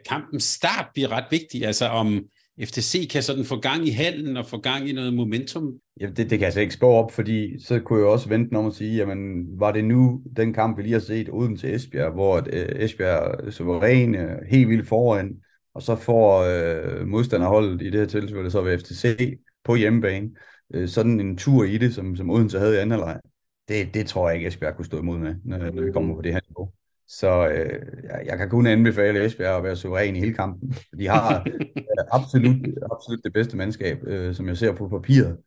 kampens 0.08 0.44
start 0.44 0.86
bliver 0.94 1.08
ret 1.08 1.24
vigtig, 1.30 1.64
altså 1.64 1.86
om 1.86 2.24
FTC 2.64 3.08
kan 3.10 3.22
sådan 3.22 3.44
få 3.44 3.60
gang 3.60 3.86
i 3.86 3.90
halen 3.90 4.36
og 4.36 4.46
få 4.46 4.60
gang 4.60 4.88
i 4.88 4.92
noget 4.92 5.14
momentum. 5.14 5.72
Ja, 6.00 6.06
det, 6.06 6.16
det 6.16 6.30
kan 6.30 6.40
jeg 6.40 6.52
slet 6.52 6.62
ikke 6.62 6.74
spå 6.74 6.90
op, 6.90 7.12
fordi 7.12 7.64
så 7.64 7.80
kunne 7.80 7.98
jeg 7.98 8.08
også 8.08 8.28
vente 8.28 8.54
om 8.54 8.66
at 8.66 8.74
sige, 8.74 8.96
jamen 8.96 9.46
var 9.60 9.72
det 9.72 9.84
nu 9.84 10.22
den 10.36 10.52
kamp, 10.52 10.78
vi 10.78 10.82
lige 10.82 10.92
har 10.92 11.00
set 11.00 11.28
uden 11.28 11.56
til 11.56 11.74
Esbjerg, 11.74 12.12
hvor 12.12 12.36
øh, 12.36 12.84
Esbjerg 12.84 13.46
er 13.46 13.50
suveræne, 13.50 14.18
øh, 14.18 14.38
helt 14.50 14.68
vildt 14.68 14.88
foran, 14.88 15.36
og 15.74 15.82
så 15.82 15.96
får 15.96 16.40
øh, 16.40 17.06
modstanderholdet 17.06 17.82
i 17.82 17.90
det 17.90 18.00
her 18.00 18.06
tilfælde 18.06 18.50
så 18.50 18.62
ved 18.62 18.78
FTC 18.78 19.38
på 19.64 19.74
hjemmebane, 19.74 20.30
øh, 20.74 20.88
sådan 20.88 21.20
en 21.20 21.36
tur 21.36 21.64
i 21.64 21.78
det, 21.78 21.94
som, 21.94 22.16
som 22.16 22.30
Odense 22.30 22.58
havde 22.58 22.74
i 22.74 22.78
anden 22.78 22.90
halvleg. 22.90 23.20
Det, 23.68 23.94
det 23.94 24.06
tror 24.06 24.28
jeg 24.28 24.36
ikke, 24.36 24.48
Esbjerg 24.48 24.76
kunne 24.76 24.84
stå 24.84 24.98
imod 24.98 25.18
med, 25.18 25.34
når, 25.44 25.58
når 25.58 25.82
vi 25.82 25.92
kommer 25.92 26.14
på 26.14 26.22
det 26.22 26.32
her 26.32 26.40
niveau. 26.48 26.70
Så 27.08 27.48
øh, 27.48 28.26
jeg, 28.26 28.38
kan 28.38 28.50
kun 28.50 28.66
anbefale 28.66 29.24
Esbjerg 29.24 29.56
at 29.56 29.64
være 29.64 29.76
suveræn 29.76 30.16
i 30.16 30.18
hele 30.18 30.34
kampen. 30.34 30.74
De 30.98 31.06
har 31.06 31.42
øh, 31.46 32.04
absolut, 32.12 32.56
absolut 32.92 33.24
det 33.24 33.32
bedste 33.32 33.56
mandskab, 33.56 33.98
øh, 34.06 34.34
som 34.34 34.48
jeg 34.48 34.56
ser 34.56 34.72
på 34.72 34.88
papiret. 34.88 35.38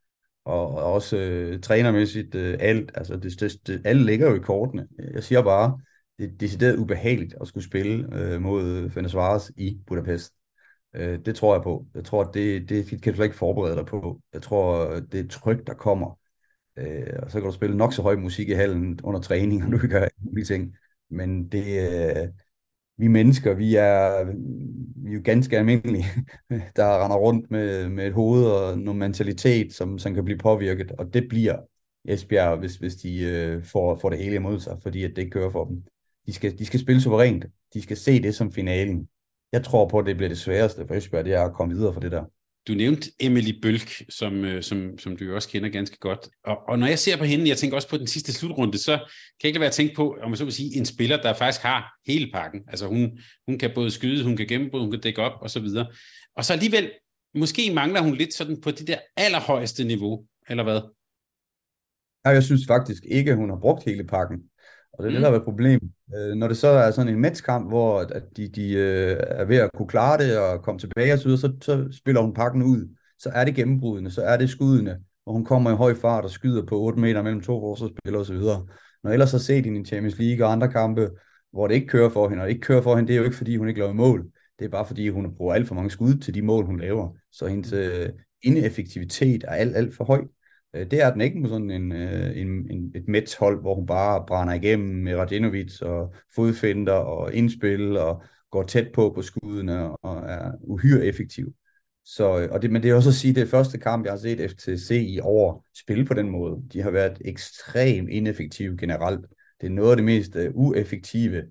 Og, 0.45 0.68
og 0.68 0.93
også 0.93 1.18
øh, 1.18 1.62
trænermæssigt 1.62 2.36
øh, 2.36 2.57
alt. 2.59 2.91
Altså 2.95 3.18
det, 3.18 3.39
det, 3.39 3.68
det, 3.68 3.82
alle 3.86 4.05
ligger 4.05 4.30
jo 4.30 4.36
i 4.36 4.39
kortene. 4.39 4.88
Jeg 5.14 5.24
siger 5.24 5.41
bare, 5.41 5.80
det 6.18 6.26
er 6.26 6.38
decideret 6.39 6.78
ubehageligt 6.78 7.36
at 7.41 7.47
skulle 7.47 7.64
spille 7.64 8.07
øh, 8.14 8.41
mod 8.41 8.89
Fenersvares 8.89 9.51
i 9.57 9.80
Budapest. 9.88 10.34
Øh, 10.95 11.20
det 11.26 11.36
tror 11.36 11.55
jeg 11.55 11.64
på. 11.64 11.86
Jeg 11.95 12.05
tror, 12.05 12.24
det, 12.24 12.70
det 12.70 13.01
kan 13.01 13.14
du 13.14 13.24
ikke 13.24 13.36
forberede 13.36 13.76
dig 13.76 13.86
på. 13.86 14.20
Jeg 14.34 14.41
tror, 14.41 14.99
det 14.99 15.20
er 15.20 15.28
tryk, 15.28 15.68
der 15.68 15.74
kommer. 15.74 16.20
Øh, 16.78 17.20
og 17.24 17.32
så 17.32 17.39
kan 17.39 17.49
du 17.49 17.55
spille 17.55 17.78
nok 17.78 17.93
så 17.93 18.01
høj 18.01 18.16
musik 18.16 18.49
i 18.49 18.53
hallen 18.53 18.99
under 19.03 19.20
træning, 19.20 19.66
og 19.66 19.72
du 19.72 19.78
kan 19.78 19.89
gøre 19.89 20.09
de 20.36 20.43
ting. 20.43 20.76
Men 21.12 21.47
det, 21.47 21.66
øh, 21.89 22.28
vi 22.97 23.07
mennesker, 23.07 23.53
vi 23.53 23.76
er, 23.76 24.24
vi 25.03 25.09
er 25.09 25.14
jo 25.14 25.22
ganske 25.24 25.57
almindelige, 25.57 26.05
der 26.76 27.03
render 27.03 27.18
rundt 27.18 27.51
med, 27.51 27.89
med 27.89 28.07
et 28.07 28.14
hoved 28.14 28.45
og 28.45 28.80
nogle 28.80 28.99
mentalitet, 28.99 29.74
som, 29.74 29.99
som 29.99 30.14
kan 30.14 30.26
blive 30.26 30.38
påvirket. 30.38 30.91
Og 30.91 31.14
det 31.14 31.28
bliver 31.30 31.57
Esbjerg, 32.05 32.59
hvis, 32.59 32.76
hvis 32.76 32.95
de 32.95 33.24
øh, 33.24 33.64
får, 33.64 33.95
får 33.95 34.09
det 34.09 34.20
hele 34.20 34.36
imod 34.36 34.59
sig, 34.59 34.78
fordi 34.82 35.03
at 35.03 35.09
det 35.09 35.18
ikke 35.18 35.32
kører 35.32 35.49
for 35.49 35.66
dem. 35.66 35.84
De 36.26 36.34
skal, 36.34 36.59
de 36.59 36.66
skal 36.66 36.80
spille 36.80 37.01
suverænt. 37.01 37.45
De 37.74 37.82
skal 37.82 37.97
se 37.97 38.24
det 38.24 38.36
som 38.36 38.51
finalen. 38.51 39.07
Jeg 39.51 39.64
tror 39.64 39.88
på, 39.88 39.99
at 39.99 40.05
det 40.05 40.18
bliver 40.18 40.30
det 40.30 40.38
sværeste 40.38 40.88
for 40.88 40.95
Esbjerg, 40.95 41.26
det 41.26 41.34
er 41.34 41.43
at 41.43 41.53
komme 41.53 41.76
videre 41.76 41.93
fra 41.93 42.01
det 42.01 42.12
der. 42.12 42.26
Du 42.68 42.74
nævnte 42.74 43.12
Emily 43.20 43.62
Bølk, 43.62 44.03
som, 44.09 44.45
øh, 44.45 44.64
som, 44.64 44.97
som 44.97 45.18
du 45.18 45.26
jo 45.26 45.36
også 45.36 45.49
kender 45.49 45.70
ganske 45.70 45.97
godt. 45.97 46.30
Og, 46.43 46.57
og 46.68 46.80
når 46.80 46.88
jeg 46.88 46.99
ser 46.99 47.18
på 47.18 47.24
hende, 47.24 47.49
jeg 47.49 47.57
tænker 47.57 47.76
også 47.76 47.89
på 47.89 47.97
den 47.97 48.07
sidste 48.07 48.34
slutrunde, 48.34 48.78
så 48.78 48.97
kan 48.97 49.43
jeg 49.43 49.47
ikke 49.47 49.57
lade 49.57 49.62
være 49.62 49.68
at 49.68 49.74
tænke 49.74 49.95
på, 49.95 50.18
om 50.22 50.30
man 50.30 50.38
så 50.38 50.43
vil 50.43 50.53
sige, 50.53 50.78
en 50.78 50.86
spiller, 50.86 51.22
der 51.22 51.34
faktisk 51.34 51.62
har 51.62 51.93
hele 52.07 52.32
pakken. 52.34 52.62
Altså 52.68 52.88
hun, 52.88 53.20
hun 53.47 53.57
kan 53.57 53.72
både 53.76 53.91
skyde, 53.91 54.24
hun 54.24 54.38
kan 54.38 54.47
gennembryde, 54.47 54.84
hun 54.84 54.91
kan 54.91 55.01
dække 55.01 55.22
op 55.22 55.41
og 55.41 55.49
så 55.49 55.59
videre. 55.59 55.88
Og 56.36 56.45
så 56.45 56.53
alligevel, 56.53 56.91
måske 57.36 57.74
mangler 57.74 58.01
hun 58.01 58.16
lidt 58.16 58.34
sådan 58.34 58.62
på 58.62 58.72
det 58.72 58.88
der 58.88 58.97
allerhøjeste 59.18 59.84
niveau, 59.84 60.26
eller 60.49 60.64
hvad? 60.64 60.82
Ja, 62.26 62.30
jeg 62.30 62.43
synes 62.43 62.62
faktisk 62.68 63.03
ikke, 63.05 63.32
at 63.32 63.38
hun 63.38 63.49
har 63.49 63.59
brugt 63.59 63.86
hele 63.86 64.03
pakken. 64.03 64.39
Og 65.02 65.08
det 65.08 65.16
er 65.16 65.20
mm. 65.20 65.24
det, 65.24 65.32
der 65.32 65.38
er 65.38 65.39
et 65.39 65.43
problem. 65.43 65.80
Øh, 66.16 66.36
når 66.36 66.47
det 66.47 66.58
så 66.58 66.68
er 66.68 66.91
sådan 66.91 67.14
en 67.14 67.22
matchkamp, 67.22 67.68
hvor 67.68 67.99
at 67.99 68.24
de, 68.38 68.47
de 68.47 68.74
øh, 68.74 69.18
er 69.20 69.45
ved 69.45 69.58
at 69.58 69.70
kunne 69.76 69.88
klare 69.88 70.18
det 70.18 70.39
og 70.39 70.64
komme 70.64 70.80
tilbage 70.80 71.14
og 71.14 71.20
så, 71.20 71.26
videre, 71.26 71.39
så, 71.39 71.54
så 71.62 71.97
spiller 71.97 72.22
hun 72.22 72.34
pakken 72.34 72.64
ud. 72.64 72.95
Så 73.20 73.30
er 73.30 73.45
det 73.45 73.56
gennembrudene, 73.56 74.12
så 74.12 74.22
er 74.22 74.38
det 74.38 74.49
skuddene, 74.49 74.99
hvor 75.24 75.34
hun 75.34 75.45
kommer 75.45 75.72
i 75.72 75.76
høj 75.76 75.93
fart 75.95 76.24
og 76.24 76.30
skyder 76.30 76.66
på 76.66 76.82
8 76.82 76.99
meter 76.99 77.22
mellem 77.22 77.41
to 77.41 77.60
forsvarsspillere 77.60 78.22
osv. 78.22 78.36
Når 79.04 79.12
ellers 79.12 79.32
har 79.32 79.39
set 79.39 79.66
hende 79.66 79.82
i 79.82 79.86
Champions 79.86 80.20
League 80.20 80.45
og 80.45 80.52
andre 80.52 80.72
kampe, 80.72 81.10
hvor 81.52 81.68
det 81.68 81.76
ikke 81.76 81.88
kører 81.88 82.10
for 82.10 82.30
hende, 82.30 82.43
og 82.43 82.49
ikke 82.49 82.62
kører 82.62 82.82
for 82.82 82.95
hende, 82.95 83.08
det 83.08 83.14
er 83.14 83.18
jo 83.18 83.24
ikke 83.24 83.38
fordi, 83.38 83.58
hun 83.58 83.68
ikke 83.68 83.80
laver 83.80 83.93
mål. 83.93 84.26
Det 84.60 84.66
er 84.66 84.70
bare 84.70 84.86
fordi, 84.86 85.10
hun 85.10 85.36
bruger 85.36 85.54
alt 85.54 85.68
for 85.68 85.76
mange 85.76 85.89
skud 85.89 86.14
til 86.14 86.34
de 86.34 86.41
mål, 86.41 86.66
hun 86.66 86.80
laver. 86.80 87.16
Så 87.32 87.47
hendes 87.47 87.74
øh, 87.74 88.10
ineffektivitet 88.43 89.43
er 89.47 89.52
alt, 89.52 89.76
alt 89.76 89.95
for 89.95 90.04
høj. 90.04 90.22
Øh, 90.74 90.91
det 90.91 91.01
er 91.01 91.11
den 91.11 91.22
ikke 91.22 91.39
med 91.39 91.49
sådan 91.49 91.72
en, 91.72 91.91
øh, 91.91 92.38
en, 92.38 92.72
en, 92.72 92.91
et 92.95 93.07
Mets-hold, 93.07 93.61
hvor 93.61 93.76
hun 93.76 93.86
bare 93.86 94.26
brænder 94.28 94.53
igennem 94.53 95.03
med 95.03 95.15
Radinovic 95.15 95.82
og 95.82 96.13
fodfinder 96.36 96.93
og 96.93 97.34
indspil 97.34 97.97
og 97.97 98.24
går 98.51 98.63
tæt 98.63 98.91
på 98.93 99.11
på 99.15 99.22
skuddene 99.22 99.95
og 99.97 100.30
er 100.30 100.51
uhyre 100.61 101.05
effektiv. 101.05 101.53
Så, 102.05 102.39
øh, 102.39 102.51
og 102.51 102.61
det, 102.61 102.72
men 102.72 102.84
det 102.84 102.91
er 102.91 102.95
også 102.95 103.09
at 103.09 103.15
sige, 103.15 103.34
det 103.34 103.43
er 103.43 103.47
første 103.47 103.78
kamp, 103.78 104.05
jeg 104.05 104.13
har 104.13 104.17
set 104.17 104.51
FTC 104.51 104.91
i 104.91 105.19
år 105.19 105.65
spille 105.78 106.05
på 106.05 106.13
den 106.13 106.30
måde. 106.30 106.63
De 106.74 106.82
har 106.82 106.91
været 106.91 107.22
ekstremt 107.26 108.09
ineffektive 108.09 108.78
generelt. 108.78 109.26
Det 109.61 109.67
er 109.67 109.72
noget 109.72 109.91
af 109.91 109.97
det 109.97 110.05
mest 110.05 110.36
uh, 110.36 110.41
ueffektive 110.53 111.43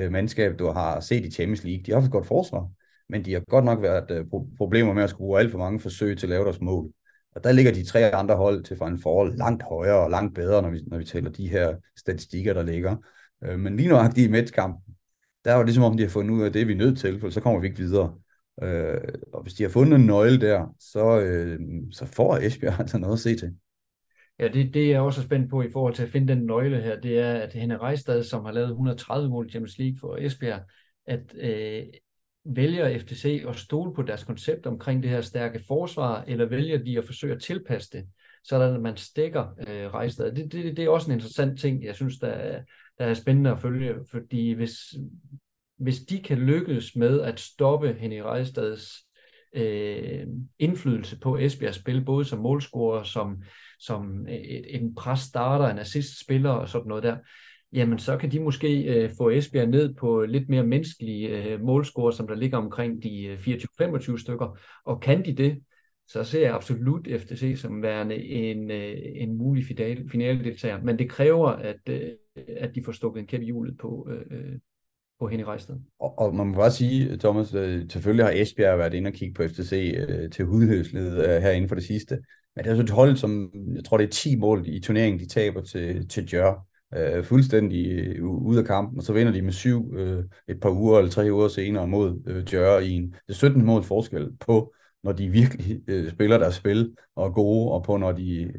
uh, 0.00 0.12
mandskab, 0.12 0.58
du 0.58 0.66
har 0.66 1.00
set 1.00 1.24
i 1.24 1.30
Champions 1.30 1.64
League. 1.64 1.82
De 1.86 1.90
har 1.90 1.98
haft 1.98 2.06
et 2.06 2.12
godt 2.12 2.26
forsvar, 2.26 2.68
men 3.08 3.24
de 3.24 3.32
har 3.32 3.40
godt 3.40 3.64
nok 3.64 3.82
været 3.82 4.26
uh, 4.32 4.42
problemer 4.56 4.92
med 4.92 5.02
at 5.02 5.10
skulle 5.10 5.26
bruge 5.26 5.40
alt 5.40 5.50
for 5.50 5.58
mange 5.58 5.80
forsøg 5.80 6.18
til 6.18 6.26
at 6.26 6.30
lave 6.30 6.44
deres 6.44 6.60
mål. 6.60 6.92
Og 7.34 7.44
der 7.44 7.52
ligger 7.52 7.72
de 7.72 7.84
tre 7.84 8.14
andre 8.14 8.36
hold 8.36 8.64
til 8.64 8.76
for 8.76 8.86
en 8.86 8.98
forhold 8.98 9.36
langt 9.36 9.62
højere 9.62 10.04
og 10.04 10.10
langt 10.10 10.34
bedre, 10.34 10.62
når 10.62 10.70
vi, 10.70 10.82
når 10.86 10.98
vi 10.98 11.04
tæller 11.04 11.30
de 11.30 11.48
her 11.48 11.76
statistikker, 11.96 12.54
der 12.54 12.62
ligger. 12.62 12.96
Øh, 13.44 13.58
men 13.58 13.76
lige 13.76 13.88
nøjagtigt 13.88 14.28
i 14.28 14.30
matchkampen, 14.30 14.94
der 15.44 15.52
er 15.52 15.56
jo 15.56 15.62
ligesom 15.62 15.84
om, 15.84 15.96
de 15.96 16.02
har 16.02 16.10
fundet 16.10 16.34
ud 16.34 16.42
af, 16.42 16.52
det 16.52 16.62
er 16.62 16.66
vi 16.66 16.74
nødt 16.74 16.98
til, 16.98 17.20
for 17.20 17.30
så 17.30 17.40
kommer 17.40 17.60
vi 17.60 17.66
ikke 17.66 17.78
videre. 17.78 18.14
Øh, 18.62 19.00
og 19.32 19.42
hvis 19.42 19.54
de 19.54 19.62
har 19.62 19.70
fundet 19.70 19.98
en 19.98 20.06
nøgle 20.06 20.40
der, 20.40 20.74
så, 20.80 21.20
øh, 21.20 21.58
så 21.92 22.06
får 22.06 22.36
Esbjerg 22.36 22.80
altså 22.80 22.98
noget 22.98 23.12
at 23.12 23.20
se 23.20 23.36
til. 23.36 23.54
Ja, 24.38 24.48
det, 24.48 24.74
det 24.74 24.84
er 24.84 24.90
jeg 24.90 25.00
også 25.00 25.22
spændt 25.22 25.50
på 25.50 25.62
i 25.62 25.70
forhold 25.72 25.94
til 25.94 26.02
at 26.02 26.08
finde 26.08 26.34
den 26.34 26.46
nøgle 26.46 26.80
her, 26.80 27.00
det 27.00 27.18
er, 27.18 27.32
at 27.32 27.52
Henne 27.52 27.78
Rejstad, 27.78 28.22
som 28.22 28.44
har 28.44 28.52
lavet 28.52 28.68
130 28.68 29.28
mål 29.28 29.46
i 29.46 29.50
Champions 29.50 29.78
League 29.78 29.98
for 30.00 30.16
Esbjerg, 30.16 30.60
at 31.06 31.34
øh, 31.40 31.82
vælger 32.44 32.98
FTC 32.98 33.44
at 33.48 33.56
stole 33.56 33.94
på 33.94 34.02
deres 34.02 34.24
koncept 34.24 34.66
omkring 34.66 35.02
det 35.02 35.10
her 35.10 35.20
stærke 35.20 35.60
forsvar, 35.68 36.24
eller 36.28 36.46
vælger 36.46 36.78
de 36.78 36.98
at 36.98 37.04
forsøge 37.04 37.34
at 37.34 37.42
tilpasse 37.42 37.90
det, 37.92 38.06
sådan 38.44 38.74
at 38.74 38.80
man 38.80 38.96
stikker 38.96 39.46
øh, 39.68 39.94
Rejstad. 39.94 40.32
Det, 40.32 40.52
det, 40.52 40.76
det 40.76 40.84
er 40.84 40.88
også 40.88 41.10
en 41.10 41.14
interessant 41.14 41.60
ting, 41.60 41.84
jeg 41.84 41.94
synes, 41.94 42.18
der 42.18 42.28
er, 42.28 42.62
der 42.98 43.04
er 43.04 43.14
spændende 43.14 43.50
at 43.50 43.60
følge, 43.60 43.94
fordi 44.10 44.52
hvis, 44.52 44.78
hvis 45.76 45.98
de 46.00 46.18
kan 46.18 46.38
lykkes 46.38 46.96
med 46.96 47.20
at 47.20 47.40
stoppe 47.40 47.96
Henning 47.98 48.24
Rejstads 48.24 48.92
øh, 49.52 50.26
indflydelse 50.58 51.18
på 51.18 51.38
Esbjergs 51.38 51.76
spil, 51.76 52.04
både 52.04 52.24
som 52.24 52.38
målscorer, 52.38 53.02
som, 53.02 53.42
som 53.78 54.26
et, 54.28 54.74
en 54.74 54.94
pres 54.94 55.20
starter, 55.20 55.68
en 55.68 55.78
assist-spiller 55.78 56.50
og 56.50 56.68
sådan 56.68 56.88
noget 56.88 57.02
der, 57.02 57.16
jamen 57.72 57.98
så 57.98 58.16
kan 58.16 58.32
de 58.32 58.40
måske 58.40 58.82
øh, 58.82 59.10
få 59.18 59.30
Esbjerg 59.30 59.68
ned 59.68 59.94
på 59.94 60.22
lidt 60.22 60.48
mere 60.48 60.66
menneskelige 60.66 61.28
øh, 61.28 61.60
målscorer, 61.60 62.10
som 62.10 62.26
der 62.26 62.34
ligger 62.34 62.58
omkring 62.58 63.02
de 63.02 63.24
øh, 63.24 63.38
24-25 63.38 64.22
stykker. 64.22 64.58
Og 64.84 65.00
kan 65.00 65.24
de 65.24 65.32
det, 65.32 65.62
så 66.08 66.24
ser 66.24 66.40
jeg 66.40 66.54
absolut 66.54 67.08
FTC 67.20 67.54
som 67.60 67.82
værende 67.82 68.16
en, 68.16 68.70
øh, 68.70 68.96
en 69.14 69.38
mulig 69.38 69.64
finale 70.10 70.44
deltager. 70.44 70.82
Men 70.82 70.98
det 70.98 71.10
kræver, 71.10 71.48
at, 71.48 71.80
øh, 71.88 72.10
at 72.56 72.74
de 72.74 72.84
får 72.84 72.92
stukket 72.92 73.20
en 73.20 73.26
kæp 73.26 73.40
i 73.40 73.44
hjulet 73.44 73.78
på, 73.78 74.08
øh, 74.10 74.38
øh, 74.38 74.58
på 75.20 75.28
Henning 75.28 75.48
Rejsted. 75.48 75.74
Og, 76.00 76.18
og 76.18 76.34
man 76.34 76.46
må 76.46 76.54
bare 76.54 76.70
sige, 76.70 77.16
Thomas, 77.16 77.54
øh, 77.54 77.90
selvfølgelig 77.90 78.24
har 78.24 78.32
Esbjerg 78.32 78.78
været 78.78 78.94
inde 78.94 79.08
og 79.08 79.14
kigge 79.14 79.34
på 79.34 79.42
FTC 79.42 79.94
øh, 80.08 80.30
til 80.30 80.44
hudløshed 80.44 81.18
øh, 81.18 81.42
her 81.42 81.50
inden 81.50 81.68
for 81.68 81.74
det 81.74 81.84
sidste. 81.84 82.18
Men 82.56 82.64
det 82.64 82.70
er 82.70 82.76
så 82.76 82.82
et 82.82 82.90
hold, 82.90 83.16
som 83.16 83.52
jeg 83.74 83.84
tror, 83.84 83.96
det 83.96 84.04
er 84.04 84.10
10 84.10 84.36
mål 84.36 84.64
i 84.66 84.80
turneringen, 84.80 85.20
de 85.20 85.28
taber 85.28 85.62
til, 85.62 86.08
til 86.08 86.28
Jør. 86.32 86.69
Øh, 86.96 87.24
fuldstændig 87.24 87.90
øh, 87.90 88.24
ude 88.24 88.58
af 88.58 88.64
kampen, 88.64 88.98
og 88.98 89.04
så 89.04 89.12
vinder 89.12 89.32
de 89.32 89.42
med 89.42 89.52
syv 89.52 89.94
øh, 89.96 90.24
et 90.48 90.60
par 90.60 90.70
uger 90.70 90.98
eller 90.98 91.10
tre 91.10 91.28
uger 91.32 91.48
senere 91.48 91.88
mod 91.88 92.22
øh, 92.26 92.54
Jør 92.54 92.78
i 92.78 92.90
en 92.90 93.14
17 93.28 93.64
mål 93.64 93.84
forskel 93.84 94.36
på, 94.40 94.74
når 95.02 95.12
de 95.12 95.28
virkelig 95.28 95.80
øh, 95.88 96.10
spiller 96.10 96.38
deres 96.38 96.54
spil 96.54 96.94
og 97.16 97.26
er 97.26 97.30
gode, 97.30 97.72
og 97.72 97.84
på 97.84 97.96
når 97.96 98.12
de 98.12 98.52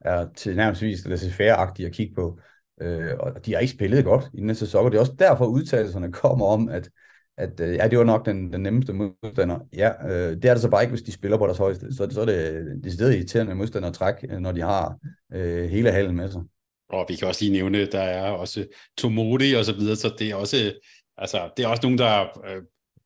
er 0.00 0.26
til 0.36 0.56
nærmest 0.56 1.06
laissez-faire-agtige 1.06 1.86
at 1.86 1.92
kigge 1.92 2.14
på. 2.14 2.38
Øh, 2.80 3.10
og 3.20 3.46
de 3.46 3.52
har 3.52 3.60
ikke 3.60 3.72
spillet 3.72 4.04
godt 4.04 4.28
i 4.34 4.40
den 4.40 4.54
sæson, 4.54 4.84
og 4.84 4.90
det 4.90 4.96
er 4.96 5.00
også 5.00 5.14
derfor 5.18 5.46
udtalelserne 5.46 6.12
kommer 6.12 6.46
om, 6.46 6.68
at, 6.68 6.90
at 7.36 7.60
øh, 7.60 7.74
ja, 7.74 7.88
det 7.88 7.98
var 7.98 8.04
nok 8.04 8.26
den, 8.26 8.52
den 8.52 8.60
nemmeste 8.60 8.92
modstander. 8.92 9.58
Ja, 9.72 9.92
øh, 10.08 10.36
det 10.36 10.44
er 10.44 10.54
det 10.54 10.62
så 10.62 10.70
bare 10.70 10.82
ikke, 10.82 10.92
hvis 10.92 11.02
de 11.02 11.12
spiller 11.12 11.38
på 11.38 11.46
deres 11.46 11.58
højeste. 11.58 11.94
Så, 11.94 12.08
så 12.10 12.20
er 12.20 12.24
det 12.24 12.84
det 12.84 12.92
stedet 12.92 13.14
irriterende 13.14 13.54
modstander 13.54 13.88
at 13.88 13.94
trække, 13.94 14.34
øh, 14.34 14.38
når 14.38 14.52
de 14.52 14.60
har 14.60 14.98
øh, 15.32 15.64
hele 15.64 15.92
halen 15.92 16.16
med 16.16 16.30
sig. 16.30 16.42
Og 16.90 17.06
vi 17.08 17.14
kan 17.14 17.28
også 17.28 17.44
lige 17.44 17.52
nævne, 17.52 17.86
der 17.86 18.00
er 18.00 18.30
også 18.30 18.66
Tomodi 18.98 19.52
og 19.52 19.64
så 19.64 19.72
videre, 19.72 19.96
så 19.96 20.14
det 20.18 20.30
er 20.30 20.34
også, 20.34 20.72
altså, 21.16 21.50
det 21.56 21.64
er 21.64 21.68
også 21.68 21.82
nogen, 21.82 21.98
der 21.98 22.22
øh, 22.22 22.62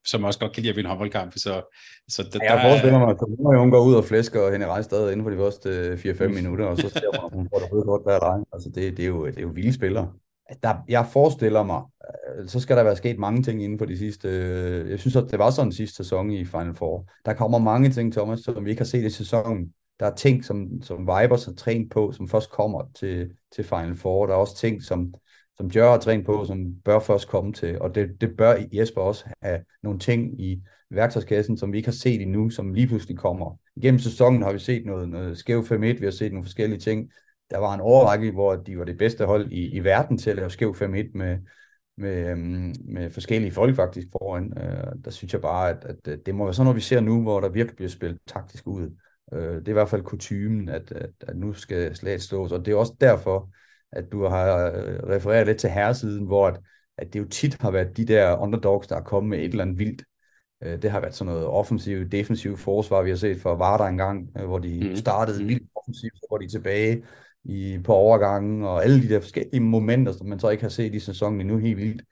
som 0.07 0.25
også 0.25 0.39
godt 0.39 0.53
kan 0.53 0.63
lide 0.63 0.71
at 0.71 0.77
vinde 0.77 0.89
håndboldkampe. 0.89 1.39
Så, 1.39 1.75
så 2.09 2.23
der, 2.23 2.39
ja, 2.43 2.55
jeg 2.55 2.63
forestiller 2.71 2.99
mig, 2.99 3.09
at 3.55 3.61
hun 3.61 3.71
går 3.71 3.85
ud 3.85 3.95
og 3.95 4.05
flæsker 4.05 4.41
og 4.41 4.53
hende 4.53 4.67
rejser 4.67 4.83
stadig 4.83 5.13
inden 5.13 5.25
for 5.25 5.31
de 5.31 5.37
første 5.37 5.93
4-5 5.95 6.27
mm. 6.27 6.35
minutter, 6.35 6.67
og 6.67 6.77
så 6.77 6.89
ser 6.89 7.23
man, 7.23 7.31
hun 7.33 7.49
får 7.53 7.59
det 7.59 7.87
godt 7.87 8.03
hver 8.03 8.19
dag. 8.19 8.45
Altså, 8.53 8.69
det, 8.75 8.97
det, 8.97 9.03
er 9.03 9.09
jo, 9.09 9.27
det 9.27 9.39
er 9.39 9.43
jo 9.43 9.53
vilde 9.55 9.73
spillere. 9.73 10.13
Der, 10.63 10.75
jeg 10.89 11.07
forestiller 11.13 11.63
mig, 11.63 11.83
øh, 12.39 12.49
så 12.49 12.61
skal 12.61 12.77
der 12.77 12.83
være 12.83 12.97
sket 12.97 13.19
mange 13.19 13.43
ting 13.43 13.65
inden 13.65 13.79
for 13.79 13.87
de 13.87 13.99
sidste... 13.99 14.29
Øh, 14.29 14.91
jeg 14.91 14.99
synes, 14.99 15.17
at 15.17 15.31
det 15.31 15.39
var 15.39 15.51
sådan 15.51 15.73
sidste 15.73 15.97
sæson 15.97 16.31
i 16.31 16.45
Final 16.45 16.75
Four. 16.75 17.07
Der 17.25 17.33
kommer 17.33 17.59
mange 17.59 17.91
ting, 17.91 18.13
Thomas, 18.13 18.41
som 18.41 18.65
vi 18.65 18.71
ikke 18.71 18.81
har 18.81 18.87
set 18.87 19.05
i 19.05 19.11
sæsonen. 19.11 19.73
Der 20.03 20.11
er 20.11 20.15
ting, 20.15 20.45
som, 20.45 20.83
som 20.83 21.01
Vibers 21.01 21.45
har 21.45 21.53
trænet 21.53 21.91
på, 21.91 22.13
som 22.13 22.29
først 22.29 22.51
kommer 22.51 22.91
til, 22.95 23.31
til 23.55 23.65
Final 23.65 23.97
Four. 23.97 24.27
Der 24.27 24.33
er 24.33 24.39
også 24.39 24.57
ting, 24.57 24.83
som, 24.83 25.15
som 25.57 25.67
Jør 25.67 25.91
har 25.91 25.99
trænet 25.99 26.27
på, 26.27 26.45
som 26.45 26.75
bør 26.85 26.99
først 26.99 27.29
komme 27.29 27.53
til. 27.53 27.81
Og 27.81 27.95
det, 27.95 28.21
det 28.21 28.37
bør 28.37 28.55
Jesper 28.73 29.01
også 29.01 29.25
have 29.43 29.61
nogle 29.83 29.99
ting 29.99 30.41
i 30.41 30.63
værktøjskassen, 30.91 31.57
som 31.57 31.73
vi 31.73 31.77
ikke 31.77 31.87
har 31.87 31.93
set 31.93 32.23
endnu, 32.23 32.51
som 32.51 32.75
lige 32.75 32.87
pludselig 32.87 33.19
kommer. 33.19 33.57
Gennem 33.83 33.99
sæsonen 33.99 34.43
har 34.43 34.53
vi 34.53 34.59
set 34.59 34.87
noget, 34.87 35.09
noget 35.09 35.39
skæv 35.39 35.61
5-1, 35.61 35.75
vi 35.75 36.05
har 36.05 36.11
set 36.11 36.33
nogle 36.33 36.45
forskellige 36.45 36.81
ting. 36.81 37.11
Der 37.51 37.59
var 37.59 37.75
en 37.75 37.81
overrække, 37.81 38.31
hvor 38.31 38.57
de 38.57 38.79
var 38.79 38.85
det 38.85 38.99
bedste 38.99 39.25
hold 39.27 39.53
i, 39.53 39.69
i 39.69 39.85
verden 39.85 40.19
til 40.19 40.31
at 40.31 40.37
lave 40.37 40.51
skæv 40.51 40.75
5-1 40.75 40.87
med, 40.87 41.39
med, 41.97 42.31
øhm, 42.31 42.75
med 42.85 43.11
forskellige 43.11 43.53
folk 43.53 43.77
faktisk 43.77 44.09
foran. 44.13 44.53
Øh, 44.59 45.05
der 45.05 45.11
synes 45.11 45.33
jeg 45.33 45.41
bare, 45.41 45.71
at, 45.71 46.09
at 46.09 46.27
det 46.27 46.35
må 46.35 46.45
være 46.45 46.55
sådan 46.55 46.65
noget, 46.65 46.77
vi 46.77 46.81
ser 46.81 47.01
nu, 47.01 47.23
hvor 47.23 47.41
der 47.41 47.49
virkelig 47.49 47.77
bliver 47.77 47.91
spillet 47.91 48.19
taktisk 48.27 48.67
ud. 48.67 48.91
Øh, 49.33 49.55
det 49.55 49.69
er 49.69 49.73
i 49.73 49.73
hvert 49.73 49.89
fald 49.89 50.03
kutumen, 50.03 50.69
at, 50.69 50.93
at, 50.93 51.11
at 51.21 51.37
nu 51.37 51.53
skal 51.53 51.97
slaget 51.97 52.23
slås, 52.23 52.53
og 52.53 52.67
det 52.67 52.73
er 52.73 52.77
også 52.77 52.95
derfor, 53.01 53.49
at 53.93 54.13
du 54.13 54.25
har 54.25 54.67
øh, 54.67 55.09
refereret 55.09 55.47
lidt 55.47 55.59
til 55.59 55.71
herresiden, 55.71 56.27
hvor 56.27 56.47
at, 56.47 56.61
at 56.99 57.13
det 57.13 57.19
jo 57.21 57.25
tit 57.25 57.57
har 57.61 57.71
været 57.71 57.97
de 57.97 58.05
der 58.05 58.37
underdogs, 58.37 58.87
der 58.87 58.97
er 58.97 59.03
kommet 59.03 59.31
med 59.31 59.39
et 59.39 59.45
eller 59.45 59.65
andet 59.65 59.79
vildt. 59.79 60.03
Øh, 60.63 60.83
det 60.83 60.91
har 60.91 61.01
været 61.01 61.15
sådan 61.15 61.33
noget 61.33 61.47
offensivt, 61.47 62.13
defensivt 62.13 62.61
forsvar, 62.61 63.03
vi 63.03 63.11
har 63.11 63.17
set 63.17 63.41
for 63.41 63.55
Varder 63.55 63.85
engang, 63.85 64.31
øh, 64.39 64.45
hvor 64.45 64.59
de 64.59 64.89
mm. 64.89 64.97
startede 64.97 65.43
mm. 65.43 65.49
vildt 65.49 65.69
offensivt, 65.75 66.17
så 66.17 66.27
går 66.31 66.39
de 66.39 66.49
tilbage 66.49 67.05
i, 67.45 67.79
på 67.85 67.93
overgangen, 67.93 68.63
og 68.63 68.85
alle 68.85 69.03
de 69.03 69.09
der 69.09 69.21
forskellige 69.21 69.61
momenter, 69.61 70.13
som 70.13 70.27
man 70.27 70.41
så 70.41 70.51
ikke 70.51 70.63
har 70.63 70.69
set 70.69 70.95
i 70.95 71.01
sæsonen 71.01 71.41
endnu 71.41 71.59
helt 71.59 71.77
vildt, 71.77 72.03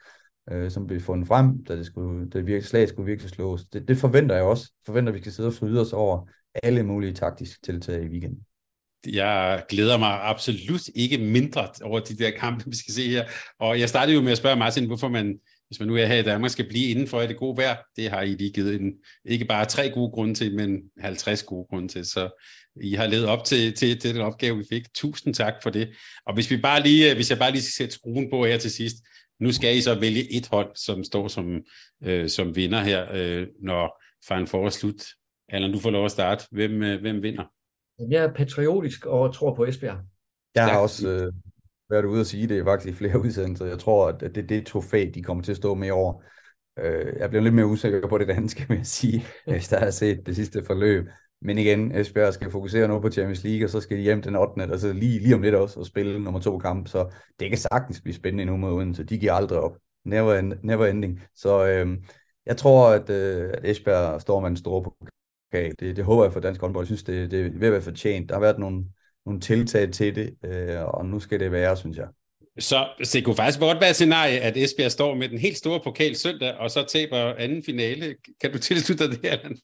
øh, 0.51 0.71
som 0.71 0.87
blev 0.87 1.01
fundet 1.01 1.29
frem, 1.29 1.65
da 1.65 1.77
det, 1.77 1.87
skulle, 1.87 2.31
da 2.31 2.39
det 2.39 2.47
virkelig, 2.47 2.65
slag 2.65 2.89
skulle 2.89 3.07
virkelig 3.07 3.31
slås. 3.31 3.65
Det, 3.65 3.89
det 3.89 3.97
forventer 3.97 4.35
jeg 4.35 4.45
også. 4.45 4.73
Forventer, 4.87 5.13
at 5.13 5.15
vi 5.15 5.21
skal 5.21 5.33
sidde 5.33 5.47
og 5.47 5.53
fryde 5.53 5.81
os 5.81 5.93
over 5.93 6.27
alle 6.63 6.83
mulige 6.83 7.13
taktiske 7.13 7.63
tiltag 7.63 8.03
i 8.03 8.09
weekenden 8.09 8.47
jeg 9.07 9.65
glæder 9.69 9.99
mig 9.99 10.21
absolut 10.23 10.89
ikke 10.95 11.19
mindre 11.19 11.69
over 11.83 12.01
de 12.01 12.17
der 12.17 12.31
kampe, 12.31 12.65
vi 12.67 12.77
skal 12.77 12.95
se 12.95 13.09
her. 13.09 13.25
Og 13.59 13.81
jeg 13.81 13.89
startede 13.89 14.15
jo 14.17 14.23
med 14.23 14.33
at 14.33 14.39
spørge 14.39 14.57
Martin, 14.57 14.87
hvorfor 14.87 15.09
man, 15.09 15.39
hvis 15.69 15.81
man 15.81 15.89
nu 15.89 15.97
er 15.97 16.07
her 16.07 16.17
i 16.17 16.23
Danmark, 16.23 16.51
skal 16.51 16.69
blive 16.69 16.91
indenfor 16.91 17.21
i 17.21 17.27
det 17.27 17.37
gode 17.37 17.57
vejr. 17.57 17.77
Det 17.97 18.11
har 18.11 18.23
I 18.23 18.35
lige 18.35 18.53
givet 18.53 18.81
en, 18.81 18.93
ikke 19.25 19.45
bare 19.45 19.65
tre 19.65 19.91
gode 19.91 20.11
grunde 20.11 20.35
til, 20.35 20.57
men 20.57 20.81
50 21.01 21.43
gode 21.43 21.67
grunde 21.71 21.89
til. 21.89 22.05
Så 22.05 22.43
I 22.83 22.95
har 22.95 23.07
levet 23.07 23.27
op 23.27 23.45
til, 23.45 23.75
til, 23.75 24.01
til 24.01 24.15
den 24.15 24.23
opgave, 24.23 24.59
vi 24.59 24.65
fik. 24.71 24.83
Tusind 24.95 25.35
tak 25.35 25.55
for 25.63 25.71
det. 25.71 25.89
Og 26.27 26.35
hvis, 26.35 26.51
vi 26.51 26.57
bare 26.57 26.83
lige, 26.83 27.11
øh, 27.11 27.17
hvis 27.17 27.31
jeg 27.31 27.39
bare 27.39 27.51
lige 27.51 27.63
skal 27.63 27.73
sætte 27.73 27.95
skruen 27.95 28.31
på 28.31 28.45
her 28.45 28.59
til 28.59 28.71
sidst, 28.71 28.97
nu 29.41 29.53
skal 29.53 29.77
I 29.77 29.81
så 29.81 30.01
vælge 30.01 30.33
et 30.33 30.49
hold, 30.51 30.71
som 30.77 31.05
står 31.05 31.29
som, 31.29 31.61
øh, 32.05 32.29
som 32.29 32.57
vinder 32.57 32.81
her, 32.81 33.07
øh, 33.13 33.47
når 33.63 34.03
Final 34.29 34.47
Four 34.47 34.67
er 34.67 34.71
slut. 34.71 35.03
Allan, 35.51 35.73
du 35.73 35.79
får 35.79 35.91
lov 35.91 36.05
at 36.05 36.11
starte. 36.11 36.45
Hvem, 36.51 36.83
øh, 36.83 37.01
hvem 37.01 37.23
vinder? 37.23 37.45
Jeg 38.11 38.25
er 38.25 38.33
patriotisk 38.33 39.07
og 39.07 39.35
tror 39.35 39.55
på 39.55 39.65
Esbjerg. 39.65 39.99
Jeg 40.55 40.65
har 40.65 40.79
også 40.79 41.09
øh, 41.09 41.33
været 41.91 42.05
ude 42.05 42.21
og 42.21 42.27
sige 42.27 42.47
det 42.47 42.65
faktisk 42.65 42.95
i 42.95 42.97
flere 42.97 43.21
udsendelser. 43.25 43.67
Jeg 43.67 43.79
tror, 43.79 44.09
at 44.09 44.21
det 44.21 44.37
er 44.37 44.47
det 44.47 44.67
trofæ, 44.67 45.11
de 45.15 45.23
kommer 45.23 45.43
til 45.43 45.53
at 45.53 45.57
stå 45.57 45.75
med 45.75 45.89
i 45.89 45.91
år. 45.91 46.25
Øh, 46.79 47.17
jeg 47.19 47.31
bliver 47.31 47.43
lidt 47.43 47.55
mere 47.55 47.67
usikker 47.67 48.09
på 48.09 48.19
det 48.19 48.29
danske, 48.29 48.69
vil 48.69 48.77
jeg 48.77 48.87
sige, 48.87 49.25
hvis 49.47 49.69
der 49.69 49.79
har 49.79 49.91
set 49.91 50.27
det 50.27 50.37
sidste 50.37 50.65
forløb. 50.65 51.09
Men 51.43 51.59
igen, 51.59 51.97
Esbjerg 51.97 52.35
skal 52.35 52.51
fokusere 52.51 52.89
nu 52.89 53.01
på 53.01 53.11
Champions 53.11 53.45
League, 53.45 53.67
og 53.67 53.71
så 53.71 53.81
skal 53.81 53.97
de 53.97 54.03
hjem 54.03 54.23
den 54.23 54.37
8. 54.37 54.63
Altså 54.63 54.93
lige, 54.93 55.19
lige 55.19 55.35
om 55.35 55.43
lidt 55.43 55.55
også 55.55 55.81
og 55.81 55.87
spille 55.87 56.19
nummer 56.19 56.41
to 56.41 56.59
kamp. 56.59 56.89
Så 56.89 57.15
det 57.41 57.49
kan 57.49 57.59
sagtens 57.59 58.01
blive 58.01 58.15
spændende 58.15 58.45
nu 58.45 58.57
mod 58.57 58.73
Odense. 58.73 59.05
De 59.05 59.19
giver 59.19 59.33
aldrig 59.33 59.59
op. 59.59 59.77
Never, 60.05 60.35
end, 60.35 60.53
never 60.63 60.87
ending. 60.87 61.21
Så 61.35 61.67
øh, 61.67 61.99
jeg 62.47 62.57
tror, 62.57 62.89
at, 62.89 63.11
øh, 63.11 63.51
at 63.55 63.65
Esbjerg 63.65 64.21
står 64.21 64.41
med 64.41 64.49
en 64.49 64.57
stor 64.57 64.97
Okay, 65.53 65.73
det, 65.81 65.97
det 65.97 66.05
håber 66.05 66.25
jeg 66.25 66.33
for 66.33 66.41
dansk 66.41 66.61
håndbold. 66.61 66.83
Jeg 66.83 66.87
synes, 66.87 67.03
det, 67.03 67.31
det 67.31 67.41
er 67.41 67.51
ved 67.55 67.67
at 67.69 67.73
være 67.73 67.83
fortjent. 67.83 68.29
Der 68.29 68.35
har 68.35 68.41
været 68.41 68.59
nogle, 68.59 68.85
nogle 69.27 69.41
tiltag 69.41 69.93
til 69.93 70.15
det, 70.15 70.35
øh, 70.45 70.85
og 70.85 71.07
nu 71.07 71.21
skal 71.21 71.41
det 71.41 71.53
være, 71.53 71.77
synes 71.77 71.97
jeg. 71.97 72.07
Så, 72.59 72.89
så 73.03 73.19
det 73.19 73.25
kunne 73.25 73.37
faktisk 73.37 73.61
godt 73.61 73.81
være 73.81 73.91
et 73.91 73.97
scenarie, 73.97 74.41
at 74.41 74.57
Esbjerg 74.57 74.93
står 74.93 75.15
med 75.15 75.29
den 75.29 75.39
helt 75.39 75.57
store 75.57 75.81
pokal 75.85 76.17
søndag, 76.17 76.55
og 76.55 76.71
så 76.71 76.85
taber 76.89 77.35
anden 77.35 77.63
finale. 77.65 78.15
Kan 78.41 78.53
du 78.53 78.59
tilslutte 78.59 79.09
dig 79.09 79.23
det, 79.23 79.29
Allan? 79.29 79.57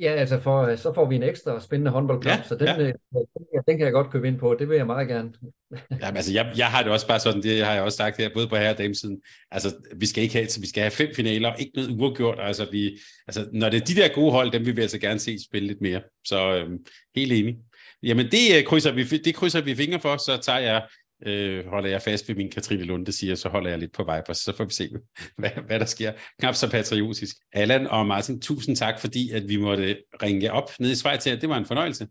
Ja, 0.00 0.12
altså 0.12 0.40
for, 0.40 0.76
så 0.76 0.92
får 0.94 1.08
vi 1.08 1.16
en 1.16 1.22
ekstra 1.22 1.60
spændende 1.60 1.90
håndboldkamp, 1.90 2.40
ja, 2.40 2.48
så 2.48 2.54
den, 2.54 2.66
ja. 2.66 2.80
Øh, 2.80 2.94
den, 3.12 3.62
den 3.68 3.76
kan 3.76 3.80
jeg 3.80 3.92
godt 3.92 4.10
købe 4.10 4.28
ind 4.28 4.38
på. 4.38 4.56
Det 4.58 4.68
vil 4.68 4.76
jeg 4.76 4.86
meget 4.86 5.08
gerne. 5.08 5.32
Jamen, 6.02 6.16
altså, 6.16 6.32
jeg, 6.32 6.52
jeg 6.56 6.66
har 6.66 6.82
det 6.82 6.92
også 6.92 7.06
bare 7.06 7.20
sådan, 7.20 7.42
det 7.42 7.64
har 7.64 7.72
jeg 7.72 7.82
også 7.82 7.96
sagt 7.96 8.16
her, 8.16 8.30
både 8.34 8.48
på 8.48 8.56
herre 8.56 8.70
og 8.70 8.78
damesiden. 8.78 9.20
Altså, 9.50 9.74
vi 9.96 10.06
skal 10.06 10.22
ikke 10.22 10.34
have, 10.34 10.46
vi 10.60 10.68
skal 10.68 10.82
have 10.82 10.90
fem 10.90 11.08
finaler, 11.16 11.54
ikke 11.54 11.72
noget 11.74 11.90
uafgjort. 11.90 12.38
Altså, 12.40 12.66
vi, 12.72 12.98
altså, 13.26 13.48
når 13.52 13.68
det 13.68 13.80
er 13.80 13.84
de 13.84 13.94
der 13.94 14.14
gode 14.14 14.32
hold, 14.32 14.52
dem 14.52 14.66
vil 14.66 14.76
vi 14.76 14.82
altså 14.82 14.98
gerne 14.98 15.20
se 15.20 15.44
spille 15.44 15.68
lidt 15.68 15.80
mere. 15.80 16.02
Så 16.24 16.56
øhm, 16.56 16.78
helt 17.16 17.32
enig. 17.32 17.56
Jamen, 18.02 18.26
det 18.26 18.56
øh, 18.58 18.64
krydser, 18.64 18.92
vi, 18.92 19.04
det 19.04 19.34
krydser 19.34 19.60
vi 19.60 19.74
fingre 19.74 20.00
for, 20.00 20.16
så 20.16 20.38
tager 20.42 20.58
jeg 20.58 20.82
øh, 21.26 21.66
holder 21.66 21.88
jeg 21.88 22.02
fast 22.02 22.28
ved 22.28 22.36
min 22.36 22.50
Katrine 22.50 22.82
Lunde 22.82 23.12
siger, 23.12 23.34
så 23.34 23.48
holder 23.48 23.70
jeg 23.70 23.78
lidt 23.78 23.92
på 23.92 24.02
Vipers, 24.02 24.38
så 24.38 24.56
får 24.56 24.64
vi 24.64 24.72
se, 24.72 24.88
hvad, 25.38 25.50
hvad 25.66 25.80
der 25.80 25.86
sker. 25.86 26.12
Knap 26.38 26.54
så 26.54 26.70
patriotisk. 26.70 27.36
Allan 27.52 27.86
og 27.86 28.06
Martin, 28.06 28.40
tusind 28.40 28.76
tak, 28.76 29.00
fordi 29.00 29.30
at 29.30 29.48
vi 29.48 29.56
måtte 29.56 29.96
ringe 30.22 30.52
op 30.52 30.70
ned 30.80 30.90
i 30.90 30.94
Schweiz 30.94 31.24
her. 31.24 31.36
Det 31.36 31.48
var 31.48 31.56
en 31.56 31.66
fornøjelse. 31.66 32.08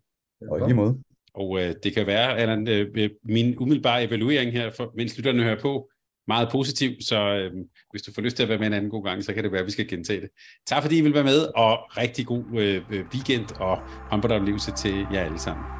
Og 0.52 0.60
i 0.60 0.64
lige 0.64 0.76
måde. 0.76 0.98
Og 1.34 1.62
øh, 1.62 1.76
det 1.84 1.94
kan 1.94 2.08
være, 2.08 2.38
Allan, 2.38 2.68
øh, 2.68 3.10
min 3.24 3.58
umiddelbare 3.58 4.04
evaluering 4.04 4.52
her, 4.52 4.72
for, 4.72 4.94
mens 4.96 5.18
lytterne 5.18 5.44
hører 5.44 5.62
på, 5.62 5.90
meget 6.30 6.50
positiv, 6.52 6.92
så 7.02 7.36
øh, 7.36 7.52
hvis 7.92 8.02
du 8.02 8.14
får 8.14 8.22
lyst 8.22 8.36
til 8.36 8.44
at 8.44 8.50
være 8.50 8.58
med 8.58 8.68
en 8.68 8.74
anden 8.74 8.92
god 8.92 9.04
gang, 9.04 9.24
så 9.24 9.34
kan 9.34 9.44
det 9.44 9.52
være, 9.52 9.62
at 9.62 9.68
vi 9.68 9.72
skal 9.72 9.88
gentage 9.88 10.22
det. 10.22 10.30
Tak 10.68 10.82
fordi 10.84 10.98
I 10.98 11.02
vil 11.02 11.14
være 11.14 11.24
med, 11.24 11.42
og 11.56 11.98
rigtig 11.98 12.26
god 12.26 12.44
øh, 12.54 12.82
øh 12.92 13.06
weekend 13.14 13.60
og 13.60 13.78
håndboldoplevelse 14.12 14.72
til 14.72 15.08
jer 15.14 15.26
alle 15.26 15.40
sammen. 15.40 15.79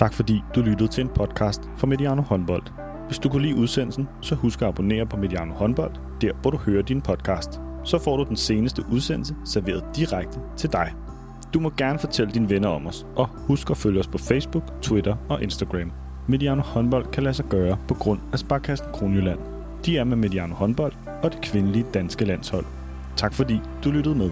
Tak 0.00 0.14
fordi 0.14 0.42
du 0.54 0.60
lyttede 0.60 0.90
til 0.90 1.02
en 1.02 1.08
podcast 1.08 1.60
fra 1.76 1.86
Mediano 1.86 2.22
Håndbold. 2.22 2.62
Hvis 3.06 3.18
du 3.18 3.28
kunne 3.28 3.42
lide 3.42 3.56
udsendelsen, 3.56 4.08
så 4.20 4.34
husk 4.34 4.62
at 4.62 4.68
abonnere 4.68 5.06
på 5.06 5.16
Mediano 5.16 5.54
Håndbold, 5.54 5.92
der 6.20 6.32
hvor 6.42 6.50
du 6.50 6.56
hører 6.56 6.82
din 6.82 7.00
podcast. 7.00 7.60
Så 7.84 7.98
får 7.98 8.16
du 8.16 8.24
den 8.24 8.36
seneste 8.36 8.84
udsendelse 8.92 9.34
serveret 9.44 9.84
direkte 9.96 10.38
til 10.56 10.72
dig. 10.72 10.94
Du 11.54 11.60
må 11.60 11.72
gerne 11.76 11.98
fortælle 11.98 12.32
dine 12.32 12.50
venner 12.50 12.68
om 12.68 12.86
os, 12.86 13.06
og 13.16 13.26
husk 13.26 13.70
at 13.70 13.76
følge 13.76 14.00
os 14.00 14.06
på 14.06 14.18
Facebook, 14.18 14.82
Twitter 14.82 15.16
og 15.28 15.42
Instagram. 15.42 15.92
Mediano 16.28 16.62
håndbold 16.62 17.06
kan 17.06 17.22
lade 17.22 17.34
sig 17.34 17.44
gøre 17.44 17.78
på 17.88 17.94
grund 17.94 18.20
af 18.32 18.38
Sparkassen 18.38 18.86
Kronjylland. 18.92 19.38
De 19.86 19.98
er 19.98 20.04
med 20.04 20.16
Mediano 20.16 20.54
håndbold 20.54 20.92
og 21.22 21.32
det 21.32 21.40
kvindelige 21.40 21.86
danske 21.94 22.24
landshold. 22.24 22.64
Tak 23.16 23.34
fordi 23.34 23.60
du 23.84 23.90
lyttede 23.90 24.14
med. 24.14 24.30